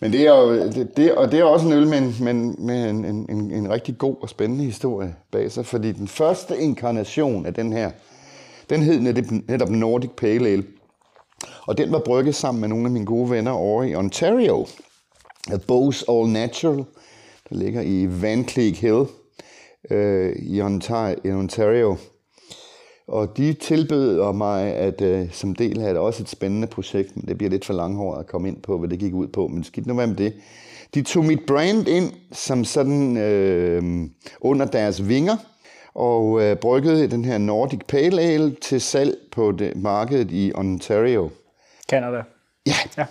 Men 0.00 0.12
det 0.12 0.20
er 0.20 0.34
jo, 0.34 0.54
det, 0.54 0.96
det, 0.96 1.12
og 1.14 1.32
det 1.32 1.40
er 1.40 1.44
også 1.44 1.66
en 1.66 1.72
øl 1.72 1.86
med, 1.86 1.98
en, 1.98 2.14
med, 2.20 2.34
med 2.58 2.90
en, 2.90 3.04
en, 3.04 3.26
en, 3.30 3.50
en 3.50 3.70
rigtig 3.70 3.98
god 3.98 4.16
og 4.20 4.28
spændende 4.28 4.64
historie 4.64 5.14
bag 5.32 5.52
sig, 5.52 5.66
fordi 5.66 5.92
den 5.92 6.08
første 6.08 6.58
inkarnation 6.58 7.46
af 7.46 7.54
den 7.54 7.72
her, 7.72 7.90
den 8.70 8.82
hed 8.82 9.00
netop 9.48 9.70
Nordic 9.70 10.10
Pale 10.16 10.48
Ale. 10.48 10.64
Og 11.66 11.78
den 11.78 11.92
var 11.92 11.98
brygget 11.98 12.34
sammen 12.34 12.60
med 12.60 12.68
nogle 12.68 12.84
af 12.84 12.90
mine 12.90 13.06
gode 13.06 13.30
venner 13.30 13.50
over 13.50 13.82
i 13.82 13.94
Ontario. 13.94 14.66
Bose 15.56 16.04
All 16.08 16.28
Natural, 16.28 16.84
der 17.50 17.56
ligger 17.56 17.80
i 17.80 18.22
Van 18.22 18.48
Cleek 18.48 18.76
Hill 18.76 19.04
øh, 19.90 20.36
i 20.36 20.60
Ontario. 21.32 21.96
Og 23.08 23.36
de 23.36 23.52
tilbød 23.52 24.32
mig, 24.32 24.74
at 24.74 25.00
øh, 25.00 25.32
som 25.32 25.54
del 25.54 25.80
af 25.80 25.94
det 25.94 26.02
også 26.02 26.22
et 26.22 26.28
spændende 26.28 26.66
projekt, 26.66 27.16
men 27.16 27.28
det 27.28 27.38
bliver 27.38 27.50
lidt 27.50 27.64
for 27.64 27.74
langhåret 27.74 28.20
at 28.20 28.26
komme 28.26 28.48
ind 28.48 28.62
på, 28.62 28.78
hvad 28.78 28.88
det 28.88 28.98
gik 28.98 29.14
ud 29.14 29.28
på, 29.28 29.46
men 29.46 29.64
skidt 29.64 29.86
nu 29.86 29.94
med 29.94 30.14
det. 30.14 30.34
De 30.94 31.02
tog 31.02 31.24
mit 31.24 31.40
brand 31.46 31.88
ind 31.88 32.12
som 32.32 32.64
sådan 32.64 33.16
øh, 33.16 33.82
under 34.40 34.66
deres 34.66 35.08
vinger, 35.08 35.36
og 35.94 36.42
øh, 36.42 36.56
bryggede 36.56 37.10
den 37.10 37.24
her 37.24 37.38
Nordic 37.38 37.80
Pale 37.88 38.22
Ale 38.22 38.54
til 38.54 38.80
salg 38.80 39.14
på 39.32 39.52
det 39.52 39.76
markedet 39.76 40.30
i 40.30 40.52
Ontario. 40.54 41.30
Canada. 41.90 42.22
Ja. 42.66 42.74
ja. 42.98 43.06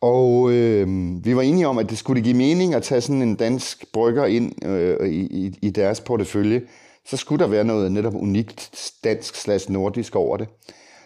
Og 0.00 0.50
øh, 0.52 0.86
vi 1.24 1.36
var 1.36 1.42
enige 1.42 1.68
om, 1.68 1.78
at 1.78 1.90
det 1.90 1.98
skulle 1.98 2.22
give 2.22 2.36
mening 2.36 2.74
at 2.74 2.82
tage 2.82 3.00
sådan 3.00 3.22
en 3.22 3.34
dansk 3.34 3.92
brygger 3.92 4.26
ind 4.26 4.64
øh, 4.64 5.08
i, 5.08 5.58
i 5.62 5.70
deres 5.70 6.00
portefølje. 6.00 6.62
Så 7.04 7.16
skulle 7.16 7.44
der 7.44 7.50
være 7.50 7.64
noget 7.64 7.92
netop 7.92 8.14
unikt 8.14 8.92
dansk 9.04 9.34
slash 9.34 9.70
nordisk 9.70 10.16
over 10.16 10.36
det. 10.36 10.48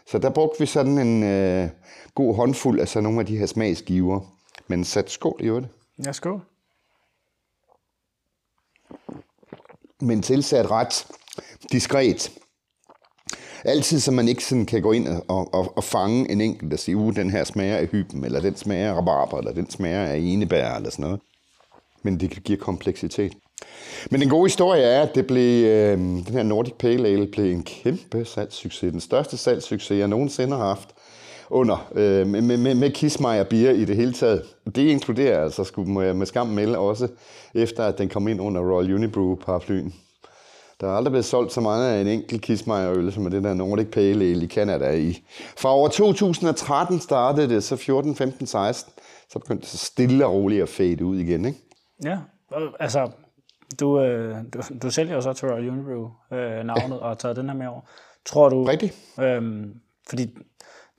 Så 0.06 0.18
der 0.18 0.30
brugte 0.30 0.60
vi 0.60 0.66
sådan 0.66 0.98
en 0.98 1.22
øh, 1.22 1.68
god 2.14 2.36
håndfuld 2.36 2.80
af 2.80 2.88
sådan 2.88 3.04
nogle 3.04 3.20
af 3.20 3.26
de 3.26 3.38
her 3.38 3.46
smagsgiver. 3.46 4.20
Men 4.68 4.84
sat 4.84 5.10
skål 5.10 5.40
i 5.40 5.46
det. 5.46 5.68
Ja, 6.06 6.12
skål. 6.12 6.40
Men 10.00 10.22
tilsat 10.22 10.70
ret 10.70 11.06
diskret. 11.72 12.41
Altid, 13.64 14.00
så 14.00 14.10
man 14.10 14.28
ikke 14.28 14.44
sådan 14.44 14.66
kan 14.66 14.82
gå 14.82 14.92
ind 14.92 15.08
og, 15.08 15.54
og, 15.54 15.76
og 15.76 15.84
fange 15.84 16.30
en 16.30 16.40
enkelt 16.40 16.72
og 16.72 16.78
sige, 16.78 16.96
uh, 16.96 17.14
den 17.14 17.30
her 17.30 17.44
smager 17.44 17.76
af 17.76 17.86
hyben, 17.86 18.24
eller 18.24 18.40
den 18.40 18.56
smager 18.56 18.90
af 18.90 18.96
rabarber, 18.96 19.38
eller 19.38 19.52
den 19.52 19.70
smager 19.70 20.02
af 20.02 20.16
enebær, 20.16 20.74
eller 20.76 20.90
sådan 20.90 21.02
noget. 21.02 21.20
Men 22.02 22.20
det 22.20 22.44
giver 22.44 22.58
kompleksitet. 22.58 23.32
Men 24.10 24.20
den 24.20 24.28
gode 24.28 24.44
historie 24.44 24.82
er, 24.82 25.02
at 25.02 25.14
det 25.14 25.26
blev, 25.26 25.66
øh, 25.66 25.98
den 25.98 26.32
her 26.32 26.42
Nordic 26.42 26.74
Pale 26.78 27.08
Ale 27.08 27.26
blev 27.26 27.52
en 27.52 27.62
kæmpe 27.62 28.24
salgssucces. 28.24 28.92
Den 28.92 29.00
største 29.00 29.36
salgssucces, 29.36 29.98
jeg 29.98 30.08
nogensinde 30.08 30.56
har 30.56 30.66
haft 30.66 30.88
under 31.50 31.90
øh, 31.94 32.26
med, 32.26 32.58
med, 32.58 32.74
med 32.74 32.90
Kismeier 32.90 33.44
Bier 33.44 33.70
i 33.70 33.84
det 33.84 33.96
hele 33.96 34.12
taget. 34.12 34.42
Det 34.74 34.82
inkluderer 34.82 35.44
altså, 35.44 35.64
skulle 35.64 36.14
med 36.14 36.26
skam 36.26 36.46
melde 36.46 36.78
også, 36.78 37.08
efter 37.54 37.84
at 37.84 37.98
den 37.98 38.08
kom 38.08 38.28
ind 38.28 38.40
under 38.40 38.60
Royal 38.60 38.94
Unibrew 38.94 39.34
paraplyen. 39.34 39.94
Der 40.82 40.88
er 40.88 40.92
aldrig 40.92 41.12
blevet 41.12 41.24
solgt 41.24 41.52
så 41.52 41.60
meget 41.60 41.94
af 41.94 42.00
en 42.00 42.06
enkelt 42.06 42.42
Kismeier-øl, 42.42 43.12
som 43.12 43.26
er 43.26 43.30
det 43.30 43.44
der 43.44 43.54
Nordic 43.54 43.86
Pale 43.86 44.24
Ale 44.24 44.44
i 44.44 44.48
Canada 44.48 44.90
i. 44.90 45.24
Fra 45.56 45.68
over 45.68 45.88
2013 45.88 47.00
startede 47.00 47.48
det, 47.48 47.64
så 47.64 47.76
14, 47.76 48.16
15, 48.16 48.46
16, 48.46 48.92
så 49.28 49.38
begyndte 49.38 49.60
det 49.60 49.68
så 49.68 49.76
stille 49.78 50.26
og 50.26 50.32
roligt 50.32 50.62
at 50.62 50.68
fade 50.68 51.04
ud 51.04 51.18
igen, 51.18 51.44
ikke? 51.44 51.58
Ja, 52.04 52.18
altså, 52.80 53.10
du, 53.80 54.00
øh, 54.00 54.36
du, 54.54 54.60
du 54.82 54.90
sælger 54.90 55.14
jo 55.14 55.20
så 55.20 55.32
til 55.32 55.48
Royal 55.48 55.68
Unibrew 55.68 56.10
øh, 56.32 56.64
navnet 56.64 56.96
ja. 56.96 57.02
og 57.02 57.08
har 57.08 57.14
taget 57.14 57.36
den 57.36 57.48
her 57.48 57.56
med 57.56 57.66
over. 57.66 57.80
Tror 58.26 58.48
du... 58.48 58.64
Rigtigt. 58.64 58.94
Øhm, 59.20 59.74
fordi 60.08 60.36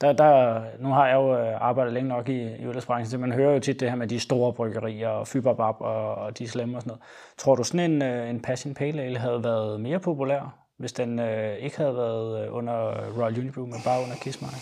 der, 0.04 0.14
der, 0.14 0.62
nu 0.80 0.90
har 0.90 1.08
jeg 1.08 1.16
jo 1.16 1.38
øh, 1.38 1.62
arbejdet 1.62 1.94
længe 1.94 2.10
nok 2.10 2.30
i, 2.30 2.42
i 2.42 2.66
ølsbranchen, 2.66 3.12
så 3.12 3.18
man 3.18 3.32
hører 3.32 3.54
jo 3.54 3.60
tit 3.60 3.80
det 3.80 3.90
her 3.90 3.96
med 3.96 4.08
de 4.08 4.20
store 4.20 4.54
bryggerier, 4.54 5.10
og 5.10 5.28
Fyberbab 5.28 5.76
og, 5.82 6.16
og 6.16 6.40
de 6.40 6.48
slemme 6.48 6.78
og 6.78 6.82
sådan 6.82 6.90
noget. 6.90 7.02
Tror 7.38 7.56
du 7.56 7.64
sådan 7.64 7.92
en, 7.92 8.02
øh, 8.02 8.30
en 8.30 8.40
Passion 8.40 8.74
Pale 8.74 9.02
Ale 9.02 9.18
havde 9.18 9.44
været 9.44 9.82
mere 9.82 10.00
populær, 10.00 10.56
hvis 10.78 10.94
den 10.94 11.20
øh, 11.20 11.56
ikke 11.58 11.78
havde 11.78 11.96
været 11.96 12.46
øh, 12.46 12.56
under 12.56 12.74
Royal 13.18 13.40
Unibrew, 13.40 13.66
men 13.66 13.82
bare 13.86 14.04
under 14.04 14.16
Kismar? 14.16 14.54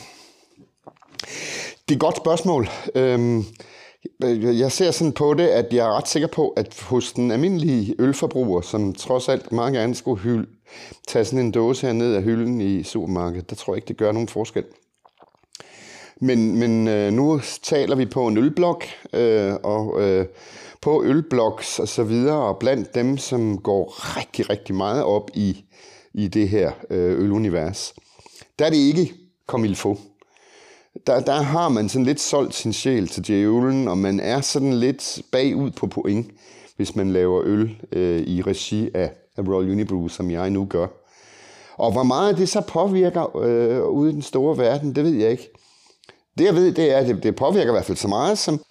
Det 1.90 1.92
er 1.92 1.96
et 1.96 2.00
godt 2.00 2.18
spørgsmål. 2.18 2.68
Øhm, 2.96 3.44
jeg 4.60 4.72
ser 4.72 4.92
sådan 4.92 5.14
på 5.14 5.34
det, 5.34 5.48
at 5.48 5.74
jeg 5.74 5.88
er 5.88 5.98
ret 5.98 6.08
sikker 6.08 6.28
på, 6.28 6.50
at 6.50 6.86
hos 6.90 7.14
den 7.14 7.32
almindelige 7.32 7.96
ølforbruger, 8.00 8.62
som 8.62 8.94
trods 8.94 9.30
alt 9.30 9.52
mange 9.52 9.80
gerne 9.80 9.96
skulle 9.96 10.22
hylde, 10.22 10.48
tage 11.08 11.26
sådan 11.26 11.46
en 11.46 11.52
dåse 11.52 11.88
her 11.88 11.94
ned 11.94 12.16
af 12.16 12.24
hylden 12.24 12.62
i 12.62 12.84
supermarkedet, 12.84 13.50
der 13.50 13.56
tror 13.56 13.74
jeg 13.74 13.78
ikke, 13.78 13.88
det 13.88 13.98
gør 13.98 14.12
nogen 14.12 14.28
forskel. 14.28 14.64
Men, 16.24 16.60
men 16.60 16.88
øh, 16.88 17.14
nu 17.14 17.42
taler 17.64 17.96
vi 17.96 18.06
på 18.06 18.28
en 18.28 18.38
ølblok, 18.38 18.86
øh, 19.14 19.54
og 19.64 20.02
øh, 20.02 20.26
på 20.82 21.04
ølbloks 21.04 21.80
og 21.80 21.88
så 21.88 22.04
videre, 22.04 22.38
og 22.38 22.58
blandt 22.58 22.96
dem, 22.96 23.18
som 23.18 23.58
går 23.58 24.18
rigtig, 24.18 24.50
rigtig 24.50 24.76
meget 24.76 25.04
op 25.04 25.30
i, 25.34 25.66
i 26.14 26.28
det 26.28 26.50
her 26.50 26.72
øh, 26.90 27.20
ølunivers, 27.20 27.94
der 28.60 28.66
er 28.66 28.70
det 28.70 28.78
ikke 28.78 29.14
comme 29.48 29.68
il 29.68 29.76
faut. 29.76 29.98
Der, 31.08 31.20
der 31.20 31.42
har 31.42 31.70
man 31.70 31.90
sådan 31.90 32.06
lidt 32.06 32.20
solgt 32.20 32.56
sin 32.56 32.74
sjæl 32.74 33.08
til 33.08 33.28
djævlen, 33.28 33.88
og 33.88 33.98
man 33.98 34.20
er 34.20 34.42
sådan 34.42 34.74
lidt 34.74 35.22
bagud 35.32 35.72
på 35.72 35.88
point, 35.88 36.28
hvis 36.76 36.96
man 36.96 37.12
laver 37.12 37.42
øl 37.46 37.78
øh, 37.92 38.22
i 38.22 38.42
regi 38.42 38.90
af, 38.94 39.12
af 39.38 39.48
Royal 39.48 39.72
Unibrew, 39.72 40.08
som 40.08 40.32
jeg 40.32 40.50
nu 40.50 40.66
gør. 40.66 40.88
Og 41.78 41.92
hvor 41.92 42.04
meget 42.04 42.38
det 42.38 42.50
så 42.50 42.62
påvirker 42.62 43.38
øh, 43.38 43.88
ude 43.88 44.12
i 44.12 44.14
den 44.14 44.22
store 44.22 44.58
verden, 44.58 44.96
det 44.96 45.04
ved 45.04 45.14
jeg 45.14 45.32
ikke. 45.32 45.50
Det 46.38 46.46
jeg 46.46 46.56
ved, 46.56 46.72
det 46.72 46.92
er, 46.92 46.98
at 46.98 47.08
det, 47.08 47.24
det 47.24 47.36
påvirker 47.36 47.72
i 47.72 47.76
hvert 47.76 47.86
fald 47.86 47.98
så 47.98 48.08
meget, 48.08 48.38
som 48.38 48.62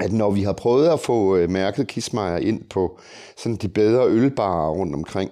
at 0.00 0.12
når 0.12 0.30
vi 0.30 0.42
har 0.42 0.52
prøvet 0.52 0.88
at 0.88 1.00
få 1.00 1.36
øh, 1.36 1.50
mærket 1.50 1.86
Kismajer 1.86 2.38
ind 2.38 2.68
på 2.70 2.98
sådan 3.36 3.56
de 3.56 3.68
bedre 3.68 4.08
ølbarer 4.08 4.70
rundt 4.70 4.94
omkring, 4.94 5.30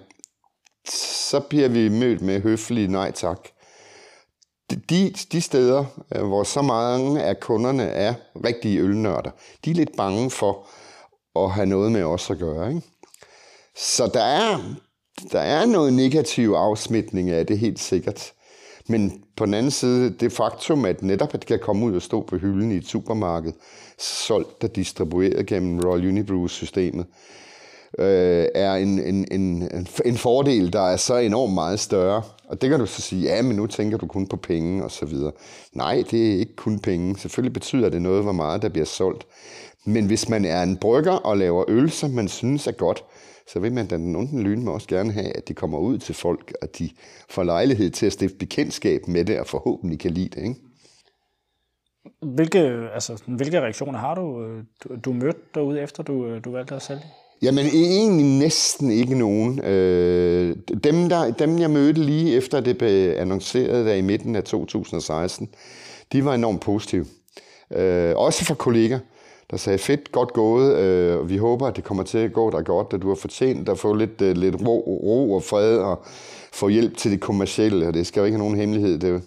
så 1.29 1.39
bliver 1.39 1.67
vi 1.67 1.89
mødt 1.89 2.21
med 2.21 2.41
høflige 2.41 2.87
nej 2.87 3.11
tak. 3.11 3.47
De, 4.89 5.13
de 5.31 5.41
steder, 5.41 5.85
øh, 6.15 6.27
hvor 6.27 6.43
så 6.43 6.61
mange 6.61 7.23
af 7.23 7.39
kunderne 7.39 7.83
er 7.83 8.13
rigtige 8.45 8.79
ølnørder, 8.79 9.31
de 9.65 9.71
er 9.71 9.75
lidt 9.75 9.97
bange 9.97 10.29
for 10.29 10.67
at 11.35 11.51
have 11.51 11.65
noget 11.65 11.91
med 11.91 12.03
os 12.03 12.29
at 12.29 12.37
gøre. 12.37 12.69
Ikke? 12.69 12.81
Så 13.75 14.07
der 14.13 14.23
er, 14.23 14.59
der 15.31 15.39
er 15.39 15.65
noget 15.65 15.93
negativ 15.93 16.51
afsmitning 16.51 17.29
af 17.29 17.45
det 17.45 17.59
helt 17.59 17.79
sikkert. 17.79 18.33
Men 18.87 19.23
på 19.35 19.45
den 19.45 19.53
anden 19.53 19.71
side, 19.71 20.09
det 20.09 20.31
faktum, 20.31 20.85
at 20.85 21.01
netop 21.01 21.33
at 21.33 21.39
det 21.39 21.47
kan 21.47 21.59
komme 21.59 21.85
ud 21.85 21.95
og 21.95 22.01
stå 22.01 22.21
på 22.21 22.37
hylden 22.37 22.71
i 22.71 22.75
et 22.75 22.87
supermarked, 22.87 23.53
solgt 23.99 24.63
og 24.63 24.75
distribueret 24.75 25.45
gennem 25.45 25.79
Royal 25.79 26.07
Unibrew-systemet, 26.07 27.05
øh, 27.99 28.45
er 28.55 28.73
en, 28.73 28.99
en, 28.99 29.27
en, 29.31 29.69
en 30.05 30.17
fordel, 30.17 30.73
der 30.73 30.81
er 30.81 30.97
så 30.97 31.17
enormt 31.17 31.53
meget 31.53 31.79
større. 31.79 32.21
Og 32.47 32.61
det 32.61 32.69
kan 32.69 32.79
du 32.79 32.85
så 32.85 33.01
sige, 33.01 33.21
ja, 33.21 33.41
men 33.41 33.55
nu 33.55 33.67
tænker 33.67 33.97
du 33.97 34.07
kun 34.07 34.27
på 34.27 34.35
penge 34.37 34.83
og 34.83 34.91
så 34.91 35.05
videre. 35.05 35.31
Nej, 35.73 36.03
det 36.11 36.33
er 36.33 36.39
ikke 36.39 36.55
kun 36.55 36.79
penge. 36.79 37.17
Selvfølgelig 37.17 37.53
betyder 37.53 37.89
det 37.89 38.01
noget, 38.01 38.23
hvor 38.23 38.31
meget 38.31 38.61
der 38.61 38.69
bliver 38.69 38.85
solgt. 38.85 39.27
Men 39.85 40.05
hvis 40.05 40.29
man 40.29 40.45
er 40.45 40.63
en 40.63 40.77
brygger 40.77 41.11
og 41.11 41.37
laver 41.37 41.63
øl, 41.67 41.91
som 41.91 42.11
man 42.11 42.27
synes 42.27 42.67
er 42.67 42.71
godt, 42.71 43.03
så 43.47 43.59
vil 43.59 43.73
man 43.73 43.87
da 43.87 43.97
den 43.97 44.15
onde 44.15 44.41
lyn 44.41 44.63
med 44.63 44.73
også 44.73 44.87
gerne 44.87 45.11
have, 45.11 45.37
at 45.37 45.47
de 45.47 45.53
kommer 45.53 45.77
ud 45.77 45.97
til 45.97 46.15
folk, 46.15 46.53
og 46.61 46.67
de 46.79 46.89
får 47.29 47.43
lejlighed 47.43 47.89
til 47.89 48.05
at 48.05 48.13
stifte 48.13 48.37
bekendtskab 48.37 49.07
med 49.07 49.25
det, 49.25 49.39
og 49.39 49.47
forhåbentlig 49.47 49.99
kan 49.99 50.11
lide 50.11 50.29
det. 50.29 50.43
Ikke? 50.43 50.55
Hvilke, 52.21 52.59
altså, 52.93 53.23
hvilke 53.27 53.61
reaktioner 53.61 53.99
har 53.99 54.15
du, 54.15 54.45
du, 54.83 54.95
du 55.05 55.13
mødt 55.13 55.55
derude, 55.55 55.81
efter 55.81 56.03
du, 56.03 56.39
du 56.39 56.51
valgte 56.51 56.75
at 56.75 56.81
sælge? 56.81 57.03
Jamen 57.41 57.65
egentlig 57.65 58.25
næsten 58.25 58.91
ikke 58.91 59.15
nogen. 59.15 59.59
Øh, 59.63 60.55
dem, 60.83 61.09
der, 61.09 61.31
dem, 61.31 61.59
jeg 61.59 61.69
mødte 61.69 62.01
lige 62.01 62.35
efter 62.35 62.59
det 62.59 62.77
blev 62.77 63.13
annonceret 63.17 63.85
der 63.85 63.93
i 63.93 64.01
midten 64.01 64.35
af 64.35 64.43
2016, 64.43 65.49
de 66.13 66.25
var 66.25 66.33
enormt 66.33 66.61
positive. 66.61 67.05
Øh, 67.71 68.15
også 68.15 68.45
fra 68.45 68.55
kolleger 68.55 68.99
der 69.51 69.57
sagde, 69.57 69.79
fedt, 69.79 70.11
godt 70.11 70.33
gået, 70.33 70.75
øh, 70.77 71.29
vi 71.29 71.37
håber, 71.37 71.67
at 71.67 71.75
det 71.75 71.83
kommer 71.83 72.03
til 72.03 72.17
at 72.17 72.33
gå 72.33 72.49
dig 72.49 72.65
godt, 72.65 72.87
at 72.93 73.01
du 73.01 73.07
har 73.07 73.15
fortjent 73.15 73.69
at 73.69 73.79
få 73.79 73.93
lidt, 73.93 74.21
øh, 74.21 74.37
lidt 74.37 74.55
ro, 74.67 74.99
ro 75.03 75.33
og 75.33 75.43
fred 75.43 75.77
og 75.77 76.01
få 76.53 76.67
hjælp 76.67 76.97
til 76.97 77.11
det 77.11 77.21
kommercielle, 77.21 77.87
og 77.87 77.93
det 77.93 78.07
skal 78.07 78.19
jo 78.19 78.25
ikke 78.25 78.37
have 78.37 78.43
nogen 78.43 78.59
hemmelighed. 78.59 78.99
Det, 78.99 79.21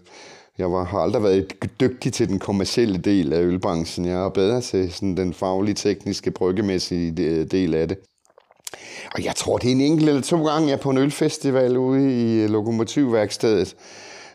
jeg 0.59 0.73
var, 0.73 0.85
har 0.85 0.99
aldrig 0.99 1.23
været 1.23 1.53
dygtig 1.81 2.13
til 2.13 2.29
den 2.29 2.39
kommercielle 2.39 2.99
del 2.99 3.33
af 3.33 3.43
ølbranchen. 3.43 4.07
Jeg 4.07 4.25
er 4.25 4.29
bedre 4.29 4.61
til 4.61 4.93
sådan 4.93 5.17
den 5.17 5.35
faglige, 5.35 5.75
tekniske, 5.75 6.31
bryggemæssige 6.31 7.15
øh, 7.19 7.47
del 7.51 7.75
af 7.75 7.89
det. 7.89 7.99
Og 9.15 9.25
jeg 9.25 9.37
tror, 9.37 9.59
det 9.59 9.69
er 9.69 9.73
en 9.73 9.81
enkelt 9.81 10.09
eller 10.09 10.23
to 10.23 10.47
gange, 10.47 10.69
jeg 10.69 10.75
er 10.75 10.81
på 10.81 10.91
en 10.91 10.99
ølfestival 10.99 11.77
ude 11.77 12.23
i 12.23 12.43
øh, 12.43 12.51
Lokomotivværkstedet, 12.51 13.77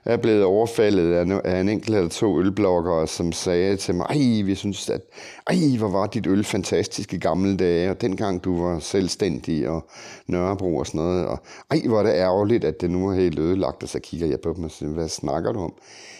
er 0.05 0.17
blevet 0.17 0.43
overfaldet 0.43 1.13
af 1.45 1.61
en 1.61 1.69
enkelt 1.69 1.95
eller 1.95 2.09
to 2.09 2.39
ølblokkere, 2.39 3.07
som 3.07 3.31
sagde 3.31 3.75
til 3.77 3.95
mig, 3.95 4.05
ej, 4.09 4.41
vi 4.45 4.55
synes, 4.55 4.89
at 4.89 5.01
ej, 5.47 5.77
hvor 5.77 5.89
var 5.89 6.07
dit 6.07 6.27
øl 6.27 6.43
fantastisk 6.43 7.13
i 7.13 7.17
gamle 7.17 7.57
dage, 7.57 7.89
og 7.89 8.01
dengang 8.01 8.43
du 8.43 8.63
var 8.63 8.79
selvstændig 8.79 9.69
og 9.69 9.89
Nørrebro 10.27 10.77
og 10.77 10.87
sådan 10.87 11.01
noget, 11.01 11.25
og 11.27 11.39
ej, 11.71 11.81
hvor 11.87 11.99
er 11.99 12.03
det 12.03 12.13
ærgerligt, 12.13 12.63
at 12.63 12.81
det 12.81 12.91
nu 12.91 13.09
er 13.09 13.15
helt 13.15 13.39
ødelagt, 13.39 13.83
og 13.83 13.89
så 13.89 13.99
kigger 13.99 14.27
jeg 14.27 14.39
på 14.39 14.53
dem 14.55 14.63
og 14.63 14.71
siger, 14.71 14.89
hvad 14.89 15.07
snakker 15.07 15.51
du 15.51 15.59
om? 15.59 15.73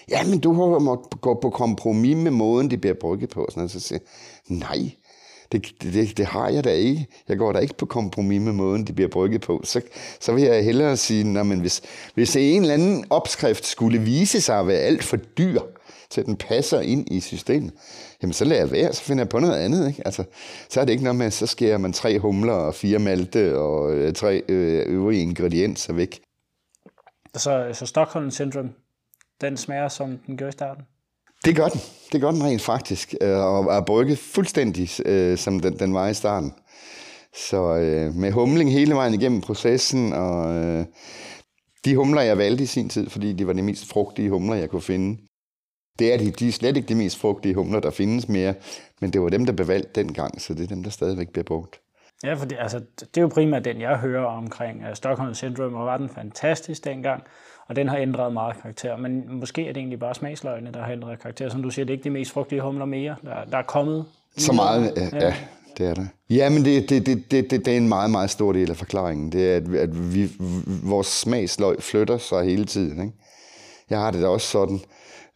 Ja, 0.10 0.24
men 0.30 0.40
du 0.40 0.54
har 0.54 0.80
måttet 0.80 1.22
gå 1.22 1.34
på 1.34 1.50
kompromis 1.50 2.18
med 2.18 2.32
måden, 2.32 2.70
det 2.70 2.82
bliver 2.82 2.96
brugt 3.02 3.30
på. 3.30 3.46
Sådan, 3.50 3.62
noget. 3.62 3.72
så 3.72 3.80
siger 3.80 4.00
nej, 4.48 4.92
det, 5.52 5.68
det, 5.82 6.18
det 6.18 6.26
har 6.26 6.50
jeg 6.50 6.64
da 6.64 6.72
ikke. 6.72 7.08
Jeg 7.30 7.38
går 7.38 7.52
da 7.52 7.60
ikke 7.60 7.78
på 7.78 7.86
kompromis 7.86 8.42
med 8.42 8.54
måden, 8.54 8.88
det 8.88 8.96
bliver 8.96 9.10
brygget 9.10 9.42
på. 9.42 9.62
Så, 9.64 9.82
så 10.20 10.34
vil 10.34 10.44
jeg 10.44 10.64
hellere 10.64 10.98
sige, 10.98 11.40
at 11.40 11.46
hvis, 11.46 11.82
hvis 12.14 12.36
en 12.36 12.62
eller 12.62 12.74
anden 12.74 13.06
opskrift 13.10 13.66
skulle 13.66 14.00
vise 14.00 14.42
sig 14.42 14.60
at 14.60 14.68
være 14.68 14.80
alt 14.80 15.04
for 15.04 15.18
dyr, 15.18 15.62
til 16.10 16.26
den 16.26 16.38
passer 16.38 16.80
ind 16.80 17.12
i 17.12 17.20
systemet, 17.20 17.74
jamen 18.22 18.34
så 18.34 18.46
lader 18.46 18.62
jeg 18.62 18.72
være, 18.72 18.94
så 18.94 19.02
finder 19.02 19.24
jeg 19.24 19.30
på 19.30 19.40
noget 19.40 19.56
andet. 19.56 19.88
Ikke? 19.88 20.02
Altså, 20.06 20.24
så 20.70 20.82
er 20.82 20.86
det 20.86 20.92
ikke 20.92 21.04
noget 21.04 21.16
med, 21.16 21.32
så 21.32 21.48
skærer 21.48 21.78
man 21.78 21.94
tre 21.94 22.20
humler 22.20 22.54
og 22.54 22.76
fire 22.76 23.00
malte 23.00 23.58
og 23.58 23.94
øh, 23.94 24.14
tre 24.14 24.44
øh, 24.50 24.86
øvrige 24.88 25.22
ingredienser 25.22 25.94
væk. 25.94 26.22
Så, 27.36 27.70
så 27.74 27.86
Stockholm 27.86 28.32
Syndrome, 28.32 28.70
den 29.42 29.58
smager, 29.58 29.88
som 29.88 30.18
den 30.18 30.38
gør 30.38 30.48
i 30.48 30.52
starten? 30.52 30.84
Det 31.46 31.56
gør 31.56 31.68
den. 31.68 31.80
Det 32.12 32.22
gør 32.22 32.32
den 32.32 32.44
rent 32.44 32.62
faktisk. 32.62 33.16
Øh, 33.22 33.38
og 33.38 33.66
er 33.66 33.82
brygget 33.82 34.18
fuldstændig, 34.18 34.90
øh, 35.06 35.38
som 35.38 35.60
den, 35.60 35.80
den 35.80 35.94
var 35.94 36.08
i 36.08 36.14
starten. 36.14 36.54
Så 37.50 37.76
øh, 37.76 38.14
med 38.14 38.32
humling 38.32 38.72
hele 38.72 38.96
vejen 38.96 39.14
igennem 39.14 39.42
processen, 39.42 40.14
og 40.14 40.56
øh, 40.56 40.86
de 41.86 41.96
humler, 41.96 42.22
jeg 42.22 42.38
valgte 42.38 42.64
i 42.64 42.68
sin 42.68 42.90
tid, 42.90 43.10
fordi 43.10 43.34
de 43.34 43.48
var 43.48 43.54
de 43.54 43.62
mest 43.62 43.90
frugtige 43.90 44.30
humler, 44.30 44.56
jeg 44.56 44.70
kunne 44.70 44.82
finde. 44.82 45.22
Det 46.00 46.14
er 46.14 46.18
de, 46.18 46.32
de 46.32 46.48
er 46.48 46.52
slet 46.52 46.78
ikke 46.78 46.90
de 46.90 46.96
mest 46.96 47.20
frugtige 47.20 47.56
humler, 47.56 47.80
der 47.80 47.92
findes 47.92 48.30
mere, 48.30 48.54
men 49.02 49.14
det 49.14 49.22
var 49.22 49.30
dem, 49.30 49.46
der 49.46 49.54
blev 49.54 49.68
valgt 49.68 49.96
dengang, 49.96 50.42
så 50.42 50.54
det 50.54 50.64
er 50.64 50.68
dem, 50.68 50.84
der 50.84 50.90
stadigvæk 50.90 51.30
bliver 51.30 51.44
brugt. 51.44 51.80
Ja, 52.24 52.34
for 52.34 52.46
det, 52.46 52.58
altså, 52.60 52.80
det 53.00 53.18
er 53.18 53.22
jo 53.22 53.28
primært 53.28 53.66
den, 53.66 53.82
jeg 53.82 53.98
hører 53.98 54.26
omkring 54.26 54.88
uh, 54.88 54.94
Stockholm 54.94 55.34
Syndrome, 55.34 55.78
og 55.78 55.86
var 55.86 55.98
den 55.98 56.10
fantastisk 56.10 56.84
dengang, 56.84 57.24
og 57.68 57.76
den 57.76 57.88
har 57.88 57.98
ændret 57.98 58.34
meget 58.34 58.62
karakter. 58.62 58.98
Men 58.98 59.40
måske 59.40 59.62
er 59.62 59.74
det 59.74 59.78
egentlig 59.78 60.00
bare 60.00 60.16
smagsløgene, 60.16 60.72
der 60.72 60.84
har 60.84 60.92
ændret 60.92 61.20
karakter. 61.20 61.50
Som 61.50 61.64
du 61.64 61.70
siger, 61.70 61.86
det 61.86 61.94
er 61.94 61.98
ikke 61.98 62.04
de 62.04 62.10
mest 62.10 62.32
frugtige 62.32 62.62
humler 62.62 62.86
mere, 62.86 63.16
der, 63.24 63.46
der 63.52 63.58
er 63.58 63.64
kommet. 63.64 64.06
Så 64.38 64.54
meget, 64.54 64.94
ja, 64.98 65.26
ja 65.26 65.36
det 65.78 65.88
er 65.88 65.94
det. 65.94 66.08
Ja, 66.30 66.50
men 66.50 66.66
det, 66.66 66.90
det, 66.90 67.06
det, 67.06 67.32
det, 67.32 67.52
det, 67.52 67.66
det 67.66 67.74
er 67.74 67.78
en 67.78 67.88
meget, 67.88 68.12
meget 68.12 68.30
stor 68.30 68.54
del 68.54 68.70
af 68.70 68.78
forklaringen. 68.78 69.32
Det 69.32 69.52
er, 69.52 69.56
at, 69.56 69.76
at 69.76 70.14
vi, 70.14 70.30
vores 70.84 71.08
smagsløg 71.08 71.84
flytter 71.84 72.18
sig 72.18 72.44
hele 72.44 72.66
tiden. 72.66 73.02
Ikke? 73.02 73.14
Jeg 73.90 74.00
har 74.00 74.12
det 74.12 74.22
da 74.22 74.28
også 74.28 74.48
sådan, 74.48 74.80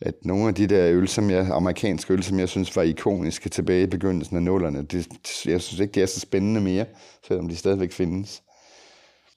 at 0.01 0.13
nogle 0.25 0.47
af 0.47 0.55
de 0.55 0.67
der 0.67 0.91
øl, 0.91 1.07
som 1.07 1.29
jeg, 1.29 1.47
amerikanske 1.51 2.13
øl, 2.13 2.23
som 2.23 2.39
jeg 2.39 2.49
synes 2.49 2.75
var 2.75 2.81
ikoniske 2.81 3.49
tilbage 3.49 3.83
i 3.83 3.87
begyndelsen 3.87 4.35
af 4.35 4.43
nullerne, 4.43 4.81
det, 4.81 5.07
jeg 5.45 5.61
synes 5.61 5.79
ikke, 5.79 5.91
det 5.91 6.03
er 6.03 6.07
så 6.07 6.19
spændende 6.19 6.61
mere, 6.61 6.85
selvom 7.27 7.49
de 7.49 7.55
stadigvæk 7.55 7.91
findes. 7.91 8.41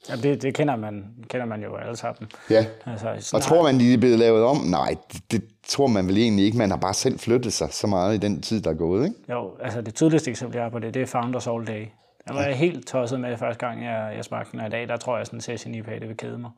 Ja, 0.08 0.16
det, 0.16 0.42
det 0.42 0.54
kender, 0.54 0.76
man, 0.76 1.04
kender 1.28 1.46
man 1.46 1.62
jo 1.62 1.76
alle 1.76 1.96
sammen. 1.96 2.30
Ja, 2.50 2.66
altså, 2.86 3.36
og 3.36 3.42
tror 3.42 3.62
man, 3.62 3.80
de 3.80 3.94
er 3.94 3.98
blevet 3.98 4.18
lavet 4.18 4.44
om? 4.44 4.56
Nej, 4.56 4.96
det, 5.12 5.32
det 5.32 5.42
tror 5.68 5.86
man 5.86 6.08
vel 6.08 6.18
egentlig 6.18 6.44
ikke. 6.44 6.58
Man 6.58 6.70
har 6.70 6.76
bare 6.76 6.94
selv 6.94 7.18
flyttet 7.18 7.52
sig 7.52 7.68
så 7.70 7.86
meget 7.86 8.14
i 8.14 8.18
den 8.18 8.42
tid, 8.42 8.60
der 8.60 8.70
er 8.70 8.74
gået, 8.74 9.04
ikke? 9.04 9.16
Jo, 9.30 9.50
altså 9.60 9.80
det 9.80 9.94
tydeligste 9.94 10.30
eksempel, 10.30 10.56
jeg 10.56 10.64
har 10.64 10.70
på 10.70 10.78
det, 10.78 10.94
det 10.94 11.02
er 11.02 11.06
Founders 11.06 11.46
All 11.46 11.66
Day. 11.66 11.86
Jeg 12.26 12.36
var 12.36 12.42
ja. 12.42 12.54
helt 12.54 12.86
tosset 12.86 13.20
med 13.20 13.36
første 13.36 13.66
gang, 13.66 13.84
jeg, 13.84 14.12
jeg 14.16 14.24
smagte 14.24 14.52
den, 14.52 14.60
og 14.60 14.66
i 14.66 14.70
dag, 14.70 14.88
der 14.88 14.96
tror 14.96 15.16
jeg, 15.16 15.26
sådan 15.26 15.36
en 15.36 15.40
session 15.40 15.74
IPA, 15.74 15.98
det 15.98 16.08
vil 16.08 16.16
kede 16.16 16.38
mig. 16.38 16.50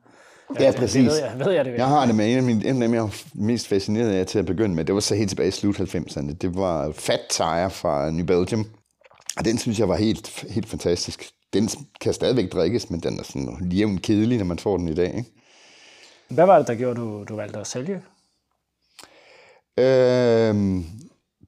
Ja, 0.60 0.66
det, 0.66 0.76
præcis. 0.76 0.94
Det 0.94 1.12
ved 1.12 1.18
jeg, 1.18 1.32
ved 1.38 1.52
jeg, 1.52 1.64
det 1.64 1.72
ved. 1.72 1.80
jeg 1.80 1.88
har 1.88 2.06
det 2.06 2.14
med 2.14 2.32
en 2.32 2.36
af, 2.36 2.42
mine, 2.42 2.64
en 2.64 2.82
af 2.82 2.88
dem, 2.88 2.94
jeg 2.94 3.02
er 3.02 3.24
mest 3.34 3.68
fascineret 3.68 4.10
af 4.10 4.26
til 4.26 4.38
at 4.38 4.46
begynde 4.46 4.74
med. 4.74 4.84
Det 4.84 4.94
var 4.94 5.00
så 5.00 5.14
helt 5.14 5.28
tilbage 5.28 5.48
i 5.48 5.50
slut 5.50 5.80
90'erne. 5.80 6.34
Det 6.34 6.56
var 6.56 6.92
Fat 6.92 7.20
Tire 7.30 7.70
fra 7.70 8.10
New 8.10 8.26
Belgium. 8.26 8.66
Og 9.36 9.44
den 9.44 9.58
synes 9.58 9.78
jeg 9.78 9.88
var 9.88 9.96
helt, 9.96 10.44
helt 10.50 10.68
fantastisk. 10.68 11.33
Den 11.54 11.68
kan 12.00 12.14
stadigvæk 12.14 12.52
drikkes, 12.52 12.90
men 12.90 13.00
den 13.00 13.18
er 13.18 13.22
sådan 13.22 13.70
jævnt 13.72 14.02
kedelig, 14.02 14.38
når 14.38 14.44
man 14.44 14.58
får 14.58 14.76
den 14.76 14.88
i 14.88 14.94
dag. 14.94 15.14
Ikke? 15.16 15.30
Hvad 16.28 16.46
var 16.46 16.58
det, 16.58 16.66
der 16.66 16.74
gjorde, 16.74 17.00
du, 17.00 17.24
du 17.24 17.36
valgte 17.36 17.58
at 17.58 17.66
sælge? 17.66 18.02
Øhm, 19.78 20.84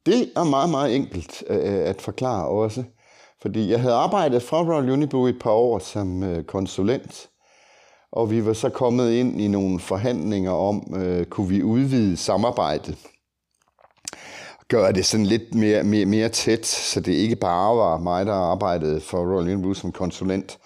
det 0.06 0.30
er 0.36 0.44
meget, 0.44 0.70
meget 0.70 0.96
enkelt 0.96 1.44
øh, 1.48 1.88
at 1.88 2.02
forklare 2.02 2.48
også. 2.48 2.84
Fordi 3.42 3.70
jeg 3.70 3.80
havde 3.80 3.94
arbejdet 3.94 4.42
for 4.42 4.74
Royal 4.74 4.90
Unibrew 4.90 5.26
i 5.26 5.30
et 5.30 5.38
par 5.40 5.50
år 5.50 5.78
som 5.78 6.22
øh, 6.22 6.44
konsulent, 6.44 7.28
og 8.12 8.30
vi 8.30 8.46
var 8.46 8.52
så 8.52 8.68
kommet 8.68 9.12
ind 9.12 9.40
i 9.40 9.48
nogle 9.48 9.80
forhandlinger 9.80 10.52
om, 10.52 10.94
øh, 10.96 11.26
kunne 11.26 11.48
vi 11.48 11.62
udvide 11.62 12.16
samarbejdet 12.16 12.96
gøre 14.68 14.92
det 14.92 15.06
sådan 15.06 15.26
lidt 15.26 15.54
mere, 15.54 15.84
mere, 15.84 16.06
mere 16.06 16.28
tæt, 16.28 16.66
så 16.66 17.00
det 17.00 17.12
ikke 17.12 17.36
bare 17.36 17.76
var 17.76 17.98
mig, 17.98 18.26
der 18.26 18.32
arbejdede 18.32 19.00
for 19.00 19.18
Royal 19.18 19.52
Unibrew 19.52 19.72
som 19.72 19.92
konsulent. 19.92 20.58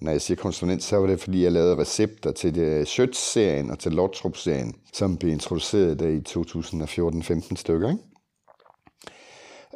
Når 0.00 0.10
jeg 0.10 0.20
siger 0.20 0.36
konsulent, 0.36 0.82
så 0.82 0.96
var 0.96 1.06
det, 1.06 1.20
fordi 1.20 1.44
jeg 1.44 1.52
lavede 1.52 1.76
recepter 1.76 2.32
til 2.32 2.58
øh, 2.58 2.80
det 2.80 2.88
Schütz-serien 2.88 3.72
og 3.72 3.78
til 3.78 3.92
Lottrup-serien, 3.92 4.74
som 4.92 5.16
blev 5.16 5.32
introduceret 5.32 6.00
der 6.00 6.08
i 6.08 6.22
2014-15 6.28 7.56
stykker. 7.56 7.88
Ikke? 7.90 8.02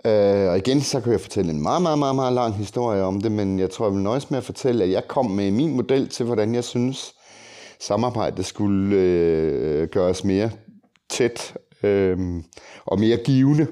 Uh, 0.04 0.50
og 0.50 0.58
igen, 0.58 0.80
så 0.80 1.00
kan 1.00 1.12
jeg 1.12 1.20
fortælle 1.20 1.50
en 1.50 1.62
meget, 1.62 1.82
meget, 1.82 1.98
meget, 1.98 2.14
meget 2.14 2.32
lang 2.32 2.54
historie 2.54 3.02
om 3.02 3.20
det, 3.20 3.32
men 3.32 3.58
jeg 3.58 3.70
tror, 3.70 3.86
jeg 3.86 3.94
vil 3.94 4.02
nøjes 4.02 4.30
med 4.30 4.38
at 4.38 4.44
fortælle, 4.44 4.84
at 4.84 4.90
jeg 4.90 5.08
kom 5.08 5.30
med 5.30 5.50
min 5.50 5.76
model 5.76 6.08
til, 6.08 6.26
hvordan 6.26 6.54
jeg 6.54 6.64
synes, 6.64 7.14
samarbejdet 7.80 8.46
skulle 8.46 8.96
uh, 9.82 9.88
gøres 9.88 10.24
mere 10.24 10.50
tæt 11.10 11.54
øh, 11.82 12.42
og 12.84 13.00
mere 13.00 13.16
givende 13.16 13.66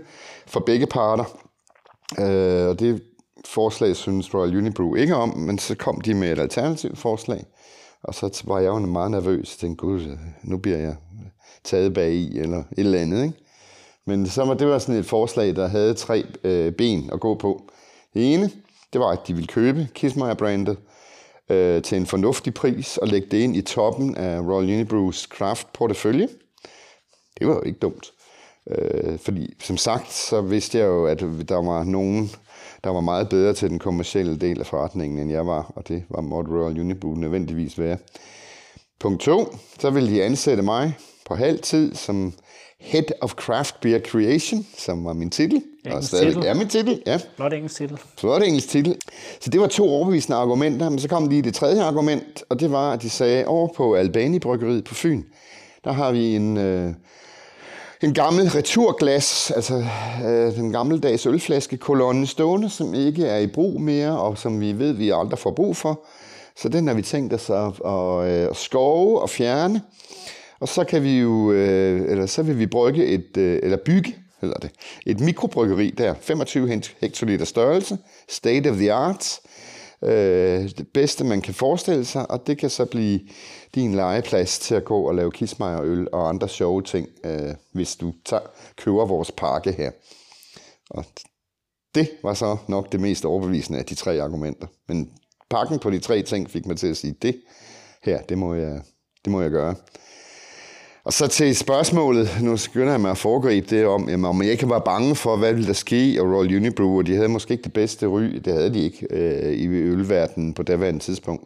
for 0.47 0.61
begge 0.61 0.87
parter. 0.87 1.25
Øh, 2.19 2.69
og 2.69 2.81
det 2.81 3.03
forslag 3.45 3.97
synes 3.97 4.35
Royal 4.35 4.57
Unibrew 4.57 4.95
ikke 4.95 5.15
om, 5.15 5.39
men 5.39 5.59
så 5.59 5.75
kom 5.75 6.01
de 6.01 6.15
med 6.15 6.33
et 6.33 6.39
alternativt 6.39 6.99
forslag, 6.99 7.45
og 8.03 8.15
så 8.15 8.43
var 8.45 8.59
jeg 8.59 8.69
jo 8.69 8.79
meget 8.79 9.11
nervøs. 9.11 9.53
Jeg 9.55 9.59
tænkte, 9.61 9.83
gud, 9.83 10.19
nu 10.43 10.57
bliver 10.57 10.79
jeg 10.79 10.97
taget 11.65 11.95
bag 11.95 12.13
i, 12.13 12.39
eller 12.39 12.59
et 12.59 12.65
eller 12.77 12.99
andet, 12.99 13.23
ikke? 13.23 13.39
Men 14.07 14.27
så 14.27 14.45
var 14.45 14.55
det 14.55 14.67
var 14.67 14.79
sådan 14.79 15.01
et 15.01 15.07
forslag, 15.07 15.57
der 15.57 15.69
havde 15.69 15.95
tre 15.95 16.25
øh, 16.45 16.73
ben 16.73 17.11
at 17.13 17.21
gå 17.21 17.35
på. 17.35 17.63
Det 18.15 18.35
ene, 18.35 18.51
det 18.93 19.01
var, 19.01 19.09
at 19.11 19.19
de 19.27 19.35
ville 19.35 19.47
købe 19.47 19.89
Kissmeyer-brandet 19.95 20.77
øh, 21.49 21.83
til 21.83 21.99
en 21.99 22.07
fornuftig 22.07 22.55
pris 22.55 22.97
og 22.97 23.09
lægge 23.09 23.29
det 23.31 23.39
ind 23.39 23.57
i 23.57 23.61
toppen 23.61 24.17
af 24.17 24.41
Royal 24.41 24.75
Unibrews 24.75 25.23
Craft-portefølje. 25.23 26.29
Det 27.39 27.47
var 27.47 27.55
jo 27.55 27.63
ikke 27.63 27.79
dumt. 27.79 28.13
Øh, 28.71 29.19
fordi 29.19 29.55
som 29.63 29.77
sagt, 29.77 30.13
så 30.13 30.41
vidste 30.41 30.79
jeg 30.79 30.87
jo, 30.87 31.07
at 31.07 31.21
der 31.21 31.63
var 31.65 31.85
nogen, 31.85 32.31
der 32.85 32.91
var 32.91 33.01
meget 33.01 33.29
bedre 33.29 33.55
til 33.55 33.71
den 33.71 33.79
kommercielle 33.79 34.37
del 34.39 34.61
af 34.61 34.67
forretningen, 34.67 35.19
end 35.19 35.31
jeg 35.31 35.47
var, 35.47 35.73
og 35.77 35.89
det 35.89 36.05
var 36.09 36.21
Mod 36.21 36.45
Royal 36.45 36.81
Unibrew 36.81 37.15
nødvendigvis 37.15 37.79
være. 37.79 37.99
Punkt 39.01 39.21
to, 39.21 39.57
så 39.79 39.91
ville 39.91 40.11
de 40.11 40.23
ansætte 40.23 40.63
mig 40.63 40.97
på 41.27 41.35
halv 41.35 41.59
tid 41.59 41.95
som 41.95 42.33
Head 42.81 43.05
of 43.21 43.33
Craft 43.35 43.81
Beer 43.81 44.01
Creation, 44.01 44.67
som 44.77 45.05
var 45.05 45.13
min 45.13 45.31
titel. 45.31 45.57
Engelsk 45.57 45.97
og 45.97 46.05
stadig 46.05 46.35
titel. 46.35 46.49
er 46.49 46.55
min 46.55 46.69
titel, 46.69 47.03
ja. 47.07 47.21
Flot 47.37 47.53
engelsk 47.53 47.77
titel. 47.77 47.99
Flot 48.19 48.43
engelsk 48.43 48.69
titel. 48.69 48.97
Så 49.41 49.51
det 49.51 49.61
var 49.61 49.67
to 49.67 49.89
overbevisende 49.89 50.39
argumenter, 50.39 50.89
men 50.89 50.99
så 50.99 51.09
kom 51.09 51.29
lige 51.29 51.43
det 51.43 51.55
tredje 51.55 51.83
argument, 51.83 52.45
og 52.49 52.61
det 52.61 52.73
var, 52.73 52.93
at 52.93 53.03
de 53.03 53.11
sagde, 53.11 53.47
over 53.47 53.69
på 53.77 53.95
Albani 53.95 54.39
Bryggeriet 54.39 54.85
på 54.85 54.95
Fyn, 54.95 55.23
der 55.85 55.93
har 55.93 56.13
vi 56.13 56.37
en, 56.37 56.57
øh, 56.57 56.95
en 58.03 58.15
gammel 58.15 58.49
returglas, 58.49 59.51
altså 59.51 59.85
øh, 60.25 60.55
den 60.55 60.73
gammeldags 60.73 61.27
ølflaskekolonne 61.27 62.27
stående, 62.27 62.71
som 62.71 62.95
ikke 62.95 63.27
er 63.27 63.39
i 63.39 63.47
brug 63.47 63.81
mere, 63.81 64.21
og 64.21 64.39
som 64.39 64.61
vi 64.61 64.73
ved, 64.73 64.93
vi 64.93 65.11
aldrig 65.11 65.39
får 65.39 65.51
brug 65.51 65.77
for. 65.77 66.05
Så 66.57 66.69
den 66.69 66.87
har 66.87 66.95
vi 66.95 67.03
tænkt 67.03 67.33
os 67.33 67.51
at, 67.51 67.73
at, 67.87 68.29
øh, 68.29 68.51
at 68.51 68.57
skove 68.57 69.21
og 69.21 69.31
fjerne. 69.31 69.83
Og 70.61 70.69
så 70.69 70.85
kan 70.85 71.03
vi 71.03 71.19
jo, 71.19 71.53
øh, 71.53 72.11
eller 72.11 72.27
så 72.27 72.43
vil 72.43 72.59
vi 72.59 72.67
brygge 72.67 73.07
et, 73.07 73.37
øh, 73.37 73.61
eller 73.63 73.77
bygge, 73.77 74.17
eller 74.43 74.57
det, 74.57 74.71
et 75.07 75.21
mikrobryggeri 75.21 75.91
der, 75.91 76.15
25 76.21 76.83
hektoliter 77.01 77.45
størrelse, 77.45 77.99
state 78.29 78.71
of 78.71 78.77
the 78.77 78.93
art, 78.93 79.41
øh, 80.03 80.71
det 80.79 80.89
bedste 80.95 81.25
man 81.25 81.41
kan 81.41 81.55
forestille 81.55 82.05
sig, 82.05 82.31
og 82.31 82.47
det 82.47 82.59
kan 82.59 82.71
så 82.71 82.85
blive 82.85 83.21
din 83.75 83.95
legeplads 83.95 84.59
til 84.59 84.75
at 84.75 84.85
gå 84.85 85.09
og 85.09 85.15
lave 85.15 85.33
kismejerøl 85.33 86.09
og 86.13 86.29
andre 86.29 86.49
sjove 86.49 86.83
ting, 86.83 87.09
øh, 87.25 87.55
hvis 87.73 87.97
du 87.97 88.15
tager, 88.25 88.43
køber 88.77 89.07
vores 89.07 89.33
pakke 89.37 89.73
her. 89.73 89.91
Og 90.91 91.05
det 91.95 92.11
var 92.23 92.35
så 92.35 92.57
nok 92.69 92.93
det 92.93 93.01
mest 93.01 93.25
overbevisende 93.25 93.79
af 93.79 93.85
de 93.85 93.95
tre 93.95 94.23
argumenter. 94.23 94.67
Men 94.89 95.11
pakken 95.51 95.79
på 95.79 95.91
de 95.91 95.99
tre 95.99 96.23
ting 96.23 96.51
fik 96.51 96.67
mig 96.67 96.77
til 96.77 96.87
at 96.87 96.97
sige, 96.97 97.15
det 97.23 97.41
her, 98.03 98.23
det 98.23 98.39
må 98.39 98.55
jeg, 98.55 98.83
det 99.25 99.33
må 99.33 99.43
jeg 99.43 99.51
gøre. 99.51 99.75
Og 101.09 101.15
så 101.15 101.27
til 101.27 101.57
spørgsmålet, 101.57 102.29
nu 102.43 102.57
skynder 102.57 102.91
jeg 102.91 103.01
mig 103.01 103.11
at 103.11 103.19
foregribe 103.19 103.77
det 103.77 103.87
om, 103.87 104.09
jamen, 104.09 104.25
om 104.25 104.43
jeg 104.43 104.51
ikke 104.51 104.69
var 104.69 104.79
bange 104.79 105.15
for, 105.15 105.37
hvad 105.37 105.53
ville 105.53 105.67
der 105.67 105.73
ske, 105.73 106.17
og 106.21 106.27
Royal 106.27 106.57
Unibrew, 106.57 106.99
og 106.99 107.07
de 107.07 107.15
havde 107.15 107.29
måske 107.29 107.53
ikke 107.53 107.65
det 107.65 107.73
bedste 107.73 108.07
ry, 108.07 108.23
det 108.23 108.53
havde 108.53 108.75
de 108.75 108.81
ikke 108.81 109.07
øh, 109.11 109.53
i 109.53 109.67
ølverdenen 109.67 110.55
på 110.55 110.63
daværende 110.63 111.01
tidspunkt. 111.01 111.45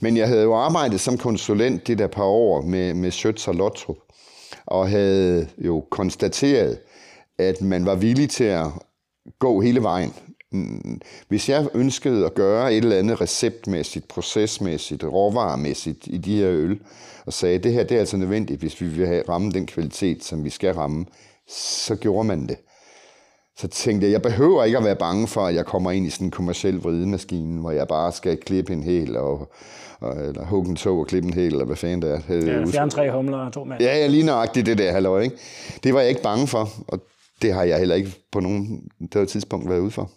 Men 0.00 0.16
jeg 0.16 0.28
havde 0.28 0.42
jo 0.42 0.54
arbejdet 0.54 1.00
som 1.00 1.18
konsulent 1.18 1.86
det 1.86 1.98
der 1.98 2.06
par 2.06 2.24
år 2.24 2.62
med, 2.62 2.94
med 2.94 3.10
Schøtz 3.10 3.48
og 3.48 3.54
Lottrup, 3.54 3.96
og 4.66 4.88
havde 4.88 5.48
jo 5.58 5.84
konstateret, 5.90 6.78
at 7.38 7.62
man 7.62 7.86
var 7.86 7.94
villig 7.94 8.30
til 8.30 8.44
at 8.44 8.66
gå 9.38 9.60
hele 9.60 9.82
vejen. 9.82 10.14
Mm, 10.52 11.00
hvis 11.28 11.48
jeg 11.48 11.68
ønskede 11.74 12.26
at 12.26 12.34
gøre 12.34 12.74
et 12.74 12.84
eller 12.84 12.96
andet 12.96 13.20
receptmæssigt, 13.20 14.08
procesmæssigt, 14.08 15.04
råvaremæssigt 15.04 16.06
i 16.06 16.18
de 16.18 16.36
her 16.36 16.50
øl, 16.50 16.80
og 17.26 17.32
sagde, 17.32 17.54
at 17.54 17.64
det 17.64 17.72
her 17.72 17.84
det 17.84 17.94
er 17.94 17.98
altså 17.98 18.16
nødvendigt, 18.16 18.60
hvis 18.60 18.80
vi 18.80 18.86
vil 18.86 19.06
have, 19.06 19.22
ramme 19.28 19.50
den 19.50 19.66
kvalitet, 19.66 20.24
som 20.24 20.44
vi 20.44 20.50
skal 20.50 20.74
ramme, 20.74 21.06
så 21.48 21.96
gjorde 21.96 22.28
man 22.28 22.46
det. 22.46 22.56
så 23.56 23.68
tænkte 23.68 24.06
jeg, 24.06 24.12
jeg 24.12 24.22
behøver 24.22 24.64
ikke 24.64 24.78
at 24.78 24.84
være 24.84 24.96
bange 24.96 25.26
for, 25.26 25.46
at 25.46 25.54
jeg 25.54 25.66
kommer 25.66 25.90
ind 25.90 26.06
i 26.06 26.10
sådan 26.10 26.26
en 26.26 26.30
kommersiel 26.30 26.76
vridemaskine, 26.76 27.60
hvor 27.60 27.70
jeg 27.70 27.88
bare 27.88 28.12
skal 28.12 28.36
klippe 28.36 28.72
en 28.72 28.82
hel, 28.82 29.16
og, 29.16 29.52
og, 30.00 30.16
eller 30.16 30.44
hugge 30.46 30.70
en 30.70 30.76
tog 30.76 30.98
og 30.98 31.06
klippe 31.06 31.28
en 31.28 31.34
hel, 31.34 31.52
eller 31.52 31.64
hvad 31.64 31.76
fanden 31.76 32.02
det 32.02 32.10
er. 32.10 32.34
Ja, 32.34 32.64
fjerne 32.64 32.90
tre 32.90 33.12
humler 33.12 33.38
og 33.38 33.52
to 33.52 33.64
mænd. 33.64 33.82
Ja, 33.82 33.96
ja, 33.96 34.06
lige 34.06 34.26
nøjagtigt 34.26 34.66
det 34.66 34.78
der, 34.78 34.92
halløj, 34.92 35.20
ikke? 35.20 35.36
Det 35.84 35.94
var 35.94 36.00
jeg 36.00 36.08
ikke 36.08 36.22
bange 36.22 36.46
for, 36.46 36.68
og 36.88 37.00
det 37.42 37.52
har 37.52 37.64
jeg 37.64 37.78
heller 37.78 37.94
ikke 37.94 38.12
på 38.32 38.40
nogen 38.40 38.90
tidspunkt 39.28 39.68
været 39.68 39.80
ude 39.80 39.90
for. 39.90 40.10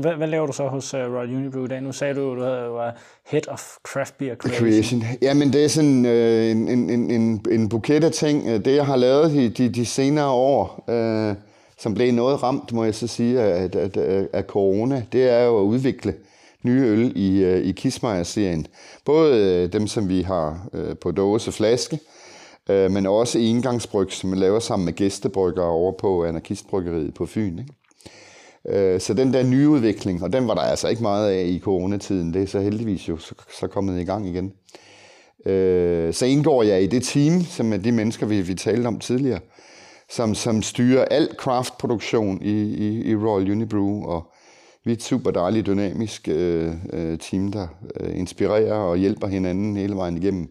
Hvad, 0.00 0.14
hvad 0.14 0.28
laver 0.28 0.46
du 0.46 0.52
så 0.52 0.68
hos 0.68 0.94
uh, 0.94 1.00
Royal 1.00 1.36
Unibrew 1.36 1.64
i 1.64 1.68
dag? 1.68 1.82
Nu 1.82 1.92
sagde 1.92 2.14
du, 2.14 2.30
at 2.30 2.36
du 2.36 2.42
var 2.72 2.96
Head 3.26 3.48
of 3.48 3.62
Craft 3.82 4.18
Beer 4.18 4.34
Creation. 4.34 4.68
Creation. 4.68 5.02
Jamen, 5.22 5.52
det 5.52 5.64
er 5.64 5.68
sådan 5.68 6.06
øh, 6.06 6.50
en, 6.50 6.68
en, 6.68 7.10
en, 7.10 7.44
en 7.50 7.68
buket 7.68 8.04
af 8.04 8.12
ting. 8.12 8.48
Øh, 8.48 8.64
det, 8.64 8.76
jeg 8.76 8.86
har 8.86 8.96
lavet 8.96 9.32
de, 9.32 9.48
de, 9.48 9.68
de 9.68 9.86
senere 9.86 10.30
år, 10.30 10.84
øh, 10.90 11.34
som 11.78 11.94
blev 11.94 12.12
noget 12.12 12.42
ramt, 12.42 12.72
må 12.72 12.84
jeg 12.84 12.94
så 12.94 13.06
sige, 13.06 13.40
af, 13.40 13.70
af, 13.74 14.26
af, 14.32 14.42
corona, 14.42 15.04
det 15.12 15.30
er 15.30 15.44
jo 15.44 15.58
at 15.58 15.62
udvikle 15.62 16.14
nye 16.62 16.82
øl 16.82 17.12
i, 17.16 17.42
øh, 17.44 17.64
i 17.64 17.72
Kismeier-serien. 17.72 18.66
Både 19.04 19.38
øh, 19.38 19.72
dem, 19.72 19.86
som 19.86 20.08
vi 20.08 20.22
har 20.22 20.68
øh, 20.72 20.96
på 20.96 21.10
dåse 21.10 21.52
flaske, 21.52 21.98
øh, 22.70 22.90
men 22.90 23.06
også 23.06 23.38
engangsbryg, 23.38 24.12
som 24.12 24.32
vi 24.32 24.36
laver 24.36 24.58
sammen 24.58 24.84
med 24.84 24.92
gæstebrygger 24.92 25.62
over 25.62 25.92
på 25.92 26.24
Anarkistbryggeriet 26.24 27.14
på 27.14 27.26
Fyn. 27.26 27.58
Ikke? 27.58 27.72
Øh, 28.68 29.00
så 29.00 29.14
den 29.14 29.32
der 29.32 29.42
nye 29.42 29.68
udvikling, 29.68 30.22
og 30.22 30.32
den 30.32 30.48
var 30.48 30.54
der 30.54 30.60
altså 30.60 30.88
ikke 30.88 31.02
meget 31.02 31.30
af 31.30 31.44
i 31.46 31.58
coronatiden, 31.58 32.34
det 32.34 32.42
er 32.42 32.46
så 32.46 32.60
heldigvis 32.60 33.08
jo 33.08 33.18
så, 33.18 33.34
så 33.60 33.66
kommet 33.66 34.00
i 34.00 34.04
gang 34.04 34.28
igen. 34.28 34.52
Øh, 35.46 36.14
så 36.14 36.26
indgår 36.26 36.62
jeg 36.62 36.82
i 36.82 36.86
det 36.86 37.02
team, 37.02 37.40
som 37.40 37.72
er 37.72 37.76
de 37.76 37.92
mennesker, 37.92 38.26
vi, 38.26 38.40
vi 38.40 38.54
talte 38.54 38.86
om 38.86 38.98
tidligere, 38.98 39.40
som, 40.10 40.34
som 40.34 40.62
styrer 40.62 41.04
al 41.04 41.28
craftproduktion 41.38 42.42
i, 42.42 42.62
i, 42.62 43.10
i 43.10 43.16
Royal 43.16 43.50
Unibrew, 43.50 44.04
og 44.04 44.32
vi 44.84 44.90
er 44.90 44.96
et 44.96 45.02
super 45.02 45.30
dejligt, 45.30 45.66
dynamisk 45.66 46.28
øh, 46.28 46.72
øh, 46.92 47.18
team, 47.18 47.52
der 47.52 47.66
øh, 48.00 48.18
inspirerer 48.18 48.74
og 48.74 48.96
hjælper 48.96 49.26
hinanden 49.26 49.76
hele 49.76 49.94
vejen 49.94 50.16
igennem. 50.16 50.48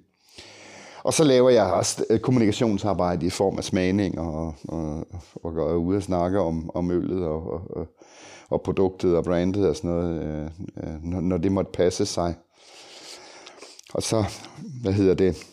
Og 1.04 1.14
så 1.14 1.24
laver 1.24 1.50
jeg 1.50 1.66
også 1.66 2.06
øh, 2.10 2.20
kommunikationsarbejde 2.20 3.26
i 3.26 3.30
form 3.30 3.58
af 3.58 3.64
smagning 3.64 4.20
og, 4.20 4.56
og, 4.68 5.08
og 5.36 5.54
går 5.54 5.74
ud 5.74 5.96
og 5.96 6.04
snakke 6.04 6.40
om, 6.40 6.70
om 6.76 6.92
øllet 6.92 7.26
og, 7.26 7.44
og, 7.78 7.88
og 8.50 8.62
produktet 8.62 9.18
og 9.18 9.24
brandet 9.24 9.68
og 9.70 9.76
sådan 9.76 9.90
noget, 9.90 10.24
øh, 10.24 10.46
øh, 10.78 11.04
når 11.04 11.38
det 11.38 11.52
måtte 11.52 11.72
passe 11.72 12.06
sig. 12.06 12.36
Og 13.94 14.04
så, 14.04 14.24
hvad 14.82 14.94
hedder 14.94 15.14
det? 15.14 15.48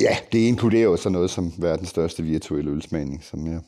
Ja, 0.00 0.16
det 0.32 0.38
inkluderer 0.38 0.82
jo 0.82 0.96
sådan 0.96 1.12
noget 1.12 1.30
som 1.30 1.52
verdens 1.58 1.88
største 1.88 2.22
virtuelle 2.22 2.70
ølsmagning, 2.70 3.24
som 3.24 3.46
jeg 3.46 3.60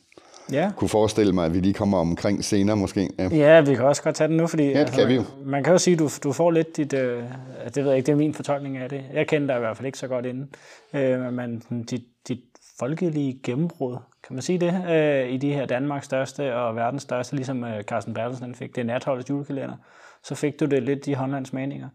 ja. 0.51 0.71
kunne 0.77 0.89
forestille 0.89 1.33
mig, 1.33 1.45
at 1.45 1.53
vi 1.53 1.59
lige 1.59 1.73
kommer 1.73 1.97
omkring 1.97 2.43
senere 2.43 2.75
måske. 2.75 3.09
Ja, 3.19 3.29
ja 3.31 3.61
vi 3.61 3.75
kan 3.75 3.85
også 3.85 4.03
godt 4.03 4.15
tage 4.15 4.27
den 4.27 4.37
nu, 4.37 4.47
fordi 4.47 4.63
ja, 4.63 4.69
det 4.69 4.77
altså, 4.77 4.95
kan 4.95 5.07
vi 5.07 5.15
jo. 5.15 5.23
man 5.45 5.63
kan 5.63 5.73
jo 5.73 5.77
sige, 5.77 5.93
at 5.93 5.99
du, 5.99 6.09
du 6.23 6.31
får 6.31 6.51
lidt 6.51 6.77
dit, 6.77 6.93
øh, 6.93 7.23
det 7.65 7.75
ved 7.75 7.87
jeg 7.87 7.97
ikke, 7.97 8.05
det 8.05 8.11
er 8.11 8.17
min 8.17 8.33
fortolkning 8.33 8.77
af 8.77 8.89
det. 8.89 9.03
Jeg 9.13 9.27
kender 9.27 9.47
dig 9.47 9.55
i 9.55 9.59
hvert 9.59 9.77
fald 9.77 9.85
ikke 9.85 9.97
så 9.97 10.07
godt 10.07 10.25
inden, 10.25 10.49
øh, 10.93 11.33
men 11.33 11.63
dit, 11.89 12.03
dit 12.27 12.39
folkelige 12.79 13.39
gennembrud, 13.43 13.97
kan 14.27 14.33
man 14.33 14.41
sige 14.41 14.59
det, 14.59 14.83
øh, 14.89 15.29
i 15.29 15.37
de 15.37 15.53
her 15.53 15.65
Danmarks 15.65 16.05
største 16.05 16.55
og 16.55 16.75
verdens 16.75 17.01
største, 17.01 17.35
ligesom 17.35 17.63
øh, 17.63 17.83
Carsten 17.83 18.13
Bertelsen 18.13 18.55
fik 18.55 18.75
det 18.75 18.85
natholdets 18.85 19.29
julekalender, 19.29 19.75
så 20.23 20.35
fik 20.35 20.59
du 20.59 20.65
det 20.65 20.83
lidt 20.83 21.07
i 21.07 21.13
Hollands 21.13 21.53
maninger. 21.53 21.89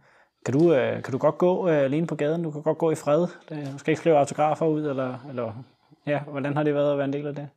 Kan 0.45 0.55
du, 0.55 0.75
øh, 0.75 1.03
kan 1.03 1.13
du 1.13 1.19
godt 1.19 1.39
gå 1.39 1.69
øh, 1.69 1.77
alene 1.77 2.07
på 2.07 2.15
gaden? 2.15 2.43
Du 2.43 2.51
kan 2.51 2.63
godt 2.63 2.79
gå 2.79 2.91
i 2.91 2.95
fred? 2.95 3.21
Du 3.73 3.79
skal 3.79 3.91
ikke 3.91 4.01
skrive 4.01 4.17
autografer 4.17 4.67
ud, 4.67 4.87
eller, 4.87 5.27
eller 5.29 5.53
ja, 6.07 6.21
hvordan 6.21 6.57
har 6.57 6.63
det 6.63 6.75
været 6.75 6.93
at 6.93 6.99
være 6.99 7.05
en 7.05 7.13
del 7.13 7.27
af 7.27 7.35
det? 7.35 7.49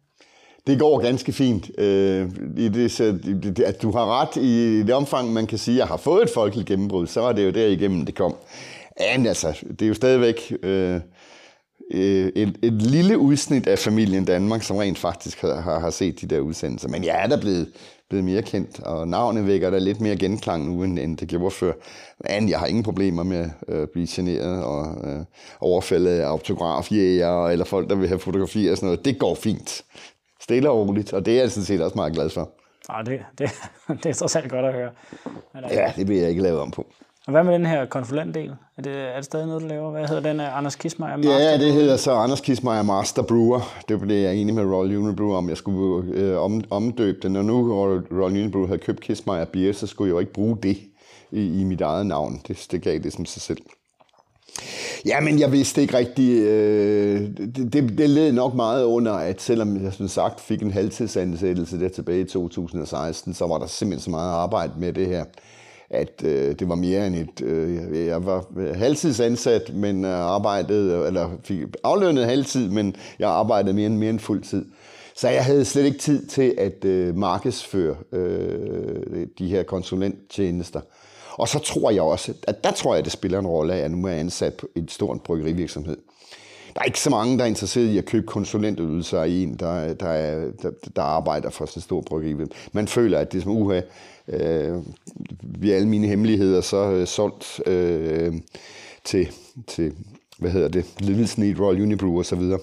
Det 0.68 0.80
går 0.80 1.02
ganske 1.02 1.32
fint. 1.34 1.72
Øh, 1.78 2.30
i 2.58 2.70
det, 2.70 2.92
så, 2.92 3.12
det, 3.44 3.60
at 3.60 3.82
du 3.82 3.92
har 3.92 4.22
ret 4.22 4.36
i 4.36 4.84
det 4.84 4.94
omfang, 4.94 5.34
man 5.34 5.48
kan 5.48 5.58
sige, 5.58 5.76
at 5.76 5.80
jeg 5.80 5.88
har 5.88 5.98
fået 5.98 6.24
et 6.24 6.30
folkeligt 6.30 6.68
gennembrud, 6.68 7.08
så 7.08 7.22
var 7.22 7.32
det 7.32 7.46
jo 7.46 7.52
der 7.52 7.68
igennem, 7.68 8.06
det 8.06 8.16
kom. 8.16 8.36
Men 9.00 9.26
altså, 9.26 9.60
det 9.70 9.82
er 9.82 9.88
jo 9.88 9.94
stadigvæk 9.94 10.54
øh, 10.64 11.00
øh, 11.94 12.32
et, 12.36 12.58
et 12.64 12.74
lille 12.74 13.18
udsnit 13.18 13.68
af 13.68 13.80
familien 13.80 14.26
Danmark, 14.26 14.64
som 14.64 14.78
rent 14.78 14.98
faktisk 14.98 15.42
har, 15.42 15.62
har, 15.62 15.80
har 15.80 15.90
set 15.90 16.22
de 16.22 16.28
der 16.28 16.40
udsendelser. 16.40 16.90
Men 16.90 17.04
jeg 17.04 17.24
er 17.24 17.28
da 17.28 17.36
blevet, 17.36 17.68
blevet 18.10 18.26
mere 18.26 18.42
kendt, 18.42 18.80
og 18.80 19.08
navnet 19.08 19.48
vækker 19.48 19.70
der 19.70 19.80
lidt 19.80 20.02
mere 20.02 20.16
genklang 20.16 20.76
nu, 20.76 20.84
end, 20.84 21.00
end 21.00 21.18
det 21.18 21.28
gjorde 21.28 21.52
før. 21.52 21.74
Men 22.30 22.50
jeg 22.50 22.60
har 22.60 22.66
ingen 22.66 22.84
problemer 22.84 23.24
med 23.24 23.38
at 23.68 23.76
øh, 23.76 23.88
blive 23.94 24.08
generet 24.10 24.64
og 24.64 25.10
øh, 25.10 25.20
overfaldet 25.62 26.20
af 26.20 26.26
autografjæger, 26.26 27.48
eller 27.48 27.66
folk, 27.66 27.90
der 27.90 27.96
vil 27.96 28.08
have 28.08 28.20
fotografier 28.20 28.72
og 28.72 28.78
sådan 28.78 28.88
noget. 28.88 29.06
Det 29.06 29.20
går 29.20 29.36
fint 29.36 29.84
stille 30.44 30.70
og 30.70 30.78
roligt, 30.78 31.14
og 31.14 31.26
det 31.26 31.34
er 31.38 31.42
jeg 31.42 31.52
sådan 31.52 31.66
set 31.66 31.82
også 31.82 31.96
meget 31.96 32.14
glad 32.14 32.30
for. 32.30 32.50
Ja, 32.90 33.02
det, 33.06 33.20
det, 33.38 33.50
det 34.04 34.06
er 34.06 34.14
så 34.14 34.40
alt 34.44 34.52
godt 34.52 34.66
at 34.66 34.74
høre. 34.74 34.92
Men, 35.54 35.64
ja, 35.70 35.94
det 35.96 36.08
vil 36.08 36.18
jeg 36.18 36.30
ikke 36.30 36.42
lave 36.42 36.60
om 36.62 36.72
på. 36.72 36.86
Og 37.28 37.32
hvad 37.32 37.44
med 37.44 37.54
den 37.54 37.66
her 37.66 37.86
konsulentdel? 37.86 38.56
Er 38.78 38.82
det, 38.82 38.96
er 38.96 39.16
det 39.16 39.26
stadig 39.26 39.48
noget, 39.48 39.62
du 39.62 39.68
laver? 39.68 39.92
Hvad 39.92 40.08
hedder 40.08 40.22
den? 40.22 40.40
Anders 40.40 40.76
Kismeier 40.76 41.18
Master 41.18 41.40
Ja, 41.40 41.58
det 41.58 41.74
hedder 41.74 41.98
så 41.98 42.12
Anders 42.12 42.42
Kismeier 42.42 42.82
Master 42.82 43.24
Brewer. 43.24 43.60
Det 43.90 44.00
blev 44.00 44.18
jeg 44.18 44.36
enig 44.36 44.56
med 44.56 44.64
Royal 44.64 44.98
Unibrew 44.98 45.34
om, 45.34 45.50
jeg 45.50 45.58
skulle 45.58 46.14
øh, 46.14 46.42
om, 46.42 46.64
omdøbe 46.70 47.20
det. 47.22 47.32
Når 47.32 47.42
nu 47.42 47.74
Royal 47.74 48.04
Unibrew 48.12 48.66
havde 48.66 48.80
købt 48.80 49.02
Kismeier 49.02 49.46
Beer, 49.46 49.74
så 49.74 49.88
skulle 49.88 50.08
jeg 50.08 50.14
jo 50.14 50.20
ikke 50.20 50.34
bruge 50.34 50.58
det 50.64 50.78
i, 51.32 51.62
i 51.62 51.64
mit 51.64 51.82
eget 51.82 52.06
navn. 52.06 52.42
Det, 52.48 52.68
det 52.72 52.82
gav 52.82 53.00
det 53.00 53.14
som 53.14 53.26
sig 53.26 53.42
selv. 53.42 53.62
Ja, 55.06 55.20
men 55.20 55.40
jeg 55.40 55.52
vidste 55.52 55.82
ikke 55.82 55.98
rigtig. 55.98 56.40
Øh, 56.40 57.22
det, 57.38 57.74
det, 57.74 57.98
det 57.98 58.10
led 58.10 58.32
nok 58.32 58.54
meget 58.54 58.84
under, 58.84 59.14
at 59.14 59.42
selvom 59.42 59.84
jeg 59.84 59.94
som 59.94 60.08
sagt 60.08 60.42
fik 60.42 60.62
en 60.62 60.72
halvtidsansættelse 60.72 61.80
der 61.80 61.90
tilbage 61.90 62.22
i 62.22 62.26
2016, 62.26 63.34
så 63.34 63.48
var 63.48 63.58
der 63.58 63.68
simpelthen 63.68 64.04
så 64.04 64.10
meget 64.10 64.32
arbejde 64.32 64.74
med 64.78 64.94
det 64.94 65.08
her, 65.08 65.26
at 65.90 66.22
øh, 66.26 66.56
det 66.60 66.70
var 66.70 66.76
mere 66.76 67.08
end 67.08 67.16
et... 67.16 67.42
Øh, 67.42 68.08
jeg 68.08 68.26
var 68.26 68.46
halvtidsansat, 68.74 69.74
men 69.74 70.06
øh, 70.06 70.12
arbejdede, 70.12 71.08
eller 71.08 71.30
fik 71.44 71.60
aflønnet 71.84 72.26
halvtid, 72.26 72.70
men 72.70 72.96
jeg 73.20 73.30
arbejdede 73.30 73.74
mere 73.74 73.86
end, 73.86 73.98
mere 73.98 74.10
end 74.10 74.20
fuld 74.20 74.44
tid. 74.44 74.66
Så 75.16 75.30
jeg 75.30 75.46
havde 75.46 75.66
slet 75.66 75.86
ikke 75.86 75.98
tid 75.98 76.26
til 76.28 76.56
at 76.58 76.86
øh, 76.86 77.18
markedsføre 77.18 77.96
øh, 78.12 79.28
de 79.40 79.48
her 79.48 79.64
konsulenttjenester. 79.64 80.82
Og 81.34 81.48
så 81.48 81.60
tror 81.60 81.92
jeg 81.92 82.02
også, 82.02 82.34
at 82.48 82.64
der 82.64 82.72
tror 82.72 82.96
jeg, 82.96 83.04
det 83.04 83.12
spiller 83.12 83.40
en 83.40 83.48
rolle, 83.48 83.74
at 83.74 83.80
jeg 83.80 83.90
nu 83.90 84.08
er 84.08 84.12
ansat 84.12 84.54
på 84.54 84.68
et 84.76 84.92
stort 84.92 85.22
bryggerivirksomhed. 85.22 85.98
Der 86.74 86.82
er 86.82 86.86
ikke 86.86 87.00
så 87.00 87.10
mange, 87.10 87.38
der 87.38 87.44
er 87.44 87.48
interesseret 87.48 87.86
i 87.86 87.98
at 87.98 88.06
købe 88.06 88.28
konsulentydelser 88.28 89.24
i 89.24 89.44
en, 89.44 89.56
der, 89.56 89.94
der, 89.94 90.10
er, 90.10 90.52
der, 90.62 90.72
der 90.96 91.02
arbejder 91.02 91.50
for 91.50 91.66
sådan 91.66 91.80
en 91.80 91.82
stor 91.82 92.02
bryggeri. 92.02 92.46
Man 92.72 92.88
føler, 92.88 93.20
at 93.20 93.32
det 93.32 93.38
er 93.38 93.42
som 93.42 93.52
uha, 93.52 93.82
øh, 94.28 94.78
vi 95.42 95.72
alle 95.72 95.88
mine 95.88 96.08
hemmeligheder 96.08 96.62
så 96.62 96.92
øh, 96.92 97.08
solgt 97.08 97.62
øh, 97.66 98.34
til, 99.04 99.28
til, 99.68 99.94
hvad 100.40 100.52
hedder 100.52 100.68
det, 100.68 100.86
Little 101.00 101.28
Sneed 101.28 101.60
Royal 101.60 101.82
Unibrew 101.82 102.18
og 102.18 102.26
så 102.26 102.36
videre. 102.36 102.60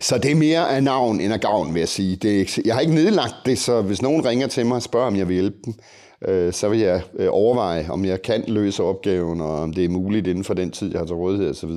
Så 0.00 0.18
det 0.18 0.30
er 0.30 0.34
mere 0.34 0.70
af 0.76 0.82
navn 0.82 1.20
end 1.20 1.32
af 1.32 1.40
gavn, 1.40 1.74
vil 1.74 1.80
jeg 1.80 1.88
sige. 1.88 2.16
Det 2.16 2.40
er, 2.40 2.62
jeg 2.64 2.74
har 2.74 2.80
ikke 2.80 2.94
nedlagt 2.94 3.34
det, 3.46 3.58
så 3.58 3.82
hvis 3.82 4.02
nogen 4.02 4.24
ringer 4.24 4.46
til 4.46 4.66
mig 4.66 4.76
og 4.76 4.82
spørger, 4.82 5.06
om 5.06 5.16
jeg 5.16 5.28
vil 5.28 5.34
hjælpe 5.34 5.56
dem, 5.64 5.74
øh, 6.28 6.52
så 6.52 6.68
vil 6.68 6.78
jeg 6.78 7.02
øh, 7.14 7.28
overveje, 7.30 7.90
om 7.90 8.04
jeg 8.04 8.22
kan 8.22 8.44
løse 8.48 8.82
opgaven, 8.82 9.40
og 9.40 9.60
om 9.62 9.72
det 9.72 9.84
er 9.84 9.88
muligt 9.88 10.26
inden 10.26 10.44
for 10.44 10.54
den 10.54 10.70
tid, 10.70 10.90
jeg 10.90 11.00
har 11.00 11.06
til 11.06 11.16
rådighed 11.16 11.50
osv. 11.50 11.70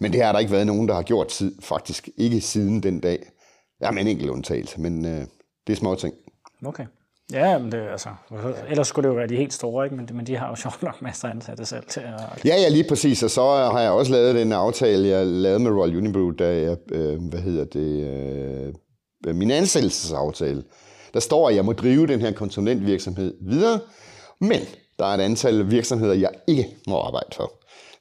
Men 0.00 0.12
det 0.12 0.22
har 0.22 0.32
der 0.32 0.38
ikke 0.38 0.52
været 0.52 0.66
nogen, 0.66 0.88
der 0.88 0.94
har 0.94 1.02
gjort 1.02 1.28
tid, 1.28 1.54
faktisk 1.62 2.08
ikke 2.16 2.40
siden 2.40 2.82
den 2.82 3.00
dag. 3.00 3.18
Jeg 3.80 3.88
har 3.88 4.00
en 4.00 4.08
enkelt 4.08 4.30
undtagelse, 4.30 4.80
men 4.80 5.04
øh, 5.04 5.20
det 5.66 5.72
er 5.72 5.76
små 5.76 5.94
ting. 5.94 6.14
Okay. 6.66 6.86
Ja, 7.32 7.58
men 7.58 7.72
det, 7.72 7.78
altså, 7.78 8.08
ellers 8.68 8.88
skulle 8.88 9.08
det 9.08 9.14
jo 9.14 9.18
være 9.18 9.28
de 9.28 9.36
helt 9.36 9.52
store, 9.52 9.84
ikke? 9.86 9.96
Men, 9.96 10.08
men 10.12 10.26
de 10.26 10.36
har 10.36 10.48
jo 10.48 10.54
sjovt 10.64 10.82
nok 10.82 11.02
masser 11.02 11.28
af 11.28 11.32
ansatte 11.32 11.66
selv 11.66 11.84
til 11.88 12.00
at... 12.00 12.44
Ja, 12.44 12.56
ja, 12.56 12.68
lige 12.68 12.84
præcis. 12.88 13.22
Og 13.22 13.30
så 13.30 13.42
har 13.42 13.80
jeg 13.80 13.90
også 13.90 14.12
lavet 14.12 14.34
den 14.34 14.52
aftale, 14.52 15.08
jeg 15.08 15.26
lavede 15.26 15.58
med 15.58 15.70
Royal 15.70 15.96
Unibrew, 15.96 16.30
da 16.30 16.60
jeg, 16.60 16.76
øh, 16.92 17.28
hvad 17.28 17.40
hedder 17.40 17.64
det, 17.64 18.06
øh, 19.26 19.36
min 19.36 19.50
ansættelsesaftale 19.50 20.62
der 21.16 21.20
står, 21.20 21.48
at 21.48 21.54
jeg 21.54 21.64
må 21.64 21.72
drive 21.72 22.06
den 22.06 22.20
her 22.20 22.32
konsulentvirksomhed 22.32 23.34
videre, 23.40 23.80
men 24.40 24.60
der 24.98 25.04
er 25.04 25.14
et 25.14 25.20
antal 25.20 25.70
virksomheder, 25.70 26.14
jeg 26.14 26.30
ikke 26.46 26.66
må 26.86 27.00
arbejde 27.00 27.28
for. 27.36 27.52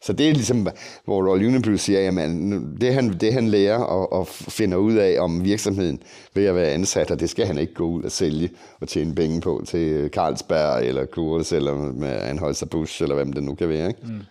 Så 0.01 0.13
det 0.13 0.29
er 0.29 0.33
ligesom, 0.33 0.67
hvor 1.05 1.29
Royal 1.29 1.47
Unibrew 1.47 1.75
siger, 1.75 1.99
jamen, 1.99 2.77
det 2.81 2.93
han, 2.93 3.13
det 3.13 3.33
han 3.33 3.47
lærer 3.47 3.77
og, 3.77 4.13
og 4.13 4.27
finder 4.27 4.77
ud 4.77 4.93
af 4.93 5.19
om 5.19 5.43
virksomheden 5.43 6.03
ved 6.33 6.45
at 6.45 6.55
være 6.55 6.71
ansat, 6.71 7.11
og 7.11 7.19
det 7.19 7.29
skal 7.29 7.45
han 7.45 7.57
ikke 7.57 7.73
gå 7.73 7.83
ud 7.83 8.03
og 8.03 8.11
sælge 8.11 8.49
og 8.81 8.87
tjene 8.87 9.15
penge 9.15 9.41
på 9.41 9.63
til 9.67 10.09
Carlsberg 10.09 10.85
eller 10.85 11.05
Kurs 11.05 11.51
eller 11.51 11.73
med 11.75 12.09
Anholzer 12.21 12.65
Busch 12.65 13.03
eller 13.03 13.15
hvem 13.15 13.33
det 13.33 13.43
nu 13.43 13.55
kan 13.55 13.69
være. 13.69 13.87
Ikke? 13.87 13.99
Mm. 14.03 14.21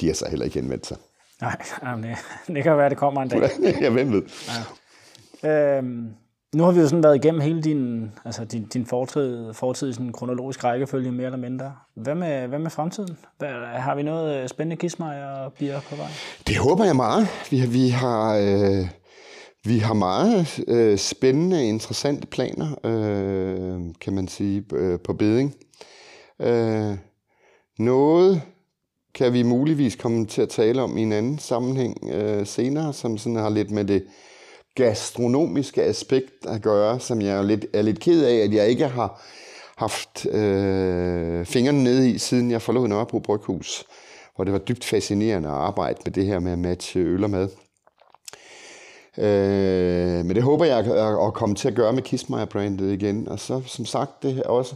De 0.00 0.06
har 0.06 0.14
så 0.14 0.26
heller 0.30 0.44
ikke 0.44 0.60
henvendt 0.60 0.86
sig. 0.86 0.96
Nej, 1.40 1.56
jamen 1.84 2.04
det, 2.04 2.16
det 2.54 2.62
kan 2.62 2.76
være, 2.76 2.88
det 2.88 2.98
kommer 2.98 3.22
en 3.22 3.28
dag. 3.28 3.50
ja, 3.80 3.90
hvem 3.90 4.12
ved. 4.12 4.22
Ja. 5.42 5.78
Øhm, 5.78 6.08
nu 6.54 6.64
har 6.64 6.72
vi 6.72 6.80
jo 6.80 6.88
sådan 6.88 7.02
været 7.02 7.16
igennem 7.16 7.40
hele 7.40 7.62
din, 7.62 8.10
altså 8.24 8.44
din, 8.44 8.64
din 8.64 8.86
fortid, 8.86 9.52
fortid 9.52 9.88
i 9.88 9.92
sådan 9.92 10.06
en 10.06 10.12
kronologisk 10.12 10.64
rækkefølge, 10.64 11.12
mere 11.12 11.26
eller 11.26 11.38
mindre. 11.38 11.72
Hvad 11.94 12.14
med, 12.14 12.48
hvad 12.48 12.58
med 12.58 12.70
fremtiden? 12.70 13.18
Hvad, 13.38 13.48
har 13.76 13.94
vi 13.94 14.02
noget 14.02 14.42
øh, 14.42 14.48
spændende 14.48 14.76
kismej 14.76 15.22
og 15.22 15.52
bier 15.52 15.80
på 15.80 15.96
vej? 15.96 16.08
Det 16.46 16.56
håber 16.56 16.84
jeg 16.84 16.96
meget. 16.96 17.26
Vi, 17.50 17.66
vi 17.66 17.88
har... 17.88 18.36
Øh 18.36 18.88
vi 19.64 19.78
har 19.78 19.94
meget 19.94 20.64
øh, 20.68 20.98
spændende, 20.98 21.68
interessante 21.68 22.26
planer, 22.26 22.78
øh, 22.84 23.94
kan 24.00 24.12
man 24.12 24.28
sige, 24.28 24.64
øh, 24.72 25.00
på 25.00 25.12
beding. 25.12 25.54
Øh, 26.40 26.96
noget 27.78 28.42
kan 29.14 29.32
vi 29.32 29.42
muligvis 29.42 29.96
komme 29.96 30.26
til 30.26 30.42
at 30.42 30.48
tale 30.48 30.82
om 30.82 30.96
i 30.96 31.02
en 31.02 31.12
anden 31.12 31.38
sammenhæng 31.38 32.10
øh, 32.10 32.46
senere, 32.46 32.92
som 32.92 33.18
sådan 33.18 33.36
har 33.36 33.50
lidt 33.50 33.70
med 33.70 33.84
det 33.84 34.04
gastronomiske 34.74 35.82
aspekt 35.82 36.46
at 36.48 36.62
gøre, 36.62 37.00
som 37.00 37.22
jeg 37.22 37.38
er 37.38 37.42
lidt, 37.42 37.66
er 37.74 37.82
lidt 37.82 38.00
ked 38.00 38.24
af, 38.24 38.34
at 38.34 38.54
jeg 38.54 38.68
ikke 38.68 38.88
har 38.88 39.22
haft 39.76 40.26
øh, 40.26 41.46
fingrene 41.46 41.84
nede 41.84 42.10
i, 42.10 42.18
siden 42.18 42.50
jeg 42.50 42.62
forlod 42.62 42.88
Nørrebro 42.88 43.18
Bryghus, 43.18 43.84
hvor 44.36 44.44
det 44.44 44.52
var 44.52 44.58
dybt 44.58 44.84
fascinerende 44.84 45.48
at 45.48 45.54
arbejde 45.54 45.98
med 46.04 46.12
det 46.12 46.26
her 46.26 46.38
med 46.38 46.52
at 46.52 46.58
matche 46.58 47.00
øl 47.00 47.24
og 47.24 47.30
mad. 47.30 47.48
Øh, 49.18 50.24
men 50.24 50.36
det 50.36 50.42
håber 50.42 50.64
jeg 50.64 50.78
at, 50.78 51.26
at 51.26 51.34
komme 51.34 51.54
til 51.54 51.68
at 51.68 51.74
gøre 51.74 51.92
med 51.92 52.02
Kissmeyer-brandet 52.02 52.92
igen. 52.92 53.28
Og 53.28 53.38
så 53.38 53.62
som 53.66 53.84
sagt 53.84 54.22
det 54.22 54.34
her 54.34 54.42
også 54.42 54.74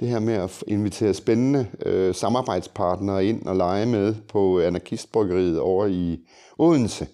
det 0.00 0.08
her 0.08 0.18
med 0.18 0.34
at 0.34 0.64
invitere 0.66 1.14
spændende 1.14 1.66
øh, 1.86 2.14
samarbejdspartnere 2.14 3.24
ind 3.24 3.46
og 3.46 3.56
lege 3.56 3.86
med 3.86 4.14
på 4.28 4.60
Anarkistbryggeriet 4.60 5.60
over 5.60 5.86
i 5.86 6.18
Odense. 6.58 7.06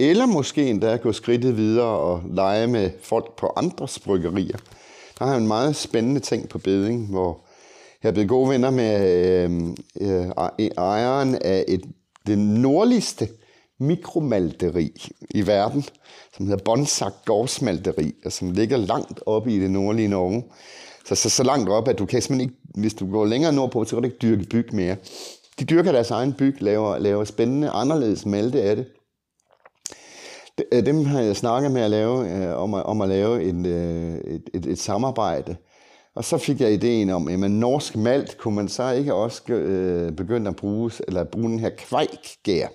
Eller 0.00 0.26
måske 0.26 0.70
endda 0.70 0.96
gå 0.96 1.12
skridtet 1.12 1.56
videre 1.56 1.86
og 1.86 2.22
lege 2.30 2.66
med 2.66 2.90
folk 3.02 3.36
på 3.36 3.52
andres 3.56 3.98
bryggerier. 3.98 4.58
Der 5.18 5.24
har 5.24 5.36
en 5.36 5.46
meget 5.46 5.76
spændende 5.76 6.20
ting 6.20 6.48
på 6.48 6.58
beding, 6.58 7.10
hvor 7.10 7.46
jeg 8.02 8.08
er 8.08 8.12
blevet 8.12 8.28
gode 8.28 8.50
venner 8.50 8.70
med 8.70 9.00
øh, 9.00 9.50
øh, 10.00 10.28
e-, 10.60 10.74
ejeren 10.76 11.34
af 11.34 11.64
et, 11.68 11.84
det 12.26 12.38
nordligste 12.38 13.28
mikromalteri 13.80 14.92
i 15.30 15.46
verden, 15.46 15.84
som 16.36 16.46
hedder 16.46 16.64
Bonsak 16.64 17.12
Gårdsmalteri, 17.24 18.14
og 18.24 18.32
som 18.32 18.50
ligger 18.50 18.76
langt 18.76 19.20
oppe 19.26 19.52
i 19.52 19.58
det 19.58 19.70
nordlige 19.70 20.08
Norge. 20.08 20.44
Så, 21.04 21.14
så, 21.14 21.30
så 21.30 21.42
langt 21.42 21.68
op, 21.68 21.88
at 21.88 21.98
du 21.98 22.06
kan 22.06 22.22
simpelthen 22.22 22.50
ikke, 22.50 22.80
hvis 22.80 22.94
du 22.94 23.10
går 23.10 23.24
længere 23.24 23.52
nordpå, 23.52 23.84
så 23.84 23.96
kan 23.96 24.02
du 24.02 24.06
ikke 24.06 24.18
dyrke 24.22 24.44
byg 24.44 24.74
mere. 24.74 24.96
De 25.58 25.64
dyrker 25.64 25.92
deres 25.92 26.10
egen 26.10 26.32
byg, 26.32 26.56
laver, 26.60 26.98
laver 26.98 27.24
spændende, 27.24 27.70
anderledes 27.70 28.26
malte 28.26 28.62
af 28.62 28.76
det. 28.76 28.86
Øh, 30.72 30.86
dem 30.86 31.04
har 31.04 31.20
jeg 31.20 31.36
snakket 31.36 31.72
med 31.72 31.82
at 31.82 31.90
lave, 31.90 32.30
øh, 32.30 32.62
om, 32.62 32.74
at, 32.74 32.82
om 32.82 33.00
at 33.00 33.08
lave 33.08 33.44
en, 33.44 33.66
øh, 33.66 34.16
et, 34.16 34.50
et, 34.54 34.66
et 34.66 34.78
samarbejde. 34.78 35.56
Og 36.14 36.24
så 36.24 36.38
fik 36.38 36.60
jeg 36.60 36.72
ideen 36.72 37.10
om, 37.10 37.28
at 37.28 37.50
norsk 37.50 37.96
malt 37.96 38.38
kunne 38.38 38.54
man 38.54 38.68
så 38.68 38.90
ikke 38.90 39.14
også 39.14 39.52
øh, 39.52 40.12
begynde 40.12 40.48
at 40.48 40.56
bruge, 40.56 40.90
eller 41.08 41.24
bruge 41.24 41.50
den 41.50 41.58
her 41.58 41.70
kvejkgær, 41.78 42.68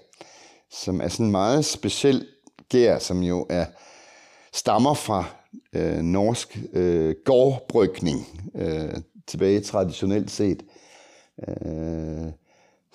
som 0.72 1.02
er 1.02 1.08
sådan 1.08 1.26
en 1.26 1.32
meget 1.32 1.66
speciel 1.66 2.26
gær, 2.70 3.00
som 3.00 3.24
jo 3.24 3.46
er 3.50 3.66
stammer 4.54 4.94
fra 4.94 5.24
øh, 5.74 5.98
norsk 5.98 6.60
øh, 6.74 7.16
gårdbrygning, 7.26 8.50
øh, 8.56 8.96
tilbage 9.28 9.62
traditionelt 9.62 10.32
set. 10.32 10.64
Øh, 11.48 12.32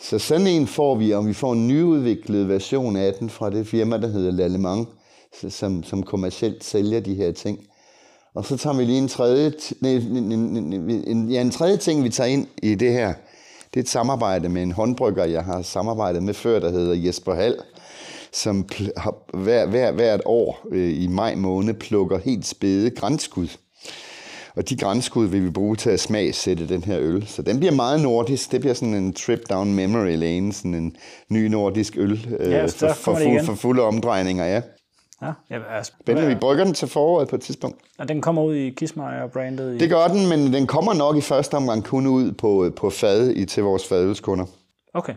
så 0.01 0.19
sådan 0.19 0.47
en 0.47 0.67
får 0.67 0.95
vi, 0.95 1.11
og 1.11 1.27
vi 1.27 1.33
får 1.33 1.53
en 1.53 1.69
nyudviklet 1.69 2.49
version 2.49 2.97
af 2.97 3.15
den 3.15 3.31
fra 3.31 3.51
det 3.51 3.67
firma, 3.67 3.99
der 3.99 4.09
hedder 4.09 4.31
Lallemand, 4.31 4.87
som, 5.49 5.83
som 5.83 6.03
kommercielt 6.03 6.65
sælger 6.65 7.01
de 7.01 7.15
her 7.15 7.33
ting. 7.33 7.59
Og 8.35 8.45
så 8.45 8.57
tager 8.57 8.77
vi 8.77 8.85
lige 8.85 8.99
en 8.99 9.09
tredje, 9.09 9.53
en, 9.83 11.31
ja, 11.31 11.41
en 11.41 11.51
tredje 11.51 11.77
ting, 11.77 12.05
vi 12.05 12.09
tager 12.09 12.29
ind 12.29 12.47
i 12.63 12.75
det 12.75 12.93
her. 12.93 13.15
Det 13.75 13.81
er 13.81 13.85
et 13.85 13.89
samarbejde 13.89 14.49
med 14.49 14.63
en 14.63 14.73
håndbrygger, 14.73 15.25
jeg 15.25 15.45
har 15.45 15.63
samarbejdet 15.63 16.23
med 16.23 16.35
før, 16.35 16.61
der 16.61 16.71
hedder 16.71 16.95
Jesper 16.95 17.35
Hall, 17.35 17.57
som 18.33 18.69
har 18.97 19.37
hver, 19.37 19.67
hver, 19.67 19.93
hvert 19.93 20.21
år 20.25 20.67
øh, 20.71 21.03
i 21.03 21.07
maj 21.07 21.35
måned 21.35 21.75
plukker 21.75 22.19
helt 22.19 22.47
spæde 22.47 22.91
grænskud. 22.91 23.49
Og 24.57 24.69
de 24.69 24.77
grænskud 24.77 25.27
vil 25.27 25.45
vi 25.45 25.51
bruge 25.51 25.77
til 25.77 25.91
at 25.91 26.01
smagsætte 26.01 26.69
den 26.69 26.85
her 26.85 26.99
øl. 27.01 27.27
Så 27.27 27.43
den 27.43 27.59
bliver 27.59 27.73
meget 27.73 28.01
nordisk. 28.01 28.53
Det 28.53 28.61
bliver 28.61 28.75
sådan 28.75 28.95
en 28.95 29.13
trip 29.13 29.41
down 29.51 29.75
memory 29.75 30.17
lane, 30.17 30.53
sådan 30.53 30.75
en 30.75 30.97
ny 31.29 31.47
nordisk 31.47 31.97
øl 31.97 32.37
øh, 32.41 32.51
ja, 32.51 32.67
for, 32.67 32.89
for, 32.89 32.95
for, 32.95 33.45
for 33.45 33.55
fulde 33.55 33.83
omdrejninger, 33.83 34.45
ja. 34.45 34.63
Ja, 35.23 35.33
jeg 35.51 35.61
er 35.69 35.83
spændende. 35.83 36.29
Vi 36.29 36.35
brygger 36.35 36.65
den 36.65 36.75
til 36.75 36.89
foråret 36.89 37.29
på 37.29 37.37
et 37.37 37.43
tidspunkt. 37.43 37.79
Og 37.99 38.09
den 38.09 38.21
kommer 38.21 38.43
ud 38.43 38.55
i 38.55 38.71
Kismeier 38.71 39.27
brandet? 39.33 39.75
I... 39.75 39.79
Det 39.79 39.91
gør 39.91 40.09
den, 40.09 40.29
men 40.29 40.53
den 40.53 40.67
kommer 40.67 40.95
nok 40.95 41.17
i 41.17 41.21
første 41.21 41.55
omgang 41.55 41.85
kun 41.85 42.07
ud 42.07 42.33
på, 42.33 42.73
på 42.77 42.91
fad 42.91 43.31
i, 43.31 43.45
til 43.45 43.63
vores 43.63 43.89
fadølskunder. 43.89 44.45
Okay. 44.95 45.15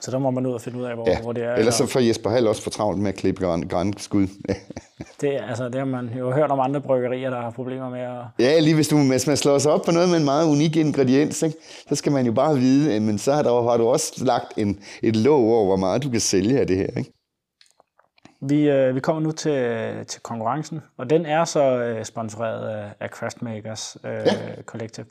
Så 0.00 0.10
der 0.10 0.18
må 0.18 0.30
man 0.30 0.46
ud 0.46 0.52
og 0.52 0.60
finde 0.60 0.78
ud 0.78 0.84
af, 0.84 0.94
hvor, 0.94 1.10
ja. 1.10 1.20
hvor 1.20 1.32
det 1.32 1.44
er. 1.44 1.54
Ellers 1.54 1.74
så 1.74 1.86
får 1.86 2.00
Jesper 2.00 2.30
Hall 2.30 2.46
også 2.46 2.62
for 2.62 2.70
travlt 2.70 2.98
med 2.98 3.08
at 3.08 3.14
klippe 3.14 3.46
grænskud. 3.68 4.26
det, 5.20 5.40
altså, 5.48 5.64
det 5.64 5.74
har 5.74 5.84
man 5.84 6.10
jo 6.18 6.32
hørt 6.32 6.50
om 6.50 6.60
andre 6.60 6.80
bryggerier, 6.80 7.30
der 7.30 7.40
har 7.40 7.50
problemer 7.50 7.90
med 7.90 8.00
at... 8.00 8.24
Ja, 8.38 8.60
lige 8.60 8.74
hvis, 8.74 8.88
du, 8.88 9.08
hvis 9.08 9.26
man 9.26 9.36
slår 9.36 9.58
sig 9.58 9.72
op 9.72 9.82
på 9.86 9.90
noget 9.92 10.08
med 10.08 10.18
en 10.18 10.24
meget 10.24 10.46
unik 10.46 10.76
ingrediens, 10.76 11.42
ikke, 11.42 11.56
så 11.88 11.94
skal 11.94 12.12
man 12.12 12.26
jo 12.26 12.32
bare 12.32 12.56
vide, 12.56 13.00
men 13.00 13.18
så 13.18 13.32
har, 13.32 13.42
der, 13.42 13.70
har 13.70 13.76
du 13.76 13.88
også 13.88 14.24
lagt 14.24 14.52
en, 14.56 14.80
et 15.02 15.16
låg 15.16 15.40
over, 15.40 15.64
hvor 15.64 15.76
meget 15.76 16.02
du 16.02 16.10
kan 16.10 16.20
sælge 16.20 16.60
af 16.60 16.66
det 16.66 16.76
her. 16.76 16.98
Ikke? 16.98 17.12
Vi, 18.40 18.70
øh, 18.70 18.94
vi 18.94 19.00
kommer 19.00 19.22
nu 19.22 19.32
til, 19.32 20.06
til 20.06 20.20
konkurrencen, 20.22 20.80
og 20.96 21.10
den 21.10 21.26
er 21.26 21.44
så 21.44 21.62
øh, 21.62 22.04
sponsoreret 22.04 22.68
af, 22.68 22.92
af 23.00 23.08
Craftmakers 23.08 23.96
øh, 24.04 24.10
ja. 24.12 24.62
Collective, 24.62 25.06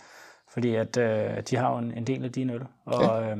fordi 0.53 0.75
at 0.75 0.97
øh, 0.97 1.43
de 1.49 1.55
har 1.55 1.71
jo 1.71 1.77
en, 1.77 1.93
en 1.97 2.03
del 2.03 2.23
af 2.23 2.31
din 2.31 2.49
øl, 2.49 2.61
og, 2.85 3.21
ja. 3.23 3.31
øh, 3.31 3.37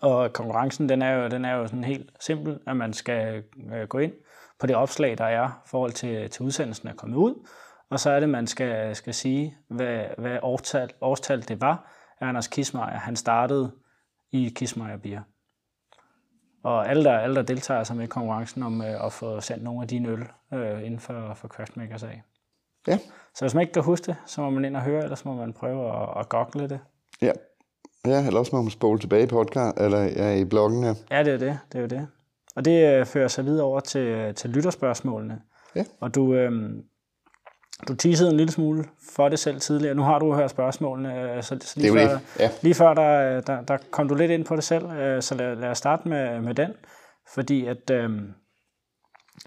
og 0.00 0.32
konkurrencen 0.32 0.88
den 0.88 1.02
er, 1.02 1.12
jo, 1.12 1.28
den 1.28 1.44
er 1.44 1.54
jo 1.54 1.66
sådan 1.66 1.84
helt 1.84 2.10
simpel, 2.20 2.58
at 2.66 2.76
man 2.76 2.92
skal 2.92 3.44
øh, 3.72 3.88
gå 3.88 3.98
ind 3.98 4.12
på 4.60 4.66
det 4.66 4.76
opslag, 4.76 5.18
der 5.18 5.24
er 5.24 5.48
i 5.48 5.68
forhold 5.68 5.92
til, 5.92 6.30
til 6.30 6.44
udsendelsen 6.44 6.88
er 6.88 6.94
kommet 6.94 7.16
ud, 7.16 7.48
og 7.90 8.00
så 8.00 8.10
er 8.10 8.20
det, 8.20 8.28
man 8.28 8.46
skal, 8.46 8.96
skal 8.96 9.14
sige, 9.14 9.56
hvad, 9.68 10.04
hvad 10.18 10.38
årstal, 10.42 10.90
årstal 11.00 11.48
det 11.48 11.60
var, 11.60 11.92
Anders 12.20 12.46
Kismeier, 12.46 12.98
han 12.98 13.16
startede 13.16 13.72
i 14.32 14.52
Kismeier 14.56 14.96
Bier. 14.96 15.22
Og 16.62 16.88
alle 16.88 17.04
der, 17.04 17.18
alle, 17.18 17.36
der 17.36 17.42
deltager 17.42 17.84
som 17.84 18.00
i 18.00 18.06
konkurrencen 18.06 18.62
om 18.62 18.82
øh, 18.82 19.04
at 19.04 19.12
få 19.12 19.40
sendt 19.40 19.64
nogle 19.64 19.82
af 19.82 19.88
dine 19.88 20.08
øl 20.08 20.28
øh, 20.52 20.84
inden 20.84 21.00
for, 21.00 21.34
for 21.34 21.48
Craftmakers 21.48 22.02
af. 22.02 22.22
Ja. 22.88 22.98
Så 23.34 23.44
hvis 23.44 23.54
man 23.54 23.60
ikke 23.60 23.72
kan 23.72 23.82
huske 23.82 24.06
det, 24.06 24.16
så 24.26 24.40
må 24.40 24.50
man 24.50 24.64
ind 24.64 24.76
og 24.76 24.82
høre, 24.82 25.02
eller 25.02 25.16
så 25.16 25.28
må 25.28 25.34
man 25.34 25.52
prøve 25.52 26.02
at, 26.02 26.20
at 26.20 26.28
google 26.28 26.68
det. 26.68 26.80
Ja. 27.22 27.32
Ja, 28.06 28.26
eller 28.26 28.40
også 28.40 28.56
må 28.56 28.62
man 28.62 28.70
spole 28.70 28.98
tilbage 28.98 29.22
i 29.22 29.26
podcast, 29.26 29.76
eller 29.80 30.02
ja, 30.02 30.34
i 30.34 30.44
bloggen 30.44 30.84
her. 30.84 30.94
Ja, 31.10 31.22
det 31.22 31.34
er 31.34 31.38
det. 31.38 31.58
det 31.72 31.78
er 31.78 31.82
jo 31.82 31.86
det. 31.86 32.06
Og 32.56 32.64
det 32.64 32.98
øh, 32.98 33.06
fører 33.06 33.28
sig 33.28 33.44
videre 33.44 33.64
over 33.64 33.80
til, 33.80 34.34
til 34.34 34.50
lytterspørgsmålene. 34.50 35.40
Ja. 35.74 35.84
Og 36.00 36.14
du, 36.14 36.34
øh, 36.34 36.52
du 37.88 37.94
teasede 37.94 38.30
en 38.30 38.36
lille 38.36 38.52
smule 38.52 38.84
for 39.14 39.28
det 39.28 39.38
selv 39.38 39.60
tidligere. 39.60 39.94
Nu 39.94 40.02
har 40.02 40.18
du 40.18 40.34
hørt 40.34 40.50
spørgsmålene, 40.50 41.22
øh, 41.22 41.42
så, 41.42 41.58
så 41.60 41.80
lige, 41.80 41.92
før, 41.92 42.18
ja. 42.38 42.50
lige 42.62 42.74
før 42.74 42.94
der, 42.94 43.40
der, 43.40 43.60
der 43.62 43.78
kom 43.90 44.08
du 44.08 44.14
lidt 44.14 44.30
ind 44.30 44.44
på 44.44 44.56
det 44.56 44.64
selv, 44.64 44.90
øh, 44.90 45.22
så 45.22 45.34
lad, 45.34 45.56
lad 45.56 45.68
os 45.68 45.78
starte 45.78 46.08
med, 46.08 46.40
med 46.40 46.54
den. 46.54 46.72
Fordi 47.34 47.66
at 47.66 47.90
øh, 47.90 48.10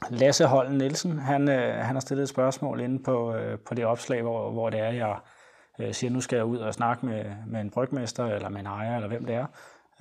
Lasse 0.09 0.45
Holden 0.45 0.77
Nielsen, 0.77 1.19
han, 1.19 1.49
øh, 1.49 1.73
han 1.73 1.95
har 1.95 1.99
stillet 1.99 2.23
et 2.23 2.29
spørgsmål 2.29 2.79
inde 2.79 3.03
på, 3.03 3.35
øh, 3.35 3.59
på 3.67 3.73
det 3.73 3.85
opslag, 3.85 4.21
hvor, 4.21 4.51
hvor 4.51 4.69
det 4.69 4.79
er, 4.79 4.91
jeg 4.91 5.15
øh, 5.79 5.93
siger, 5.93 6.11
nu 6.11 6.21
skal 6.21 6.35
jeg 6.35 6.45
ud 6.45 6.57
og 6.57 6.73
snakke 6.73 7.05
med, 7.05 7.25
med 7.47 7.61
en 7.61 7.69
brygmester, 7.69 8.25
eller 8.25 8.49
med 8.49 8.59
en 8.59 8.65
ejer, 8.65 8.95
eller 8.95 9.07
hvem 9.07 9.25
det 9.25 9.35
er. 9.35 9.45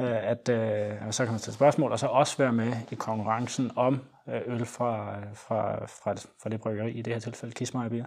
Øh, 0.00 0.30
at 0.30 0.48
øh, 0.48 1.12
så 1.12 1.24
kan 1.24 1.32
man 1.32 1.38
stille 1.38 1.55
spørgsmål, 1.55 1.92
og 1.92 1.98
så 1.98 2.06
også 2.06 2.38
være 2.38 2.52
med 2.52 2.72
i 2.90 2.94
konkurrencen 2.94 3.70
om 3.76 4.00
øh, 4.28 4.40
øl 4.46 4.66
fra, 4.66 5.16
øh, 5.18 5.26
fra, 5.34 5.86
fra, 5.86 6.14
fra 6.42 6.50
det 6.50 6.60
bryggeri, 6.60 6.90
i 6.90 7.02
det 7.02 7.12
her 7.12 7.20
tilfælde 7.20 7.55
Kismeier 7.55 8.05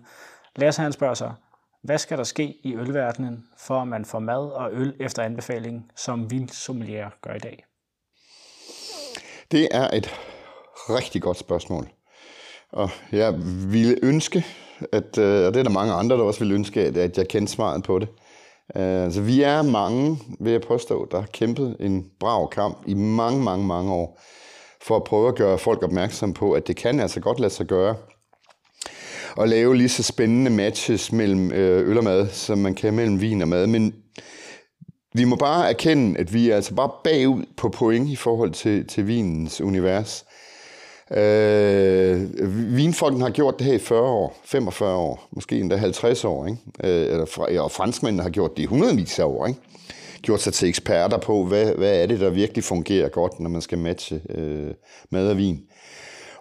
Lasse 0.56 0.82
han 0.82 0.92
spørger 0.92 1.14
sig, 1.14 1.34
hvad 1.84 1.98
skal 1.98 2.18
der 2.18 2.24
ske 2.24 2.58
i 2.64 2.76
ølverdenen, 2.76 3.48
for 3.58 3.82
at 3.82 3.88
man 3.88 4.06
får 4.06 4.20
mad 4.20 4.52
og 4.52 4.70
øl 4.74 4.96
efter 5.00 5.24
anbefaling, 5.24 5.92
som 5.96 6.32
vinsommelier 6.32 7.10
gør 7.22 7.34
i 7.34 7.40
dag? 7.40 7.66
Det 9.52 9.68
er 9.72 9.90
et 9.94 10.10
rigtig 10.90 11.22
godt 11.22 11.38
spørgsmål. 11.38 11.88
Og 12.72 12.90
jeg 13.12 13.34
ville 13.72 13.98
ønske, 14.04 14.46
at, 14.92 15.18
øh, 15.18 15.48
og 15.48 15.54
det 15.54 15.60
er 15.60 15.64
der 15.64 15.70
mange 15.70 15.94
andre, 15.94 16.18
der 16.18 16.24
også 16.24 16.40
vil 16.40 16.52
ønske, 16.52 16.82
at 16.82 17.18
jeg 17.18 17.28
kendte 17.28 17.54
svaret 17.54 17.84
på 17.84 18.00
det. 18.00 18.08
Øh, 18.76 19.12
så 19.12 19.22
vi 19.22 19.42
er 19.42 19.62
mange, 19.62 20.20
vil 20.40 20.52
jeg 20.52 20.62
påstå, 20.62 21.08
der 21.12 21.20
har 21.20 21.28
kæmpet 21.34 21.76
en 21.80 22.06
brav 22.20 22.50
kamp 22.50 22.78
i 22.88 22.94
mange, 22.94 23.44
mange, 23.44 23.66
mange 23.66 23.94
år, 23.94 24.22
for 24.82 24.96
at 24.96 25.04
prøve 25.04 25.28
at 25.28 25.36
gøre 25.36 25.58
folk 25.58 25.84
opmærksom 25.84 26.34
på, 26.34 26.52
at 26.52 26.68
det 26.68 26.76
kan 26.76 27.00
altså 27.00 27.20
godt 27.20 27.40
lade 27.40 27.54
sig 27.54 27.66
gøre 27.66 27.96
at 29.38 29.50
lave 29.50 29.76
lige 29.76 29.90
så 29.90 30.04
spændende 30.04 30.52
matches 30.52 31.12
mellem 31.12 31.52
øh, 31.52 31.90
øl 31.90 31.98
og 31.98 32.04
mad, 32.04 32.30
som 32.30 32.58
man 32.58 32.76
kan 32.76 32.94
mellem 32.94 33.22
vin 33.22 33.42
og 33.42 33.48
mad. 33.48 33.68
Men 33.68 33.94
vi 35.14 35.24
må 35.24 35.36
bare 35.36 35.70
erkende, 35.70 36.20
at 36.20 36.34
vi 36.34 36.50
er 36.50 36.56
altså 36.56 36.74
bare 36.74 36.92
bagud 37.04 37.44
på 37.58 37.70
point 37.70 38.10
i 38.10 38.16
forhold 38.16 38.52
til, 38.52 38.88
til 38.88 39.08
vinens 39.08 39.62
univers. 39.62 40.26
Øh, 41.18 42.30
vinfolken 42.76 43.22
har 43.22 43.30
gjort 43.30 43.60
det 43.60 43.68
her 43.68 43.74
i 43.74 43.80
40 43.80 44.02
år, 44.02 44.40
45 44.46 44.96
år, 44.96 45.28
måske 45.32 45.60
endda 45.60 45.76
50 45.76 46.26
år. 46.26 46.48
Ikke? 46.48 46.60
Øh, 46.84 47.12
eller, 47.12 47.62
og 47.62 47.72
franskmændene 47.72 48.24
har 48.24 48.30
gjort 48.30 48.58
det 48.58 48.64
i 48.64 48.66
hundredvis 48.66 49.20
af 49.20 49.24
år. 49.24 49.48
Ikke? 49.48 49.60
Gjort 50.22 50.42
sig 50.42 50.54
til 50.54 50.70
eksperter 50.70 51.18
på, 51.18 51.46
hvad, 51.46 51.76
hvad 51.76 52.02
er 52.02 52.06
det, 52.06 52.20
der 52.20 52.30
virkelig 52.30 52.64
fungerer 52.64 53.10
godt, 53.10 53.40
når 53.40 53.50
man 53.50 53.62
skal 53.62 53.78
matche 53.78 54.22
øh, 54.30 54.72
mad 55.10 55.30
og 55.30 55.38
vin. 55.38 55.60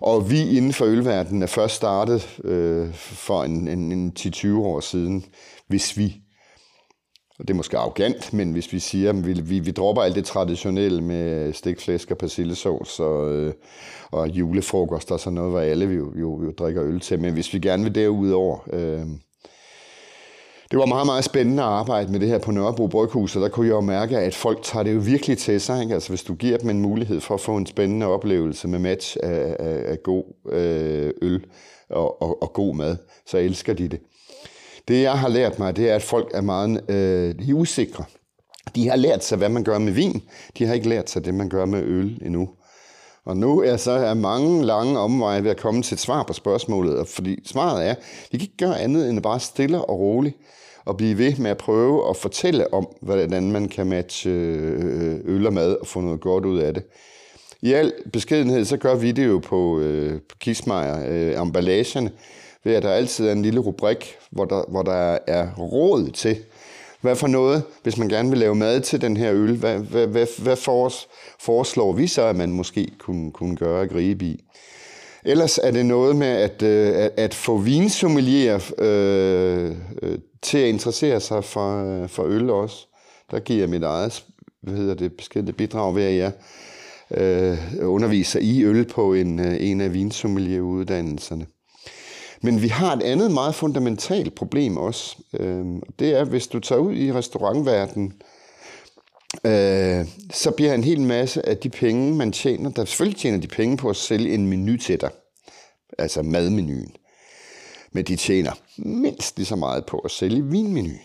Og 0.00 0.30
vi 0.30 0.56
inden 0.56 0.72
for 0.72 0.84
ølverdenen 0.84 1.42
er 1.42 1.46
først 1.46 1.74
startet 1.74 2.38
øh, 2.44 2.94
for 2.94 3.44
en, 3.44 3.68
en, 3.68 3.92
en 3.92 4.12
10-20 4.18 4.56
år 4.56 4.80
siden, 4.80 5.24
hvis 5.68 5.98
vi 5.98 6.16
og 7.40 7.48
det 7.48 7.54
er 7.54 7.56
måske 7.56 7.78
arrogant, 7.78 8.32
men 8.32 8.52
hvis 8.52 8.72
vi 8.72 8.78
siger, 8.78 9.10
at 9.10 9.26
vi, 9.26 9.32
vi, 9.32 9.58
vi 9.58 9.70
dropper 9.70 10.02
alt 10.02 10.14
det 10.14 10.24
traditionelle 10.24 11.00
med 11.00 11.52
stikflæsk 11.52 12.10
og 12.10 12.18
persillesauce 12.18 13.04
og, 13.04 13.32
øh, 13.32 13.52
og 14.10 14.28
julefrokost 14.28 15.12
og 15.12 15.20
sådan 15.20 15.34
noget, 15.34 15.50
hvor 15.50 15.60
alle 15.60 15.86
jo, 15.86 16.12
jo, 16.20 16.44
jo 16.44 16.50
drikker 16.58 16.84
øl 16.84 17.00
til. 17.00 17.20
Men 17.20 17.32
hvis 17.32 17.54
vi 17.54 17.58
gerne 17.58 17.82
vil 17.82 17.94
derudover... 17.94 18.58
Øh, 18.72 19.06
det 20.70 20.78
var 20.78 20.86
meget, 20.86 21.06
meget 21.06 21.24
spændende 21.24 21.62
at 21.62 21.68
arbejde 21.68 22.12
med 22.12 22.20
det 22.20 22.28
her 22.28 22.38
på 22.38 22.50
Nørrebro 22.50 22.86
Bryghus, 22.86 23.36
og 23.36 23.42
der 23.42 23.48
kunne 23.48 23.66
jeg 23.66 23.72
jo 23.72 23.80
mærke, 23.80 24.18
at 24.18 24.34
folk 24.34 24.58
tager 24.62 24.82
det 24.82 24.94
jo 24.94 25.00
virkelig 25.00 25.38
til 25.38 25.60
sig. 25.60 25.82
Ikke? 25.82 25.94
Altså 25.94 26.08
hvis 26.08 26.22
du 26.22 26.34
giver 26.34 26.58
dem 26.58 26.70
en 26.70 26.80
mulighed 26.80 27.20
for 27.20 27.34
at 27.34 27.40
få 27.40 27.56
en 27.56 27.66
spændende 27.66 28.06
oplevelse 28.06 28.68
med 28.68 28.78
match 28.78 29.16
af, 29.22 29.56
af, 29.58 29.82
af 29.92 30.02
god 30.02 30.24
øh, 30.52 31.12
øl 31.22 31.44
og, 31.90 32.22
og, 32.22 32.42
og 32.42 32.52
god 32.52 32.74
mad, 32.74 32.96
så 33.26 33.38
elsker 33.38 33.74
de 33.74 33.88
det. 33.88 34.00
Det, 34.90 35.02
jeg 35.02 35.18
har 35.18 35.28
lært 35.28 35.58
mig, 35.58 35.76
det 35.76 35.90
er, 35.90 35.94
at 35.94 36.02
folk 36.02 36.30
er 36.34 36.40
meget 36.40 36.90
øh, 36.90 37.34
de 37.44 37.50
er 37.50 37.54
usikre. 37.54 38.04
De 38.74 38.88
har 38.88 38.96
lært 38.96 39.24
sig, 39.24 39.38
hvad 39.38 39.48
man 39.48 39.64
gør 39.64 39.78
med 39.78 39.92
vin. 39.92 40.22
De 40.58 40.66
har 40.66 40.74
ikke 40.74 40.88
lært 40.88 41.10
sig 41.10 41.24
det, 41.24 41.34
man 41.34 41.48
gør 41.48 41.64
med 41.64 41.82
øl 41.82 42.18
endnu. 42.24 42.48
Og 43.24 43.36
nu 43.36 43.60
er 43.62 43.76
så 43.76 43.90
er 43.90 44.14
mange 44.14 44.64
lange 44.64 44.98
omveje 44.98 45.44
ved 45.44 45.50
at 45.50 45.56
komme 45.56 45.82
til 45.82 45.94
et 45.94 46.00
svar 46.00 46.22
på 46.22 46.32
spørgsmålet, 46.32 47.08
fordi 47.08 47.38
svaret 47.46 47.88
er, 47.88 47.94
vi 48.32 48.38
kan 48.38 48.40
ikke 48.40 48.56
gøre 48.56 48.80
andet 48.80 49.08
end 49.08 49.16
at 49.16 49.22
bare 49.22 49.40
stille 49.40 49.84
og 49.84 49.98
roligt 49.98 50.36
og 50.84 50.96
blive 50.96 51.18
ved 51.18 51.36
med 51.36 51.50
at 51.50 51.58
prøve 51.58 52.10
at 52.10 52.16
fortælle 52.16 52.74
om, 52.74 52.88
hvordan 53.02 53.50
man 53.50 53.68
kan 53.68 53.86
matche 53.86 54.30
øh, 54.30 55.20
øl 55.24 55.46
og 55.46 55.52
mad 55.52 55.76
og 55.76 55.86
få 55.86 56.00
noget 56.00 56.20
godt 56.20 56.44
ud 56.44 56.58
af 56.58 56.74
det. 56.74 56.82
I 57.62 57.72
al 57.72 57.92
beskedenhed, 58.12 58.64
så 58.64 58.76
gør 58.76 58.94
vi 58.94 59.12
det 59.12 59.26
jo 59.26 59.38
på, 59.38 59.80
øh, 59.80 60.20
på 60.20 60.36
Kismeier, 60.40 61.04
øh, 61.08 61.40
emballagerne, 61.42 62.10
ved 62.64 62.74
at 62.74 62.82
der 62.82 62.90
altid 62.90 63.28
er 63.28 63.32
en 63.32 63.42
lille 63.42 63.60
rubrik, 63.60 64.16
hvor 64.30 64.44
der, 64.44 64.64
hvor 64.68 64.82
der 64.82 65.18
er 65.26 65.54
råd 65.54 66.10
til, 66.10 66.36
hvad 67.00 67.16
for 67.16 67.26
noget, 67.26 67.62
hvis 67.82 67.98
man 67.98 68.08
gerne 68.08 68.28
vil 68.30 68.38
lave 68.38 68.54
mad 68.54 68.80
til 68.80 69.00
den 69.00 69.16
her 69.16 69.32
øl, 69.32 69.56
hvad, 69.56 69.78
hvad, 69.78 70.06
hvad, 70.06 70.26
hvad 70.42 70.56
foreslår 71.40 71.92
vi 71.92 72.06
så, 72.06 72.22
at 72.22 72.36
man 72.36 72.50
måske 72.50 72.90
kunne, 72.98 73.32
kunne 73.32 73.56
gøre 73.56 73.82
at 73.82 73.90
gribe 73.90 74.24
i? 74.24 74.44
Ellers 75.24 75.58
er 75.58 75.70
det 75.70 75.86
noget 75.86 76.16
med 76.16 76.26
at, 76.26 76.62
øh, 76.62 76.88
at, 76.88 77.10
at 77.16 77.34
få 77.34 77.56
vinsommelier 77.56 78.72
øh, 78.78 79.76
øh, 80.02 80.18
til 80.42 80.58
at 80.58 80.68
interessere 80.68 81.20
sig 81.20 81.44
for, 81.44 81.84
øh, 81.84 82.08
for 82.08 82.24
øl 82.24 82.50
også. 82.50 82.86
Der 83.30 83.40
giver 83.40 83.60
jeg 83.60 83.68
mit 83.68 83.82
eget 83.82 84.24
hvad 84.62 84.74
hedder 84.74 84.94
det, 84.94 85.12
beskedte 85.12 85.52
bidrag 85.52 85.94
ved, 85.94 86.02
at 86.02 86.16
jeg 86.16 86.32
øh, 87.10 87.58
underviser 87.88 88.40
i 88.40 88.64
øl 88.64 88.84
på 88.84 89.14
en, 89.14 89.38
øh, 89.40 89.56
en 89.60 89.80
af 89.80 89.94
vinsommelieruddannelserne. 89.94 91.46
Men 92.42 92.62
vi 92.62 92.68
har 92.68 92.96
et 92.96 93.02
andet 93.02 93.30
meget 93.30 93.54
fundamentalt 93.54 94.34
problem 94.34 94.76
også. 94.76 95.16
Øh, 95.32 95.64
det 95.98 96.10
er, 96.10 96.24
hvis 96.24 96.46
du 96.46 96.60
tager 96.60 96.80
ud 96.80 96.94
i 96.94 97.12
restaurantverdenen, 97.12 98.22
øh, 99.44 100.06
så 100.32 100.50
bliver 100.50 100.74
en 100.74 100.84
hel 100.84 101.00
masse 101.00 101.48
af 101.48 101.56
de 101.56 101.68
penge, 101.68 102.14
man 102.14 102.32
tjener, 102.32 102.70
der 102.70 102.84
selvfølgelig 102.84 103.20
tjener 103.20 103.38
de 103.38 103.48
penge 103.48 103.76
på 103.76 103.90
at 103.90 103.96
sælge 103.96 104.34
en 104.34 104.46
menu 104.46 104.76
til 104.76 105.00
dig, 105.00 105.10
altså 105.98 106.22
madmenuen. 106.22 106.96
Men 107.92 108.04
de 108.04 108.16
tjener 108.16 108.52
mindst 108.78 109.36
lige 109.36 109.46
så 109.46 109.56
meget 109.56 109.86
på 109.86 109.98
at 109.98 110.10
sælge 110.10 110.44
vinmenuen. 110.44 111.00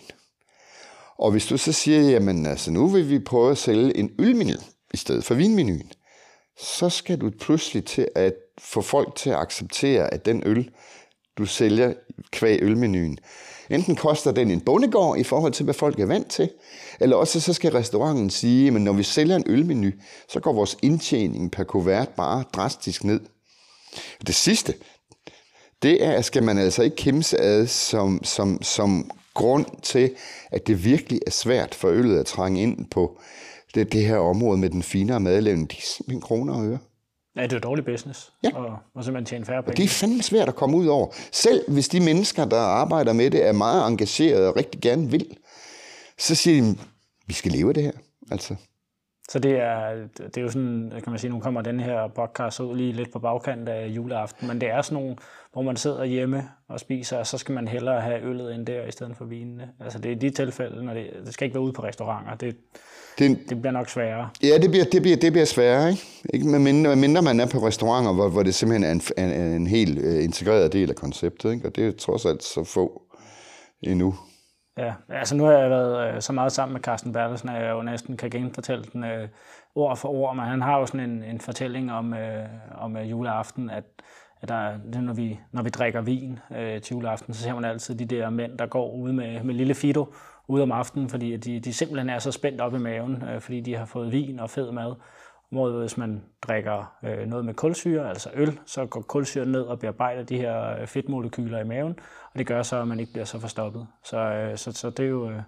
Og 1.18 1.30
hvis 1.30 1.46
du 1.46 1.56
så 1.56 1.72
siger, 1.72 2.00
jamen 2.00 2.46
altså 2.46 2.70
nu 2.70 2.86
vil 2.86 3.10
vi 3.10 3.18
prøve 3.18 3.50
at 3.50 3.58
sælge 3.58 3.96
en 3.96 4.10
ølmenu 4.18 4.58
i 4.94 4.96
stedet 4.96 5.24
for 5.24 5.34
vinmenuen, 5.34 5.92
så 6.58 6.88
skal 6.88 7.20
du 7.20 7.30
pludselig 7.40 7.84
til 7.84 8.08
at 8.14 8.34
få 8.58 8.82
folk 8.82 9.14
til 9.14 9.30
at 9.30 9.36
acceptere, 9.36 10.14
at 10.14 10.26
den 10.26 10.42
øl, 10.46 10.70
du 11.38 11.46
sælger 11.46 11.94
kvæg 12.30 12.58
ølmenuen. 12.62 13.18
Enten 13.70 13.96
koster 13.96 14.32
den 14.32 14.50
en 14.50 14.60
bondegård 14.60 15.18
i 15.18 15.24
forhold 15.24 15.52
til, 15.52 15.64
hvad 15.64 15.74
folk 15.74 16.00
er 16.00 16.06
vant 16.06 16.30
til, 16.30 16.50
eller 17.00 17.16
også 17.16 17.40
så 17.40 17.52
skal 17.52 17.72
restauranten 17.72 18.30
sige, 18.30 18.66
at 18.66 18.80
når 18.80 18.92
vi 18.92 19.02
sælger 19.02 19.36
en 19.36 19.44
ølmenu, 19.46 19.90
så 20.28 20.40
går 20.40 20.52
vores 20.52 20.76
indtjening 20.82 21.50
per 21.50 21.64
kuvert 21.64 22.08
bare 22.08 22.44
drastisk 22.52 23.04
ned. 23.04 23.20
Det 24.26 24.34
sidste, 24.34 24.74
det 25.82 26.04
er, 26.04 26.20
skal 26.20 26.42
man 26.42 26.58
altså 26.58 26.82
ikke 26.82 26.96
kæmpe 26.96 27.40
ad 27.40 27.66
som, 27.66 28.24
som, 28.24 28.62
som 28.62 29.10
grund 29.34 29.66
til, 29.82 30.14
at 30.50 30.66
det 30.66 30.84
virkelig 30.84 31.20
er 31.26 31.30
svært 31.30 31.74
for 31.74 31.88
øllet 31.88 32.18
at 32.18 32.26
trænge 32.26 32.62
ind 32.62 32.90
på 32.90 33.18
det, 33.74 33.92
det 33.92 34.06
her 34.06 34.16
område 34.16 34.58
med 34.58 34.70
den 34.70 34.82
finere 34.82 35.20
madlavning. 35.20 35.70
De 35.70 35.76
er 35.76 35.82
simpelthen 35.96 36.20
kroner 36.20 36.54
og 36.54 36.66
øre. 36.66 36.78
Ja, 37.36 37.42
det 37.42 37.52
er 37.52 37.58
dårlig 37.58 37.84
business, 37.84 38.32
ja. 38.44 38.50
og, 38.54 38.78
og 38.94 39.04
simpelthen 39.04 39.26
tjene 39.26 39.44
færre 39.44 39.62
penge. 39.62 39.76
det 39.76 39.84
er 39.84 39.88
fandme 39.88 40.22
svært 40.22 40.48
at 40.48 40.54
komme 40.54 40.76
ud 40.76 40.86
over. 40.86 41.08
Selv 41.32 41.70
hvis 41.72 41.88
de 41.88 42.00
mennesker, 42.00 42.44
der 42.44 42.60
arbejder 42.60 43.12
med 43.12 43.30
det, 43.30 43.46
er 43.46 43.52
meget 43.52 43.88
engagerede 43.88 44.48
og 44.48 44.56
rigtig 44.56 44.80
gerne 44.80 45.10
vil, 45.10 45.36
så 46.18 46.34
siger 46.34 46.62
de, 46.62 46.78
vi 47.26 47.34
skal 47.34 47.52
leve 47.52 47.68
af 47.68 47.74
det 47.74 47.82
her. 47.82 47.92
Altså. 48.30 48.56
Så 49.28 49.38
det 49.38 49.52
er, 49.52 49.94
det 50.18 50.36
er 50.36 50.40
jo 50.40 50.48
sådan, 50.48 50.92
kan 51.04 51.10
man 51.10 51.18
sige, 51.18 51.30
nu 51.30 51.40
kommer 51.40 51.62
den 51.62 51.80
her 51.80 52.08
podcast 52.08 52.60
ud 52.60 52.76
lige 52.76 52.92
lidt 52.92 53.12
på 53.12 53.18
bagkant 53.18 53.68
af 53.68 53.86
juleaften, 53.86 54.48
men 54.48 54.60
det 54.60 54.68
er 54.68 54.82
sådan 54.82 55.02
nogle, 55.02 55.16
hvor 55.56 55.62
man 55.62 55.76
sidder 55.76 56.04
hjemme 56.04 56.48
og 56.68 56.80
spiser, 56.80 57.18
og 57.18 57.26
så 57.26 57.38
skal 57.38 57.54
man 57.54 57.68
hellere 57.68 58.00
have 58.00 58.22
øllet 58.22 58.54
ind 58.54 58.66
der 58.66 58.84
i 58.84 58.90
stedet 58.90 59.16
for 59.16 59.24
vinene. 59.24 59.68
Altså 59.80 59.98
det 59.98 60.12
er 60.12 60.16
de 60.16 60.30
tilfælde, 60.30 60.84
når 60.84 60.94
det, 60.94 61.06
det 61.24 61.34
skal 61.34 61.44
ikke 61.44 61.54
være 61.54 61.62
ude 61.62 61.72
på 61.72 61.82
restauranter. 61.82 62.34
Det, 62.34 62.56
det, 63.18 63.38
det 63.48 63.60
bliver 63.60 63.72
nok 63.72 63.88
sværere. 63.88 64.28
Ja, 64.42 64.58
det 64.62 64.70
bliver, 64.70 64.84
det 64.92 65.02
bliver, 65.02 65.16
det 65.16 65.32
bliver 65.32 65.44
sværere, 65.44 65.90
ikke? 65.90 66.02
ikke 66.34 66.46
med, 66.46 66.58
mindre, 66.58 66.88
med 66.88 66.96
mindre 66.96 67.22
man 67.22 67.40
er 67.40 67.46
på 67.46 67.58
restauranter, 67.58 68.12
hvor, 68.12 68.28
hvor 68.28 68.42
det 68.42 68.54
simpelthen 68.54 68.84
er 68.84 69.22
en, 69.24 69.30
en, 69.30 69.42
en 69.42 69.66
helt 69.66 69.98
uh, 69.98 70.24
integreret 70.24 70.72
del 70.72 70.90
af 70.90 70.96
konceptet, 70.96 71.52
ikke? 71.52 71.68
og 71.68 71.76
det 71.76 71.88
er 71.88 71.92
trods 71.92 72.26
alt 72.26 72.42
så 72.42 72.64
få 72.64 73.02
endnu. 73.82 74.14
Ja, 74.78 74.94
altså 75.08 75.36
nu 75.36 75.44
har 75.44 75.52
jeg 75.52 75.70
været 75.70 76.14
øh, 76.14 76.22
så 76.22 76.32
meget 76.32 76.52
sammen 76.52 76.72
med 76.72 76.80
Carsten 76.80 77.12
Bertelsen, 77.12 77.48
at 77.48 77.62
jeg 77.62 77.70
jo 77.70 77.82
næsten 77.82 78.16
kan 78.16 78.30
genfortælle 78.30 78.84
den 78.92 79.04
øh, 79.04 79.28
ord 79.74 79.96
for 79.96 80.08
ord, 80.08 80.36
men 80.36 80.44
han 80.44 80.62
har 80.62 80.78
jo 80.78 80.86
sådan 80.86 81.10
en, 81.10 81.22
en 81.22 81.40
fortælling 81.40 81.92
om, 81.92 82.14
øh, 82.14 82.44
om 82.78 82.96
øh, 82.96 83.10
juleaften, 83.10 83.70
at, 83.70 83.84
at 84.40 84.48
der, 84.48 84.78
det, 84.92 85.02
når, 85.02 85.12
vi, 85.12 85.40
når 85.52 85.62
vi 85.62 85.70
drikker 85.70 86.00
vin 86.00 86.38
øh, 86.56 86.80
til 86.80 86.94
juleaften, 86.94 87.34
så 87.34 87.42
ser 87.42 87.54
man 87.54 87.64
altid 87.64 87.94
de 87.94 88.04
der 88.04 88.30
mænd, 88.30 88.58
der 88.58 88.66
går 88.66 88.92
ude 88.92 89.12
med, 89.12 89.42
med 89.42 89.54
lille 89.54 89.74
Fido 89.74 90.14
ude 90.48 90.62
om 90.62 90.72
aftenen, 90.72 91.08
fordi 91.08 91.36
de, 91.36 91.60
de 91.60 91.72
simpelthen 91.72 92.10
er 92.10 92.18
så 92.18 92.32
spændt 92.32 92.60
op 92.60 92.74
i 92.74 92.78
maven, 92.78 93.22
øh, 93.22 93.40
fordi 93.40 93.60
de 93.60 93.74
har 93.74 93.84
fået 93.84 94.12
vin 94.12 94.40
og 94.40 94.50
fed 94.50 94.72
mad. 94.72 94.94
Hvor 95.50 95.70
hvis 95.70 95.96
man 95.96 96.22
drikker 96.42 96.96
øh, 97.04 97.26
noget 97.26 97.44
med 97.44 97.54
kulsyre, 97.54 98.08
altså 98.08 98.30
øl, 98.34 98.58
så 98.66 98.86
går 98.86 99.00
kulsyren 99.00 99.52
ned 99.52 99.60
og 99.60 99.78
bearbejder 99.78 100.22
de 100.22 100.36
her 100.36 100.80
øh, 100.80 100.86
fedtmolekyler 100.86 101.60
i 101.60 101.64
maven, 101.64 101.98
og 102.32 102.38
det 102.38 102.46
gør 102.46 102.62
så, 102.62 102.80
at 102.80 102.88
man 102.88 103.00
ikke 103.00 103.12
bliver 103.12 103.24
så 103.24 103.40
forstoppet. 103.40 103.86
Så, 104.04 104.18
øh, 104.18 104.56
så, 104.56 104.72
så 104.72 104.90
det, 104.90 105.04
er 105.04 105.08
jo, 105.08 105.30
øh, 105.30 105.42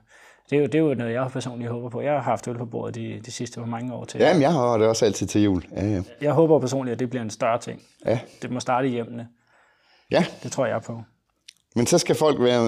det, 0.51 0.57
er 0.57 0.61
jo, 0.61 0.66
det 0.66 0.75
er 0.75 0.79
jo 0.79 0.95
noget, 0.95 1.12
jeg 1.12 1.29
personligt 1.33 1.70
håber 1.70 1.89
på. 1.89 2.01
Jeg 2.01 2.12
har 2.12 2.20
haft 2.20 2.49
øl 2.49 2.59
på 2.59 2.66
bordet 2.66 2.95
de, 2.95 3.20
de 3.27 3.31
sidste 3.31 3.61
mange 3.61 3.95
år 3.95 4.05
til. 4.05 4.20
Jamen, 4.20 4.43
jeg 4.43 4.53
har 4.53 4.79
det 4.79 4.87
også 4.87 5.05
altid 5.05 5.27
til 5.27 5.43
jul. 5.43 5.65
Ja, 5.77 5.87
ja. 5.87 6.03
Jeg 6.20 6.33
håber 6.33 6.59
personligt, 6.59 6.93
at 6.93 6.99
det 6.99 7.11
bliver 7.11 7.23
en 7.23 7.31
større 7.31 7.59
ting. 7.59 7.83
Ja. 8.07 8.19
Det 8.43 8.51
må 8.51 8.61
starte 8.61 8.89
i 8.89 8.91
hjemmene. 8.91 9.29
Ja. 10.11 10.25
Det 10.43 10.53
tror 10.53 10.66
jeg 10.66 10.83
på. 10.83 11.03
Men 11.77 11.87
så 11.87 11.99
skal 11.99 12.15
folk 12.15 12.41
være, 12.41 12.65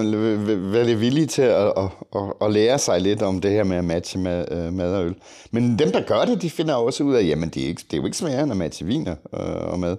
være 0.71 0.95
villige 0.95 1.25
til 1.25 1.41
at, 1.41 1.73
at, 1.77 1.89
at, 2.15 2.33
at 2.41 2.51
lære 2.51 2.79
sig 2.79 3.01
lidt 3.01 3.21
om 3.21 3.41
det 3.41 3.51
her 3.51 3.63
med 3.63 3.77
at 3.77 3.83
matche 3.83 4.19
med, 4.19 4.45
uh, 4.51 4.73
mad 4.73 4.95
og 4.95 5.05
øl. 5.05 5.15
Men 5.51 5.79
dem, 5.79 5.91
der 5.91 6.01
gør 6.01 6.25
det, 6.25 6.41
de 6.41 6.49
finder 6.49 6.75
også 6.75 7.03
ud 7.03 7.15
af, 7.15 7.23
jamen 7.23 7.49
det 7.49 7.63
er, 7.63 7.67
ikke, 7.67 7.81
det 7.91 7.93
er 7.93 7.97
jo 7.97 8.05
ikke 8.05 8.17
sværere 8.17 8.43
end 8.43 8.51
at 8.51 8.57
matche 8.57 8.85
viner 8.85 9.15
og, 9.23 9.45
og 9.45 9.79
mad. 9.79 9.97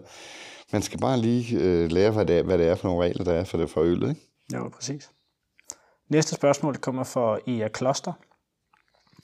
Man 0.73 0.83
skal 0.83 1.01
bare 1.01 1.19
lige 1.19 1.57
uh, 1.57 1.91
lære, 1.91 2.11
hvad 2.11 2.27
det, 2.27 2.39
er, 2.39 2.43
hvad 2.43 2.59
det 2.59 2.69
er 2.69 2.75
for 2.75 2.89
nogle 2.89 3.05
regler, 3.05 3.25
der 3.25 3.33
er 3.33 3.45
for 3.45 3.59
det 3.59 3.71
for 3.71 3.81
øllet. 3.81 4.09
Ikke? 4.09 4.21
Ja, 4.53 4.69
præcis. 4.69 5.11
Næste 6.13 6.35
spørgsmål 6.35 6.77
kommer 6.77 7.05
fra 7.05 7.39
Ea 7.47 7.69
Kloster. 7.69 8.13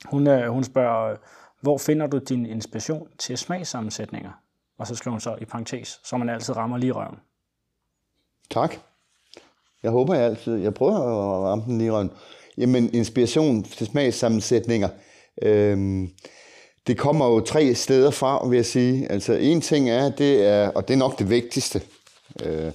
Hun, 0.04 0.26
øh, 0.26 0.48
hun 0.48 0.64
spørger, 0.64 1.12
øh, 1.12 1.16
hvor 1.60 1.78
finder 1.78 2.06
du 2.06 2.18
din 2.18 2.46
inspiration 2.46 3.08
til 3.18 3.38
smagssammensætninger? 3.38 4.30
Og 4.78 4.86
så 4.86 4.94
skriver 4.94 5.12
hun 5.12 5.20
så 5.20 5.36
i 5.40 5.44
parentes, 5.44 6.00
så 6.04 6.16
man 6.16 6.28
altid 6.28 6.56
rammer 6.56 6.78
lige 6.78 6.92
røven. 6.92 7.16
Tak. 8.50 8.74
Jeg 9.82 9.90
håber 9.90 10.14
jeg 10.14 10.24
altid. 10.24 10.56
Jeg 10.56 10.74
prøver 10.74 10.96
at 10.96 11.50
ramme 11.50 11.64
den 11.64 11.78
lige 11.78 11.92
røven. 11.92 12.10
Jamen, 12.58 12.94
inspiration 12.94 13.62
til 13.62 13.86
smagssammensætninger. 13.86 14.88
Øhm, 15.42 16.10
det 16.86 16.98
kommer 16.98 17.26
jo 17.26 17.40
tre 17.40 17.74
steder 17.74 18.10
fra, 18.10 18.48
vil 18.48 18.56
jeg 18.56 18.66
sige. 18.66 19.12
Altså, 19.12 19.32
en 19.32 19.60
ting 19.60 19.90
er, 19.90 20.10
det 20.10 20.46
er, 20.46 20.68
og 20.68 20.88
det 20.88 20.94
er 20.94 20.98
nok 20.98 21.18
det 21.18 21.30
vigtigste, 21.30 21.82
øh, 22.44 22.72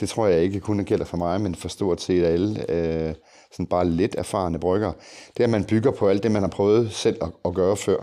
det 0.00 0.08
tror 0.08 0.26
jeg 0.26 0.42
ikke 0.42 0.60
kun 0.60 0.84
gælder 0.84 1.04
for 1.04 1.16
mig, 1.16 1.40
men 1.40 1.54
for 1.54 1.68
stort 1.68 2.00
set 2.00 2.24
alle, 2.24 2.70
øh, 2.70 3.14
sådan 3.52 3.66
bare 3.66 3.88
lidt 3.88 4.14
erfarne 4.18 4.58
brygger, 4.58 4.92
det 5.36 5.40
er, 5.40 5.44
at 5.44 5.50
man 5.50 5.64
bygger 5.64 5.90
på 5.90 6.08
alt 6.08 6.22
det, 6.22 6.30
man 6.30 6.42
har 6.42 6.48
prøvet 6.48 6.92
selv 6.92 7.16
at, 7.22 7.28
at 7.44 7.54
gøre 7.54 7.76
før. 7.76 7.96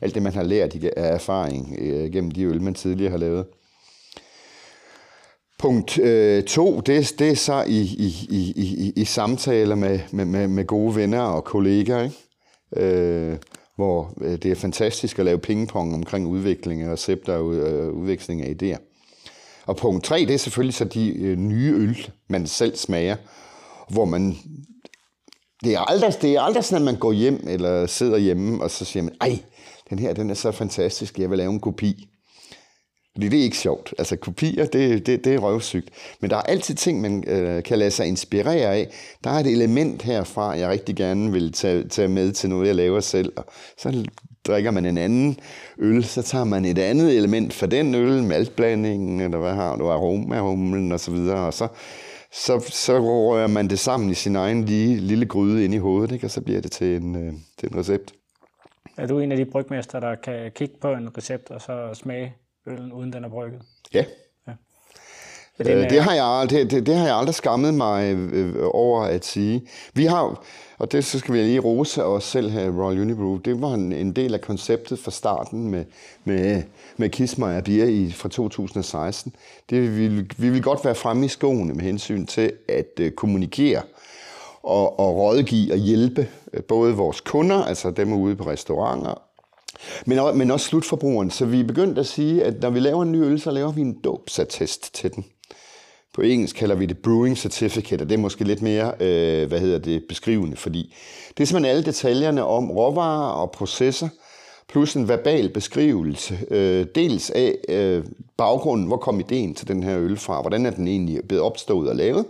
Alt 0.00 0.14
det, 0.14 0.22
man 0.22 0.34
har 0.34 0.42
lært 0.42 0.74
af 0.74 1.14
erfaring 1.14 1.76
øh, 1.78 2.12
gennem 2.12 2.30
de 2.30 2.44
øl, 2.44 2.62
man 2.62 2.74
tidligere 2.74 3.10
har 3.10 3.18
lavet. 3.18 3.46
Punkt 5.58 5.98
øh, 5.98 6.44
to, 6.44 6.80
det, 6.80 7.14
det 7.18 7.30
er 7.30 7.34
så 7.34 7.64
i, 7.66 7.80
i, 7.80 8.26
i, 8.30 8.52
i, 8.56 8.92
i 8.96 9.04
samtaler 9.04 9.74
med, 9.74 10.00
med, 10.12 10.48
med 10.48 10.66
gode 10.66 10.96
venner 10.96 11.20
og 11.20 11.44
kolleger, 11.44 12.02
ikke? 12.02 12.16
Øh, 12.76 13.36
hvor 13.76 14.14
øh, 14.20 14.32
det 14.32 14.46
er 14.46 14.54
fantastisk 14.54 15.18
at 15.18 15.24
lave 15.24 15.38
pingpong 15.38 15.94
omkring 15.94 16.26
udvikling 16.26 16.82
af 16.82 16.92
recepter 16.92 17.34
og 17.34 17.54
øh, 17.54 17.92
udveksling 17.92 18.42
af 18.42 18.54
idéer. 18.62 18.78
Og 19.66 19.76
punkt 19.76 20.04
tre, 20.04 20.18
det 20.18 20.30
er 20.30 20.38
selvfølgelig 20.38 20.74
så 20.74 20.84
de 20.84 21.16
øh, 21.16 21.36
nye 21.36 21.72
øl, 21.72 22.10
man 22.28 22.46
selv 22.46 22.76
smager, 22.76 23.16
hvor 23.90 24.04
man 24.04 24.36
det 25.64 25.74
er 25.74 25.80
aldrig, 25.80 26.14
det 26.22 26.34
er 26.34 26.40
aldrig 26.40 26.64
sådan, 26.64 26.82
at 26.82 26.92
man 26.92 27.00
går 27.00 27.12
hjem 27.12 27.44
eller 27.48 27.86
sidder 27.86 28.18
hjemme, 28.18 28.62
og 28.62 28.70
så 28.70 28.84
siger 28.84 29.02
man, 29.02 29.14
ej, 29.20 29.38
den 29.90 29.98
her 29.98 30.12
den 30.12 30.30
er 30.30 30.34
så 30.34 30.52
fantastisk, 30.52 31.18
jeg 31.18 31.30
vil 31.30 31.38
lave 31.38 31.52
en 31.52 31.60
kopi. 31.60 32.08
Fordi 33.16 33.28
det 33.28 33.38
er 33.38 33.42
ikke 33.42 33.58
sjovt. 33.58 33.94
Altså 33.98 34.16
kopier, 34.16 34.66
det, 34.66 35.06
det, 35.06 35.24
det 35.24 35.34
er 35.34 35.38
røvsygt. 35.38 35.88
Men 36.20 36.30
der 36.30 36.36
er 36.36 36.42
altid 36.42 36.74
ting, 36.74 37.00
man 37.00 37.24
øh, 37.26 37.62
kan 37.62 37.78
lade 37.78 37.90
sig 37.90 38.06
inspirere 38.06 38.74
af. 38.74 38.88
Der 39.24 39.30
er 39.30 39.34
et 39.34 39.46
element 39.46 40.02
herfra, 40.02 40.50
jeg 40.50 40.68
rigtig 40.68 40.96
gerne 40.96 41.32
vil 41.32 41.52
tage, 41.52 41.88
tage 41.88 42.08
med 42.08 42.32
til 42.32 42.50
noget, 42.50 42.66
jeg 42.66 42.74
laver 42.74 43.00
selv. 43.00 43.32
Og 43.36 43.44
så 43.78 44.04
drikker 44.46 44.70
man 44.70 44.86
en 44.86 44.98
anden 44.98 45.38
øl, 45.78 46.04
så 46.04 46.22
tager 46.22 46.44
man 46.44 46.64
et 46.64 46.78
andet 46.78 47.16
element 47.16 47.52
fra 47.52 47.66
den 47.66 47.94
øl, 47.94 48.22
maltblandingen, 48.22 49.20
eller 49.20 49.38
hvad 49.38 49.54
har 49.54 49.76
du, 49.76 49.90
aroma, 49.90 50.40
humlen 50.40 50.92
og 50.92 51.00
så 51.00 51.10
videre. 51.10 51.46
Og 51.46 51.54
så, 51.54 51.68
så, 52.36 52.60
så 52.70 52.98
rører 52.98 53.46
man 53.46 53.70
det 53.70 53.78
sammen 53.78 54.10
i 54.10 54.14
sin 54.14 54.36
egen 54.36 54.64
lige, 54.64 54.96
lille 54.96 55.26
gryde 55.26 55.64
ind 55.64 55.74
i 55.74 55.78
hovedet, 55.78 56.12
ikke? 56.12 56.26
og 56.26 56.30
så 56.30 56.40
bliver 56.40 56.60
det 56.60 56.72
til 56.72 56.96
en, 56.96 57.26
øh, 57.26 57.32
til 57.58 57.72
en 57.72 57.78
recept. 57.78 58.14
Er 58.96 59.06
du 59.06 59.18
en 59.20 59.32
af 59.32 59.38
de 59.38 59.44
brygmester, 59.44 60.00
der 60.00 60.14
kan 60.14 60.52
kigge 60.54 60.74
på 60.80 60.92
en 60.92 61.16
recept 61.18 61.50
og 61.50 61.60
så 61.60 61.90
smage 61.94 62.34
øllen, 62.66 62.92
uden 62.92 63.12
den 63.12 63.24
er 63.24 63.28
brygget? 63.28 63.62
Ja. 63.94 64.04
ja. 64.48 64.52
Det, 65.58 65.68
øh, 65.68 65.90
det, 65.90 66.02
har 66.02 66.14
jeg, 66.14 66.50
det, 66.50 66.70
det, 66.70 66.86
det 66.86 66.96
har 66.96 67.06
jeg 67.06 67.16
aldrig 67.16 67.34
skammet 67.34 67.74
mig 67.74 68.14
øh, 68.14 68.54
over 68.60 69.02
at 69.02 69.24
sige. 69.24 69.68
Vi 69.94 70.04
har, 70.04 70.44
og 70.78 70.92
det 70.92 71.04
så 71.04 71.18
skal 71.18 71.34
vi 71.34 71.38
lige 71.38 71.60
rose 71.60 72.04
os 72.04 72.24
selv 72.24 72.50
her 72.50 72.64
i 72.64 72.70
Royal 72.70 73.00
Unibrew, 73.00 73.36
det 73.36 73.62
var 73.62 73.74
en, 73.74 73.92
en 73.92 74.12
del 74.12 74.34
af 74.34 74.40
konceptet 74.40 74.98
fra 74.98 75.10
starten 75.10 75.70
med, 75.70 75.84
med, 76.24 76.62
med 76.96 77.08
Kismar 77.08 77.60
Bier 77.60 77.84
i, 77.84 78.12
fra 78.12 78.28
2016. 78.28 79.34
Det, 79.70 79.98
vi, 79.98 80.08
vi 80.36 80.50
vil 80.50 80.62
godt 80.62 80.84
være 80.84 80.94
fremme 80.94 81.24
i 81.24 81.28
skoene 81.28 81.74
med 81.74 81.84
hensyn 81.84 82.26
til 82.26 82.52
at 82.68 83.00
uh, 83.00 83.08
kommunikere 83.10 83.82
og, 84.62 84.98
og 84.98 85.16
rådgive 85.16 85.72
og 85.72 85.78
hjælpe 85.78 86.28
uh, 86.52 86.60
både 86.60 86.94
vores 86.94 87.20
kunder, 87.20 87.64
altså 87.64 87.90
dem 87.90 88.12
ude 88.12 88.36
på 88.36 88.46
restauranter, 88.46 89.22
men, 90.06 90.38
men 90.38 90.50
også 90.50 90.66
slutforbrugeren. 90.66 91.30
Så 91.30 91.44
vi 91.44 91.60
er 91.60 91.64
begyndt 91.64 91.98
at 91.98 92.06
sige, 92.06 92.44
at 92.44 92.60
når 92.60 92.70
vi 92.70 92.80
laver 92.80 93.02
en 93.02 93.12
ny 93.12 93.16
øl, 93.16 93.40
så 93.40 93.50
laver 93.50 93.72
vi 93.72 93.80
en 93.80 94.00
dåbsattest 94.04 94.94
til 94.94 95.14
den. 95.14 95.24
På 96.16 96.22
engelsk 96.22 96.56
kalder 96.56 96.74
vi 96.74 96.86
det 96.86 96.98
brewing 96.98 97.38
certificate, 97.38 98.02
og 98.02 98.08
det 98.08 98.14
er 98.14 98.20
måske 98.20 98.44
lidt 98.44 98.62
mere, 98.62 98.92
øh, 99.00 99.48
hvad 99.48 99.60
hedder 99.60 99.78
det, 99.78 100.04
beskrivende, 100.08 100.56
fordi 100.56 100.94
det 101.28 101.42
er 101.42 101.46
simpelthen 101.46 101.76
alle 101.76 101.84
detaljerne 101.84 102.44
om 102.44 102.70
råvarer 102.70 103.30
og 103.30 103.50
processer, 103.50 104.08
plus 104.68 104.94
en 104.94 105.08
verbal 105.08 105.48
beskrivelse, 105.48 106.38
øh, 106.50 106.86
dels 106.94 107.30
af 107.30 107.54
øh, 107.68 108.04
baggrunden, 108.36 108.86
hvor 108.86 108.96
kom 108.96 109.20
ideen 109.20 109.54
til 109.54 109.68
den 109.68 109.82
her 109.82 109.98
øl 109.98 110.16
fra, 110.16 110.40
hvordan 110.40 110.66
er 110.66 110.70
den 110.70 110.88
egentlig 110.88 111.20
blevet 111.28 111.44
opstået 111.44 111.88
og 111.88 111.96
lavet, 111.96 112.24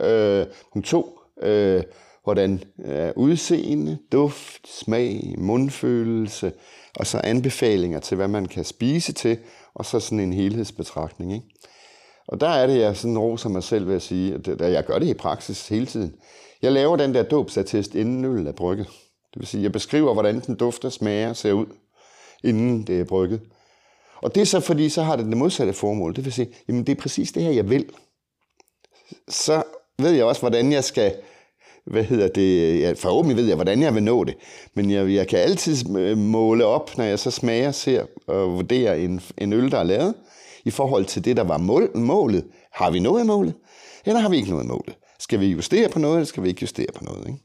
øh, 0.00 0.46
punkt 0.72 0.88
to, 0.88 1.18
øh, 1.42 1.82
hvordan 2.24 2.60
er 2.84 3.12
udseende, 3.16 3.98
duft, 4.12 4.68
smag, 4.68 5.34
mundfølelse, 5.38 6.52
og 6.96 7.06
så 7.06 7.20
anbefalinger 7.24 8.00
til, 8.00 8.16
hvad 8.16 8.28
man 8.28 8.46
kan 8.46 8.64
spise 8.64 9.12
til, 9.12 9.38
og 9.74 9.84
så 9.84 10.00
sådan 10.00 10.20
en 10.20 10.32
helhedsbetragtning. 10.32 11.32
Ikke? 11.32 11.46
Og 12.32 12.40
der 12.40 12.48
er 12.48 12.66
det, 12.66 12.78
jeg 12.78 12.96
sådan 12.96 13.18
roser 13.18 13.48
mig 13.48 13.62
selv 13.62 13.88
ved 13.88 13.94
at 13.94 14.02
sige, 14.02 14.34
at 14.34 14.72
jeg 14.72 14.84
gør 14.84 14.98
det 14.98 15.06
i 15.06 15.14
praksis 15.14 15.68
hele 15.68 15.86
tiden. 15.86 16.14
Jeg 16.62 16.72
laver 16.72 16.96
den 16.96 17.14
der 17.14 17.22
dåbsattest, 17.22 17.94
inden 17.94 18.24
øllet 18.24 18.48
er 18.48 18.52
brygget. 18.52 18.86
Det 19.34 19.40
vil 19.40 19.46
sige, 19.46 19.62
jeg 19.62 19.72
beskriver, 19.72 20.12
hvordan 20.12 20.40
den 20.40 20.54
dufter, 20.54 20.88
smager, 20.88 21.32
ser 21.32 21.52
ud, 21.52 21.66
inden 22.44 22.86
det 22.86 23.00
er 23.00 23.04
brygget. 23.04 23.40
Og 24.22 24.34
det 24.34 24.40
er 24.40 24.44
så 24.44 24.60
fordi, 24.60 24.88
så 24.88 25.02
har 25.02 25.16
det 25.16 25.26
det 25.26 25.36
modsatte 25.36 25.72
formål. 25.72 26.16
Det 26.16 26.24
vil 26.24 26.32
sige, 26.32 26.48
jamen 26.68 26.86
det 26.86 26.92
er 26.92 27.00
præcis 27.00 27.32
det 27.32 27.42
her, 27.42 27.50
jeg 27.50 27.70
vil. 27.70 27.86
Så 29.28 29.62
ved 29.98 30.10
jeg 30.10 30.24
også, 30.24 30.40
hvordan 30.40 30.72
jeg 30.72 30.84
skal, 30.84 31.14
hvad 31.84 32.04
hedder 32.04 32.28
det, 32.28 32.80
ja, 32.80 32.92
forhåbentlig 32.92 33.36
ved 33.36 33.46
jeg, 33.46 33.54
hvordan 33.54 33.82
jeg 33.82 33.94
vil 33.94 34.02
nå 34.02 34.24
det. 34.24 34.34
Men 34.74 34.90
jeg, 34.90 35.08
jeg 35.10 35.28
kan 35.28 35.38
altid 35.38 35.96
øh, 35.96 36.18
måle 36.18 36.64
op, 36.64 36.98
når 36.98 37.04
jeg 37.04 37.18
så 37.18 37.30
smager, 37.30 37.72
ser 37.72 38.06
og 38.26 38.52
vurderer 38.52 38.94
en, 38.94 39.20
en 39.38 39.52
øl, 39.52 39.70
der 39.70 39.78
er 39.78 39.84
lavet 39.84 40.14
i 40.64 40.70
forhold 40.70 41.04
til 41.04 41.24
det, 41.24 41.36
der 41.36 41.44
var 41.44 41.58
mål, 41.58 41.96
målet. 41.96 42.44
Har 42.72 42.90
vi 42.90 42.98
nået 42.98 43.26
målet, 43.26 43.54
eller 44.04 44.20
har 44.20 44.28
vi 44.28 44.36
ikke 44.36 44.50
nået 44.50 44.66
målet? 44.66 44.96
Skal 45.18 45.40
vi 45.40 45.46
justere 45.46 45.88
på 45.88 45.98
noget, 45.98 46.16
eller 46.16 46.26
skal 46.26 46.42
vi 46.42 46.48
ikke 46.48 46.62
justere 46.62 46.92
på 46.94 47.04
noget? 47.04 47.26
Ikke? 47.26 47.38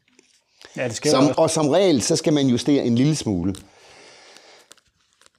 Ja, 0.75 0.87
det 0.87 0.95
skal 0.95 1.11
som, 1.11 1.29
og 1.37 1.49
som 1.49 1.67
regel, 1.67 2.01
så 2.01 2.15
skal 2.15 2.33
man 2.33 2.47
justere 2.47 2.85
en 2.85 2.95
lille 2.95 3.15
smule. 3.15 3.55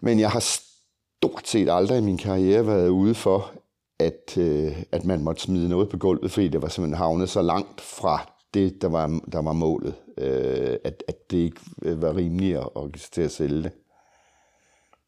Men 0.03 0.21
jeg 0.21 0.31
har 0.31 0.41
stort 0.41 1.49
set 1.49 1.69
aldrig 1.71 1.99
i 1.99 2.01
min 2.01 2.19
karriere 2.19 2.67
været 2.67 2.89
ude 2.89 3.15
for, 3.15 3.51
at, 3.99 4.39
øh, 4.39 4.83
at 4.93 5.05
man 5.05 5.23
måtte 5.23 5.43
smide 5.43 5.69
noget 5.69 5.89
på 5.89 5.97
gulvet, 5.97 6.33
fordi 6.33 6.49
det 6.49 6.63
var 6.63 6.69
simpelthen 6.69 6.99
havnet 6.99 7.29
så 7.29 7.43
langt 7.43 7.81
fra 7.81 8.33
det, 8.55 8.83
der 8.83 8.89
var, 8.89 9.21
der 9.33 9.43
var 9.43 9.53
målet, 9.53 9.95
øh, 10.19 10.77
at, 10.85 11.03
at 11.09 11.31
det 11.31 11.39
ikke 11.39 11.61
var 11.83 12.17
rimeligt 12.17 12.59
at, 12.59 12.69
at, 12.77 13.19
at 13.19 13.33
sælge 13.33 13.63
det. 13.63 13.73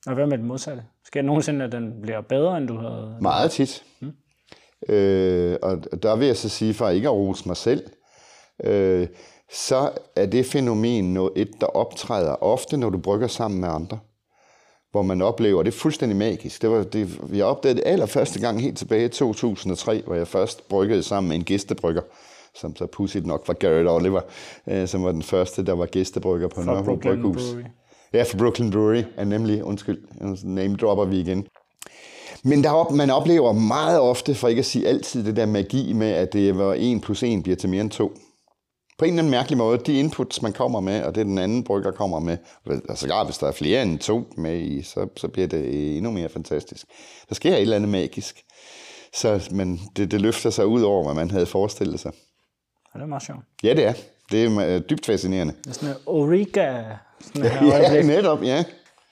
Og 0.07 0.15
hvad 0.15 0.27
med 0.27 0.39
det 0.39 0.47
modsatte? 0.47 0.83
Sker 1.05 1.21
det 1.21 1.27
nogensinde, 1.27 1.65
at 1.65 1.73
den 1.73 2.03
bliver 2.03 2.21
bedre, 2.21 2.59
end 2.59 2.69
du 2.69 2.77
havde? 2.77 3.17
Meget 3.21 3.51
tit. 3.51 3.85
Hmm. 4.01 4.13
Øh, 4.89 5.57
og 5.63 6.03
der 6.03 6.17
vil 6.17 6.27
jeg 6.27 6.37
så 6.37 6.49
sige, 6.49 6.75
for 6.75 6.89
ikke 6.89 7.09
at 7.09 7.15
rose 7.15 7.49
mig 7.49 7.57
selv, 7.57 7.83
øh, 8.65 9.09
så 9.53 9.91
er 10.17 10.27
det 10.27 10.47
fænomen 10.47 11.15
noget, 11.15 11.33
et, 11.37 11.51
der 11.61 11.67
optræder 11.67 12.43
ofte, 12.43 12.77
når 12.77 12.91
du 12.91 12.99
brygger 12.99 13.27
sammen 13.27 13.61
med 13.61 13.69
andre. 13.69 13.99
Hvor 14.91 15.03
man 15.03 15.23
oplever, 15.23 15.63
det 15.63 15.75
er 15.75 15.79
fuldstændig 15.79 16.19
magisk. 16.19 16.63
Det 16.63 16.71
var 16.71 16.83
det, 16.83 17.21
jeg 17.33 17.45
opdagede 17.45 17.77
det 17.77 17.87
allerførste 17.87 18.41
gang 18.41 18.61
helt 18.61 18.79
tilbage 18.79 19.05
i 19.05 19.09
2003, 19.09 20.03
hvor 20.07 20.15
jeg 20.15 20.29
først 20.29 20.69
bryggede 20.69 21.03
sammen 21.03 21.29
med 21.29 21.37
en 21.37 21.45
gæstebrygger, 21.45 22.03
som 22.55 22.77
så 22.77 22.87
pudsigt 22.87 23.27
nok 23.27 23.49
var 23.49 23.55
Garrett 23.55 23.89
Oliver, 23.89 24.21
øh, 24.67 24.89
som 24.89 25.05
var 25.05 25.13
den 25.13 25.23
første, 25.23 25.67
der 25.67 25.73
var 25.73 25.87
gæstebrygger 25.87 26.49
på 26.49 26.63
Nørrebro 26.63 26.97
Bryghus. 26.97 27.53
Brewery. 27.53 27.65
Ja, 28.12 28.23
for 28.23 28.37
Brooklyn 28.37 28.70
Brewery 28.70 29.03
er 29.16 29.24
nemlig, 29.24 29.65
undskyld, 29.65 29.99
name 30.45 30.77
dropper 30.77 31.05
vi 31.05 31.20
igen. 31.20 31.47
Men 32.45 32.65
der 32.65 32.93
man 32.93 33.11
oplever 33.11 33.53
meget 33.53 34.01
ofte, 34.01 34.35
for 34.35 34.49
ikke 34.49 34.59
at 34.61 34.66
sige 34.66 34.89
altid, 34.89 35.24
det 35.24 35.37
der 35.37 35.47
magi 35.47 35.93
med, 35.93 36.11
at 36.11 36.32
det 36.32 36.59
var 36.59 36.74
1 36.78 37.01
plus 37.03 37.23
1 37.23 37.43
bliver 37.43 37.57
til 37.57 37.69
mere 37.69 37.81
end 37.81 37.91
2. 37.91 38.12
På 38.99 39.05
en 39.05 39.11
eller 39.11 39.23
anden 39.23 39.31
mærkelig 39.31 39.59
måde, 39.59 39.78
de 39.78 39.99
inputs, 39.99 40.43
man 40.43 40.53
kommer 40.53 40.81
med, 40.81 41.03
og 41.03 41.15
det 41.15 41.27
den 41.27 41.39
anden 41.39 41.65
brygger 41.65 41.91
kommer 41.91 42.19
med, 42.20 42.37
altså 42.89 43.24
hvis 43.24 43.39
der 43.39 43.47
er 43.47 43.53
flere 43.53 43.82
end 43.82 43.99
to 43.99 44.32
med 44.37 44.61
i, 44.61 44.82
så, 44.82 45.09
så 45.16 45.28
bliver 45.28 45.49
det 45.49 45.97
endnu 45.97 46.11
mere 46.11 46.28
fantastisk. 46.28 46.87
Der 47.28 47.35
sker 47.35 47.55
et 47.55 47.61
eller 47.61 47.77
andet 47.77 47.91
magisk. 47.91 48.43
Så 49.15 49.49
men 49.51 49.81
det, 49.97 50.11
det 50.11 50.20
løfter 50.20 50.51
sig 50.51 50.66
ud 50.66 50.82
over, 50.82 51.05
hvad 51.05 51.15
man 51.15 51.31
havde 51.31 51.47
forestillet 51.47 52.01
sig. 52.01 52.12
Ja, 52.95 52.99
det 52.99 53.05
er 53.05 53.09
meget 53.09 53.23
sjovt. 53.23 53.41
Ja, 53.62 53.74
det 53.74 53.87
er. 53.87 53.93
Det 54.32 54.45
er 54.45 54.74
øh, 54.77 54.82
dybt 54.91 55.07
fascinerende. 55.07 55.55
Det 55.65 55.70
er 55.70 55.74
sådan 55.74 55.89
en 55.89 55.97
Origa 56.07 56.82
sådan 57.21 57.51
her 57.51 57.77
ja, 57.95 58.03
netop, 58.03 58.43
ja. 58.43 58.65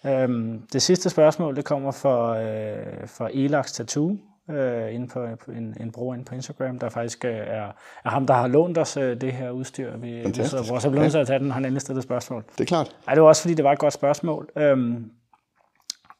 Øhm, 0.06 0.62
det 0.72 0.82
sidste 0.82 1.10
spørgsmål, 1.10 1.56
det 1.56 1.64
kommer 1.64 1.92
fra, 1.92 2.42
øh, 2.42 3.08
fra 3.08 3.30
Elax 3.32 3.72
Tattoo, 3.72 4.16
øh, 4.50 4.94
inde 4.94 5.08
på 5.08 5.24
en, 5.48 5.76
en 5.80 5.92
bruger 5.92 6.14
inde 6.14 6.24
på 6.24 6.34
Instagram, 6.34 6.78
der 6.78 6.88
faktisk 6.88 7.24
øh, 7.24 7.36
er, 7.36 7.72
er 8.04 8.10
ham, 8.10 8.26
der 8.26 8.34
har 8.34 8.46
lånt 8.46 8.78
os 8.78 8.96
øh, 8.96 9.20
det 9.20 9.32
her 9.32 9.50
udstyr. 9.50 9.96
Vi, 9.96 10.10
vi 10.10 10.44
så, 10.44 10.64
hvor 10.66 10.78
så 10.78 10.90
blevet 10.90 11.14
ja. 11.14 11.20
at 11.20 11.26
tage 11.26 11.38
den, 11.38 11.50
han 11.50 11.64
endelig 11.64 11.82
stillet 11.82 12.04
spørgsmål. 12.04 12.44
Det 12.52 12.60
er 12.60 12.64
klart. 12.64 12.96
Ej, 13.08 13.14
det 13.14 13.22
var 13.22 13.28
også, 13.28 13.42
fordi 13.42 13.54
det 13.54 13.64
var 13.64 13.72
et 13.72 13.78
godt 13.78 13.92
spørgsmål. 13.92 14.48
Øhm, 14.56 15.10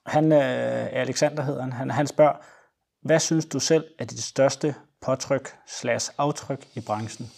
han, 0.07 0.33
øh, 0.33 0.89
Alexander 0.93 1.43
hedder 1.43 1.63
han, 1.63 1.73
han, 1.73 1.91
han 1.91 2.07
spørger, 2.07 2.33
hvad 3.03 3.19
synes 3.19 3.47
du 3.47 3.61
selv 3.61 3.85
er 3.99 4.05
dit 4.05 4.23
største 4.23 4.75
påtryk 5.03 5.51
slash 5.67 6.11
aftryk 6.19 6.67
i 6.75 6.81
branchen? 6.81 7.31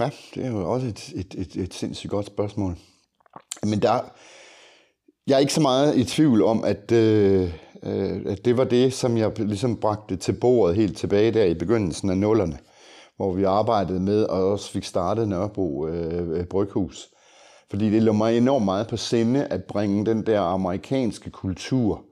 Ja, 0.00 0.10
det 0.34 0.46
er 0.46 0.50
jo 0.50 0.72
også 0.72 0.86
et, 0.86 1.12
et, 1.14 1.34
et, 1.34 1.56
et 1.56 1.74
sindssygt 1.74 2.10
godt 2.10 2.26
spørgsmål. 2.26 2.76
Men 3.62 3.82
der, 3.82 4.00
jeg 5.26 5.34
er 5.34 5.38
ikke 5.38 5.52
så 5.52 5.60
meget 5.60 5.96
i 5.96 6.04
tvivl 6.04 6.42
om, 6.42 6.64
at, 6.64 6.92
øh, 6.92 7.54
øh, 7.82 8.20
at 8.26 8.44
det 8.44 8.56
var 8.56 8.64
det, 8.64 8.92
som 8.92 9.16
jeg 9.16 9.38
ligesom 9.38 9.76
bragte 9.76 10.16
til 10.16 10.32
bordet 10.32 10.76
helt 10.76 10.96
tilbage 10.96 11.30
der 11.30 11.44
i 11.44 11.54
begyndelsen 11.54 12.10
af 12.10 12.18
nullerne, 12.18 12.58
hvor 13.16 13.32
vi 13.32 13.44
arbejdede 13.44 14.00
med 14.00 14.24
og 14.24 14.50
også 14.50 14.70
fik 14.70 14.84
startet 14.84 15.28
Nørrebro 15.28 15.86
øh, 15.86 16.44
Bryghus. 16.44 17.08
Fordi 17.70 17.90
det 17.90 18.02
lå 18.02 18.12
mig 18.12 18.36
enormt 18.36 18.64
meget 18.64 18.88
på 18.88 18.96
sinde 18.96 19.44
at 19.44 19.64
bringe 19.64 20.06
den 20.06 20.26
der 20.26 20.40
amerikanske 20.40 21.30
kultur 21.30 22.04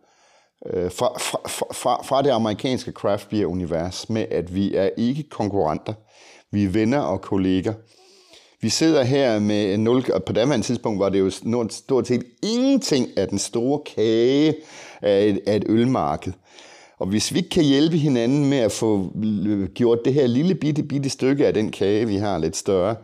øh, 0.66 0.90
fra, 0.90 1.18
fra, 1.18 1.72
fra, 1.72 2.02
fra 2.02 2.22
det 2.22 2.30
amerikanske 2.30 2.92
craft 2.92 3.28
beer 3.28 3.46
univers 3.46 4.10
med, 4.10 4.26
at 4.30 4.54
vi 4.54 4.74
er 4.74 4.90
ikke 4.96 5.28
konkurrenter, 5.30 5.94
vi 6.50 6.64
er 6.64 6.68
venner 6.68 7.00
og 7.00 7.20
kolleger. 7.20 7.74
Vi 8.60 8.68
sidder 8.68 9.04
her 9.04 9.38
med 9.38 9.78
0, 9.78 10.04
og 10.12 10.24
på 10.24 10.32
daværende 10.32 10.66
tidspunkt 10.66 11.00
var 11.00 11.08
det 11.08 11.18
jo 11.18 11.30
stort 11.70 12.06
set 12.06 12.22
ingenting 12.42 13.18
af 13.18 13.28
den 13.28 13.38
store 13.38 13.80
kage 13.96 14.54
af 15.02 15.24
et, 15.24 15.40
af 15.46 15.56
et 15.56 15.64
ølmarked. 15.68 16.32
Og 16.98 17.06
hvis 17.06 17.32
vi 17.32 17.38
ikke 17.38 17.50
kan 17.50 17.64
hjælpe 17.64 17.96
hinanden 17.96 18.50
med 18.50 18.58
at 18.58 18.72
få 18.72 19.12
gjort 19.74 19.98
det 20.04 20.14
her 20.14 20.26
lille 20.26 20.54
bitte, 20.54 20.82
bitte 20.82 21.10
stykke 21.10 21.46
af 21.46 21.54
den 21.54 21.70
kage, 21.70 22.06
vi 22.06 22.16
har 22.16 22.38
lidt 22.38 22.56
større, 22.56 22.96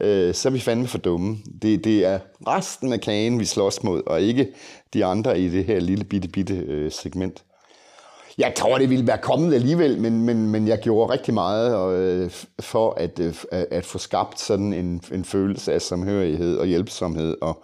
øh, 0.00 0.34
så 0.34 0.48
er 0.48 0.52
vi 0.52 0.58
fandme 0.58 0.86
for 0.86 0.98
dumme. 0.98 1.38
Det, 1.62 1.84
det 1.84 2.04
er 2.04 2.18
resten 2.46 2.92
af 2.92 3.00
kagen, 3.00 3.40
vi 3.40 3.44
slås 3.44 3.82
mod, 3.82 4.02
og 4.06 4.22
ikke 4.22 4.48
de 4.94 5.04
andre 5.04 5.40
i 5.40 5.48
det 5.48 5.64
her 5.64 5.80
lille 5.80 6.04
bitte, 6.04 6.28
bitte 6.28 6.54
øh, 6.54 6.92
segment. 6.92 7.44
Jeg 8.38 8.52
tror, 8.56 8.78
det 8.78 8.90
ville 8.90 9.06
være 9.06 9.18
kommet 9.18 9.54
alligevel, 9.54 10.00
men, 10.00 10.22
men, 10.22 10.50
men 10.50 10.68
jeg 10.68 10.78
gjorde 10.78 11.12
rigtig 11.12 11.34
meget 11.34 11.94
øh, 11.98 12.30
for 12.60 12.94
at, 12.94 13.18
øh, 13.20 13.34
at 13.50 13.84
få 13.84 13.98
skabt 13.98 14.40
sådan 14.40 14.72
en, 14.72 15.02
en 15.12 15.24
følelse 15.24 15.72
af 15.72 15.82
samhørighed 15.82 16.56
og 16.56 16.66
hjælpsomhed 16.66 17.36
og 17.40 17.62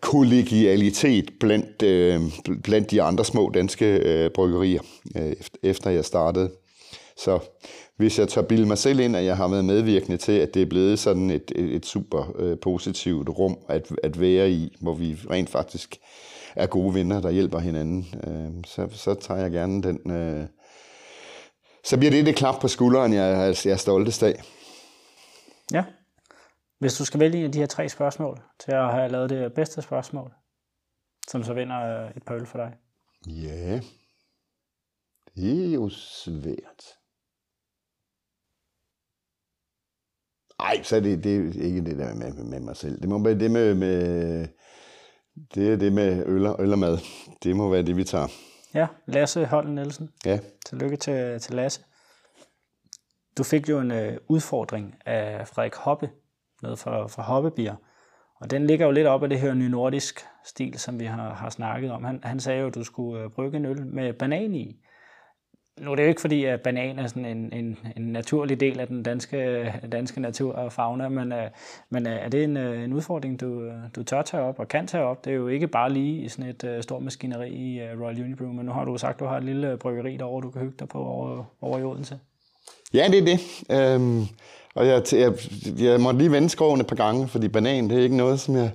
kollegialitet 0.00 1.30
blandt, 1.40 1.82
øh, 1.82 2.20
blandt 2.62 2.90
de 2.90 3.02
andre 3.02 3.24
små 3.24 3.50
danske 3.54 3.86
øh, 3.86 4.30
bryggerier, 4.30 4.82
øh, 5.16 5.32
efter 5.62 5.90
jeg 5.90 6.04
startede. 6.04 6.50
Så 7.16 7.38
hvis 7.96 8.18
jeg 8.18 8.28
tør 8.28 8.42
bilde 8.42 8.66
mig 8.66 8.78
selv 8.78 9.00
ind, 9.00 9.16
at 9.16 9.24
jeg 9.24 9.36
har 9.36 9.48
været 9.48 9.64
medvirkende 9.64 10.16
til, 10.16 10.32
at 10.32 10.54
det 10.54 10.62
er 10.62 10.66
blevet 10.66 10.98
sådan 10.98 11.30
et, 11.30 11.52
et, 11.56 11.74
et 11.74 11.86
super 11.86 12.36
øh, 12.38 12.58
positivt 12.58 13.28
rum 13.28 13.56
at, 13.68 13.92
at 14.02 14.20
være 14.20 14.50
i, 14.50 14.76
hvor 14.80 14.94
vi 14.94 15.16
rent 15.30 15.50
faktisk 15.50 15.98
er 16.56 16.66
gode 16.66 16.94
venner, 16.94 17.20
der 17.20 17.30
hjælper 17.30 17.58
hinanden, 17.58 18.06
øh, 18.26 18.64
så, 18.64 18.88
så 18.90 19.14
tager 19.14 19.40
jeg 19.40 19.50
gerne 19.50 19.82
den... 19.82 20.10
Øh, 20.10 20.46
så 21.84 21.98
bliver 21.98 22.10
det 22.10 22.26
det 22.26 22.36
klap 22.36 22.60
på 22.60 22.68
skulderen, 22.68 23.12
jeg, 23.12 23.54
jeg 23.64 23.72
er 23.72 23.76
stoltest 23.76 24.22
af. 24.22 24.42
Ja. 25.72 25.84
Hvis 26.78 26.98
du 26.98 27.04
skal 27.04 27.20
vælge 27.20 27.38
en 27.38 27.44
af 27.44 27.52
de 27.52 27.58
her 27.58 27.66
tre 27.66 27.88
spørgsmål 27.88 28.40
til 28.58 28.72
at 28.72 28.92
have 28.92 29.08
lavet 29.08 29.30
det 29.30 29.54
bedste 29.54 29.82
spørgsmål, 29.82 30.32
som 31.28 31.44
så 31.44 31.54
vinder 31.54 32.04
øh, 32.04 32.10
et 32.16 32.22
par 32.22 32.34
øl 32.34 32.46
for 32.46 32.58
dig. 32.58 32.72
Ja, 33.26 33.80
det 35.36 35.68
er 35.68 35.74
jo 35.74 35.88
svært. 35.88 36.82
Nej, 40.58 40.82
så 40.82 40.96
er 40.96 41.00
det, 41.00 41.24
det 41.24 41.36
er 41.36 41.62
ikke 41.62 41.84
det 41.84 41.98
der 41.98 42.14
med, 42.14 42.32
med 42.32 42.60
mig 42.60 42.76
selv. 42.76 43.00
Det 43.00 43.08
må 43.08 43.22
være 43.24 43.38
det 43.38 43.50
med, 43.50 43.74
med 43.74 44.48
det 45.54 45.72
er 45.72 45.76
det 45.76 45.92
med 45.92 46.26
øl 46.26 46.46
og, 46.46 46.56
øl 46.58 46.72
og 46.72 46.78
mad. 46.78 46.98
Det 47.42 47.56
må 47.56 47.70
være 47.70 47.82
det, 47.82 47.96
vi 47.96 48.04
tager. 48.04 48.28
Ja, 48.74 48.86
Lasse 49.06 49.44
Holden 49.44 49.74
Nielsen. 49.74 50.10
Ja. 50.24 50.38
Tillykke 50.66 50.96
til, 50.96 51.40
til 51.40 51.54
Lasse. 51.54 51.80
Du 53.38 53.42
fik 53.42 53.68
jo 53.68 53.80
en 53.80 53.90
øh, 53.90 54.16
udfordring 54.28 54.94
af 55.06 55.48
Frederik 55.48 55.74
Hoppe, 55.74 56.10
noget 56.62 56.78
for, 56.78 57.06
for 57.06 57.22
Hoppebier. 57.22 57.74
Og 58.40 58.50
den 58.50 58.66
ligger 58.66 58.86
jo 58.86 58.92
lidt 58.92 59.06
op 59.06 59.22
af 59.22 59.28
det 59.28 59.40
her 59.40 59.54
nye 59.54 59.68
nordisk 59.68 60.24
stil, 60.44 60.78
som 60.78 61.00
vi 61.00 61.04
har, 61.04 61.34
har 61.34 61.50
snakket 61.50 61.90
om. 61.90 62.04
Han, 62.04 62.20
han 62.22 62.40
sagde 62.40 62.60
jo, 62.60 62.66
at 62.66 62.74
du 62.74 62.84
skulle 62.84 63.22
øh, 63.22 63.30
brygge 63.30 63.56
en 63.56 63.64
øl 63.64 63.86
med 63.86 64.12
banan 64.12 64.54
i 64.54 64.85
nu 65.80 65.90
er 65.90 65.94
det 65.94 66.02
jo 66.02 66.08
ikke 66.08 66.20
fordi, 66.20 66.44
at 66.44 66.60
banan 66.60 66.98
er 66.98 67.06
sådan 67.06 67.24
en, 67.24 67.52
en, 67.52 67.78
en 67.96 68.02
naturlig 68.02 68.60
del 68.60 68.80
af 68.80 68.86
den 68.86 69.02
danske, 69.02 69.72
danske 69.92 70.20
natur 70.20 70.52
og 70.52 70.72
fauna, 70.72 71.08
men, 71.08 71.32
øh, 71.32 71.48
men 71.90 72.06
øh, 72.06 72.12
er 72.12 72.28
det 72.28 72.44
en, 72.44 72.56
øh, 72.56 72.84
en 72.84 72.92
udfordring, 72.92 73.40
du, 73.40 73.70
du 73.96 74.02
tør 74.02 74.22
tage 74.22 74.42
op 74.42 74.58
og 74.58 74.68
kan 74.68 74.86
tage 74.86 75.04
op? 75.04 75.24
Det 75.24 75.30
er 75.30 75.34
jo 75.34 75.48
ikke 75.48 75.66
bare 75.66 75.92
lige 75.92 76.22
i 76.22 76.28
sådan 76.28 76.50
et 76.50 76.64
uh, 76.64 76.82
stort 76.82 77.02
maskineri 77.02 77.48
i 77.50 77.80
uh, 77.82 78.02
Royal 78.02 78.22
Unibrew, 78.22 78.52
men 78.52 78.66
nu 78.66 78.72
har 78.72 78.84
du 78.84 78.98
sagt, 78.98 79.14
at 79.14 79.20
du 79.20 79.24
har 79.24 79.36
et 79.36 79.44
lille 79.44 79.76
bryggeri 79.76 80.16
derovre, 80.16 80.42
du 80.42 80.50
kan 80.50 80.62
hygge 80.62 80.76
dig 80.78 80.88
på 80.88 80.98
over, 80.98 81.44
over 81.60 81.78
i 81.78 81.82
Odense. 81.82 82.18
Ja, 82.94 83.08
det 83.10 83.18
er 83.18 83.24
det. 83.24 83.40
Øhm, 83.70 84.26
og 84.74 84.86
jeg, 84.86 85.02
jeg, 85.12 85.32
jeg 85.78 86.00
måtte 86.00 86.18
lige 86.18 86.32
vende 86.32 86.48
skoven 86.48 86.80
et 86.80 86.86
par 86.86 86.96
gange, 86.96 87.28
fordi 87.28 87.48
banan, 87.48 87.90
det 87.90 87.98
er 87.98 88.02
ikke 88.02 88.16
noget, 88.16 88.40
som 88.40 88.56
jeg... 88.56 88.70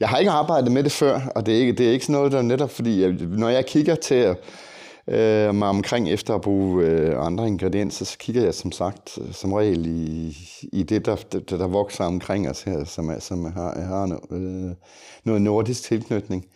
Jeg 0.00 0.08
har 0.08 0.18
ikke 0.18 0.30
arbejdet 0.30 0.72
med 0.72 0.84
det 0.84 0.92
før, 0.92 1.20
og 1.34 1.46
det 1.46 1.54
er 1.54 1.58
ikke, 1.60 1.72
det 1.72 1.88
er 1.88 1.92
ikke 1.92 2.04
sådan 2.04 2.12
noget, 2.12 2.32
der 2.32 2.42
netop 2.42 2.70
fordi, 2.70 3.02
jeg, 3.02 3.10
når 3.10 3.48
jeg 3.48 3.66
kigger 3.66 3.94
til 3.94 4.36
øh, 5.08 5.54
mig 5.54 5.68
omkring 5.68 6.10
efter 6.10 6.34
at 6.34 6.40
bruge 6.40 6.84
øh, 6.84 7.26
andre 7.26 7.46
ingredienser, 7.46 8.04
så 8.04 8.18
kigger 8.18 8.42
jeg 8.42 8.54
som 8.54 8.72
sagt 8.72 9.18
øh, 9.20 9.32
som 9.32 9.52
regel 9.52 9.86
i, 9.86 10.36
i 10.72 10.82
det, 10.82 11.06
der, 11.06 11.16
der, 11.16 11.56
der 11.56 11.66
vokser 11.66 12.04
omkring 12.04 12.50
os 12.50 12.62
her, 12.62 12.84
som, 12.84 13.08
er, 13.08 13.18
som 13.18 13.44
har, 13.44 13.80
har 13.80 14.06
no, 14.06 14.16
øh, 14.36 14.74
noget 15.24 15.42
nordisk 15.42 15.82
tilknytning. 15.82 16.46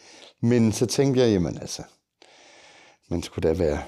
Men 0.42 0.72
så 0.72 0.86
tænkte 0.86 1.20
jeg, 1.20 1.32
jamen 1.32 1.58
altså, 1.60 1.82
man 3.10 3.22
skulle 3.22 3.48
da 3.48 3.54
være 3.54 3.78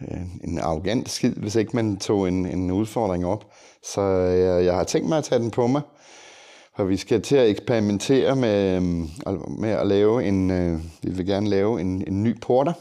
øh, 0.00 0.22
en, 0.44 0.58
arrogant 0.58 1.10
skid, 1.10 1.34
hvis 1.34 1.54
ikke 1.54 1.76
man 1.76 1.96
tog 1.96 2.28
en, 2.28 2.46
en 2.46 2.70
udfordring 2.70 3.26
op. 3.26 3.44
Så 3.92 4.00
jeg, 4.00 4.64
jeg 4.64 4.74
har 4.74 4.84
tænkt 4.84 5.08
mig 5.08 5.18
at 5.18 5.24
tage 5.24 5.42
den 5.42 5.50
på 5.50 5.66
mig. 5.66 5.82
For 6.76 6.84
vi 6.84 6.96
skal 6.96 7.22
til 7.22 7.36
at 7.36 7.48
eksperimentere 7.48 8.36
med, 8.36 8.80
med 9.58 9.70
at 9.70 9.86
lave 9.86 10.24
en, 10.24 10.50
vi 11.02 11.10
vil 11.10 11.26
gerne 11.26 11.48
lave 11.48 11.80
en, 11.80 12.04
en 12.06 12.22
ny 12.22 12.40
porter 12.40 12.72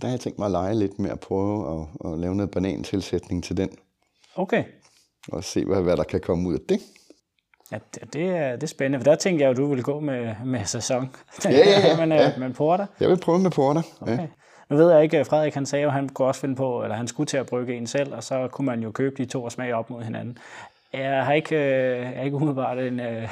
der 0.00 0.06
har 0.06 0.12
jeg 0.12 0.20
tænkt 0.20 0.38
mig 0.38 0.46
at 0.46 0.52
lege 0.52 0.74
lidt 0.74 0.98
med 0.98 1.10
at 1.10 1.20
prøve 1.20 1.80
at, 1.80 2.12
at 2.12 2.18
lave 2.18 2.34
noget 2.34 2.50
banantilsætning 2.50 3.44
til 3.44 3.56
den. 3.56 3.70
Okay. 4.36 4.64
Og 5.32 5.44
se, 5.44 5.64
hvad, 5.64 5.82
hvad 5.82 5.96
der 5.96 6.04
kan 6.04 6.20
komme 6.20 6.48
ud 6.48 6.54
af 6.54 6.60
det. 6.68 6.80
Ja, 7.72 7.78
det, 7.94 8.12
det, 8.12 8.26
er, 8.26 8.52
det 8.52 8.62
er 8.62 8.66
spændende, 8.66 8.98
for 8.98 9.04
der 9.04 9.14
tænker 9.14 9.44
jeg 9.44 9.50
at 9.50 9.56
du 9.56 9.66
vil 9.66 9.82
gå 9.82 10.00
med, 10.00 10.34
med 10.44 10.64
sæson. 10.64 11.10
Ja, 11.44 11.50
ja, 11.50 11.88
ja. 11.88 11.96
men, 12.06 12.12
ja. 12.12 12.32
men 12.38 12.52
porter? 12.52 12.86
Jeg 13.00 13.08
vil 13.08 13.16
prøve 13.16 13.38
med 13.38 13.50
porter, 13.50 13.82
okay. 14.00 14.18
ja. 14.18 14.26
Nu 14.70 14.76
ved 14.76 14.92
jeg 14.92 15.02
ikke, 15.02 15.24
Frederik 15.24 15.54
han 15.54 15.66
sagde 15.66 15.86
at 15.86 15.92
han 15.92 16.08
kunne 16.08 16.28
også 16.28 16.40
finde 16.40 16.56
på, 16.56 16.82
eller 16.82 16.96
han 16.96 17.08
skulle 17.08 17.26
til 17.26 17.36
at 17.36 17.46
brygge 17.46 17.76
en 17.76 17.86
selv, 17.86 18.14
og 18.14 18.24
så 18.24 18.48
kunne 18.52 18.66
man 18.66 18.82
jo 18.82 18.90
købe 18.90 19.16
de 19.16 19.24
to 19.24 19.44
og 19.44 19.52
smage 19.52 19.76
op 19.76 19.90
mod 19.90 20.02
hinanden. 20.02 20.38
Jeg 20.92 21.24
har 21.24 21.32
ikke, 21.32 21.56
øh, 21.56 21.98
jeg 21.98 22.12
har 22.16 22.22
ikke 22.22 22.36
umiddelbart 22.36 22.78
en, 22.78 23.00
uh, 23.00 23.30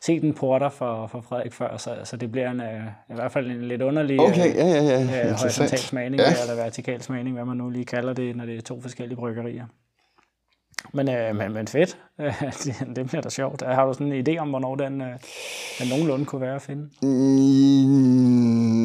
set 0.00 0.24
en 0.24 0.34
porter 0.34 0.68
for, 0.68 1.06
for 1.06 1.20
Frederik 1.20 1.52
før, 1.52 1.76
så, 1.76 1.96
så 2.04 2.16
det 2.16 2.32
bliver 2.32 2.50
en, 2.50 2.60
uh, 2.60 2.66
i 3.10 3.14
hvert 3.14 3.32
fald 3.32 3.50
en 3.50 3.68
lidt 3.68 3.82
underlig 3.82 4.20
okay, 4.20 4.54
ja, 4.54 4.66
ja, 4.66 4.82
ja. 4.82 5.30
Uh, 5.30 5.38
horisontal 5.40 5.78
smagning, 5.78 6.20
ja. 6.20 6.26
eller 6.42 6.62
vertikal 6.62 7.02
smagning, 7.02 7.36
hvad 7.36 7.44
man 7.44 7.56
nu 7.56 7.70
lige 7.70 7.84
kalder 7.84 8.12
det, 8.12 8.36
når 8.36 8.44
det 8.44 8.56
er 8.56 8.62
to 8.62 8.80
forskellige 8.80 9.16
bryggerier. 9.16 9.66
Men, 10.92 11.08
øh, 11.08 11.36
men, 11.36 11.52
men 11.52 11.68
fedt. 11.68 11.96
det, 12.64 12.96
det 12.96 13.06
bliver 13.06 13.20
da 13.22 13.28
sjovt. 13.28 13.62
Har 13.62 13.86
du 13.86 13.92
sådan 13.92 14.12
en 14.12 14.28
idé 14.28 14.38
om, 14.38 14.48
hvornår 14.48 14.74
den, 14.74 15.00
øh, 15.00 15.08
den 15.78 15.88
nogenlunde 15.88 16.24
kunne 16.24 16.40
være 16.40 16.54
at 16.54 16.62
finde? 16.62 16.88
Mm, 17.02 17.08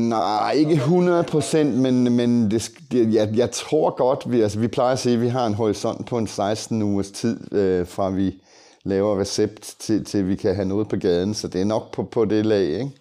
nej, 0.10 0.52
ikke 0.52 0.74
100 0.74 1.24
procent, 1.24 1.76
men, 1.76 2.16
men 2.16 2.52
det, 2.52 2.72
det, 2.92 3.14
jeg, 3.14 3.30
jeg 3.36 3.52
tror 3.52 3.96
godt, 3.96 4.32
vi, 4.32 4.42
altså, 4.42 4.60
vi 4.60 4.68
plejer 4.68 4.94
at 4.94 5.00
sige, 5.00 5.16
at 5.16 5.22
vi 5.22 5.28
har 5.28 5.46
en 5.46 5.54
horisont 5.54 6.06
på 6.06 6.18
en 6.18 6.28
16 6.28 6.82
ugers 6.82 7.12
tid, 7.12 7.54
øh, 7.54 7.88
fra 7.88 8.10
vi 8.10 8.42
laver 8.84 9.20
recept 9.20 9.76
til, 9.80 10.06
til 10.06 10.28
vi 10.28 10.36
kan 10.36 10.56
have 10.56 10.68
noget 10.68 10.88
på 10.88 10.96
gaden, 10.96 11.34
så 11.34 11.48
det 11.48 11.62
er 11.62 11.66
nok 11.66 11.92
på, 11.94 12.04
på 12.04 12.26
det 12.26 12.46
lag. 12.46 12.66
Ikke? 12.66 12.92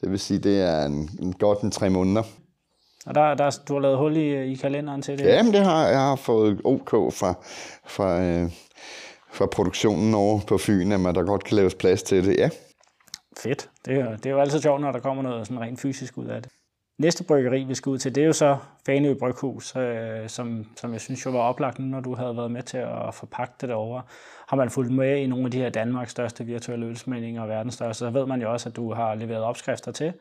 Det 0.00 0.10
vil 0.10 0.18
sige, 0.18 0.38
det 0.38 0.60
er 0.60 0.84
en, 0.84 1.10
en 1.22 1.32
godt 1.32 1.60
en 1.60 1.70
tre 1.70 1.90
måneder. 1.90 2.22
Og 3.06 3.14
der, 3.14 3.34
der, 3.34 3.58
du 3.68 3.72
har 3.72 3.80
lavet 3.80 3.98
hul 3.98 4.16
i, 4.16 4.52
i 4.52 4.54
kalenderen 4.54 5.02
til 5.02 5.18
det? 5.18 5.24
Ja, 5.24 5.42
men 5.42 5.52
det 5.52 5.64
har 5.64 5.86
jeg 5.88 6.00
har 6.00 6.16
fået 6.16 6.60
OK 6.64 6.90
fra, 6.90 7.34
fra, 7.86 8.22
øh, 8.22 8.50
fra 9.32 9.46
produktionen 9.46 10.14
over 10.14 10.40
på 10.48 10.58
Fyn, 10.58 10.92
at 10.92 11.00
man 11.00 11.14
der 11.14 11.22
godt 11.22 11.44
kan 11.44 11.56
laves 11.56 11.74
plads 11.74 12.02
til 12.02 12.26
det, 12.26 12.36
ja. 12.38 12.48
Fedt. 13.38 13.70
Det 13.84 14.00
er, 14.00 14.16
det 14.16 14.26
er 14.26 14.30
jo 14.30 14.40
altid 14.40 14.60
sjovt, 14.60 14.80
når 14.80 14.92
der 14.92 15.00
kommer 15.00 15.22
noget 15.22 15.46
sådan 15.46 15.60
rent 15.60 15.80
fysisk 15.80 16.18
ud 16.18 16.26
af 16.26 16.42
det. 16.42 16.52
Næste 16.98 17.24
bryggeri, 17.24 17.64
vi 17.64 17.74
skal 17.74 17.90
ud 17.90 17.98
til, 17.98 18.14
det 18.14 18.22
er 18.22 18.26
jo 18.26 18.32
så 18.32 18.56
Fanø 18.86 19.14
Bryghus, 19.14 19.76
øh, 19.76 20.28
som, 20.28 20.66
som 20.76 20.92
jeg 20.92 21.00
synes 21.00 21.26
jo 21.26 21.30
var 21.30 21.38
oplagt, 21.38 21.78
når 21.78 22.00
du 22.00 22.14
havde 22.14 22.36
været 22.36 22.50
med 22.50 22.62
til 22.62 22.78
at 22.78 23.14
forpakke 23.14 23.54
det 23.60 23.68
derovre. 23.68 24.02
Har 24.48 24.56
man 24.56 24.70
fulgt 24.70 24.92
med 24.92 25.16
i 25.16 25.26
nogle 25.26 25.44
af 25.44 25.50
de 25.50 25.58
her 25.58 25.70
Danmarks 25.70 26.10
største 26.10 26.44
virtuelle 26.44 26.86
ølsmændinger 26.86 27.42
og 27.42 27.48
verdens 27.48 27.74
største, 27.74 27.98
så 27.98 28.10
ved 28.10 28.26
man 28.26 28.42
jo 28.42 28.52
også, 28.52 28.68
at 28.68 28.76
du 28.76 28.94
har 28.94 29.14
leveret 29.14 29.42
opskrifter 29.42 29.92
til 29.92 30.12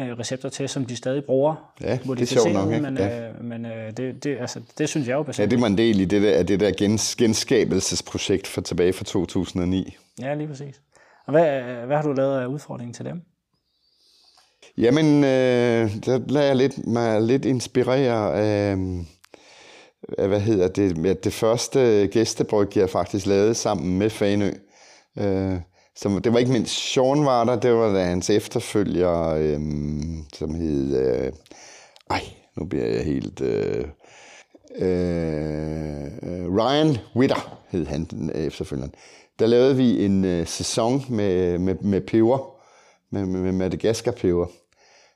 øh, 0.00 0.18
recepter 0.18 0.48
til, 0.48 0.68
som 0.68 0.86
de 0.86 0.96
stadig 0.96 1.24
bruger. 1.24 1.72
Ja, 1.80 1.98
det 2.02 2.20
er 2.20 2.26
sjovt 2.26 2.52
nok. 2.52 2.70
Ikke? 2.70 2.82
Men, 2.82 2.96
ja. 2.96 3.28
øh, 3.28 3.44
men 3.44 3.66
øh, 3.66 3.96
det, 3.96 4.24
det, 4.24 4.36
altså, 4.40 4.60
det 4.78 4.88
synes 4.88 5.08
jeg 5.08 5.14
jo 5.14 5.22
bestemt. 5.22 5.50
Ja, 5.50 5.50
det 5.50 5.60
var 5.60 5.66
en 5.66 5.78
del 5.78 6.00
i 6.00 6.04
det 6.04 6.22
der, 6.22 6.42
det 6.42 6.60
der 6.60 6.72
gens, 6.78 7.16
genskabelsesprojekt 7.16 8.46
for 8.46 8.60
tilbage 8.60 8.92
fra 8.92 9.04
2009. 9.04 9.96
Ja, 10.20 10.34
lige 10.34 10.48
præcis. 10.48 10.80
Og 11.26 11.30
hvad, 11.30 11.62
hvad 11.86 11.96
har 11.96 12.02
du 12.02 12.12
lavet 12.12 12.40
af 12.40 12.46
udfordringen 12.46 12.94
til 12.94 13.04
dem? 13.04 13.22
Jamen, 14.78 15.24
øh, 15.24 15.90
der 16.06 16.20
lader 16.28 16.46
jeg 16.46 16.56
lidt, 16.56 16.86
mig 16.86 17.22
lidt 17.22 17.44
inspirere 17.44 18.34
af, 18.34 18.76
af, 20.18 20.28
hvad 20.28 20.40
hedder 20.40 20.68
det, 20.68 21.24
det 21.24 21.32
første 21.32 22.08
gæstebryg, 22.12 22.76
jeg 22.76 22.90
faktisk 22.90 23.26
lavede 23.26 23.54
sammen 23.54 23.98
med 23.98 24.10
Fanø. 24.10 24.50
Øh, 25.18 25.56
som, 25.96 26.22
det 26.22 26.32
var 26.32 26.38
ikke 26.38 26.52
mindst 26.52 26.92
Sean 26.92 27.24
var 27.24 27.44
der, 27.44 27.60
det 27.60 27.74
var 27.74 27.92
da 27.92 28.04
hans 28.04 28.30
efterfølger, 28.30 29.28
øhm, 29.28 30.24
som 30.34 30.54
hed... 30.54 30.96
Øh, 30.96 31.32
ej, 32.10 32.22
nu 32.56 32.64
bliver 32.64 32.86
jeg 32.86 33.04
helt... 33.04 33.40
Øh, 33.40 33.84
øh, 34.78 36.56
Ryan 36.56 36.98
Witter 37.16 37.62
hed 37.72 37.86
han 37.86 38.04
den 38.04 38.30
øh, 38.30 38.44
efterfølgeren. 38.44 38.94
Der 39.38 39.46
lavede 39.46 39.76
vi 39.76 40.04
en 40.04 40.24
øh, 40.24 40.46
sæson 40.46 41.04
med, 41.08 41.58
med, 41.58 41.74
med 41.74 42.00
peber, 42.00 42.54
med, 43.10 43.26
med 43.26 43.52
Madagaskar-peber. 43.52 44.46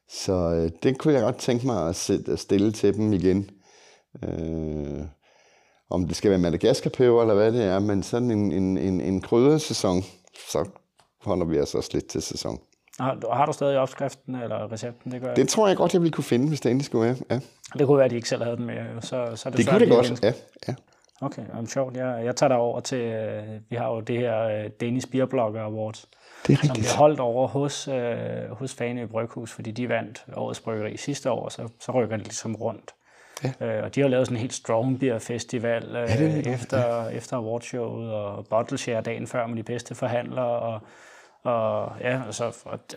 Så 0.09 0.33
øh, 0.33 0.71
det 0.83 0.99
kunne 0.99 1.15
jeg 1.15 1.23
godt 1.23 1.39
tænke 1.39 1.67
mig 1.67 1.89
at, 1.89 1.97
sætte, 1.97 2.33
at 2.33 2.39
stille 2.39 2.73
til 2.73 2.95
dem 2.95 3.13
igen. 3.13 3.51
Øh, 4.25 5.05
om 5.91 6.07
det 6.07 6.17
skal 6.17 6.31
være 6.31 6.41
Madagaskar-peber 6.41 7.21
eller 7.21 7.35
hvad 7.35 7.53
det 7.53 7.65
er, 7.65 7.79
men 7.79 8.03
sådan 8.03 8.31
en, 8.31 8.53
en, 8.53 8.79
en, 8.79 9.01
en 9.01 9.21
kryddersæson, 9.21 10.03
så 10.51 10.69
holder 11.21 11.47
vi 11.47 11.61
os 11.61 11.75
også 11.75 11.91
lidt 11.93 12.07
til 12.07 12.23
sæson. 12.23 12.59
Har, 13.01 13.35
har 13.35 13.47
du 13.47 13.53
stadig 13.53 13.79
opskriften 13.79 14.35
eller 14.35 14.73
recepten? 14.73 15.13
Det, 15.13 15.21
gør 15.23 15.35
det 15.35 15.49
tror 15.49 15.69
jeg 15.69 15.77
godt, 15.77 15.93
jeg 15.93 16.03
ville 16.03 16.13
kunne 16.13 16.25
finde, 16.25 16.49
hvis 16.49 16.61
det 16.61 16.71
endelig 16.71 16.87
skulle 16.87 17.07
være. 17.07 17.17
Ja. 17.31 17.41
Det 17.79 17.87
kunne 17.87 17.97
være, 17.97 18.05
at 18.05 18.11
de 18.11 18.17
ikke 18.17 18.29
selv 18.29 18.43
havde 18.43 18.57
den 18.57 18.67
med. 18.67 18.77
Så, 19.01 19.09
så 19.09 19.49
er 19.49 19.51
det, 19.51 19.59
det 19.59 19.69
kunne 19.69 19.81
det 19.81 19.89
godt, 19.89 20.23
ja. 20.23 20.33
ja. 20.69 20.75
Okay, 21.21 21.43
om 21.53 21.67
sjovt. 21.67 21.97
Jeg, 21.97 22.25
jeg 22.25 22.37
tager 22.37 22.49
dig 22.49 22.57
over 22.57 22.81
til, 22.81 22.99
øh, 22.99 23.43
vi 23.71 23.77
har 23.77 23.89
jo 23.89 24.01
det 24.01 24.19
her 24.19 24.65
uh, 24.65 24.71
Danish 24.81 25.09
Beer 25.11 25.27
Blogger 25.27 25.63
Awards, 25.63 26.09
det 26.47 26.53
er 26.53 26.63
rigtigt. 26.63 26.67
som 26.67 26.75
bliver 26.75 26.97
holdt 26.97 27.21
over 27.21 27.49
hos, 27.49 27.89
uh, 27.89 27.95
hos 28.59 28.75
Fanø 28.75 29.07
Bryghus, 29.07 29.53
fordi 29.53 29.71
de 29.71 29.89
vandt 29.89 30.25
årets 30.35 30.61
bryggeri 30.61 30.97
sidste 30.97 31.31
år, 31.31 31.49
så, 31.49 31.69
så 31.81 31.93
rykker 31.93 32.17
de 32.17 32.23
ligesom 32.23 32.55
rundt. 32.57 32.95
Ja. 33.45 33.67
Øh, 33.67 33.85
og 33.85 33.95
de 33.95 34.01
har 34.01 34.09
lavet 34.09 34.27
sådan 34.27 34.37
en 34.37 34.41
helt 34.41 34.55
strong 34.55 35.01
beer 35.01 35.19
festival 35.19 35.85
øh, 35.85 35.93
ja, 35.95 36.17
det 36.17 36.47
efter, 36.47 36.79
ja. 36.79 37.09
efter 37.09 37.37
awardshowet, 37.37 38.13
og 38.13 38.47
bottle 38.47 38.79
share 38.79 39.03
dagen 39.03 39.27
før 39.27 39.47
med 39.47 39.57
de 39.57 39.63
bedste 39.63 39.95
forhandlere, 39.95 40.59
og 40.59 40.81
og 41.47 41.93
ja, 42.01 42.21
altså, 42.27 42.53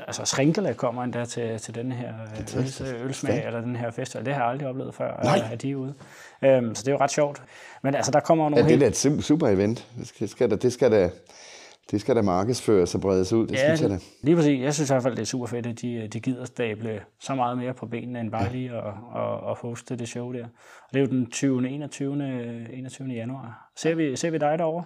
altså 0.08 0.26
Schrinkele 0.26 0.74
kommer 0.74 1.04
endda 1.04 1.26
til, 1.26 1.60
til 1.60 1.76
den 1.76 1.92
her 1.92 2.14
øl, 2.56 3.06
ølsmag, 3.06 3.46
eller 3.46 3.62
den 3.62 3.76
her 3.76 3.92
festival. 3.92 4.26
Det 4.26 4.34
har 4.34 4.42
jeg 4.42 4.50
aldrig 4.50 4.68
oplevet 4.68 4.96
før, 4.96 5.20
Nej. 5.24 5.50
at 5.52 5.62
de 5.62 5.72
er 5.72 5.76
ude. 5.76 5.94
Øhm, 6.42 6.76
så 6.76 6.82
det 6.82 6.88
er 6.88 6.92
jo 6.92 6.98
ret 6.98 7.12
sjovt. 7.12 7.42
Men 7.84 7.96
altså, 7.96 8.12
der 8.12 8.20
kommer 8.20 8.44
nogle 8.44 8.58
ja, 8.58 8.64
det 8.64 8.84
er 8.84 8.86
helt... 8.86 9.06
et 9.06 9.26
super 9.26 9.48
event. 9.48 9.88
Det 10.20 10.30
skal, 10.30 10.50
der, 10.50 10.56
det 10.56 10.74
skal 10.74 10.92
da 10.92 11.10
det 11.92 12.02
skal 12.02 12.16
da 12.16 12.22
markedsføres 12.22 12.96
og 12.96 13.02
bredes 13.02 13.34
ud, 13.34 13.48
det 13.48 13.56
ja, 13.56 13.76
synes 13.76 13.82
jeg 13.82 13.90
da. 13.90 13.98
lige 14.24 14.36
præcis. 14.36 14.62
Jeg 14.62 14.74
synes 14.74 14.90
i 14.90 14.94
hvert 14.94 15.04
fald, 15.04 15.16
det 15.16 15.22
er 15.22 15.26
super 15.26 15.46
fedt, 15.46 15.66
at 15.66 15.82
de, 15.82 16.08
de 16.14 16.20
gider 16.20 16.46
stable 16.46 17.02
så 17.22 17.36
meget 17.36 17.58
mere 17.58 17.74
på 17.74 17.86
benene, 17.86 18.20
end 18.20 18.32
bare 18.32 18.44
ja. 18.44 18.52
lige 18.52 18.70
at, 18.70 18.84
at, 19.16 19.50
at 19.50 19.58
hoste 19.62 19.96
det 19.96 20.08
show 20.08 20.32
der. 20.34 20.44
Og 20.44 20.94
det 20.94 21.00
er 21.00 21.02
jo 21.02 21.10
den 21.12 21.32
20. 21.32 21.70
21. 21.70 22.74
21. 22.74 23.08
januar. 23.08 23.72
Ser 23.78 23.96
vi, 23.96 24.16
ser 24.16 24.30
vi 24.30 24.38
dig 24.38 24.58
derovre? 24.60 24.84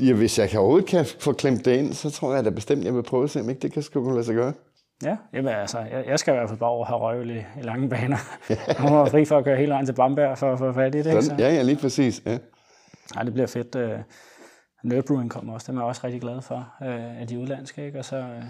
Ja, 0.00 0.12
hvis 0.12 0.38
jeg 0.38 0.50
kan 0.50 0.60
overhovedet 0.60 0.88
kan 0.88 1.06
få 1.20 1.32
klemt 1.32 1.64
det 1.64 1.76
ind, 1.76 1.92
så 1.92 2.10
tror 2.10 2.34
jeg 2.34 2.44
da 2.44 2.50
bestemt, 2.50 2.84
jeg 2.84 2.94
vil 2.94 3.02
prøve 3.02 3.24
at 3.24 3.30
se, 3.30 3.40
om 3.40 3.48
ikke 3.48 3.60
det 3.60 3.72
kan 3.72 3.82
sgu 3.82 4.10
lade 4.10 4.24
sig 4.24 4.34
gøre. 4.34 4.52
Ja, 5.04 5.16
jamen 5.32 5.52
altså, 5.52 5.78
jeg, 5.78 6.04
jeg 6.06 6.18
skal 6.18 6.34
i 6.34 6.36
hvert 6.36 6.48
fald 6.48 6.58
bare 6.58 6.70
over 6.70 6.84
have 6.84 7.00
røvel 7.00 7.30
i, 7.30 7.38
i 7.38 7.62
lange 7.62 7.88
baner. 7.88 8.16
Jeg 8.48 8.90
må 8.90 9.06
fri 9.06 9.24
for 9.24 9.38
at 9.38 9.44
køre 9.44 9.56
hele 9.56 9.72
vejen 9.72 9.86
til 9.86 9.92
Bamberg 9.92 10.38
for 10.38 10.52
at 10.52 10.58
få 10.58 10.72
fat 10.72 10.94
i 10.94 10.98
det. 10.98 11.06
Ikke, 11.06 11.22
så? 11.22 11.34
Ja, 11.38 11.54
ja, 11.54 11.62
lige 11.62 11.76
præcis. 11.76 12.22
Ja. 12.26 12.38
Ja, 13.16 13.24
det 13.24 13.32
bliver 13.32 13.46
fedt. 13.46 13.76
Øh, 14.84 14.90
Nørrebruen 14.90 15.28
kommer 15.28 15.52
også, 15.54 15.72
dem 15.72 15.78
er 15.78 15.82
jeg 15.82 15.88
også 15.88 16.00
rigtig 16.04 16.20
glad 16.20 16.42
for, 16.42 16.74
øh, 16.82 17.20
af 17.20 17.26
de 17.26 17.38
udlandske. 17.38 17.86
Ikke? 17.86 17.98
Og 17.98 18.04
så, 18.04 18.16
øh, 18.16 18.44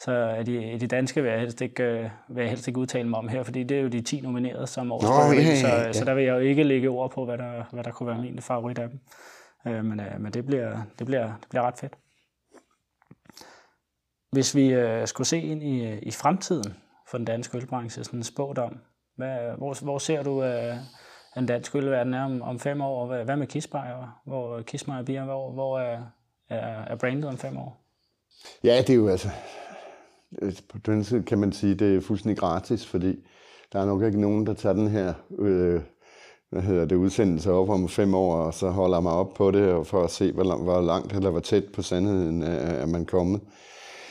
så 0.00 0.12
er 0.12 0.42
de, 0.42 0.78
de 0.80 0.86
danske 0.86 1.22
vil 1.22 1.30
jeg, 1.30 1.40
helst 1.40 1.60
ikke, 1.60 1.82
øh, 1.82 2.10
vil 2.28 2.40
jeg 2.40 2.48
helst 2.48 2.68
ikke 2.68 2.80
udtale 2.80 3.08
mig 3.08 3.18
om 3.18 3.28
her, 3.28 3.42
fordi 3.42 3.62
det 3.62 3.76
er 3.76 3.82
jo 3.82 3.88
de 3.88 4.00
10 4.00 4.20
nominerede 4.20 4.66
som 4.66 4.92
års 4.92 5.02
Nå, 5.02 5.08
ja, 5.08 5.42
ja, 5.42 5.48
ja. 5.48 5.92
Så, 5.92 5.98
så 5.98 6.04
der 6.04 6.14
vil 6.14 6.24
jeg 6.24 6.34
jo 6.34 6.38
ikke 6.38 6.62
lægge 6.62 6.88
ord 6.88 7.10
på, 7.10 7.24
hvad 7.24 7.38
der, 7.38 7.64
hvad 7.72 7.84
der 7.84 7.90
kunne 7.90 8.06
være 8.06 8.18
min 8.18 8.42
favorit 8.42 8.78
af 8.78 8.88
dem. 8.88 9.00
Øh, 9.66 9.84
men 9.84 10.00
øh, 10.00 10.20
men 10.20 10.32
det, 10.32 10.46
bliver, 10.46 10.82
det, 10.98 11.06
bliver, 11.06 11.26
det 11.26 11.48
bliver 11.50 11.62
ret 11.62 11.78
fedt. 11.78 11.92
Hvis 14.32 14.54
vi 14.54 14.72
øh, 14.72 15.06
skulle 15.06 15.26
se 15.26 15.40
ind 15.40 15.62
i, 15.62 15.98
i 15.98 16.10
fremtiden 16.10 16.74
for 17.10 17.18
den 17.18 17.24
danske 17.24 17.56
ølbranche, 17.58 18.04
sådan 18.04 18.18
en 18.18 18.24
spådom, 18.24 18.78
hvad, 19.16 19.56
hvor, 19.58 19.84
hvor 19.84 19.98
ser 19.98 20.22
du 20.22 20.44
øh, 20.44 20.74
en 21.36 21.46
dansk 21.46 21.76
ølverden 21.76 22.14
er 22.14 22.24
om, 22.24 22.42
om 22.42 22.58
fem 22.58 22.80
år? 22.80 23.06
Hvad, 23.06 23.24
hvad 23.24 23.36
med 23.36 23.46
Kismeier? 23.46 24.20
Hvor 24.26 24.62
Kismeier 24.62 25.02
bliver, 25.02 25.24
hvor, 25.24 25.52
hvor 25.52 25.78
er, 25.78 25.98
er, 26.48 26.84
er 26.84 26.96
brandet 26.96 27.24
om 27.24 27.38
fem 27.38 27.56
år? 27.56 27.80
Ja, 28.64 28.78
det 28.78 28.90
er 28.90 28.94
jo 28.94 29.08
altså... 29.08 29.28
På 30.68 30.78
den 30.86 31.04
side 31.04 31.22
kan 31.22 31.38
man 31.38 31.52
sige, 31.52 31.74
det 31.74 31.96
er 31.96 32.00
fuldstændig 32.00 32.38
gratis, 32.38 32.86
fordi 32.86 33.16
der 33.72 33.80
er 33.80 33.86
nok 33.86 34.02
ikke 34.02 34.20
nogen, 34.20 34.46
der 34.46 34.54
tager 34.54 34.72
den 34.72 34.88
her 34.88 35.12
øh, 35.38 35.80
hvad 36.50 36.62
hedder 36.62 36.84
det, 36.84 36.96
udsendelse 36.96 37.52
op 37.52 37.68
om 37.68 37.88
fem 37.88 38.14
år, 38.14 38.36
og 38.36 38.54
så 38.54 38.68
holder 38.68 39.00
mig 39.00 39.12
op 39.12 39.34
på 39.34 39.50
det, 39.50 39.72
og 39.72 39.86
for 39.86 40.04
at 40.04 40.10
se, 40.10 40.32
hvor 40.32 40.44
langt, 40.44 40.64
hvor 40.64 40.80
langt 40.80 41.12
eller 41.12 41.30
hvor 41.30 41.40
tæt 41.40 41.64
på 41.74 41.82
sandheden 41.82 42.42
er 42.42 42.86
man 42.86 43.06
kommet. 43.06 43.40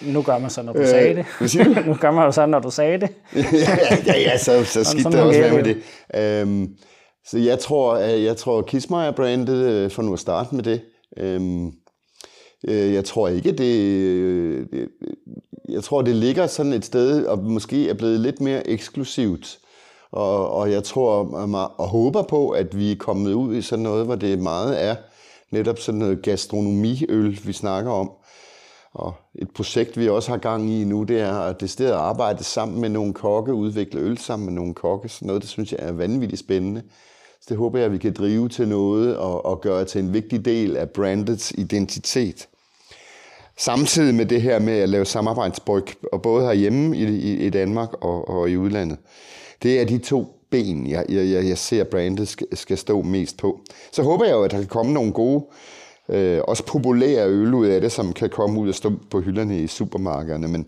Nu 0.01 0.21
gør 0.21 0.37
man 0.37 0.49
så, 0.49 0.61
når 0.61 0.73
du 0.73 0.79
øh, 0.79 0.87
sagde 0.87 1.15
det. 1.15 1.25
nu 1.87 1.93
gør 1.93 2.11
man 2.11 2.25
jo 2.25 2.31
så, 2.31 2.45
når 2.45 2.59
du 2.59 2.71
sagde 2.71 2.97
det. 2.97 3.09
ja, 3.35 3.77
ja, 4.05 4.19
ja, 4.19 4.37
så, 4.37 4.63
så 4.63 4.83
skidt 4.83 5.05
det 5.05 5.21
også 5.21 5.41
med 5.53 5.63
det. 5.63 5.77
Øhm, 6.15 6.77
så 7.25 7.37
jeg 7.37 7.59
tror, 7.59 7.93
at 7.93 8.23
jeg 8.23 8.37
tror 8.37 8.61
Kismeier-brandet, 8.61 9.55
øh, 9.55 9.91
for 9.91 10.01
nu 10.01 10.13
at 10.13 10.19
starte 10.19 10.55
med 10.55 10.63
det, 10.63 10.81
øhm, 11.17 11.67
øh, 12.67 12.93
jeg 12.93 13.05
tror 13.05 13.27
ikke, 13.27 13.51
det, 13.51 13.75
øh, 13.75 14.65
øh, 14.71 14.87
jeg 15.69 15.83
tror, 15.83 16.01
det 16.01 16.15
ligger 16.15 16.47
sådan 16.47 16.73
et 16.73 16.85
sted, 16.85 17.25
og 17.25 17.39
måske 17.39 17.89
er 17.89 17.93
blevet 17.93 18.19
lidt 18.19 18.41
mere 18.41 18.67
eksklusivt 18.67 19.59
og, 20.11 20.51
og 20.51 20.71
jeg 20.71 20.83
tror 20.83 21.09
og 21.77 21.87
håber 21.87 22.21
på, 22.21 22.49
at 22.49 22.77
vi 22.77 22.91
er 22.91 22.95
kommet 22.95 23.33
ud 23.33 23.55
i 23.55 23.61
sådan 23.61 23.83
noget, 23.83 24.05
hvor 24.05 24.15
det 24.15 24.39
meget 24.39 24.83
er 24.83 24.95
netop 25.51 25.79
sådan 25.79 25.99
noget 25.99 26.21
gastronomiøl, 26.21 27.39
vi 27.45 27.53
snakker 27.53 27.91
om. 27.91 28.11
Og 28.93 29.13
et 29.35 29.51
projekt, 29.51 29.97
vi 29.97 30.09
også 30.09 30.31
har 30.31 30.37
gang 30.37 30.69
i 30.69 30.83
nu, 30.83 31.03
det 31.03 31.21
er 31.21 31.33
at 31.33 31.61
det 31.61 31.69
sted 31.69 31.87
at 31.87 31.93
arbejde 31.93 32.43
sammen 32.43 32.81
med 32.81 32.89
nogle 32.89 33.13
kokke, 33.13 33.53
udvikle 33.53 33.99
øl 33.99 34.17
sammen 34.17 34.45
med 34.45 34.53
nogle 34.53 34.73
kokke. 34.73 35.09
Sådan 35.09 35.27
noget, 35.27 35.41
det 35.41 35.49
synes 35.49 35.71
jeg 35.71 35.79
er 35.81 35.91
vanvittigt 35.91 36.39
spændende. 36.39 36.81
Så 37.41 37.45
det 37.49 37.57
håber 37.57 37.77
jeg, 37.77 37.85
at 37.85 37.91
vi 37.91 37.97
kan 37.97 38.13
drive 38.13 38.49
til 38.49 38.67
noget 38.67 39.17
og, 39.17 39.45
og 39.45 39.61
gøre 39.61 39.85
til 39.85 40.01
en 40.01 40.13
vigtig 40.13 40.45
del 40.45 40.77
af 40.77 40.89
brandets 40.89 41.53
identitet. 41.57 42.47
Samtidig 43.57 44.15
med 44.15 44.25
det 44.25 44.41
her 44.41 44.59
med 44.59 44.73
at 44.73 44.89
lave 44.89 45.05
samarbejdsbryg, 45.05 45.85
og 46.11 46.21
både 46.21 46.45
herhjemme 46.45 46.97
i, 46.97 47.03
i, 47.03 47.45
i 47.45 47.49
Danmark 47.49 47.89
og, 48.01 48.27
og 48.27 48.49
i 48.49 48.57
udlandet. 48.57 48.97
Det 49.63 49.81
er 49.81 49.85
de 49.85 49.97
to 49.97 50.39
ben, 50.49 50.87
jeg, 50.87 51.05
jeg, 51.09 51.45
jeg 51.47 51.57
ser 51.57 51.83
brandet 51.83 52.27
skal, 52.27 52.47
skal 52.57 52.77
stå 52.77 53.01
mest 53.01 53.37
på. 53.37 53.59
Så 53.91 54.03
håber 54.03 54.25
jeg 54.25 54.33
jo, 54.33 54.43
at 54.43 54.51
der 54.51 54.57
kan 54.57 54.67
komme 54.67 54.93
nogle 54.93 55.13
gode, 55.13 55.45
øh, 56.09 56.41
også 56.47 56.65
populære 56.65 57.29
øl 57.29 57.53
ud 57.53 57.67
af 57.67 57.81
det, 57.81 57.91
som 57.91 58.13
kan 58.13 58.29
komme 58.29 58.59
ud 58.59 58.69
og 58.69 58.75
stå 58.75 58.91
på 59.11 59.21
hylderne 59.21 59.59
i 59.59 59.67
supermarkederne. 59.67 60.47
Men 60.47 60.67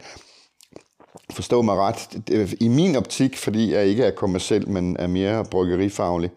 forstå 1.31 1.61
mig 1.61 1.75
ret, 1.75 2.57
i 2.59 2.67
min 2.67 2.95
optik, 2.95 3.37
fordi 3.37 3.73
jeg 3.73 3.85
ikke 3.85 4.03
er 4.03 4.11
kommersiel, 4.11 4.69
men 4.69 4.97
er 4.99 5.07
mere 5.07 5.45
bryggerifaglig, 5.45 6.31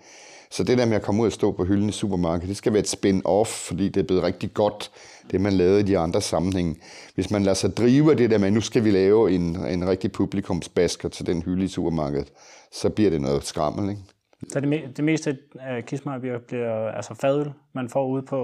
så 0.51 0.64
det 0.64 0.78
der 0.78 0.86
med 0.86 0.97
at 0.97 1.02
komme 1.02 1.22
ud 1.22 1.26
og 1.26 1.32
stå 1.32 1.52
på 1.52 1.64
hylden 1.64 1.89
i 1.89 1.93
supermarkedet, 1.93 2.48
det 2.48 2.56
skal 2.56 2.72
være 2.72 2.82
et 2.82 2.94
spin-off, 2.94 3.66
fordi 3.68 3.89
det 3.89 4.01
er 4.01 4.05
blevet 4.05 4.22
rigtig 4.22 4.55
godt, 4.55 4.90
det 5.31 5.40
man 5.40 5.52
lavede 5.52 5.81
i 5.81 5.82
de 5.82 5.98
andre 5.98 6.20
sammenhænge. 6.20 6.76
Hvis 7.14 7.31
man 7.31 7.43
lader 7.43 7.55
sig 7.55 7.76
drive 7.76 8.14
det 8.14 8.31
der 8.31 8.39
med, 8.39 8.47
at 8.47 8.52
nu 8.52 8.60
skal 8.60 8.85
vi 8.85 8.90
lave 8.90 9.32
en, 9.32 9.66
en 9.66 9.89
rigtig 9.89 10.12
publikumsbasker 10.12 11.09
til 11.09 11.26
den 11.26 11.43
hylde 11.43 11.64
i 11.64 11.68
supermarkedet, 11.68 12.32
så 12.72 12.89
bliver 12.89 13.10
det 13.10 13.20
noget 13.20 13.47
skrammel, 13.47 13.90
ikke? 13.90 14.02
Så 14.48 14.61
det, 14.61 14.69
me- 14.69 14.93
det 14.97 15.05
meste 15.05 15.36
af 15.61 15.85
kismejbier 15.86 16.39
bliver 16.48 16.89
altså 16.89 17.15
fadøl, 17.15 17.52
man 17.74 17.89
får 17.89 18.06
ude 18.06 18.23
på, 18.23 18.36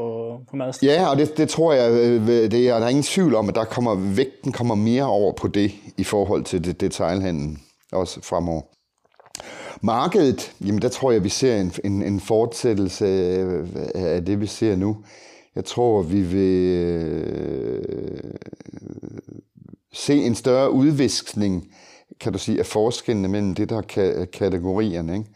på 0.51 0.57
madstedet? 0.57 0.95
Ja, 0.95 1.11
og 1.11 1.17
det, 1.17 1.37
det 1.37 1.49
tror 1.49 1.73
jeg, 1.73 1.93
øh, 1.93 2.27
det 2.51 2.69
er, 2.69 2.79
der 2.79 2.85
er 2.85 2.89
ingen 2.89 3.03
tvivl 3.03 3.35
om, 3.35 3.49
at 3.49 3.55
der 3.55 3.65
kommer, 3.65 3.95
vægten 3.95 4.53
kommer 4.53 4.75
mere 4.75 5.05
over 5.05 5.33
på 5.33 5.49
det 5.49 5.73
i 5.97 6.05
forhold 6.05 6.45
til 6.45 6.65
det, 6.65 6.81
detailhandlen 6.81 7.59
også 7.93 8.21
fremover. 8.23 8.63
Markedet, 9.83 10.53
jamen 10.67 10.83
der 10.83 10.89
tror 10.89 11.13
jeg, 11.13 11.25
vi 11.25 11.29
ser 11.29 11.61
en, 11.61 11.73
en, 11.85 12.03
en 12.03 12.21
fortsættelse 12.21 13.05
øh, 13.05 13.69
af 13.95 14.25
det, 14.25 14.41
vi 14.41 14.47
ser 14.47 14.77
nu. 14.77 14.97
Jeg 15.55 15.65
tror, 15.65 16.03
vi 16.03 16.21
vil 16.21 16.77
øh, 16.77 18.21
se 19.93 20.15
en 20.15 20.35
større 20.35 20.71
udviskning, 20.71 21.69
kan 22.21 22.33
du 22.33 22.39
sige, 22.39 22.59
af 22.59 22.67
forskellene 22.67 23.29
mellem 23.29 23.55
det, 23.55 23.69
der 23.71 23.77
er 23.77 24.25
kategorierne. 24.25 25.15
Ikke? 25.19 25.31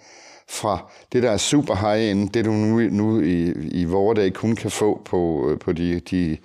Fra 0.48 0.92
det, 1.12 1.22
der 1.22 1.30
er 1.30 1.36
super 1.36 1.74
high-end, 1.74 2.30
det 2.30 2.44
du 2.44 2.50
nu, 2.50 2.80
nu 2.80 3.20
i, 3.20 3.52
i 3.52 3.84
vores 3.84 4.16
dag 4.16 4.32
kun 4.32 4.56
kan 4.56 4.70
få 4.70 5.00
på, 5.04 5.50
øh, 5.50 5.58
på 5.58 5.72
de, 5.72 6.00
de 6.00 6.36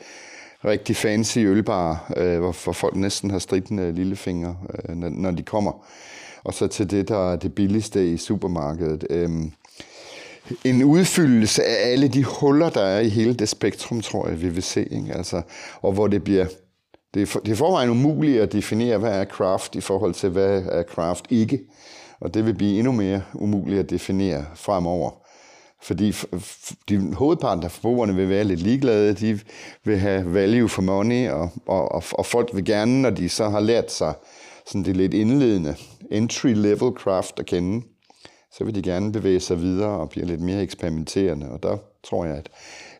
rigtig 0.65 0.95
fancy 0.95 1.37
ølbarer, 1.37 2.11
øh, 2.17 2.39
hvor, 2.39 2.63
hvor 2.63 2.73
folk 2.73 2.95
næsten 2.95 3.31
har 3.31 3.39
stridende 3.39 3.83
øh, 3.83 3.95
lillefinger, 3.95 4.55
øh, 4.89 4.95
når, 4.95 5.09
når 5.09 5.31
de 5.31 5.43
kommer 5.43 5.85
og 6.43 6.53
så 6.53 6.67
til 6.67 6.91
det, 6.91 7.07
der 7.07 7.31
er 7.31 7.35
det 7.35 7.55
billigste 7.55 8.11
i 8.13 8.17
supermarkedet. 8.17 9.07
Øh, 9.09 9.29
en 10.63 10.83
udfyldelse 10.83 11.63
af 11.63 11.91
alle 11.91 12.07
de 12.07 12.23
huller, 12.23 12.69
der 12.69 12.81
er 12.81 12.99
i 12.99 13.09
hele 13.09 13.33
det 13.33 13.49
spektrum, 13.49 14.01
tror 14.01 14.27
jeg, 14.27 14.41
vi 14.41 14.49
vil 14.49 14.63
se. 14.63 14.87
Ikke? 14.91 15.13
Altså, 15.13 15.41
og 15.81 15.93
hvor 15.93 16.07
det 16.07 16.23
bliver... 16.23 16.45
Det 17.13 17.21
er, 17.21 17.25
for, 17.25 17.39
det 17.39 17.51
er 17.51 17.55
forvejen 17.55 17.89
umuligt 17.89 18.41
at 18.41 18.51
definere, 18.51 18.97
hvad 18.97 19.19
er 19.21 19.25
craft 19.25 19.75
i 19.75 19.81
forhold 19.81 20.13
til, 20.13 20.29
hvad 20.29 20.63
er 20.71 20.83
craft 20.83 21.25
ikke. 21.29 21.59
Og 22.21 22.33
det 22.33 22.45
vil 22.45 22.53
blive 22.53 22.77
endnu 22.77 22.91
mere 22.91 23.21
umuligt 23.33 23.79
at 23.79 23.89
definere 23.89 24.45
fremover. 24.55 25.11
Fordi 25.81 26.13
de 26.89 27.13
hovedparten 27.13 27.63
af 27.63 27.71
forbrugerne 27.71 28.15
vil 28.15 28.29
være 28.29 28.43
lidt 28.43 28.59
ligeglade. 28.59 29.13
De 29.13 29.39
vil 29.83 29.97
have 29.97 30.33
value 30.33 30.69
for 30.69 30.81
money, 30.81 31.29
og, 31.29 31.49
og, 31.65 32.03
og 32.11 32.25
folk 32.25 32.49
vil 32.53 32.65
gerne, 32.65 33.01
når 33.01 33.09
de 33.09 33.29
så 33.29 33.49
har 33.49 33.59
lært 33.59 33.91
sig 33.91 34.13
sådan 34.65 34.85
det 34.85 34.97
lidt 34.97 35.13
indledende 35.13 35.75
entry-level 36.11 36.93
craft 36.97 37.39
at 37.39 37.45
kende, 37.45 37.85
så 38.51 38.63
vil 38.63 38.75
de 38.75 38.81
gerne 38.81 39.11
bevæge 39.11 39.39
sig 39.39 39.61
videre 39.61 39.89
og 39.89 40.09
blive 40.09 40.25
lidt 40.25 40.41
mere 40.41 40.61
eksperimenterende. 40.61 41.49
Og 41.49 41.63
der 41.63 41.77
tror 42.03 42.25
jeg, 42.25 42.35
at, 42.35 42.49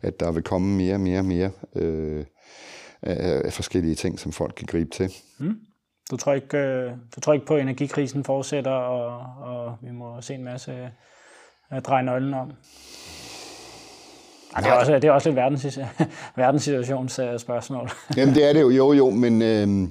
at 0.02 0.20
der 0.20 0.32
vil 0.32 0.44
komme 0.44 0.78
mere 0.78 0.94
og 0.94 1.00
mere 1.00 1.20
og 1.20 1.26
mere 1.26 1.52
øh, 1.76 2.26
af, 3.02 3.42
af 3.46 3.54
forskellige 3.54 3.96
ting, 3.96 4.20
som 4.20 4.32
folk 4.32 4.54
kan 4.58 4.68
gribe 4.68 4.90
til. 4.90 5.14
Mm. 5.40 5.56
Du, 6.12 6.18
tror 6.18 6.34
ikke, 6.34 6.58
øh, 6.58 6.92
du 7.16 7.22
tror 7.22 7.34
ikke 7.34 7.46
på, 7.46 7.56
at 7.56 7.62
energikrisen 7.62 8.24
fortsætter, 8.24 8.72
og, 8.72 9.18
og 9.42 9.76
vi 9.82 9.92
må 9.92 10.22
se 10.22 10.34
en 10.34 10.44
masse 10.44 10.90
øh, 11.74 11.82
dreje 11.82 12.04
nøglen 12.04 12.34
om? 12.34 12.52
Ej, 14.56 14.62
det, 14.62 14.70
er 14.70 14.74
også, 14.74 14.94
det 14.94 15.04
er 15.04 15.12
også 15.12 15.30
et 15.30 15.36
verdens, 15.36 15.80
verdenssituationsspørgsmål. 16.36 17.90
Jamen 18.18 18.36
det 18.36 18.50
er 18.50 18.54
det 18.54 18.62
jo, 18.62 18.70
jo, 18.70 18.94
jo, 18.94 19.10
men... 19.10 19.42
Øh, 19.42 19.90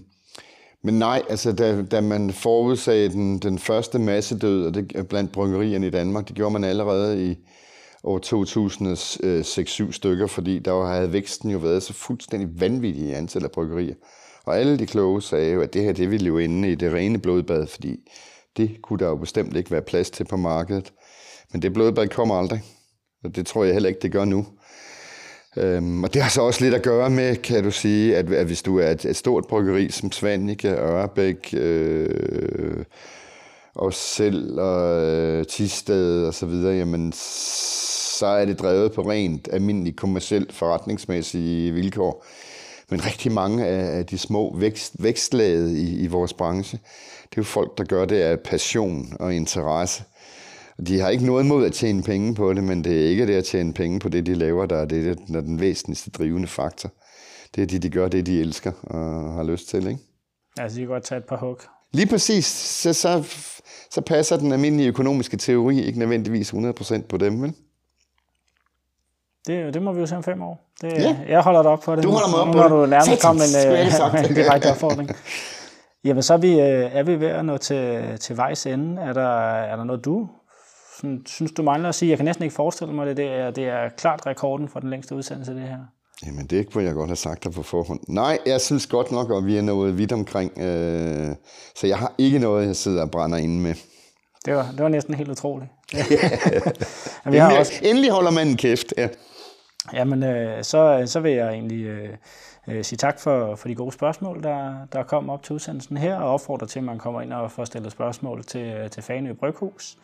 men 0.82 0.98
nej, 0.98 1.22
altså 1.28 1.52
da, 1.52 1.82
da 1.82 2.00
man 2.00 2.30
forudsagde 2.30 3.08
den, 3.08 3.38
den 3.38 3.58
første 3.58 3.98
massedød 3.98 4.66
og 4.66 4.74
det, 4.74 5.08
blandt 5.08 5.32
bryggerierne 5.32 5.86
i 5.86 5.90
Danmark, 5.90 6.28
det 6.28 6.36
gjorde 6.36 6.52
man 6.52 6.64
allerede 6.64 7.30
i 7.30 7.36
år 8.04 8.18
2006-7 9.88 9.92
stykker, 9.92 10.26
fordi 10.26 10.58
der 10.58 10.86
havde 10.86 11.12
væksten 11.12 11.50
jo 11.50 11.58
været 11.58 11.82
så 11.82 11.92
fuldstændig 11.92 12.60
vanvittig 12.60 13.04
i 13.04 13.12
antal 13.12 13.44
af 13.44 13.50
bryggerier. 13.50 13.94
Og 14.48 14.58
alle 14.58 14.78
de 14.78 14.86
kloge 14.86 15.22
sagde 15.22 15.52
jo, 15.52 15.60
at 15.60 15.74
det 15.74 15.82
her 15.82 15.92
det 15.92 16.10
ville 16.10 16.26
jo 16.26 16.38
ende 16.38 16.72
i 16.72 16.74
det 16.74 16.92
rene 16.92 17.18
blodbad, 17.18 17.66
fordi 17.66 17.96
det 18.56 18.82
kunne 18.82 18.98
der 18.98 19.08
jo 19.08 19.16
bestemt 19.16 19.56
ikke 19.56 19.70
være 19.70 19.82
plads 19.82 20.10
til 20.10 20.24
på 20.24 20.36
markedet. 20.36 20.92
Men 21.52 21.62
det 21.62 21.72
blodbad 21.72 22.08
kommer 22.08 22.34
aldrig. 22.34 22.62
Og 23.24 23.36
det 23.36 23.46
tror 23.46 23.64
jeg 23.64 23.72
heller 23.72 23.88
ikke, 23.88 24.00
det 24.00 24.12
gør 24.12 24.24
nu. 24.24 24.46
Øhm, 25.56 26.04
og 26.04 26.14
det 26.14 26.22
har 26.22 26.30
så 26.30 26.42
også 26.42 26.64
lidt 26.64 26.74
at 26.74 26.82
gøre 26.82 27.10
med, 27.10 27.36
kan 27.36 27.64
du 27.64 27.70
sige, 27.70 28.16
at, 28.16 28.32
at 28.32 28.46
hvis 28.46 28.62
du 28.62 28.78
er 28.78 28.90
et, 28.90 29.04
et 29.04 29.16
stort 29.16 29.46
bryggeri 29.46 29.90
som 29.90 30.12
Svanike, 30.12 30.68
Ørbæk, 30.68 31.54
øh, 31.56 32.84
og 33.74 33.94
selv 33.94 34.60
og 34.60 35.04
øh, 35.06 35.46
Tisted 35.46 36.26
og 36.26 36.34
så 36.34 36.46
videre, 36.46 36.74
jamen 36.74 37.12
så 37.12 38.26
er 38.26 38.44
det 38.44 38.60
drevet 38.60 38.92
på 38.92 39.02
rent 39.02 39.48
almindelige 39.52 39.96
kommersielt 39.96 40.52
forretningsmæssige 40.52 41.72
vilkår. 41.72 42.24
Men 42.90 43.04
rigtig 43.04 43.32
mange 43.32 43.66
af, 43.66 44.06
de 44.06 44.18
små 44.18 44.56
vækst, 44.56 44.94
vækstlaget 44.98 45.76
i, 45.76 45.98
i 45.98 46.06
vores 46.06 46.32
branche, 46.32 46.78
det 47.22 47.36
er 47.36 47.36
jo 47.36 47.42
folk, 47.42 47.78
der 47.78 47.84
gør 47.84 48.04
det 48.04 48.16
af 48.16 48.40
passion 48.40 49.16
og 49.20 49.34
interesse. 49.34 50.04
De 50.86 51.00
har 51.00 51.08
ikke 51.08 51.26
noget 51.26 51.46
mod 51.46 51.66
at 51.66 51.72
tjene 51.72 52.02
penge 52.02 52.34
på 52.34 52.52
det, 52.52 52.64
men 52.64 52.84
det 52.84 53.04
er 53.04 53.08
ikke 53.10 53.26
det 53.26 53.34
at 53.34 53.44
tjene 53.44 53.72
penge 53.72 54.00
på 54.00 54.08
det, 54.08 54.26
de 54.26 54.34
laver, 54.34 54.66
der 54.66 54.76
er, 54.76 54.84
det, 54.84 55.18
der 55.28 55.36
er 55.36 55.40
den 55.40 55.60
væsentligste 55.60 56.10
drivende 56.10 56.48
faktor. 56.48 56.90
Det 57.54 57.62
er 57.62 57.66
de, 57.66 57.78
de 57.78 57.90
gør 57.90 58.08
det, 58.08 58.26
de 58.26 58.40
elsker 58.40 58.72
og 58.82 59.32
har 59.32 59.42
lyst 59.42 59.68
til, 59.68 59.86
ikke? 59.86 60.00
Altså, 60.58 60.76
de 60.76 60.80
kan 60.80 60.88
godt 60.88 61.04
tage 61.04 61.18
et 61.18 61.24
par 61.28 61.36
hug. 61.36 61.58
Lige 61.92 62.06
præcis. 62.06 62.46
Så, 62.46 62.92
så, 62.92 63.24
så 63.90 64.00
passer 64.00 64.36
den 64.36 64.52
almindelige 64.52 64.88
økonomiske 64.88 65.36
teori 65.36 65.84
ikke 65.84 65.98
nødvendigvis 65.98 66.52
100% 66.52 67.02
på 67.08 67.16
dem, 67.16 67.42
vel? 67.42 67.54
Det, 69.48 69.74
det 69.74 69.82
må 69.82 69.92
vi 69.92 70.00
jo 70.00 70.06
se 70.06 70.16
om 70.16 70.22
fem 70.22 70.42
år. 70.42 70.60
Det, 70.80 70.92
Ja. 70.92 71.16
Jeg 71.28 71.40
holder 71.40 71.62
dig 71.62 71.70
op 71.70 71.80
på 71.80 71.96
det. 71.96 72.04
Du 72.04 72.10
holder 72.10 72.28
mig 72.30 72.40
op 72.40 72.46
nu, 72.46 72.52
på 72.52 72.58
når 72.58 72.62
det. 72.68 72.70
du 72.70 72.86
nærmest 72.86 73.22
kom 73.22 73.36
med 73.36 73.44
en, 73.44 73.86
ikke 73.86 74.18
øh, 74.18 74.24
en 74.30 74.34
direkte 74.34 74.70
opfordring. 74.70 75.10
Jamen, 76.04 76.22
så 76.22 76.34
er 76.34 76.38
vi, 76.38 76.52
øh, 76.52 76.96
er 76.96 77.02
vi 77.02 77.20
ved 77.20 77.28
at 77.28 77.44
nå 77.44 77.56
til, 77.56 78.02
til 78.20 78.36
vejs 78.36 78.66
ende. 78.66 79.02
Er 79.02 79.12
der, 79.12 79.28
er 79.50 79.76
der 79.76 79.84
noget, 79.84 80.04
du 80.04 80.28
sådan, 80.96 81.22
synes, 81.26 81.52
du 81.52 81.62
mangler 81.62 81.88
at 81.88 81.94
sige? 81.94 82.08
Jeg 82.08 82.18
kan 82.18 82.24
næsten 82.24 82.42
ikke 82.42 82.54
forestille 82.54 82.92
mig 82.94 83.06
det. 83.06 83.16
Det 83.16 83.26
er, 83.26 83.50
det 83.50 83.64
er 83.68 83.88
klart 83.96 84.26
rekorden 84.26 84.68
for 84.68 84.80
den 84.80 84.90
længste 84.90 85.14
udsendelse, 85.14 85.54
det 85.54 85.62
her. 85.62 85.78
Jamen, 86.26 86.46
det 86.46 86.72
kunne 86.72 86.84
jeg 86.84 86.94
godt 86.94 87.08
have 87.08 87.16
sagt 87.16 87.44
dig 87.44 87.52
på 87.52 87.62
forhånd. 87.62 88.00
Nej, 88.08 88.38
jeg 88.46 88.60
synes 88.60 88.86
godt 88.86 89.12
nok, 89.12 89.30
at 89.36 89.46
vi 89.46 89.56
er 89.56 89.62
nået 89.62 89.98
vidt 89.98 90.12
omkring. 90.12 90.58
Øh, 90.58 91.28
så 91.76 91.86
jeg 91.86 91.98
har 91.98 92.12
ikke 92.18 92.38
noget, 92.38 92.66
jeg 92.66 92.76
sidder 92.76 93.02
og 93.02 93.10
brænder 93.10 93.38
inde 93.38 93.60
med. 93.60 93.74
Det 94.44 94.54
var, 94.54 94.68
det 94.72 94.82
var 94.82 94.88
næsten 94.88 95.14
helt 95.14 95.30
utroligt. 95.30 95.70
Men 97.24 97.32
vi 97.32 97.38
har 97.38 97.44
Endelig, 97.46 97.58
også, 97.58 97.72
endelig 97.82 98.10
holder 98.10 98.30
man 98.30 98.48
en 98.48 98.56
kæft. 98.56 98.94
Ja. 98.96 99.08
Jamen, 99.92 100.22
øh, 100.22 100.64
så, 100.64 100.98
øh, 101.00 101.06
så 101.06 101.20
vil 101.20 101.32
jeg 101.32 101.48
egentlig 101.48 101.84
øh, 101.84 102.16
øh, 102.68 102.84
sige 102.84 102.96
tak 102.96 103.20
for, 103.20 103.54
for 103.54 103.68
de 103.68 103.74
gode 103.74 103.92
spørgsmål, 103.92 104.42
der, 104.42 104.74
der 104.92 105.02
kom 105.02 105.30
op 105.30 105.42
til 105.42 105.54
udsendelsen 105.54 105.96
her, 105.96 106.16
og 106.16 106.32
opfordre 106.32 106.66
til, 106.66 106.78
at 106.78 106.84
man 106.84 106.98
kommer 106.98 107.20
ind 107.20 107.32
og 107.32 107.50
får 107.50 107.64
stillet 107.64 107.92
spørgsmål 107.92 108.44
til, 108.44 108.66
øh, 108.66 108.90
til 108.90 109.02
Faneø 109.02 109.32
Bryghus. 109.32 109.96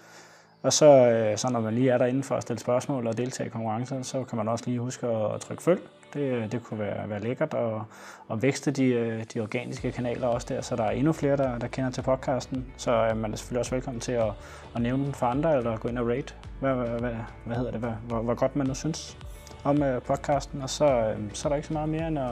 Og 0.62 0.72
så, 0.72 0.86
øh, 0.86 1.38
så 1.38 1.48
når 1.52 1.60
man 1.60 1.74
lige 1.74 1.90
er 1.90 1.98
derinde 1.98 2.22
for 2.22 2.34
at 2.34 2.42
stille 2.42 2.60
spørgsmål 2.60 3.06
og 3.06 3.18
deltage 3.18 3.46
i 3.46 3.50
konkurrencen, 3.50 4.04
så 4.04 4.24
kan 4.24 4.36
man 4.36 4.48
også 4.48 4.64
lige 4.66 4.78
huske 4.78 5.06
at, 5.06 5.34
at 5.34 5.40
trykke 5.40 5.62
følg. 5.62 5.80
Det, 6.14 6.52
det 6.52 6.62
kunne 6.62 6.80
være, 6.80 7.08
være 7.10 7.20
lækkert 7.20 7.54
og, 7.54 7.84
og 8.28 8.42
vækste 8.42 8.70
de, 8.70 8.84
øh, 8.84 9.24
de 9.34 9.40
organiske 9.40 9.92
kanaler 9.92 10.26
også 10.26 10.46
der, 10.50 10.60
så 10.60 10.76
der 10.76 10.84
er 10.84 10.90
endnu 10.90 11.12
flere, 11.12 11.36
der, 11.36 11.58
der 11.58 11.66
kender 11.66 11.90
til 11.90 12.02
podcasten. 12.02 12.66
Så 12.76 12.90
øh, 12.90 13.16
man 13.16 13.32
er 13.32 13.36
selvfølgelig 13.36 13.60
også 13.60 13.74
velkommen 13.74 14.00
til 14.00 14.12
at, 14.12 14.32
at 14.74 14.82
nævne 14.82 15.04
den 15.04 15.14
for 15.14 15.26
andre, 15.26 15.56
eller 15.56 15.76
gå 15.76 15.88
ind 15.88 15.98
og 15.98 16.08
rate, 16.08 16.34
hvad, 16.60 16.74
hvad, 16.74 17.00
hvad, 17.00 17.14
hvad 17.44 17.56
hedder 17.56 17.70
det, 17.70 17.80
hvad, 17.80 17.92
hvor, 18.08 18.22
hvor 18.22 18.34
godt 18.34 18.56
man 18.56 18.66
nu 18.66 18.74
synes 18.74 19.18
om 19.64 19.82
øh, 19.82 20.02
podcasten. 20.02 20.62
Og 20.62 20.70
så, 20.70 20.84
øh, 20.84 21.16
så 21.32 21.48
er 21.48 21.50
der 21.50 21.56
ikke 21.56 21.68
så 21.68 21.74
meget 21.74 21.88
mere 21.88 22.08
end 22.08 22.18
at, 22.18 22.30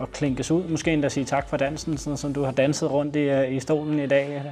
at 0.00 0.12
klinkes 0.12 0.50
ud. 0.50 0.64
Måske 0.68 0.92
endda 0.92 1.08
sige 1.08 1.24
tak 1.24 1.48
for 1.48 1.56
dansen, 1.56 1.98
sådan 1.98 2.16
som 2.16 2.34
du 2.34 2.42
har 2.42 2.52
danset 2.52 2.90
rundt 2.90 3.16
i, 3.16 3.18
øh, 3.18 3.52
i 3.52 3.60
stolen 3.60 3.98
i 3.98 4.06
dag. 4.06 4.42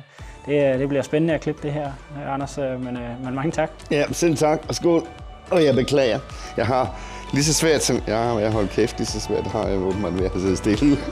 Det, 0.46 0.72
øh, 0.72 0.78
det 0.78 0.88
bliver 0.88 1.02
spændende 1.02 1.34
at 1.34 1.40
klippe 1.40 1.62
det 1.62 1.72
her, 1.72 1.86
øh, 1.86 2.34
Anders, 2.34 2.59
øh, 2.59 2.84
men, 2.84 2.96
øh, 2.96 3.24
men 3.24 3.34
mange 3.34 3.52
tak. 3.52 3.70
ja, 3.90 4.05
selv 4.12 4.36
tak 4.36 4.60
og 4.68 4.74
skål. 4.74 5.02
Og 5.50 5.64
jeg 5.64 5.74
beklager. 5.74 6.18
Jeg 6.56 6.66
har 6.66 6.94
lige 7.32 7.44
så 7.44 7.55
svært 7.55 7.82
som... 7.82 8.02
Ja, 8.06 8.18
jeg 8.18 8.46
har 8.46 8.55
holdt 8.55 8.70
kæft 8.70 8.98
lige 8.98 9.06
så 9.06 9.20
svært 9.20 9.46
har 9.46 9.66
jeg 9.66 9.78
åbenbart 9.78 10.18
ved 10.18 10.24
at 10.24 10.32
sidde 10.32 10.56
stille. 10.56 10.96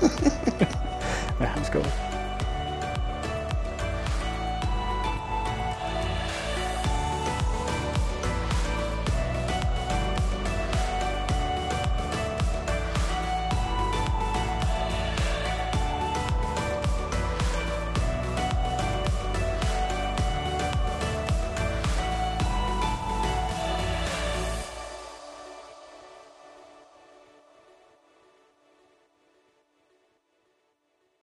Ja, 1.41 1.49
skål. 1.65 2.06